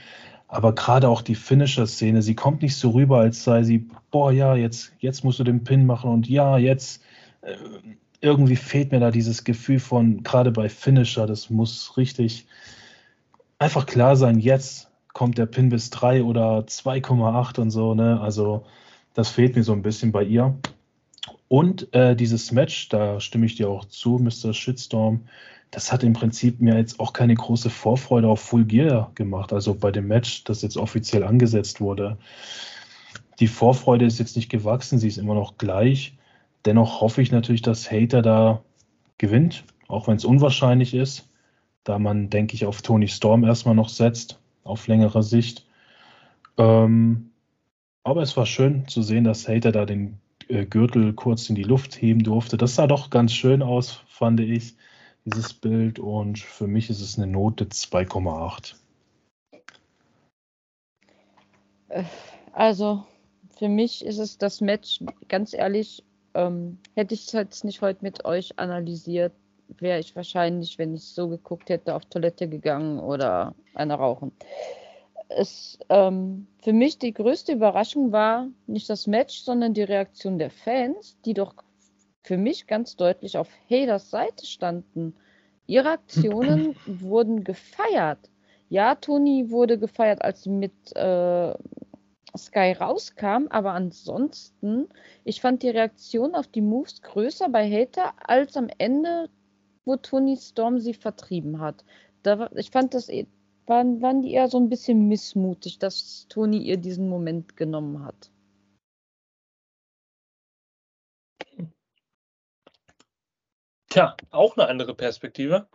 aber 0.47 0.73
gerade 0.73 1.09
auch 1.09 1.21
die 1.21 1.35
Finisher-Szene, 1.35 2.23
sie 2.23 2.35
kommt 2.35 2.63
nicht 2.63 2.75
so 2.75 2.89
rüber, 2.89 3.19
als 3.19 3.43
sei 3.43 3.63
sie, 3.63 3.87
boah, 4.09 4.31
ja, 4.31 4.55
jetzt, 4.55 4.93
jetzt 4.99 5.23
musst 5.23 5.39
du 5.39 5.43
den 5.43 5.63
Pin 5.63 5.85
machen 5.85 6.09
und 6.09 6.27
ja, 6.27 6.57
jetzt. 6.57 7.03
Äh, 7.41 7.55
irgendwie 8.21 8.55
fehlt 8.55 8.91
mir 8.91 8.99
da 8.99 9.11
dieses 9.11 9.43
Gefühl 9.43 9.79
von, 9.79 10.23
gerade 10.23 10.51
bei 10.51 10.69
Finisher, 10.69 11.27
das 11.27 11.49
muss 11.49 11.97
richtig 11.97 12.47
einfach 13.59 13.85
klar 13.85 14.15
sein, 14.15 14.39
jetzt 14.39 14.91
kommt 15.13 15.37
der 15.37 15.45
Pin 15.45 15.69
bis 15.69 15.89
3 15.91 16.23
oder 16.23 16.59
2,8 16.59 17.59
und 17.59 17.71
so, 17.71 17.95
ne? 17.95 18.19
Also 18.19 18.65
das 19.13 19.29
fehlt 19.29 19.55
mir 19.55 19.63
so 19.63 19.71
ein 19.71 19.81
bisschen 19.81 20.11
bei 20.11 20.23
ihr. 20.23 20.55
Und 21.47 21.93
äh, 21.93 22.15
dieses 22.15 22.51
Match, 22.51 22.89
da 22.89 23.19
stimme 23.19 23.45
ich 23.45 23.55
dir 23.55 23.69
auch 23.69 23.85
zu, 23.85 24.19
Mr. 24.19 24.53
Shitstorm, 24.53 25.27
das 25.71 25.91
hat 25.91 26.03
im 26.03 26.13
Prinzip 26.13 26.61
mir 26.61 26.77
jetzt 26.77 26.99
auch 26.99 27.13
keine 27.13 27.35
große 27.35 27.69
Vorfreude 27.69 28.27
auf 28.27 28.41
Full 28.41 28.65
Gear 28.65 29.11
gemacht. 29.15 29.53
Also 29.53 29.75
bei 29.75 29.91
dem 29.91 30.07
Match, 30.07 30.43
das 30.43 30.61
jetzt 30.61 30.77
offiziell 30.77 31.23
angesetzt 31.23 31.81
wurde. 31.81 32.17
Die 33.39 33.47
Vorfreude 33.47 34.05
ist 34.05 34.19
jetzt 34.19 34.35
nicht 34.35 34.49
gewachsen, 34.49 34.99
sie 34.99 35.07
ist 35.07 35.17
immer 35.17 35.35
noch 35.35 35.57
gleich. 35.57 36.14
Dennoch 36.65 37.01
hoffe 37.01 37.21
ich 37.21 37.31
natürlich, 37.31 37.61
dass 37.61 37.91
Hater 37.91 38.21
da 38.21 38.63
gewinnt, 39.17 39.63
auch 39.87 40.07
wenn 40.07 40.17
es 40.17 40.25
unwahrscheinlich 40.25 40.93
ist, 40.93 41.29
da 41.83 41.99
man, 41.99 42.29
denke 42.29 42.55
ich, 42.55 42.65
auf 42.65 42.81
Tony 42.81 43.07
Storm 43.07 43.43
erstmal 43.43 43.75
noch 43.75 43.89
setzt, 43.89 44.39
auf 44.63 44.87
längere 44.87 45.21
Sicht. 45.21 45.65
Ähm, 46.57 47.31
aber 48.03 48.21
es 48.23 48.35
war 48.35 48.45
schön 48.45 48.87
zu 48.87 49.03
sehen, 49.03 49.23
dass 49.23 49.47
Hater 49.47 49.71
da 49.71 49.85
den 49.85 50.19
äh, 50.47 50.65
Gürtel 50.65 51.13
kurz 51.13 51.49
in 51.49 51.55
die 51.55 51.63
Luft 51.63 52.01
heben 52.01 52.23
durfte. 52.23 52.57
Das 52.57 52.75
sah 52.75 52.87
doch 52.87 53.11
ganz 53.11 53.33
schön 53.33 53.61
aus, 53.61 54.03
fand 54.07 54.39
ich, 54.39 54.75
dieses 55.25 55.53
Bild. 55.53 55.99
Und 55.99 56.39
für 56.39 56.67
mich 56.67 56.89
ist 56.89 57.01
es 57.01 57.17
eine 57.17 57.27
Note 57.27 57.65
2,8. 57.65 58.75
Äh, 61.89 62.03
also, 62.53 63.05
für 63.57 63.69
mich 63.69 64.03
ist 64.03 64.17
es 64.17 64.37
das 64.37 64.61
Match, 64.61 64.99
ganz 65.27 65.53
ehrlich, 65.53 66.03
ähm, 66.35 66.77
hätte 66.93 67.13
ich 67.13 67.25
es 67.25 67.31
jetzt 67.31 67.63
nicht 67.63 67.81
heute 67.81 67.99
mit 68.01 68.25
euch 68.25 68.59
analysiert, 68.59 69.33
wäre 69.67 69.99
ich 69.99 70.15
wahrscheinlich, 70.15 70.77
wenn 70.77 70.93
ich 70.93 71.05
so 71.05 71.27
geguckt 71.27 71.69
hätte, 71.69 71.95
auf 71.95 72.05
Toilette 72.05 72.47
gegangen 72.47 72.99
oder 72.99 73.55
eine 73.73 73.95
rauchen. 73.95 74.31
Es, 75.29 75.79
ähm, 75.89 76.47
für 76.61 76.73
mich 76.73 76.99
die 76.99 77.13
größte 77.13 77.53
Überraschung 77.53 78.11
war 78.11 78.47
nicht 78.67 78.89
das 78.89 79.07
Match, 79.07 79.39
sondern 79.39 79.73
die 79.73 79.83
Reaktion 79.83 80.37
der 80.37 80.51
Fans, 80.51 81.17
die 81.25 81.33
doch 81.33 81.55
für 82.21 82.37
mich 82.37 82.67
ganz 82.67 82.95
deutlich 82.95 83.37
auf 83.37 83.49
Haders 83.69 84.09
Seite 84.09 84.45
standen. 84.45 85.15
Ihre 85.67 85.89
Aktionen 85.89 86.75
wurden 86.85 87.43
gefeiert. 87.43 88.29
Ja, 88.69 88.95
Toni 88.95 89.49
wurde 89.49 89.77
gefeiert, 89.77 90.21
als 90.21 90.43
sie 90.43 90.49
mit 90.49 90.95
äh, 90.95 91.53
Sky 92.37 92.73
rauskam, 92.73 93.47
aber 93.49 93.73
ansonsten, 93.73 94.89
ich 95.23 95.41
fand 95.41 95.63
die 95.63 95.69
Reaktion 95.69 96.35
auf 96.35 96.47
die 96.47 96.61
Moves 96.61 97.01
größer 97.01 97.49
bei 97.49 97.69
Hater 97.69 98.13
als 98.27 98.57
am 98.57 98.69
Ende, 98.77 99.29
wo 99.85 99.95
Tony 99.95 100.37
Storm 100.37 100.79
sie 100.79 100.93
vertrieben 100.93 101.59
hat. 101.59 101.83
Da, 102.23 102.49
ich 102.55 102.71
fand 102.71 102.93
das, 102.93 103.09
eh, 103.09 103.27
waren, 103.67 104.01
waren 104.01 104.21
die 104.21 104.33
eher 104.33 104.47
so 104.47 104.57
ein 104.57 104.69
bisschen 104.69 105.07
missmutig, 105.07 105.79
dass 105.79 106.27
Tony 106.29 106.57
ihr 106.59 106.77
diesen 106.77 107.09
Moment 107.09 107.57
genommen 107.57 108.03
hat. 108.03 108.31
Tja, 113.89 114.17
auch 114.31 114.57
eine 114.57 114.67
andere 114.67 114.93
Perspektive. 114.93 115.69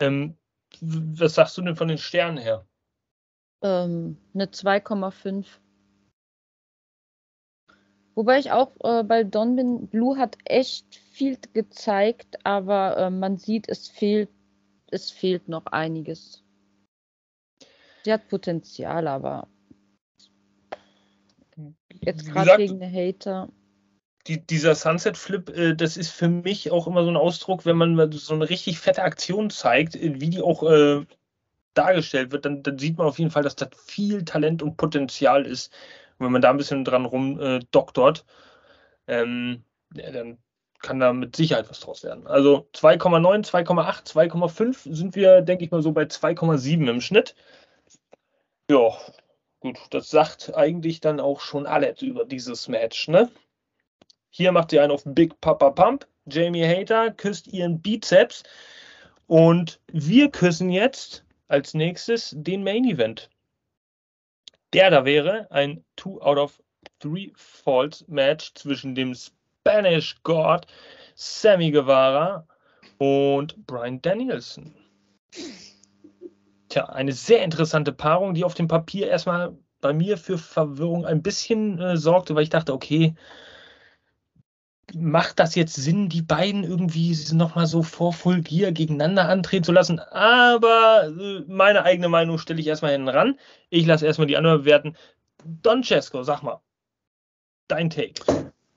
Ähm, 0.00 0.36
was 0.80 1.34
sagst 1.34 1.56
du 1.56 1.62
denn 1.62 1.76
von 1.76 1.88
den 1.88 1.98
Sternen 1.98 2.36
her? 2.36 2.66
Ähm, 3.62 4.18
eine 4.34 4.46
2,5. 4.46 5.46
Wobei 8.18 8.40
ich 8.40 8.50
auch 8.50 8.72
äh, 8.82 9.04
bei 9.04 9.22
Don 9.22 9.54
bin, 9.54 9.86
Blue 9.86 10.18
hat 10.18 10.38
echt 10.44 10.96
viel 11.12 11.38
gezeigt, 11.52 12.44
aber 12.44 12.96
äh, 12.96 13.10
man 13.10 13.36
sieht, 13.36 13.68
es 13.68 13.86
fehlt, 13.86 14.28
es 14.90 15.12
fehlt 15.12 15.48
noch 15.48 15.66
einiges. 15.66 16.42
Sie 18.02 18.12
hat 18.12 18.26
Potenzial, 18.26 19.06
aber 19.06 19.46
jetzt 22.00 22.26
gerade 22.26 22.56
gegen 22.56 22.80
den 22.80 22.92
Hater. 22.92 23.50
Die, 24.26 24.44
dieser 24.44 24.74
Sunset 24.74 25.16
Flip, 25.16 25.48
äh, 25.50 25.76
das 25.76 25.96
ist 25.96 26.10
für 26.10 26.28
mich 26.28 26.72
auch 26.72 26.88
immer 26.88 27.04
so 27.04 27.10
ein 27.10 27.16
Ausdruck, 27.16 27.66
wenn 27.66 27.76
man 27.76 28.10
so 28.10 28.34
eine 28.34 28.50
richtig 28.50 28.80
fette 28.80 29.04
Aktion 29.04 29.48
zeigt, 29.48 29.94
äh, 29.94 30.20
wie 30.20 30.30
die 30.30 30.42
auch 30.42 30.64
äh, 30.64 31.06
dargestellt 31.74 32.32
wird, 32.32 32.46
dann, 32.46 32.64
dann, 32.64 32.80
sieht 32.80 32.98
man 32.98 33.06
auf 33.06 33.20
jeden 33.20 33.30
Fall, 33.30 33.44
dass 33.44 33.54
da 33.54 33.68
viel 33.86 34.24
Talent 34.24 34.60
und 34.60 34.76
Potenzial 34.76 35.46
ist. 35.46 35.72
Und 36.18 36.26
wenn 36.26 36.32
man 36.32 36.42
da 36.42 36.50
ein 36.50 36.56
bisschen 36.56 36.84
dran 36.84 37.04
rumdoktort, 37.04 38.24
äh, 39.06 39.22
ähm, 39.22 39.64
ja, 39.94 40.10
dann 40.10 40.38
kann 40.80 41.00
da 41.00 41.12
mit 41.12 41.34
Sicherheit 41.34 41.68
was 41.70 41.80
draus 41.80 42.04
werden. 42.04 42.26
Also 42.26 42.68
2,9, 42.74 43.44
2,8, 43.44 44.06
2,5 44.06 44.94
sind 44.94 45.16
wir, 45.16 45.42
denke 45.42 45.64
ich 45.64 45.70
mal, 45.70 45.82
so 45.82 45.92
bei 45.92 46.04
2,7 46.04 46.88
im 46.88 47.00
Schnitt. 47.00 47.34
Ja, 48.70 48.90
gut, 49.60 49.78
das 49.90 50.10
sagt 50.10 50.54
eigentlich 50.54 51.00
dann 51.00 51.20
auch 51.20 51.40
schon 51.40 51.66
alles 51.66 52.02
über 52.02 52.24
dieses 52.24 52.68
Match, 52.68 53.08
ne? 53.08 53.30
Hier 54.30 54.52
macht 54.52 54.70
sie 54.70 54.78
einen 54.78 54.92
auf 54.92 55.02
Big 55.04 55.40
Papa 55.40 55.70
Pump. 55.70 56.06
Jamie 56.26 56.66
Hater 56.66 57.10
küsst 57.10 57.48
ihren 57.48 57.80
Bizeps. 57.80 58.42
Und 59.26 59.80
wir 59.90 60.30
küssen 60.30 60.70
jetzt 60.70 61.24
als 61.48 61.74
nächstes 61.74 62.34
den 62.36 62.62
Main 62.62 62.84
Event. 62.84 63.30
Der 64.72 64.90
da 64.90 65.04
wäre 65.04 65.50
ein 65.50 65.84
2 65.96 66.20
out 66.20 66.38
of 66.38 66.62
3 67.00 67.32
Falls 67.34 68.06
Match 68.08 68.52
zwischen 68.54 68.94
dem 68.94 69.14
Spanish 69.14 70.16
God 70.22 70.66
Sammy 71.14 71.70
Guevara 71.70 72.46
und 72.98 73.66
Brian 73.66 74.02
Danielson. 74.02 74.74
Tja, 76.68 76.84
eine 76.84 77.12
sehr 77.12 77.42
interessante 77.42 77.92
Paarung, 77.92 78.34
die 78.34 78.44
auf 78.44 78.54
dem 78.54 78.68
Papier 78.68 79.08
erstmal 79.08 79.56
bei 79.80 79.92
mir 79.92 80.18
für 80.18 80.38
Verwirrung 80.38 81.06
ein 81.06 81.22
bisschen 81.22 81.80
äh, 81.80 81.96
sorgte, 81.96 82.34
weil 82.34 82.42
ich 82.42 82.50
dachte, 82.50 82.74
okay, 82.74 83.14
macht 84.94 85.38
das 85.38 85.54
jetzt 85.54 85.74
Sinn, 85.74 86.08
die 86.08 86.22
beiden 86.22 86.64
irgendwie 86.64 87.16
nochmal 87.32 87.66
so 87.66 87.82
vor 87.82 88.12
Full 88.12 88.42
Gear 88.42 88.72
gegeneinander 88.72 89.28
antreten 89.28 89.64
zu 89.64 89.72
lassen? 89.72 89.98
Aber 89.98 91.12
äh, 91.18 91.42
meine 91.46 91.84
eigene 91.84 92.08
Meinung 92.08 92.38
stelle 92.38 92.60
ich 92.60 92.66
erstmal 92.66 92.92
hinten 92.92 93.08
ran. 93.08 93.38
Ich 93.70 93.86
lasse 93.86 94.06
erstmal 94.06 94.26
die 94.26 94.36
anderen 94.36 94.60
bewerten. 94.60 94.96
Don 95.62 95.82
Cesco, 95.82 96.22
sag 96.22 96.42
mal, 96.42 96.60
dein 97.68 97.90
Take. 97.90 98.22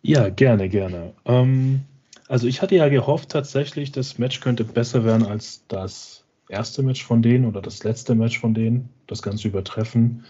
Ja, 0.01 0.29
gerne, 0.29 0.69
gerne. 0.69 1.13
Ähm, 1.25 1.81
also 2.27 2.47
ich 2.47 2.61
hatte 2.61 2.75
ja 2.75 2.89
gehofft 2.89 3.29
tatsächlich, 3.29 3.91
das 3.91 4.17
Match 4.17 4.39
könnte 4.39 4.63
besser 4.63 5.03
werden 5.03 5.25
als 5.25 5.65
das 5.67 6.23
erste 6.49 6.83
Match 6.83 7.03
von 7.03 7.21
denen 7.21 7.45
oder 7.45 7.61
das 7.61 7.83
letzte 7.83 8.15
Match 8.15 8.39
von 8.39 8.53
denen, 8.53 8.89
das 9.07 9.21
Ganze 9.21 9.47
übertreffen. 9.47 10.25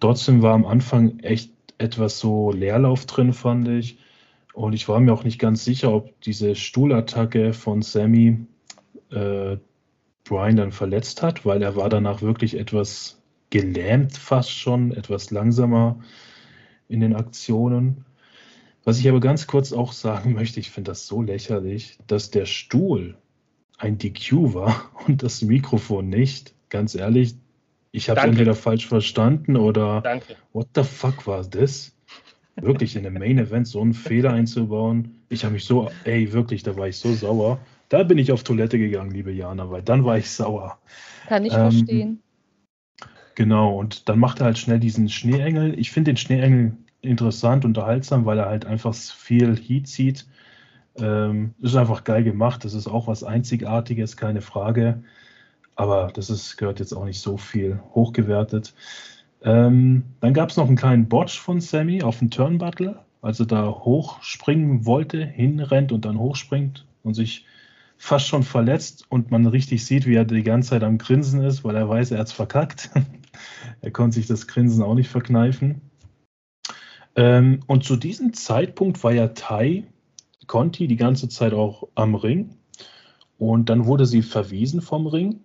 Trotzdem 0.00 0.42
war 0.42 0.54
am 0.54 0.66
Anfang 0.66 1.20
echt 1.20 1.52
etwas 1.78 2.18
so 2.18 2.52
Leerlauf 2.52 3.06
drin, 3.06 3.32
fand 3.32 3.68
ich. 3.68 3.98
Und 4.52 4.74
ich 4.74 4.88
war 4.88 5.00
mir 5.00 5.12
auch 5.12 5.24
nicht 5.24 5.38
ganz 5.38 5.64
sicher, 5.64 5.92
ob 5.92 6.20
diese 6.20 6.54
Stuhlattacke 6.54 7.52
von 7.52 7.82
Sammy 7.82 8.38
äh, 9.10 9.56
Brian 10.24 10.56
dann 10.56 10.72
verletzt 10.72 11.22
hat, 11.22 11.44
weil 11.44 11.62
er 11.62 11.76
war 11.76 11.88
danach 11.88 12.22
wirklich 12.22 12.58
etwas 12.58 13.22
gelähmt, 13.50 14.16
fast 14.16 14.50
schon, 14.50 14.92
etwas 14.92 15.30
langsamer 15.30 16.00
in 16.88 17.00
den 17.00 17.14
Aktionen. 17.14 18.04
Was 18.84 18.98
ich 18.98 19.08
aber 19.08 19.20
ganz 19.20 19.46
kurz 19.46 19.72
auch 19.72 19.92
sagen 19.92 20.32
möchte, 20.34 20.60
ich 20.60 20.70
finde 20.70 20.90
das 20.90 21.06
so 21.06 21.22
lächerlich, 21.22 21.98
dass 22.06 22.30
der 22.30 22.46
Stuhl 22.46 23.16
ein 23.78 23.98
DQ 23.98 24.54
war 24.54 24.90
und 25.06 25.22
das 25.22 25.42
Mikrofon 25.42 26.08
nicht. 26.08 26.54
Ganz 26.68 26.94
ehrlich, 26.94 27.34
ich 27.90 28.08
habe 28.08 28.20
es 28.20 28.26
entweder 28.26 28.54
falsch 28.54 28.86
verstanden 28.86 29.56
oder 29.56 30.00
Danke. 30.00 30.36
what 30.52 30.68
the 30.74 30.82
fuck 30.82 31.26
war 31.26 31.44
das? 31.44 31.94
Wirklich 32.56 32.96
in 32.96 33.06
einem 33.06 33.18
Main 33.18 33.38
Event 33.38 33.66
so 33.66 33.80
einen 33.80 33.94
Fehler 33.94 34.32
einzubauen. 34.32 35.22
Ich 35.28 35.44
habe 35.44 35.54
mich 35.54 35.64
so, 35.64 35.90
ey, 36.04 36.32
wirklich, 36.32 36.62
da 36.62 36.76
war 36.76 36.88
ich 36.88 36.98
so 36.98 37.12
sauer. 37.14 37.58
Da 37.88 38.02
bin 38.02 38.18
ich 38.18 38.32
auf 38.32 38.42
Toilette 38.42 38.78
gegangen, 38.78 39.10
liebe 39.10 39.32
Jana, 39.32 39.70
weil 39.70 39.82
dann 39.82 40.04
war 40.04 40.18
ich 40.18 40.30
sauer. 40.30 40.78
Kann 41.28 41.44
ich 41.44 41.52
ähm, 41.52 41.60
verstehen. 41.60 42.22
Genau, 43.34 43.78
und 43.78 44.08
dann 44.08 44.18
macht 44.18 44.40
er 44.40 44.46
halt 44.46 44.58
schnell 44.58 44.78
diesen 44.78 45.08
Schneeengel. 45.08 45.78
Ich 45.78 45.90
finde 45.90 46.12
den 46.12 46.16
Schneeengel 46.16 46.76
interessant, 47.00 47.64
unterhaltsam, 47.64 48.24
weil 48.26 48.38
er 48.38 48.46
halt 48.46 48.66
einfach 48.66 48.94
viel 48.94 49.56
Heat 49.56 49.88
zieht. 49.88 50.26
Ähm, 50.96 51.54
ist 51.60 51.74
einfach 51.74 52.04
geil 52.04 52.22
gemacht. 52.22 52.64
Das 52.64 52.74
ist 52.74 52.86
auch 52.86 53.06
was 53.06 53.24
Einzigartiges, 53.24 54.16
keine 54.16 54.42
Frage. 54.42 55.02
Aber 55.74 56.10
das 56.14 56.28
ist, 56.28 56.56
gehört 56.58 56.80
jetzt 56.80 56.92
auch 56.92 57.04
nicht 57.04 57.20
so 57.20 57.38
viel 57.38 57.80
hochgewertet. 57.94 58.74
Ähm, 59.44 60.04
dann 60.20 60.34
gab 60.34 60.50
es 60.50 60.56
noch 60.56 60.66
einen 60.66 60.76
kleinen 60.76 61.08
Botch 61.08 61.38
von 61.38 61.60
Sammy 61.60 62.02
auf 62.02 62.18
dem 62.18 62.30
Turnbattle, 62.30 63.00
als 63.20 63.40
er 63.40 63.46
da 63.46 63.66
hochspringen 63.66 64.86
wollte, 64.86 65.24
hinrennt 65.24 65.92
und 65.92 66.04
dann 66.04 66.18
hochspringt 66.18 66.86
und 67.02 67.14
sich 67.14 67.46
fast 67.96 68.26
schon 68.26 68.42
verletzt 68.42 69.06
und 69.10 69.30
man 69.30 69.46
richtig 69.46 69.84
sieht, 69.84 70.06
wie 70.06 70.14
er 70.14 70.24
die 70.24 70.42
ganze 70.42 70.70
Zeit 70.70 70.82
am 70.82 70.98
Grinsen 70.98 71.42
ist, 71.42 71.64
weil 71.64 71.76
er 71.76 71.88
weiß, 71.88 72.10
er 72.10 72.18
hat 72.18 72.26
es 72.26 72.32
verkackt. 72.32 72.90
er 73.80 73.90
konnte 73.90 74.16
sich 74.16 74.26
das 74.26 74.46
Grinsen 74.46 74.82
auch 74.82 74.94
nicht 74.94 75.08
verkneifen. 75.08 75.82
Ähm, 77.14 77.60
und 77.66 77.84
zu 77.84 77.96
diesem 77.96 78.32
Zeitpunkt 78.32 79.02
war 79.04 79.12
ja 79.12 79.28
Tai 79.28 79.84
Conti 80.46 80.86
die 80.86 80.96
ganze 80.96 81.28
Zeit 81.28 81.52
auch 81.52 81.88
am 81.94 82.14
Ring. 82.14 82.50
Und 83.38 83.68
dann 83.68 83.86
wurde 83.86 84.06
sie 84.06 84.22
verwiesen 84.22 84.80
vom 84.80 85.06
Ring. 85.06 85.40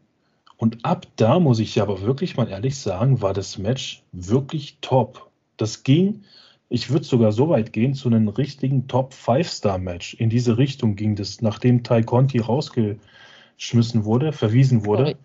Und 0.57 0.83
ab 0.83 1.05
da 1.15 1.39
muss 1.39 1.59
ich 1.59 1.79
aber 1.81 2.01
wirklich 2.01 2.35
mal 2.35 2.49
ehrlich 2.49 2.77
sagen, 2.77 3.21
war 3.21 3.33
das 3.33 3.57
Match 3.57 4.03
wirklich 4.11 4.79
top. 4.81 5.29
Das 5.55 5.83
ging, 5.83 6.23
ich 6.69 6.89
würde 6.89 7.05
sogar 7.05 7.31
so 7.31 7.49
weit 7.49 7.71
gehen, 7.73 7.93
zu 7.93 8.09
einem 8.09 8.27
richtigen 8.27 8.87
Top-5-Star-Match. 8.87 10.15
In 10.15 10.29
diese 10.29 10.57
Richtung 10.57 10.95
ging 10.95 11.15
das, 11.15 11.41
nachdem 11.41 11.83
Tai 11.83 12.01
Conti 12.03 12.39
rausgeschmissen 12.39 14.03
wurde, 14.03 14.33
verwiesen 14.33 14.85
wurde. 14.85 15.17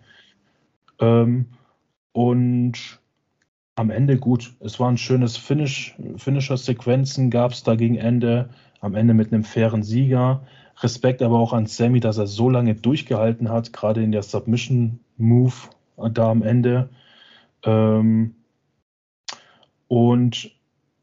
Ähm, 0.99 1.47
und 2.11 2.99
am 3.75 3.89
Ende 3.89 4.17
gut. 4.17 4.55
Es 4.59 4.79
war 4.79 4.89
ein 4.89 4.97
schönes 4.97 5.35
Finish, 5.35 5.95
Finisher-Sequenzen 6.17 7.31
gab 7.31 7.51
es 7.51 7.63
da 7.63 7.75
gegen 7.75 7.95
Ende. 7.95 8.49
Am 8.81 8.95
Ende 8.95 9.13
mit 9.13 9.33
einem 9.33 9.43
fairen 9.43 9.81
Sieger. 9.81 10.45
Respekt 10.81 11.21
aber 11.21 11.39
auch 11.39 11.53
an 11.53 11.65
Sammy, 11.65 11.99
dass 11.99 12.17
er 12.17 12.27
so 12.27 12.49
lange 12.49 12.75
durchgehalten 12.75 13.49
hat, 13.49 13.73
gerade 13.73 14.03
in 14.03 14.11
der 14.11 14.23
Submission-Move 14.23 15.53
da 16.11 16.29
am 16.29 16.41
Ende. 16.41 16.89
Ähm, 17.63 18.35
und 19.87 20.51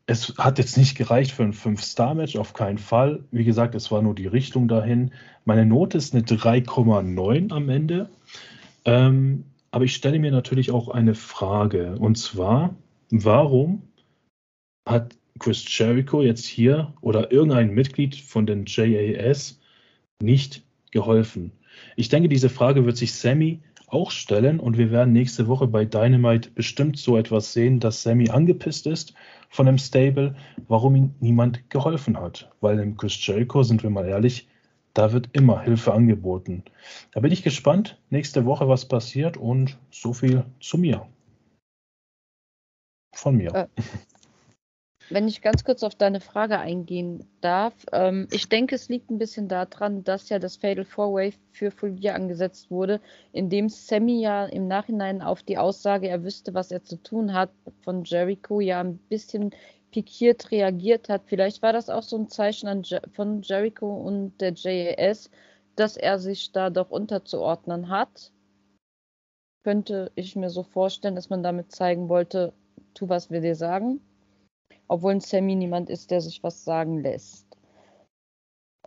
es 0.06 0.34
hat 0.38 0.58
jetzt 0.58 0.76
nicht 0.76 0.96
gereicht 0.96 1.30
für 1.30 1.44
ein 1.44 1.52
5-Star-Match, 1.52 2.36
auf 2.36 2.52
keinen 2.52 2.78
Fall. 2.78 3.24
Wie 3.30 3.44
gesagt, 3.44 3.76
es 3.76 3.92
war 3.92 4.02
nur 4.02 4.14
die 4.14 4.26
Richtung 4.26 4.66
dahin. 4.66 5.12
Meine 5.44 5.64
Note 5.64 5.98
ist 5.98 6.14
eine 6.14 6.24
3,9 6.24 7.52
am 7.52 7.68
Ende. 7.68 8.10
Ähm, 8.84 9.44
aber 9.70 9.84
ich 9.84 9.94
stelle 9.94 10.18
mir 10.18 10.32
natürlich 10.32 10.72
auch 10.72 10.88
eine 10.88 11.14
Frage. 11.14 11.96
Und 11.98 12.16
zwar, 12.16 12.74
warum 13.10 13.82
hat 14.84 15.14
Chris 15.38 15.64
Jericho 15.78 16.22
jetzt 16.22 16.44
hier 16.44 16.92
oder 17.00 17.30
irgendein 17.30 17.72
Mitglied 17.72 18.16
von 18.16 18.46
den 18.46 18.64
JAS 18.66 19.59
nicht 20.20 20.62
geholfen? 20.90 21.52
Ich 21.96 22.08
denke, 22.08 22.28
diese 22.28 22.48
Frage 22.48 22.84
wird 22.84 22.96
sich 22.96 23.14
Sammy 23.14 23.60
auch 23.86 24.10
stellen 24.10 24.60
und 24.60 24.78
wir 24.78 24.90
werden 24.90 25.12
nächste 25.12 25.48
Woche 25.48 25.66
bei 25.66 25.84
Dynamite 25.84 26.50
bestimmt 26.50 26.96
so 26.98 27.16
etwas 27.16 27.52
sehen, 27.52 27.80
dass 27.80 28.02
Sammy 28.02 28.30
angepisst 28.30 28.86
ist 28.86 29.14
von 29.48 29.66
dem 29.66 29.78
Stable, 29.78 30.36
warum 30.68 30.94
ihm 30.94 31.14
niemand 31.20 31.68
geholfen 31.70 32.18
hat. 32.18 32.50
Weil 32.60 32.78
im 32.78 32.96
Chris 32.96 33.26
Jericho, 33.26 33.62
sind 33.62 33.82
wir 33.82 33.90
mal 33.90 34.06
ehrlich, 34.06 34.48
da 34.94 35.12
wird 35.12 35.28
immer 35.32 35.60
Hilfe 35.62 35.92
angeboten. 35.92 36.64
Da 37.12 37.20
bin 37.20 37.32
ich 37.32 37.42
gespannt, 37.42 38.00
nächste 38.10 38.44
Woche, 38.44 38.68
was 38.68 38.86
passiert 38.86 39.36
und 39.36 39.78
so 39.90 40.12
viel 40.12 40.44
zu 40.60 40.78
mir. 40.78 41.06
Von 43.14 43.36
mir. 43.36 43.54
Äh, 43.54 43.66
wenn 45.10 45.26
ich 45.26 45.42
ganz 45.42 45.64
kurz 45.64 45.82
auf 45.82 45.96
deine 45.96 46.20
Frage 46.20 46.58
eingehen 46.58 47.26
darf, 47.40 47.74
ähm, 47.92 48.28
ich 48.30 48.48
denke, 48.48 48.76
es 48.76 48.88
liegt 48.88 49.10
ein 49.10 49.18
bisschen 49.18 49.48
daran, 49.48 50.04
dass 50.04 50.28
ja 50.28 50.38
das 50.38 50.56
Fatal 50.56 50.84
Four 50.84 51.12
Way 51.12 51.34
für 51.50 51.70
Fulvia 51.70 52.14
angesetzt 52.14 52.70
wurde, 52.70 53.00
indem 53.32 53.68
Sammy 53.68 54.20
ja 54.20 54.46
im 54.46 54.68
Nachhinein 54.68 55.20
auf 55.20 55.42
die 55.42 55.58
Aussage, 55.58 56.08
er 56.08 56.22
wüsste, 56.22 56.54
was 56.54 56.70
er 56.70 56.84
zu 56.84 56.96
tun 57.02 57.34
hat, 57.34 57.50
von 57.82 58.04
Jericho 58.04 58.60
ja 58.60 58.80
ein 58.80 58.98
bisschen 58.98 59.50
pikiert 59.90 60.52
reagiert 60.52 61.08
hat. 61.08 61.22
Vielleicht 61.26 61.60
war 61.62 61.72
das 61.72 61.90
auch 61.90 62.04
so 62.04 62.16
ein 62.16 62.28
Zeichen 62.28 62.84
von 63.12 63.42
Jericho 63.42 63.92
und 63.92 64.40
der 64.40 64.52
JAS, 64.54 65.30
dass 65.74 65.96
er 65.96 66.20
sich 66.20 66.52
da 66.52 66.70
doch 66.70 66.90
unterzuordnen 66.90 67.88
hat. 67.88 68.32
Könnte 69.64 70.12
ich 70.14 70.36
mir 70.36 70.50
so 70.50 70.62
vorstellen, 70.62 71.16
dass 71.16 71.30
man 71.30 71.42
damit 71.42 71.72
zeigen 71.72 72.08
wollte, 72.08 72.52
tu, 72.94 73.08
was 73.08 73.30
wir 73.30 73.40
dir 73.40 73.56
sagen. 73.56 74.00
Obwohl 74.90 75.12
ein 75.12 75.20
Sammy 75.20 75.54
niemand 75.54 75.88
ist, 75.88 76.10
der 76.10 76.20
sich 76.20 76.42
was 76.42 76.64
sagen 76.64 76.98
lässt. 76.98 77.46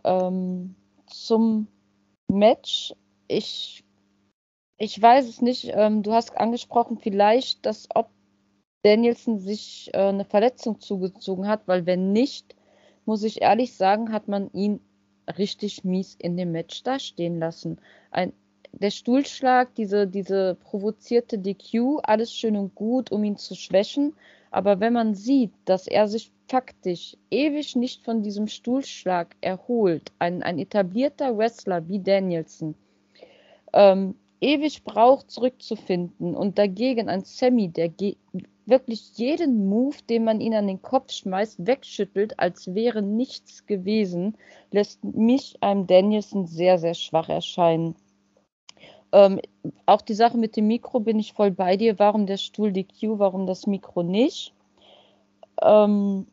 Ähm, 0.04 0.74
zum 1.06 1.66
Match. 2.30 2.94
Ich, 3.26 3.84
ich 4.76 5.00
weiß 5.00 5.26
es 5.26 5.40
nicht. 5.40 5.70
Ähm, 5.72 6.02
du 6.02 6.12
hast 6.12 6.36
angesprochen, 6.36 6.98
vielleicht, 6.98 7.64
dass 7.64 7.88
ob 7.94 8.10
Danielson 8.82 9.38
sich 9.38 9.88
äh, 9.94 10.08
eine 10.08 10.26
Verletzung 10.26 10.78
zugezogen 10.78 11.48
hat, 11.48 11.66
weil 11.66 11.86
wenn 11.86 12.12
nicht, 12.12 12.54
muss 13.06 13.22
ich 13.22 13.40
ehrlich 13.40 13.74
sagen, 13.74 14.12
hat 14.12 14.28
man 14.28 14.52
ihn 14.52 14.80
richtig 15.38 15.84
mies 15.84 16.16
in 16.16 16.36
dem 16.36 16.52
Match 16.52 16.82
dastehen 16.82 17.38
lassen. 17.38 17.80
Ein, 18.10 18.34
der 18.72 18.90
Stuhlschlag, 18.90 19.74
diese, 19.74 20.06
diese 20.06 20.56
provozierte 20.56 21.38
DQ, 21.38 22.00
alles 22.02 22.34
schön 22.34 22.58
und 22.58 22.74
gut, 22.74 23.10
um 23.10 23.24
ihn 23.24 23.38
zu 23.38 23.54
schwächen. 23.54 24.14
Aber 24.54 24.78
wenn 24.78 24.92
man 24.92 25.14
sieht, 25.16 25.50
dass 25.64 25.88
er 25.88 26.06
sich 26.06 26.30
faktisch 26.46 27.16
ewig 27.28 27.74
nicht 27.74 28.04
von 28.04 28.22
diesem 28.22 28.46
Stuhlschlag 28.46 29.34
erholt, 29.40 30.12
ein, 30.20 30.44
ein 30.44 30.60
etablierter 30.60 31.36
Wrestler 31.36 31.88
wie 31.88 31.98
Danielson, 31.98 32.76
ähm, 33.72 34.14
ewig 34.40 34.84
braucht, 34.84 35.32
zurückzufinden 35.32 36.36
und 36.36 36.56
dagegen 36.56 37.08
ein 37.08 37.24
Sammy, 37.24 37.68
der 37.68 37.90
wirklich 38.64 39.18
jeden 39.18 39.66
Move, 39.66 39.96
den 40.08 40.22
man 40.22 40.40
ihn 40.40 40.54
an 40.54 40.68
den 40.68 40.82
Kopf 40.82 41.10
schmeißt, 41.10 41.66
wegschüttelt, 41.66 42.38
als 42.38 42.76
wäre 42.76 43.02
nichts 43.02 43.66
gewesen, 43.66 44.36
lässt 44.70 45.02
mich 45.02 45.60
einem 45.62 45.88
Danielson 45.88 46.46
sehr, 46.46 46.78
sehr 46.78 46.94
schwach 46.94 47.28
erscheinen. 47.28 47.96
Ähm, 49.14 49.40
auch 49.86 50.02
die 50.02 50.14
Sache 50.14 50.36
mit 50.36 50.56
dem 50.56 50.66
Mikro 50.66 50.98
bin 50.98 51.20
ich 51.20 51.34
voll 51.34 51.52
bei 51.52 51.76
dir. 51.76 52.00
Warum 52.00 52.26
der 52.26 52.36
Stuhl 52.36 52.72
DQ, 52.72 53.20
warum 53.20 53.46
das 53.46 53.68
Mikro 53.68 54.02
nicht? 54.02 54.52
Ähm, 55.62 56.26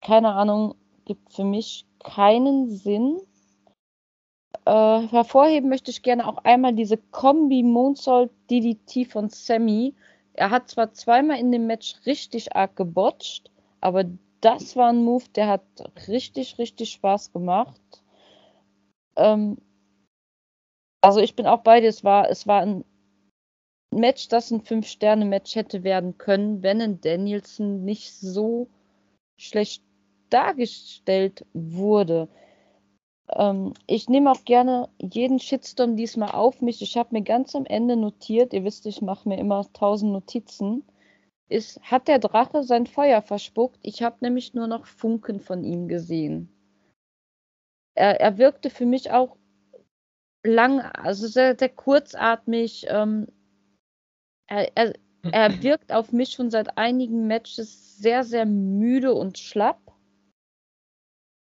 keine 0.00 0.32
Ahnung, 0.32 0.74
gibt 1.04 1.32
für 1.32 1.44
mich 1.44 1.86
keinen 2.02 2.68
Sinn. 2.68 3.20
Äh, 4.64 5.06
hervorheben 5.08 5.68
möchte 5.68 5.92
ich 5.92 6.02
gerne 6.02 6.26
auch 6.26 6.38
einmal 6.38 6.74
diese 6.74 6.96
Kombi 6.96 7.62
Moonsault 7.62 8.32
DDT 8.50 9.04
von 9.08 9.28
Sammy, 9.28 9.94
Er 10.32 10.50
hat 10.50 10.68
zwar 10.68 10.92
zweimal 10.92 11.38
in 11.38 11.52
dem 11.52 11.68
Match 11.68 11.94
richtig 12.04 12.56
arg 12.56 12.74
gebotcht, 12.74 13.50
aber 13.80 14.04
das 14.40 14.74
war 14.74 14.88
ein 14.88 15.04
Move, 15.04 15.24
der 15.36 15.46
hat 15.46 15.62
richtig, 16.08 16.58
richtig 16.58 16.90
Spaß 16.90 17.32
gemacht. 17.32 17.80
Ähm, 19.16 19.58
also 21.06 21.20
ich 21.20 21.36
bin 21.36 21.46
auch 21.46 21.60
bei 21.60 21.80
dir, 21.80 21.88
es 21.88 22.02
war, 22.02 22.28
es 22.28 22.48
war 22.48 22.62
ein 22.62 22.84
Match, 23.92 24.26
das 24.26 24.50
ein 24.50 24.62
Fünf-Sterne-Match 24.62 25.54
hätte 25.54 25.84
werden 25.84 26.18
können, 26.18 26.64
wenn 26.64 26.80
ein 26.80 27.00
Danielson 27.00 27.84
nicht 27.84 28.12
so 28.12 28.68
schlecht 29.38 29.84
dargestellt 30.30 31.46
wurde. 31.52 32.28
Ähm, 33.28 33.74
ich 33.86 34.08
nehme 34.08 34.32
auch 34.32 34.44
gerne 34.44 34.88
jeden 34.98 35.38
Shitstorm 35.38 35.94
diesmal 35.94 36.32
auf 36.32 36.60
mich. 36.60 36.82
Ich 36.82 36.96
habe 36.96 37.10
mir 37.12 37.22
ganz 37.22 37.54
am 37.54 37.66
Ende 37.66 37.94
notiert, 37.94 38.52
ihr 38.52 38.64
wisst, 38.64 38.84
ich 38.86 39.00
mache 39.00 39.28
mir 39.28 39.38
immer 39.38 39.64
tausend 39.74 40.10
Notizen. 40.10 40.82
Ist, 41.48 41.80
hat 41.82 42.08
der 42.08 42.18
Drache 42.18 42.64
sein 42.64 42.88
Feuer 42.88 43.22
verspuckt? 43.22 43.78
Ich 43.82 44.02
habe 44.02 44.16
nämlich 44.22 44.54
nur 44.54 44.66
noch 44.66 44.86
Funken 44.86 45.38
von 45.38 45.62
ihm 45.62 45.86
gesehen. 45.86 46.48
Er, 47.94 48.20
er 48.20 48.38
wirkte 48.38 48.70
für 48.70 48.86
mich 48.86 49.12
auch 49.12 49.36
lang, 50.46 50.80
also 50.80 51.26
sehr, 51.26 51.56
sehr 51.58 51.68
kurzatmig. 51.68 52.86
Ähm, 52.88 53.28
er, 54.46 54.76
er, 54.76 54.94
er 55.22 55.62
wirkt 55.62 55.92
auf 55.92 56.12
mich 56.12 56.30
schon 56.30 56.50
seit 56.50 56.78
einigen 56.78 57.26
Matches 57.26 57.98
sehr, 57.98 58.24
sehr 58.24 58.46
müde 58.46 59.14
und 59.14 59.38
schlapp. 59.38 59.86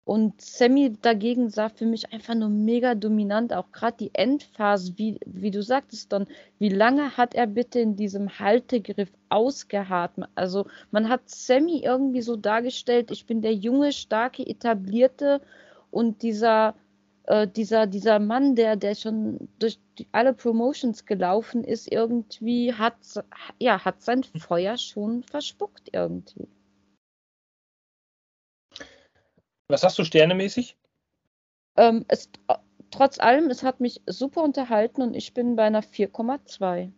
Und 0.05 0.41
Sammy 0.41 0.93
dagegen 1.01 1.51
sah 1.51 1.69
für 1.69 1.87
mich 1.87 2.13
einfach 2.13 2.35
nur 2.35 2.49
mega 2.49 2.97
dominant, 2.97 3.53
auch 3.53 3.71
gerade 3.71 3.97
die 3.99 4.11
Endphase, 4.13 4.95
wie, 4.97 5.21
wie 5.25 5.53
du 5.53 5.63
sagtest, 5.63 6.13
Don, 6.13 6.27
wie 6.59 6.69
lange 6.71 7.17
hat 7.17 7.35
er 7.37 7.47
bitte 7.47 7.79
in 7.79 7.95
diesem 7.95 8.41
Haltegriff 8.41 9.13
ausgeharrt? 9.29 10.15
Also 10.35 10.67
man 10.91 11.09
hat 11.09 11.29
Sammy 11.31 11.85
irgendwie 11.85 12.23
so 12.23 12.35
dargestellt, 12.35 13.13
ich 13.13 13.27
bin 13.27 13.41
der 13.41 13.55
junge, 13.55 13.93
starke, 13.93 14.45
etablierte 14.45 15.43
und 15.93 16.23
dieser, 16.23 16.75
äh, 17.31 17.47
dieser, 17.47 17.87
dieser 17.87 18.19
Mann, 18.19 18.57
der, 18.57 18.75
der 18.75 18.97
schon 18.97 19.49
durch 19.61 19.79
die, 19.99 20.09
alle 20.11 20.35
Promotions 20.35 21.07
gelaufen 21.07 21.63
ist, 21.63 21.91
irgendwie 21.91 22.75
hat, 22.75 22.97
ja, 23.61 23.85
hat 23.85 24.03
sein 24.03 24.25
Feuer 24.25 24.77
schon 24.77 25.23
verspuckt 25.23 25.91
irgendwie. 25.93 26.49
Was 29.69 29.85
hast 29.85 29.97
du 30.01 30.05
sternemäßig? 30.05 30.77
Ähm, 31.77 32.05
es, 32.09 32.29
trotz 32.91 33.21
allem, 33.21 33.49
es 33.49 33.63
hat 33.63 33.79
mich 33.79 34.03
super 34.07 34.43
unterhalten 34.43 35.01
und 35.01 35.15
ich 35.15 35.33
bin 35.33 35.55
bei 35.55 35.63
einer 35.63 35.85
4,2. 35.85 36.91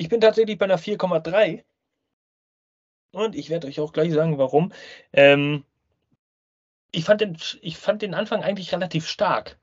Ich 0.00 0.08
bin 0.08 0.20
tatsächlich 0.20 0.56
bei 0.56 0.64
einer 0.64 0.78
4,3. 0.78 1.64
Und 3.12 3.34
ich 3.34 3.50
werde 3.50 3.66
euch 3.66 3.80
auch 3.80 3.92
gleich 3.92 4.12
sagen, 4.12 4.38
warum. 4.38 4.72
Ähm, 5.12 5.64
ich, 6.92 7.04
fand 7.04 7.20
den, 7.20 7.36
ich 7.60 7.76
fand 7.76 8.02
den 8.02 8.14
Anfang 8.14 8.42
eigentlich 8.42 8.72
relativ 8.72 9.06
stark. 9.06 9.58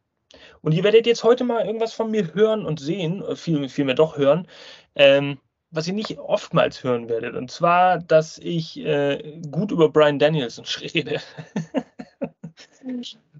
Und 0.62 0.74
ihr 0.74 0.84
werdet 0.84 1.06
jetzt 1.06 1.24
heute 1.24 1.44
mal 1.44 1.66
irgendwas 1.66 1.94
von 1.94 2.12
mir 2.12 2.34
hören 2.34 2.66
und 2.66 2.80
sehen, 2.80 3.24
viel, 3.36 3.70
viel 3.70 3.86
mehr 3.86 3.96
doch 3.96 4.18
hören, 4.18 4.48
ähm, 4.96 5.40
was 5.72 5.88
ihr 5.88 5.94
nicht 5.94 6.18
oftmals 6.18 6.84
hören 6.84 7.10
werdet. 7.10 7.36
Und 7.36 7.52
zwar, 7.52 8.00
dass 8.00 8.38
ich 8.38 8.78
äh, 8.80 9.40
gut 9.52 9.72
über 9.72 9.90
Brian 9.90 10.20
Danielson 10.20 10.66
rede. 10.82 11.22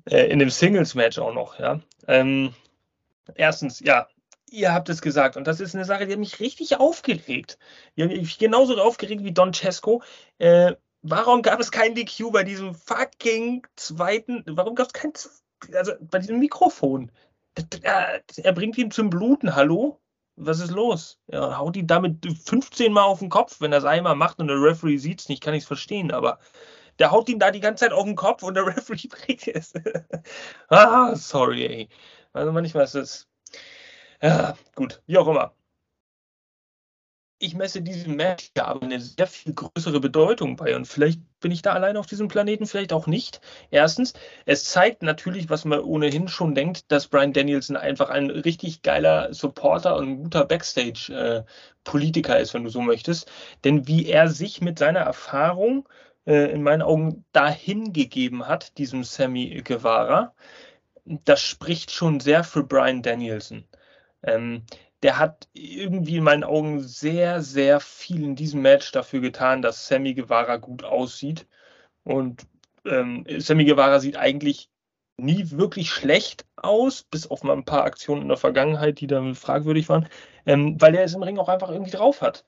äh, 0.10 0.28
in 0.28 0.40
dem 0.40 0.50
Singles-Match 0.50 1.20
auch 1.20 1.34
noch, 1.34 1.60
ja. 1.60 1.80
Ähm, 2.08 2.54
erstens, 3.36 3.80
ja, 3.80 4.08
ihr 4.52 4.74
habt 4.74 4.90
es 4.90 5.02
gesagt. 5.02 5.38
Und 5.38 5.48
das 5.48 5.60
ist 5.60 5.76
eine 5.76 5.86
Sache, 5.86 6.06
die 6.06 6.14
hat 6.14 6.20
mich 6.20 6.40
richtig 6.40 6.78
aufgeregt. 6.78 7.58
Hat 8.00 8.10
mich 8.10 8.38
genauso 8.38 8.80
aufgeregt 8.82 9.24
wie 9.24 9.34
Don 9.34 9.54
Cesco. 9.54 10.02
Äh, 10.38 10.74
warum 11.10 11.42
gab 11.42 11.60
es 11.60 11.72
kein 11.72 11.96
DQ 11.96 12.32
bei 12.32 12.44
diesem 12.44 12.76
fucking 12.76 13.66
zweiten, 13.76 14.44
warum 14.48 14.76
gab 14.76 14.88
es 14.88 14.94
kein, 14.94 15.14
also 15.74 15.94
bei 16.02 16.20
diesem 16.20 16.40
Mikrofon? 16.40 17.12
Er 17.82 18.22
bringt 18.54 18.78
ihn 18.78 18.92
zum 18.92 19.10
Bluten, 19.10 19.56
hallo? 19.56 20.02
was 20.36 20.60
ist 20.60 20.72
los? 20.72 21.20
Er 21.28 21.58
haut 21.58 21.78
ihn 21.78 21.88
damit 21.88 22.26
15 22.46 22.92
Mal 22.92 23.04
auf 23.04 23.20
den 23.20 23.30
Kopf. 23.30 23.62
Wenn 23.62 23.72
er 23.72 23.80
es 23.80 23.86
einmal 23.86 24.16
macht 24.16 24.40
und 24.40 24.48
der 24.48 24.62
Referee 24.62 24.98
sieht 24.98 25.22
es 25.22 25.30
nicht, 25.30 25.42
kann 25.42 25.54
ich 25.54 25.64
es 25.64 25.68
verstehen, 25.68 26.12
aber 26.12 26.40
der 27.00 27.12
haut 27.12 27.30
ihn 27.30 27.40
da 27.40 27.52
die 27.52 27.60
ganze 27.60 27.86
Zeit 27.86 27.94
auf 27.94 28.06
den 28.06 28.16
Kopf 28.16 28.44
und 28.44 28.56
der 28.56 28.66
Referee 28.68 29.08
bringt 29.08 29.48
es. 29.48 29.74
ah, 30.70 31.16
sorry, 31.16 31.66
ey. 31.66 31.90
Also 32.34 32.52
manchmal 32.52 32.84
ist 32.84 32.96
es. 32.96 33.28
Ja, 34.22 34.58
gut, 34.76 35.02
wie 35.08 35.18
auch 35.18 35.28
immer 35.28 35.55
ich 37.38 37.54
messe 37.54 37.82
diesem 37.82 38.16
Match 38.16 38.52
aber 38.58 38.82
eine 38.84 39.00
sehr 39.00 39.28
viel 39.28 39.54
größere 39.54 40.00
Bedeutung 40.00 40.56
bei. 40.56 40.76
Und 40.76 40.86
vielleicht 40.88 41.20
bin 41.40 41.52
ich 41.52 41.62
da 41.62 41.74
allein 41.74 41.98
auf 41.98 42.06
diesem 42.06 42.28
Planeten, 42.28 42.66
vielleicht 42.66 42.94
auch 42.94 43.08
nicht. 43.08 43.42
Erstens, 43.72 44.14
es 44.46 44.66
zeigt 44.66 45.04
natürlich, 45.04 45.50
was 45.50 45.66
man 45.66 45.80
ohnehin 45.82 46.28
schon 46.28 46.56
denkt, 46.56 46.92
dass 46.92 47.08
Brian 47.08 47.34
Danielson 47.34 47.76
einfach 47.76 48.10
ein 48.10 48.30
richtig 48.30 48.82
geiler 48.84 49.34
Supporter 49.34 49.98
und 49.98 50.10
ein 50.10 50.24
guter 50.24 50.46
Backstage-Politiker 50.46 52.40
ist, 52.40 52.54
wenn 52.54 52.64
du 52.64 52.70
so 52.70 52.82
möchtest. 52.82 53.30
Denn 53.64 53.88
wie 53.88 54.08
er 54.08 54.30
sich 54.30 54.62
mit 54.62 54.80
seiner 54.80 55.02
Erfahrung 55.02 55.88
äh, 56.26 56.52
in 56.52 56.64
meinen 56.64 56.82
Augen 56.82 57.26
dahin 57.34 57.92
gegeben 57.94 58.48
hat, 58.48 58.78
diesem 58.78 59.04
Sammy 59.04 59.62
Guevara, 59.64 60.34
das 61.06 61.42
spricht 61.42 61.92
schon 61.92 62.20
sehr 62.20 62.44
für 62.44 62.64
Brian 62.64 63.02
Danielson. 63.04 63.66
Ähm, 64.24 64.64
der 65.06 65.20
hat 65.20 65.48
irgendwie 65.54 66.18
in 66.18 66.24
meinen 66.24 66.44
Augen 66.44 66.82
sehr, 66.82 67.44
sehr 67.44 67.80
viel 67.80 68.24
in 68.24 68.36
diesem 68.36 68.64
Match 68.64 68.92
dafür 68.92 69.22
getan, 69.22 69.62
dass 69.62 69.88
Sammy 69.88 70.16
Guevara 70.16 70.58
gut 70.58 70.84
aussieht. 70.84 71.46
Und 72.04 72.48
ähm, 72.86 73.24
Sammy 73.38 73.66
Guevara 73.66 74.00
sieht 74.00 74.18
eigentlich 74.18 74.72
nie 75.18 75.52
wirklich 75.52 75.92
schlecht 75.92 76.48
aus, 76.56 77.04
bis 77.04 77.28
auf 77.28 77.44
mal 77.44 77.54
ein 77.54 77.66
paar 77.66 77.84
Aktionen 77.84 78.24
in 78.24 78.30
der 78.30 78.38
Vergangenheit, 78.38 79.00
die 79.00 79.06
dann 79.06 79.36
fragwürdig 79.36 79.90
waren, 79.90 80.10
ähm, 80.48 80.82
weil 80.82 80.96
er 80.96 81.04
es 81.04 81.14
im 81.14 81.22
Ring 81.22 81.38
auch 81.38 81.50
einfach 81.50 81.70
irgendwie 81.70 81.92
drauf 81.92 82.22
hat. 82.22 82.44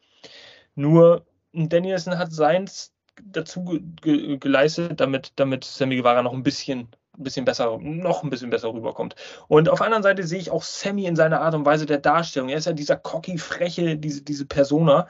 Nur 0.74 1.28
Danielson 1.54 2.18
hat 2.18 2.32
seins 2.32 2.92
dazu 3.22 3.66
ge 3.66 3.82
ge 4.02 4.38
geleistet, 4.40 5.00
damit, 5.00 5.34
damit 5.36 5.64
Sammy 5.64 5.98
Guevara 5.98 6.24
noch 6.24 6.34
ein 6.34 6.42
bisschen 6.42 6.88
ein 7.18 7.24
bisschen 7.24 7.46
besser, 7.46 7.78
noch 7.80 8.24
ein 8.24 8.30
bisschen 8.30 8.50
besser 8.50 8.74
rüberkommt. 8.74 9.16
Und 9.48 9.70
auf 9.70 9.80
der 9.80 9.86
anderen 9.86 10.04
Seite 10.04 10.24
sehe 10.24 10.40
ich 10.40 10.52
auch 10.52 10.64
Sammy 10.64 11.06
in 11.06 11.16
seiner 11.16 11.42
Art 11.42 11.56
und 11.56 11.66
Weise 11.66 11.86
der 11.86 11.98
Darstellung. 11.98 12.50
Er 12.50 12.58
ist 12.58 12.66
ja 12.66 12.74
dieser 12.74 12.96
cocky, 12.96 13.38
freche, 13.38 13.98
diese, 13.98 14.22
diese 14.22 14.46
Persona. 14.46 15.08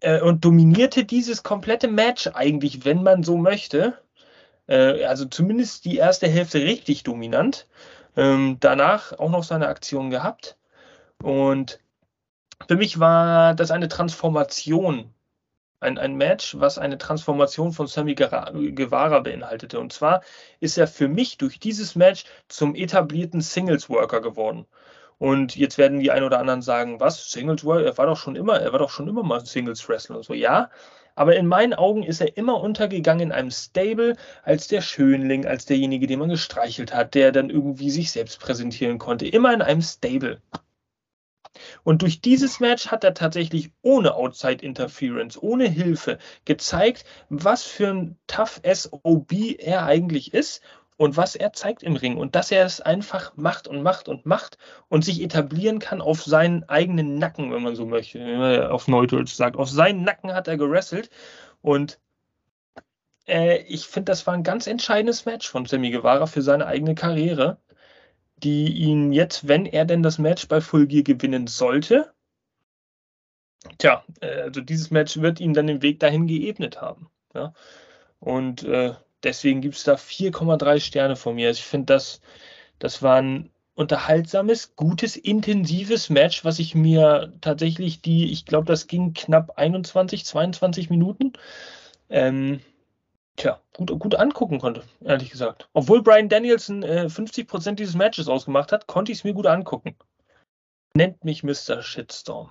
Äh, 0.00 0.20
und 0.20 0.44
dominierte 0.44 1.04
dieses 1.04 1.42
komplette 1.42 1.88
Match 1.88 2.28
eigentlich, 2.34 2.84
wenn 2.84 3.02
man 3.02 3.22
so 3.22 3.36
möchte. 3.36 3.98
Äh, 4.66 5.04
also 5.04 5.24
zumindest 5.26 5.84
die 5.84 5.96
erste 5.96 6.28
Hälfte 6.28 6.58
richtig 6.62 7.02
dominant. 7.04 7.68
Ähm, 8.16 8.58
danach 8.60 9.18
auch 9.18 9.30
noch 9.30 9.44
seine 9.44 9.68
Aktion 9.68 10.10
gehabt. 10.10 10.58
Und 11.22 11.80
für 12.68 12.76
mich 12.76 13.00
war 13.00 13.54
das 13.54 13.70
eine 13.70 13.88
Transformation 13.88 15.12
ein, 15.82 15.98
ein 15.98 16.16
Match, 16.16 16.58
was 16.58 16.78
eine 16.78 16.98
Transformation 16.98 17.72
von 17.72 17.86
Sammy 17.86 18.14
Guevara 18.14 19.20
beinhaltete. 19.20 19.78
Und 19.78 19.92
zwar 19.92 20.22
ist 20.60 20.78
er 20.78 20.86
für 20.86 21.08
mich 21.08 21.38
durch 21.38 21.58
dieses 21.58 21.94
Match 21.94 22.24
zum 22.48 22.74
etablierten 22.74 23.40
Singles-Worker 23.40 24.20
geworden. 24.20 24.66
Und 25.18 25.54
jetzt 25.54 25.78
werden 25.78 26.00
die 26.00 26.10
ein 26.10 26.24
oder 26.24 26.40
anderen 26.40 26.62
sagen, 26.62 26.98
was, 26.98 27.30
Singles 27.30 27.64
Worker? 27.64 27.84
Er 27.84 27.98
war 27.98 28.06
doch 28.06 28.16
schon 28.16 28.34
immer, 28.34 28.60
er 28.60 28.72
war 28.72 28.80
doch 28.80 28.90
schon 28.90 29.08
immer 29.08 29.22
mal 29.22 29.44
Singles-Wrestler 29.44 30.16
und 30.16 30.24
so. 30.24 30.34
Ja, 30.34 30.70
aber 31.14 31.36
in 31.36 31.46
meinen 31.46 31.74
Augen 31.74 32.02
ist 32.02 32.20
er 32.20 32.36
immer 32.36 32.60
untergegangen 32.60 33.28
in 33.28 33.32
einem 33.32 33.50
Stable 33.50 34.16
als 34.44 34.68
der 34.68 34.80
Schönling, 34.80 35.46
als 35.46 35.66
derjenige, 35.66 36.06
den 36.06 36.18
man 36.18 36.30
gestreichelt 36.30 36.94
hat, 36.94 37.14
der 37.14 37.32
dann 37.32 37.50
irgendwie 37.50 37.90
sich 37.90 38.10
selbst 38.10 38.40
präsentieren 38.40 38.98
konnte. 38.98 39.26
Immer 39.26 39.52
in 39.52 39.62
einem 39.62 39.82
Stable. 39.82 40.40
Und 41.84 42.02
durch 42.02 42.20
dieses 42.20 42.60
Match 42.60 42.88
hat 42.88 43.04
er 43.04 43.14
tatsächlich 43.14 43.72
ohne 43.82 44.14
Outside 44.14 44.64
Interference, 44.64 45.40
ohne 45.40 45.68
Hilfe 45.68 46.18
gezeigt, 46.44 47.04
was 47.28 47.64
für 47.64 47.88
ein 47.88 48.18
Tough 48.26 48.60
SOB 48.64 49.32
er 49.58 49.84
eigentlich 49.84 50.32
ist 50.34 50.62
und 50.96 51.16
was 51.16 51.34
er 51.34 51.52
zeigt 51.52 51.82
im 51.82 51.96
Ring. 51.96 52.16
Und 52.16 52.34
dass 52.34 52.50
er 52.50 52.64
es 52.64 52.80
einfach 52.80 53.32
macht 53.36 53.68
und 53.68 53.82
macht 53.82 54.08
und 54.08 54.26
macht 54.26 54.58
und 54.88 55.04
sich 55.04 55.20
etablieren 55.20 55.78
kann 55.78 56.00
auf 56.00 56.22
seinen 56.22 56.68
eigenen 56.68 57.18
Nacken, 57.18 57.52
wenn 57.52 57.62
man 57.62 57.76
so 57.76 57.86
möchte, 57.86 58.20
wenn 58.20 58.38
man 58.38 58.66
auf 58.66 58.88
Neudeutsch 58.88 59.34
sagt. 59.34 59.56
Auf 59.56 59.68
seinen 59.68 60.04
Nacken 60.04 60.32
hat 60.32 60.48
er 60.48 60.56
gerasselt 60.56 61.10
und 61.60 61.98
äh, 63.26 63.62
ich 63.62 63.86
finde, 63.86 64.12
das 64.12 64.26
war 64.26 64.34
ein 64.34 64.42
ganz 64.42 64.66
entscheidendes 64.66 65.24
Match 65.24 65.48
von 65.48 65.66
Sammy 65.66 65.90
Guevara 65.90 66.26
für 66.26 66.42
seine 66.42 66.66
eigene 66.66 66.94
Karriere 66.94 67.58
die 68.42 68.72
ihn 68.72 69.12
jetzt, 69.12 69.48
wenn 69.48 69.66
er 69.66 69.84
denn 69.84 70.02
das 70.02 70.18
Match 70.18 70.48
bei 70.48 70.60
Full 70.60 70.86
Gear 70.86 71.02
gewinnen 71.02 71.46
sollte, 71.46 72.12
tja, 73.78 74.04
äh, 74.20 74.42
also 74.42 74.60
dieses 74.60 74.90
Match 74.90 75.18
wird 75.18 75.40
ihm 75.40 75.54
dann 75.54 75.66
den 75.66 75.82
Weg 75.82 76.00
dahin 76.00 76.26
geebnet 76.26 76.80
haben. 76.80 77.10
Ja? 77.34 77.52
Und 78.20 78.64
äh, 78.64 78.94
deswegen 79.22 79.60
gibt 79.60 79.76
es 79.76 79.84
da 79.84 79.94
4,3 79.94 80.80
Sterne 80.80 81.16
von 81.16 81.34
mir. 81.34 81.48
Also 81.48 81.58
ich 81.58 81.66
finde, 81.66 81.86
das, 81.86 82.20
das 82.78 83.02
war 83.02 83.16
ein 83.16 83.50
unterhaltsames, 83.74 84.76
gutes, 84.76 85.16
intensives 85.16 86.10
Match, 86.10 86.44
was 86.44 86.58
ich 86.58 86.74
mir 86.74 87.32
tatsächlich 87.40 88.02
die, 88.02 88.30
ich 88.30 88.44
glaube, 88.44 88.66
das 88.66 88.86
ging 88.86 89.14
knapp 89.14 89.52
21, 89.56 90.24
22 90.24 90.90
Minuten, 90.90 91.32
ähm, 92.10 92.60
tja, 93.36 93.60
gut, 93.76 93.98
gut 93.98 94.14
angucken 94.14 94.60
konnte, 94.60 94.82
ehrlich 95.04 95.30
gesagt. 95.30 95.68
Obwohl 95.72 96.02
Brian 96.02 96.28
Danielson 96.28 96.82
äh, 96.82 97.06
50% 97.06 97.74
dieses 97.74 97.94
Matches 97.94 98.28
ausgemacht 98.28 98.72
hat, 98.72 98.86
konnte 98.86 99.12
ich 99.12 99.18
es 99.18 99.24
mir 99.24 99.34
gut 99.34 99.46
angucken. 99.46 99.96
Nennt 100.94 101.24
mich 101.24 101.42
Mr. 101.42 101.82
Shitstorm. 101.82 102.50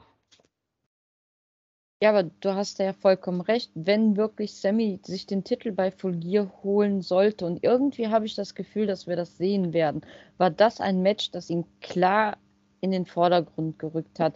Ja, 2.02 2.10
aber 2.10 2.24
du 2.24 2.56
hast 2.56 2.80
ja 2.80 2.94
vollkommen 2.94 3.42
recht. 3.42 3.72
Wenn 3.76 4.18
wirklich 4.18 4.56
Sammy 4.56 5.00
sich 5.04 5.28
den 5.28 5.44
Titel 5.44 5.72
bei 5.72 5.92
Full 5.92 6.18
Gear 6.18 6.52
holen 6.64 7.04
sollte, 7.04 7.46
und 7.46 7.64
irgendwie 7.64 8.08
habe 8.08 8.26
ich 8.26 8.34
das 8.34 8.56
Gefühl, 8.56 8.88
dass 8.88 9.06
wir 9.06 9.16
das 9.16 9.38
sehen 9.38 9.72
werden, 9.72 10.02
war 10.40 10.50
das 10.50 10.82
ein 10.82 11.04
Match, 11.04 11.30
das 11.30 11.52
ihn 11.52 11.66
klar 11.80 12.38
in 12.80 12.90
den 12.90 13.06
Vordergrund 13.06 13.78
gerückt 13.78 14.20
hat. 14.20 14.34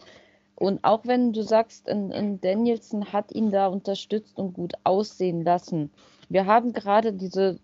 Und 0.53 0.83
auch 0.83 1.05
wenn 1.05 1.33
du 1.33 1.41
sagst, 1.41 1.87
in, 1.87 2.11
in 2.11 2.39
Danielson 2.39 3.11
hat 3.11 3.31
ihn 3.31 3.51
da 3.51 3.65
unterstützt 3.65 4.37
und 4.37 4.53
gut 4.53 4.73
aussehen 4.83 5.43
lassen. 5.43 5.91
Wir 6.29 6.45
haben 6.45 6.73
gerade 6.73 7.13
diese, 7.13 7.59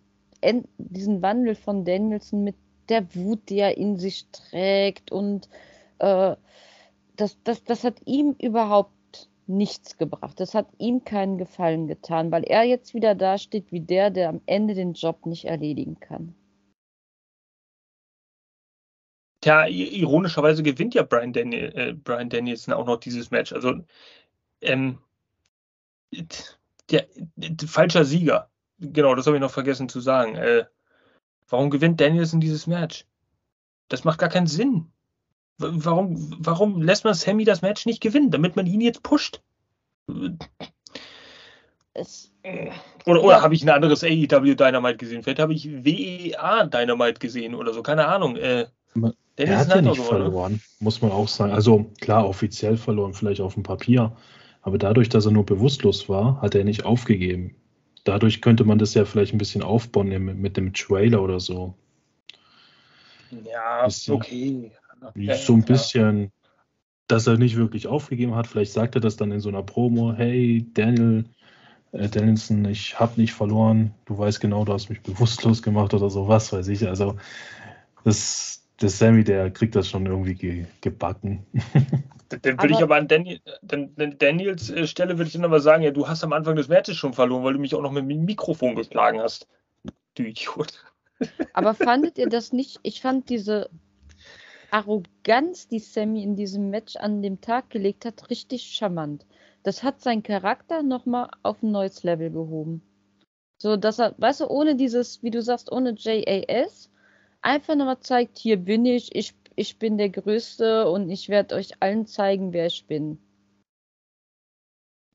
diesen 0.78 1.22
Wandel 1.22 1.56
von 1.56 1.86
Danielson 1.86 2.44
mit 2.44 2.56
der 2.90 3.14
Wut, 3.16 3.50
die 3.50 3.60
er 3.60 3.78
in 3.78 3.98
sich 3.98 4.28
trägt. 4.32 5.12
Und 5.12 5.50
äh, 6.00 6.36
das, 7.16 7.38
das, 7.44 7.64
das 7.64 7.84
hat 7.84 7.96
ihm 8.06 8.36
überhaupt 8.40 9.30
nichts 9.48 9.98
gebracht. 9.98 10.40
Das 10.40 10.54
hat 10.54 10.68
ihm 10.78 11.04
keinen 11.04 11.38
Gefallen 11.38 11.88
getan, 11.88 12.32
weil 12.32 12.44
er 12.44 12.64
jetzt 12.64 12.94
wieder 12.94 13.16
dasteht 13.16 13.72
wie 13.72 13.82
der, 13.82 14.10
der 14.10 14.30
am 14.30 14.42
Ende 14.46 14.74
den 14.74 14.94
Job 14.94 15.26
nicht 15.26 15.46
erledigen 15.46 16.00
kann. 16.00 16.36
Tja, 19.42 19.66
ironischerweise 19.68 20.62
gewinnt 20.62 20.94
ja 20.94 21.02
Brian, 21.02 21.34
Daniel, 21.34 21.72
äh, 21.76 21.94
Brian 21.94 22.30
Danielson 22.30 22.76
auch 22.76 22.86
noch 22.86 22.98
dieses 22.98 23.32
Match. 23.32 23.52
Also, 23.52 23.74
ähm, 24.62 25.00
der, 26.92 27.08
der, 27.36 27.68
falscher 27.68 28.06
Sieger. 28.06 28.51
Genau, 28.82 29.14
das 29.14 29.28
habe 29.28 29.38
ich 29.38 29.42
noch 29.42 29.52
vergessen 29.52 29.88
zu 29.90 30.00
sagen. 30.00 30.36
Äh, 30.36 30.66
warum 31.48 31.70
gewinnt 31.70 32.02
Danielson 32.02 32.42
dieses 32.42 32.66
Match? 32.66 33.06
Das 33.90 34.04
macht 34.04 34.20
gar 34.20 34.30
keinen 34.30 34.48
Sinn. 34.48 34.88
Warum, 35.58 36.36
warum 36.40 36.82
lässt 36.82 37.04
man 37.04 37.14
Sammy 37.14 37.46
das 37.46 37.62
Match 37.62 37.86
nicht 37.86 38.02
gewinnen, 38.02 38.32
damit 38.32 38.56
man 38.56 38.66
ihn 38.66 38.82
jetzt 38.82 39.04
pusht? 39.04 39.42
Es, 41.94 42.32
oder 43.06 43.24
oder 43.24 43.36
ja. 43.36 43.42
habe 43.42 43.54
ich 43.54 43.64
ein 43.64 43.70
anderes 43.70 44.04
AEW 44.04 44.56
Dynamite 44.56 44.98
gesehen? 44.98 45.22
Vielleicht 45.22 45.40
habe 45.40 45.54
ich 45.54 45.70
WEA 45.84 46.66
Dynamite 46.66 47.20
gesehen 47.20 47.54
oder 47.54 47.74
so, 47.74 47.84
keine 47.84 48.08
Ahnung. 48.08 48.38
Äh, 48.38 48.66
er 49.36 49.58
hat 49.58 49.70
ja 49.70 49.82
nicht 49.82 49.98
so, 49.98 50.04
verloren, 50.04 50.54
oder? 50.54 50.60
muss 50.80 51.02
man 51.02 51.12
auch 51.12 51.28
sagen. 51.28 51.54
Also 51.54 51.92
klar, 52.00 52.28
offiziell 52.28 52.78
verloren, 52.78 53.14
vielleicht 53.14 53.42
auf 53.42 53.54
dem 53.54 53.64
Papier. 53.64 54.16
Aber 54.64 54.78
dadurch, 54.78 55.10
dass 55.10 55.26
er 55.26 55.32
nur 55.32 55.46
bewusstlos 55.46 56.10
war, 56.10 56.42
hat 56.42 56.56
er 56.56 56.64
nicht 56.64 56.86
aufgegeben. 56.86 57.56
Dadurch 58.04 58.42
könnte 58.42 58.64
man 58.64 58.80
das 58.80 58.94
ja 58.94 59.06
vielleicht 59.06 59.34
ein 59.34 59.38
bisschen 59.38 59.62
aufbauen 59.62 60.10
mit 60.42 60.58
dem 60.58 60.74
Trailer 60.74 61.22
oder 61.22 61.40
so. 61.40 61.76
Ja, 63.46 63.86
bisschen. 63.86 64.16
okay 64.16 64.72
so 65.44 65.54
ein 65.54 65.64
bisschen, 65.64 66.32
dass 67.08 67.28
er 67.28 67.38
nicht 67.38 67.58
wirklich 67.58 67.88
aufgegeben 67.88 68.36
hat. 68.36 68.48
Vielleicht 68.48 68.74
sagt 68.74 68.96
er 68.96 69.02
das 69.02 69.18
dann 69.18 69.32
in 69.32 69.40
so 69.40 69.50
einer 69.50 69.64
Promo: 69.64 70.14
Hey, 70.14 70.66
Daniel, 70.74 71.26
äh, 71.92 72.08
Danielson, 72.10 72.66
ich 72.66 73.00
habe 73.00 73.20
nicht 73.20 73.34
verloren. 73.34 73.94
Du 74.06 74.18
weißt 74.18 74.40
genau, 74.40 74.66
du 74.66 74.74
hast 74.74 74.90
mich 74.90 75.02
bewusstlos 75.02 75.62
gemacht 75.62 75.94
oder 75.94 76.10
so, 76.10 76.28
was 76.28 76.52
weiß 76.54 76.68
ich. 76.70 76.88
Also, 76.88 77.16
das, 78.04 78.64
der 78.82 78.90
Sammy, 78.90 79.24
der 79.24 79.52
kriegt 79.52 79.76
das 79.76 79.90
schon 79.90 80.06
irgendwie 80.06 80.36
ge 80.36 80.66
gebacken. 80.82 81.46
Dann 82.42 82.62
würde 82.62 82.74
ich 82.74 82.82
aber 82.82 82.96
an 82.96 83.08
Daniel, 83.08 83.40
dann, 83.62 83.94
Daniels 84.18 84.70
äh, 84.70 84.88
Stelle 84.88 85.18
würde 85.18 85.28
ich 85.28 85.34
dann 85.34 85.46
aber 85.46 85.60
sagen, 85.60 85.84
ja, 85.84 85.92
du 85.92 86.08
hast 86.08 86.24
am 86.24 86.34
Anfang 86.34 86.56
des 86.56 86.68
Matches 86.68 86.98
schon 86.98 87.14
verloren, 87.14 87.44
weil 87.44 87.54
du 87.54 87.60
mich 87.60 87.76
auch 87.76 87.82
noch 87.82 87.92
mit 87.92 88.10
dem 88.10 88.26
Mikrofon 88.26 88.76
geschlagen 88.76 89.20
hast. 89.20 89.48
Du 90.16 90.24
Idiot. 90.24 90.84
Aber 91.54 91.74
fandet 91.74 92.18
ihr 92.18 92.28
das 92.28 92.52
nicht? 92.52 92.80
Ich 92.84 93.02
fand 93.02 93.30
diese 93.30 93.70
Arroganz, 94.72 95.68
die 95.68 95.80
Sammy 95.80 96.24
in 96.24 96.36
diesem 96.36 96.70
Match 96.70 96.96
an 96.96 97.22
dem 97.22 97.42
Tag 97.42 97.70
gelegt 97.70 98.06
hat, 98.06 98.30
richtig 98.30 98.64
charmant. 98.64 99.26
Das 99.64 99.84
hat 99.84 100.02
seinen 100.02 100.24
Charakter 100.24 100.82
nochmal 100.82 101.30
auf 101.44 101.62
ein 101.62 101.72
neues 101.72 102.04
Level 102.04 102.32
gehoben. 102.32 102.82
So, 103.58 103.78
dass 103.78 104.00
er, 104.00 104.16
weißt 104.18 104.42
du, 104.42 104.48
ohne 104.48 104.76
dieses, 104.76 105.22
wie 105.22 105.30
du 105.30 105.42
sagst, 105.42 105.72
ohne 105.72 105.94
JAS, 105.96 106.90
einfach 107.42 107.76
nochmal 107.76 108.00
zeigt, 108.00 108.40
hier 108.40 108.58
bin 108.58 108.86
ich, 108.86 109.14
ich, 109.16 109.36
ich 109.62 109.78
bin 109.78 109.98
der 109.98 110.10
Größte 110.10 110.90
und 110.90 111.10
ich 111.10 111.30
werde 111.30 111.56
euch 111.56 111.82
allen 111.82 112.08
zeigen, 112.08 112.52
wer 112.52 112.66
ich 112.66 112.88
bin. 112.88 113.20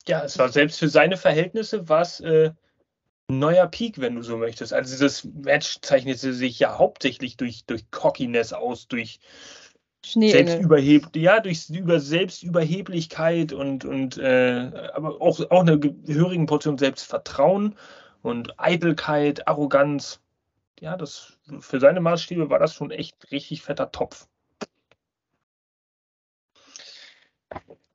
Ja, 0.08 0.24
es 0.24 0.38
war 0.38 0.48
selbst 0.48 0.78
für 0.78 0.88
seine 0.88 1.16
Verhältnisse 1.16 1.88
was 1.88 2.20
äh, 2.20 2.52
neuer 3.28 3.66
Peak, 3.66 4.00
wenn 4.00 4.14
du 4.14 4.22
so 4.22 4.36
möchtest. 4.36 4.72
Also 4.72 4.92
dieses 4.92 5.24
Match 5.24 5.80
zeichnete 5.82 6.32
sich 6.32 6.60
ja 6.60 6.78
hauptsächlich 6.78 7.36
durch, 7.36 7.64
durch 7.66 7.90
Cockiness 7.90 8.52
aus, 8.52 8.86
durch 8.86 9.18
Selbstüberheb 10.04 11.16
ja, 11.16 11.40
durch 11.40 11.68
über 11.68 11.98
Selbstüberheblichkeit 11.98 13.52
und, 13.52 13.84
und 13.84 14.16
äh, 14.18 14.70
aber 14.94 15.20
auch, 15.20 15.40
auch 15.50 15.62
eine 15.62 15.80
gehörige 15.80 16.46
Portion 16.46 16.78
Selbstvertrauen 16.78 17.74
und 18.22 18.54
Eitelkeit, 18.60 19.48
Arroganz. 19.48 20.20
Ja, 20.78 20.96
das 20.96 21.38
für 21.58 21.80
seine 21.80 22.00
Maßstäbe 22.00 22.48
war 22.48 22.60
das 22.60 22.74
schon 22.74 22.92
echt 22.92 23.32
richtig 23.32 23.62
fetter 23.62 23.90
Topf. 23.90 24.28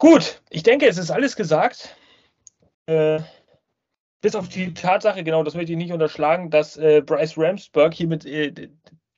Gut, 0.02 0.42
ich 0.50 0.64
denke, 0.64 0.88
es 0.88 0.98
ist 0.98 1.12
alles 1.12 1.36
gesagt. 1.36 1.96
Äh, 2.88 3.20
bis 4.20 4.36
auf 4.36 4.50
die 4.50 4.74
Tatsache, 4.74 5.24
genau, 5.24 5.44
das 5.44 5.54
möchte 5.54 5.74
ich 5.74 5.78
nicht 5.78 5.94
unterschlagen, 5.94 6.50
dass 6.50 6.76
äh, 6.76 7.04
Bryce 7.06 7.38
Ramsburg 7.38 7.94
hier 7.94 8.08
mit 8.08 8.26
äh, 8.26 8.70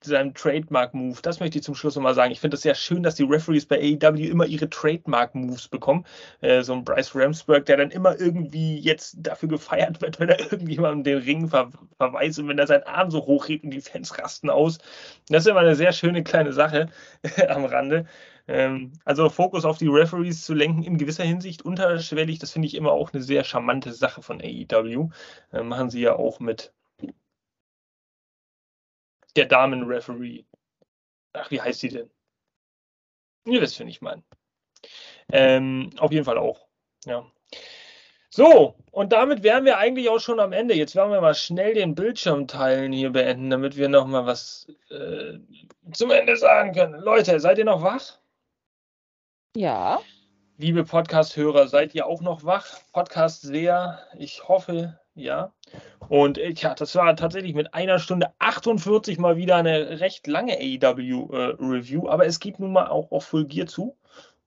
seinem 0.02 0.34
Trademark-Move, 0.34 1.22
das 1.22 1.40
möchte 1.40 1.58
ich 1.58 1.64
zum 1.64 1.74
Schluss 1.74 1.96
nochmal 1.96 2.16
sagen. 2.16 2.34
Ich 2.34 2.42
finde 2.42 2.56
es 2.56 2.64
sehr 2.64 2.76
schön, 2.76 3.02
dass 3.02 3.16
die 3.16 3.24
Referees 3.24 3.66
bei 3.66 3.78
AEW 3.78 4.30
immer 4.30 4.46
ihre 4.46 4.70
Trademark-Moves 4.70 5.70
bekommen. 5.70 6.06
Äh, 6.42 6.64
so 6.64 6.74
ein 6.74 6.84
Bryce 6.84 7.16
Ramsburg, 7.16 7.66
der 7.66 7.78
dann 7.78 7.90
immer 7.90 8.20
irgendwie 8.20 8.78
jetzt 8.78 9.16
dafür 9.20 9.48
gefeiert 9.48 10.02
wird, 10.02 10.20
wenn 10.20 10.28
er 10.28 10.40
irgendjemandem 10.52 11.06
den 11.06 11.24
Ring 11.24 11.48
ver 11.48 11.72
verweist 11.96 12.40
und 12.40 12.50
wenn 12.50 12.60
er 12.60 12.68
seinen 12.68 12.84
Arm 12.84 13.10
so 13.10 13.26
hochhebt 13.26 13.64
und 13.64 13.72
die 13.72 13.80
Fans 13.80 14.20
rasten 14.20 14.50
aus. 14.50 14.80
Das 15.30 15.46
ist 15.46 15.50
immer 15.50 15.62
eine 15.62 15.78
sehr 15.78 15.94
schöne 15.94 16.26
kleine 16.26 16.52
Sache 16.52 16.90
am 17.48 17.64
Rande. 17.64 18.06
Ähm, 18.48 18.94
also 19.06 19.30
Fokus 19.30 19.65
auf 19.65 19.78
die 19.78 19.88
Referees 19.88 20.44
zu 20.44 20.53
lenken, 20.53 20.84
in 20.84 20.98
gewisser 20.98 21.24
Hinsicht 21.24 21.64
unterschwellig, 21.64 22.40
das 22.40 22.52
finde 22.52 22.68
ich 22.68 22.76
immer 22.76 22.91
auch 22.91 23.14
eine 23.14 23.24
sehr 23.24 23.44
charmante 23.44 23.94
Sache 23.94 24.22
von 24.22 24.41
AEW. 24.41 25.10
Äh, 25.52 25.64
machen 25.64 25.90
sie 25.90 26.02
ja 26.02 26.15
auch 26.15 26.40
mit 26.40 26.74
der 29.36 29.45
Damen-Referee. 29.45 30.44
Ach, 31.34 31.49
wie 31.52 31.61
heißt 31.61 31.80
sie 31.80 31.90
denn? 31.90 32.10
Ihr 33.45 33.61
wisst, 33.61 33.80
wen 33.80 33.88
ich 33.88 34.02
meine. 34.02 34.24
Ähm, 35.32 35.90
auf 35.98 36.11
jeden 36.11 36.26
Fall 36.26 36.38
auch. 36.38 36.68
Ja. 37.06 37.26
So, 38.30 38.76
und 38.91 39.14
damit 39.14 39.44
wären 39.44 39.64
wir 39.65 39.78
eigentlich 39.78 40.10
auch 40.10 40.20
schon 40.20 40.40
am 40.40 40.53
Ende. 40.53 40.74
Jetzt 40.74 40.95
werden 40.95 41.11
wir 41.11 41.22
mal 41.22 41.36
schnell 41.36 41.76
den 41.76 41.95
Bildschirm 41.95 42.48
teilen 42.48 42.91
hier 42.91 43.11
beenden, 43.11 43.49
damit 43.49 43.78
wir 43.78 43.90
noch 43.90 44.07
mal 44.07 44.26
was 44.26 44.68
äh, 44.90 45.38
zum 45.91 46.11
Ende 46.11 46.36
sagen 46.36 46.74
können. 46.74 46.99
Leute, 46.99 47.40
seid 47.40 47.60
ihr 47.60 47.65
noch 47.65 47.84
wach? 47.84 48.18
Ja. 49.56 50.02
Liebe 50.58 50.84
Podcast-Hörer, 50.84 51.68
seid 51.68 51.94
ihr 51.94 52.08
auch 52.08 52.22
noch 52.22 52.44
wach? 52.44 52.66
Podcast-Seher, 52.92 54.00
ich 54.18 54.48
hoffe, 54.48 54.98
ja. 55.14 55.54
Und 56.10 56.40
äh, 56.40 56.56
tja, 56.56 56.74
das 56.74 56.96
war 56.96 57.16
tatsächlich 57.16 57.54
mit 57.54 57.72
einer 57.76 58.00
Stunde 58.00 58.34
48 58.40 59.20
mal 59.20 59.38
wieder 59.38 59.56
eine 59.56 60.00
recht 60.00 60.26
lange 60.26 60.58
AEW-Review, 60.58 62.08
äh, 62.08 62.10
aber 62.10 62.26
es 62.26 62.40
geht 62.40 62.60
nun 62.60 62.74
mal 62.74 62.88
auch 62.88 63.12
auf 63.12 63.26
Full 63.26 63.46
Gear 63.46 63.68
zu. 63.68 63.96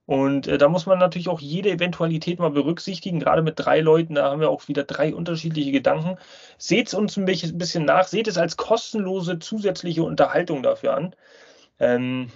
Und 0.06 0.48
äh, 0.48 0.58
da 0.58 0.68
muss 0.68 0.86
man 0.86 0.98
natürlich 0.98 1.28
auch 1.28 1.40
jede 1.40 1.70
Eventualität 1.70 2.40
mal 2.40 2.50
berücksichtigen, 2.50 3.20
gerade 3.20 3.42
mit 3.42 3.60
drei 3.60 3.82
Leuten, 3.82 4.16
da 4.16 4.30
haben 4.30 4.40
wir 4.40 4.50
auch 4.50 4.66
wieder 4.66 4.82
drei 4.82 5.14
unterschiedliche 5.14 5.70
Gedanken. 5.70 6.18
Seht 6.58 6.88
es 6.88 6.94
uns 6.94 7.16
ein 7.16 7.26
bisschen 7.26 7.84
nach, 7.84 8.08
seht 8.08 8.26
es 8.26 8.38
als 8.38 8.56
kostenlose 8.56 9.38
zusätzliche 9.38 10.02
Unterhaltung 10.02 10.64
dafür 10.64 10.94
an. 10.94 11.14
Ähm, 11.78 12.32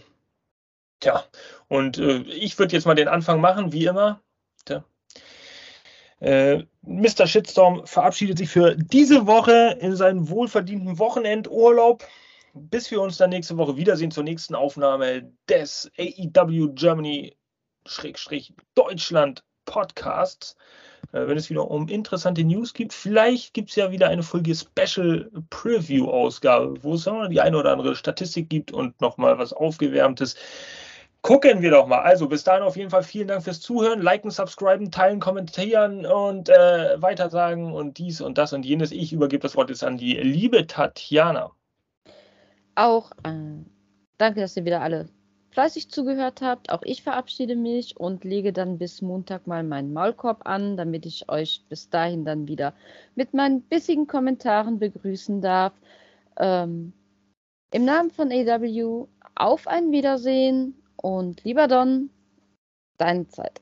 Tja, 1.01 1.25
und 1.69 1.99
äh, 1.99 2.19
ich 2.23 2.59
würde 2.59 2.75
jetzt 2.75 2.87
mal 2.87 2.95
den 2.95 3.09
Anfang 3.09 3.41
machen, 3.41 3.73
wie 3.73 3.87
immer. 3.87 4.21
Tja. 4.65 4.85
Äh, 6.21 6.65
Mr. 6.83 7.27
Shitstorm 7.27 7.87
verabschiedet 7.87 8.39
sich 8.39 8.51
für 8.51 8.77
diese 8.77 9.27
Woche 9.27 9.79
in 9.81 9.97
seinen 9.97 10.29
wohlverdienten 10.29 10.99
Wochenendurlaub. 10.99 12.05
Bis 12.53 12.91
wir 12.91 13.01
uns 13.01 13.17
dann 13.17 13.31
nächste 13.31 13.57
Woche 13.57 13.77
wiedersehen 13.77 14.11
zur 14.11 14.25
nächsten 14.25 14.57
Aufnahme 14.57 15.33
des 15.49 15.91
AEW 15.97 16.73
Germany 16.75 17.37
Deutschland 18.75 19.45
Podcasts. 19.65 20.57
äh, 21.13 21.27
wenn 21.27 21.37
es 21.39 21.49
wieder 21.51 21.71
um 21.71 21.89
interessante 21.89 22.45
News 22.45 22.75
gibt. 22.75 22.93
Vielleicht 22.93 23.55
gibt 23.55 23.71
es 23.71 23.77
ja 23.77 23.91
wieder 23.91 24.09
eine 24.09 24.23
Folge 24.23 24.55
Special 24.55 25.31
Preview-Ausgabe, 25.51 26.83
wo 26.83 26.95
es 26.95 27.07
noch 27.07 27.29
die 27.29 27.41
eine 27.41 27.57
oder 27.57 27.73
andere 27.73 27.97
Statistik 27.97 28.49
gibt 28.49 28.73
und 28.73 29.01
nochmal 29.01 29.39
was 29.39 29.53
Aufgewärmtes. 29.53 30.37
Gucken 31.23 31.61
wir 31.61 31.71
doch 31.71 31.87
mal. 31.87 32.01
Also 32.01 32.29
bis 32.29 32.45
dahin 32.45 32.63
auf 32.63 32.77
jeden 32.77 32.91
Fall 32.91 33.03
vielen 33.03 33.29
Dank 33.29 33.43
fürs 33.43 33.61
Zuhören, 33.61 34.01
liken, 34.01 34.31
subscriben, 34.31 34.91
teilen, 34.91 35.21
kommentieren 35.21 36.07
und 36.07 36.49
äh, 36.49 37.01
weitersagen 37.01 37.73
und 37.73 37.99
dies 37.99 38.23
und 38.23 38.39
das 38.39 38.55
und 38.55 38.65
jenes. 38.65 38.91
Ich 38.91 39.13
übergebe 39.13 39.43
das 39.43 39.55
Wort 39.55 39.69
jetzt 39.69 39.85
an 39.85 39.99
die 39.99 40.15
liebe 40.15 40.67
Tatjana. 40.67 41.51
Auch 42.75 43.11
äh, 43.25 43.65
danke, 44.17 44.41
dass 44.41 44.57
ihr 44.57 44.65
wieder 44.65 44.81
alle 44.81 45.11
fleißig 45.51 45.91
zugehört 45.91 46.41
habt. 46.41 46.71
Auch 46.71 46.83
ich 46.85 47.03
verabschiede 47.03 47.55
mich 47.55 47.99
und 47.99 48.25
lege 48.25 48.55
dann 48.55 48.79
bis 48.79 49.03
Montag 49.03 49.47
mal 49.47 49.63
meinen 49.63 49.93
Maulkorb 49.93 50.49
an, 50.49 50.79
damit 50.79 51.05
ich 51.05 51.29
euch 51.29 51.65
bis 51.69 51.91
dahin 51.91 52.25
dann 52.25 52.49
wieder 52.49 52.73
mit 53.15 53.35
meinen 53.35 53.61
bissigen 53.61 54.07
Kommentaren 54.07 54.79
begrüßen 54.79 55.43
darf. 55.43 55.75
Ähm, 56.39 56.95
Im 57.73 57.85
Namen 57.85 58.11
von 58.11 58.33
AW 58.33 59.07
auf 59.35 59.67
ein 59.67 59.93
Wiedersehen 59.93 60.80
und 61.03 61.45
lieber 61.45 61.69
Don, 61.69 62.11
deine 62.99 63.27
Zeit. 63.29 63.61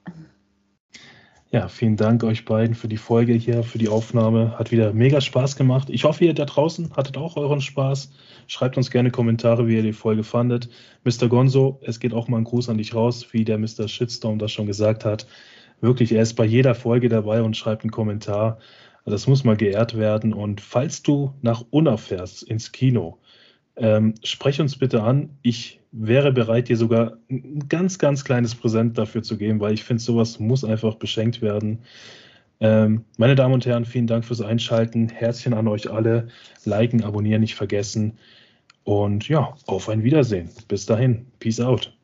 Ja, 1.50 1.68
vielen 1.68 1.96
Dank 1.96 2.24
euch 2.24 2.44
beiden 2.44 2.74
für 2.74 2.88
die 2.88 2.98
Folge 2.98 3.32
hier, 3.32 3.62
für 3.62 3.78
die 3.78 3.88
Aufnahme. 3.88 4.58
Hat 4.58 4.70
wieder 4.70 4.92
mega 4.92 5.22
Spaß 5.22 5.56
gemacht. 5.56 5.88
Ich 5.88 6.04
hoffe, 6.04 6.26
ihr 6.26 6.34
da 6.34 6.44
draußen 6.44 6.94
hattet 6.94 7.16
auch 7.16 7.38
euren 7.38 7.62
Spaß. 7.62 8.12
Schreibt 8.48 8.76
uns 8.76 8.90
gerne 8.90 9.10
Kommentare, 9.10 9.66
wie 9.66 9.76
ihr 9.76 9.82
die 9.82 9.94
Folge 9.94 10.24
fandet. 10.24 10.68
Mr. 11.04 11.28
Gonzo, 11.28 11.80
es 11.82 12.00
geht 12.00 12.12
auch 12.12 12.28
mal 12.28 12.36
ein 12.36 12.44
Gruß 12.44 12.68
an 12.68 12.76
dich 12.76 12.94
raus, 12.94 13.28
wie 13.32 13.46
der 13.46 13.56
Mr. 13.56 13.88
Shitstorm 13.88 14.38
das 14.38 14.52
schon 14.52 14.66
gesagt 14.66 15.06
hat. 15.06 15.26
Wirklich, 15.80 16.12
er 16.12 16.20
ist 16.20 16.34
bei 16.34 16.44
jeder 16.44 16.74
Folge 16.74 17.08
dabei 17.08 17.40
und 17.40 17.56
schreibt 17.56 17.82
einen 17.82 17.92
Kommentar. 17.92 18.58
Das 19.06 19.26
muss 19.26 19.42
mal 19.42 19.56
geehrt 19.56 19.96
werden. 19.96 20.34
Und 20.34 20.60
falls 20.60 21.02
du 21.02 21.32
nach 21.40 21.64
Unna 21.70 21.96
fährst 21.96 22.42
ins 22.42 22.72
Kino, 22.72 23.20
ähm, 23.76 24.12
sprech 24.22 24.60
uns 24.60 24.76
bitte 24.76 25.02
an. 25.02 25.38
Ich 25.40 25.77
wäre 25.92 26.32
bereit, 26.32 26.68
dir 26.68 26.76
sogar 26.76 27.18
ein 27.30 27.68
ganz, 27.68 27.98
ganz 27.98 28.24
kleines 28.24 28.54
Präsent 28.54 28.98
dafür 28.98 29.22
zu 29.22 29.36
geben, 29.36 29.60
weil 29.60 29.74
ich 29.74 29.84
finde, 29.84 30.02
sowas 30.02 30.38
muss 30.38 30.64
einfach 30.64 30.96
beschenkt 30.96 31.42
werden. 31.42 31.80
Ähm, 32.60 33.04
meine 33.16 33.34
Damen 33.34 33.54
und 33.54 33.66
Herren, 33.66 33.84
vielen 33.84 34.06
Dank 34.06 34.24
fürs 34.24 34.40
Einschalten. 34.40 35.08
Herzchen 35.08 35.54
an 35.54 35.68
euch 35.68 35.90
alle. 35.90 36.28
Liken, 36.64 37.04
abonnieren 37.04 37.40
nicht 37.40 37.54
vergessen. 37.54 38.18
Und 38.84 39.28
ja, 39.28 39.54
auf 39.66 39.88
ein 39.88 40.02
Wiedersehen. 40.02 40.50
Bis 40.66 40.86
dahin. 40.86 41.26
Peace 41.38 41.60
out. 41.60 41.97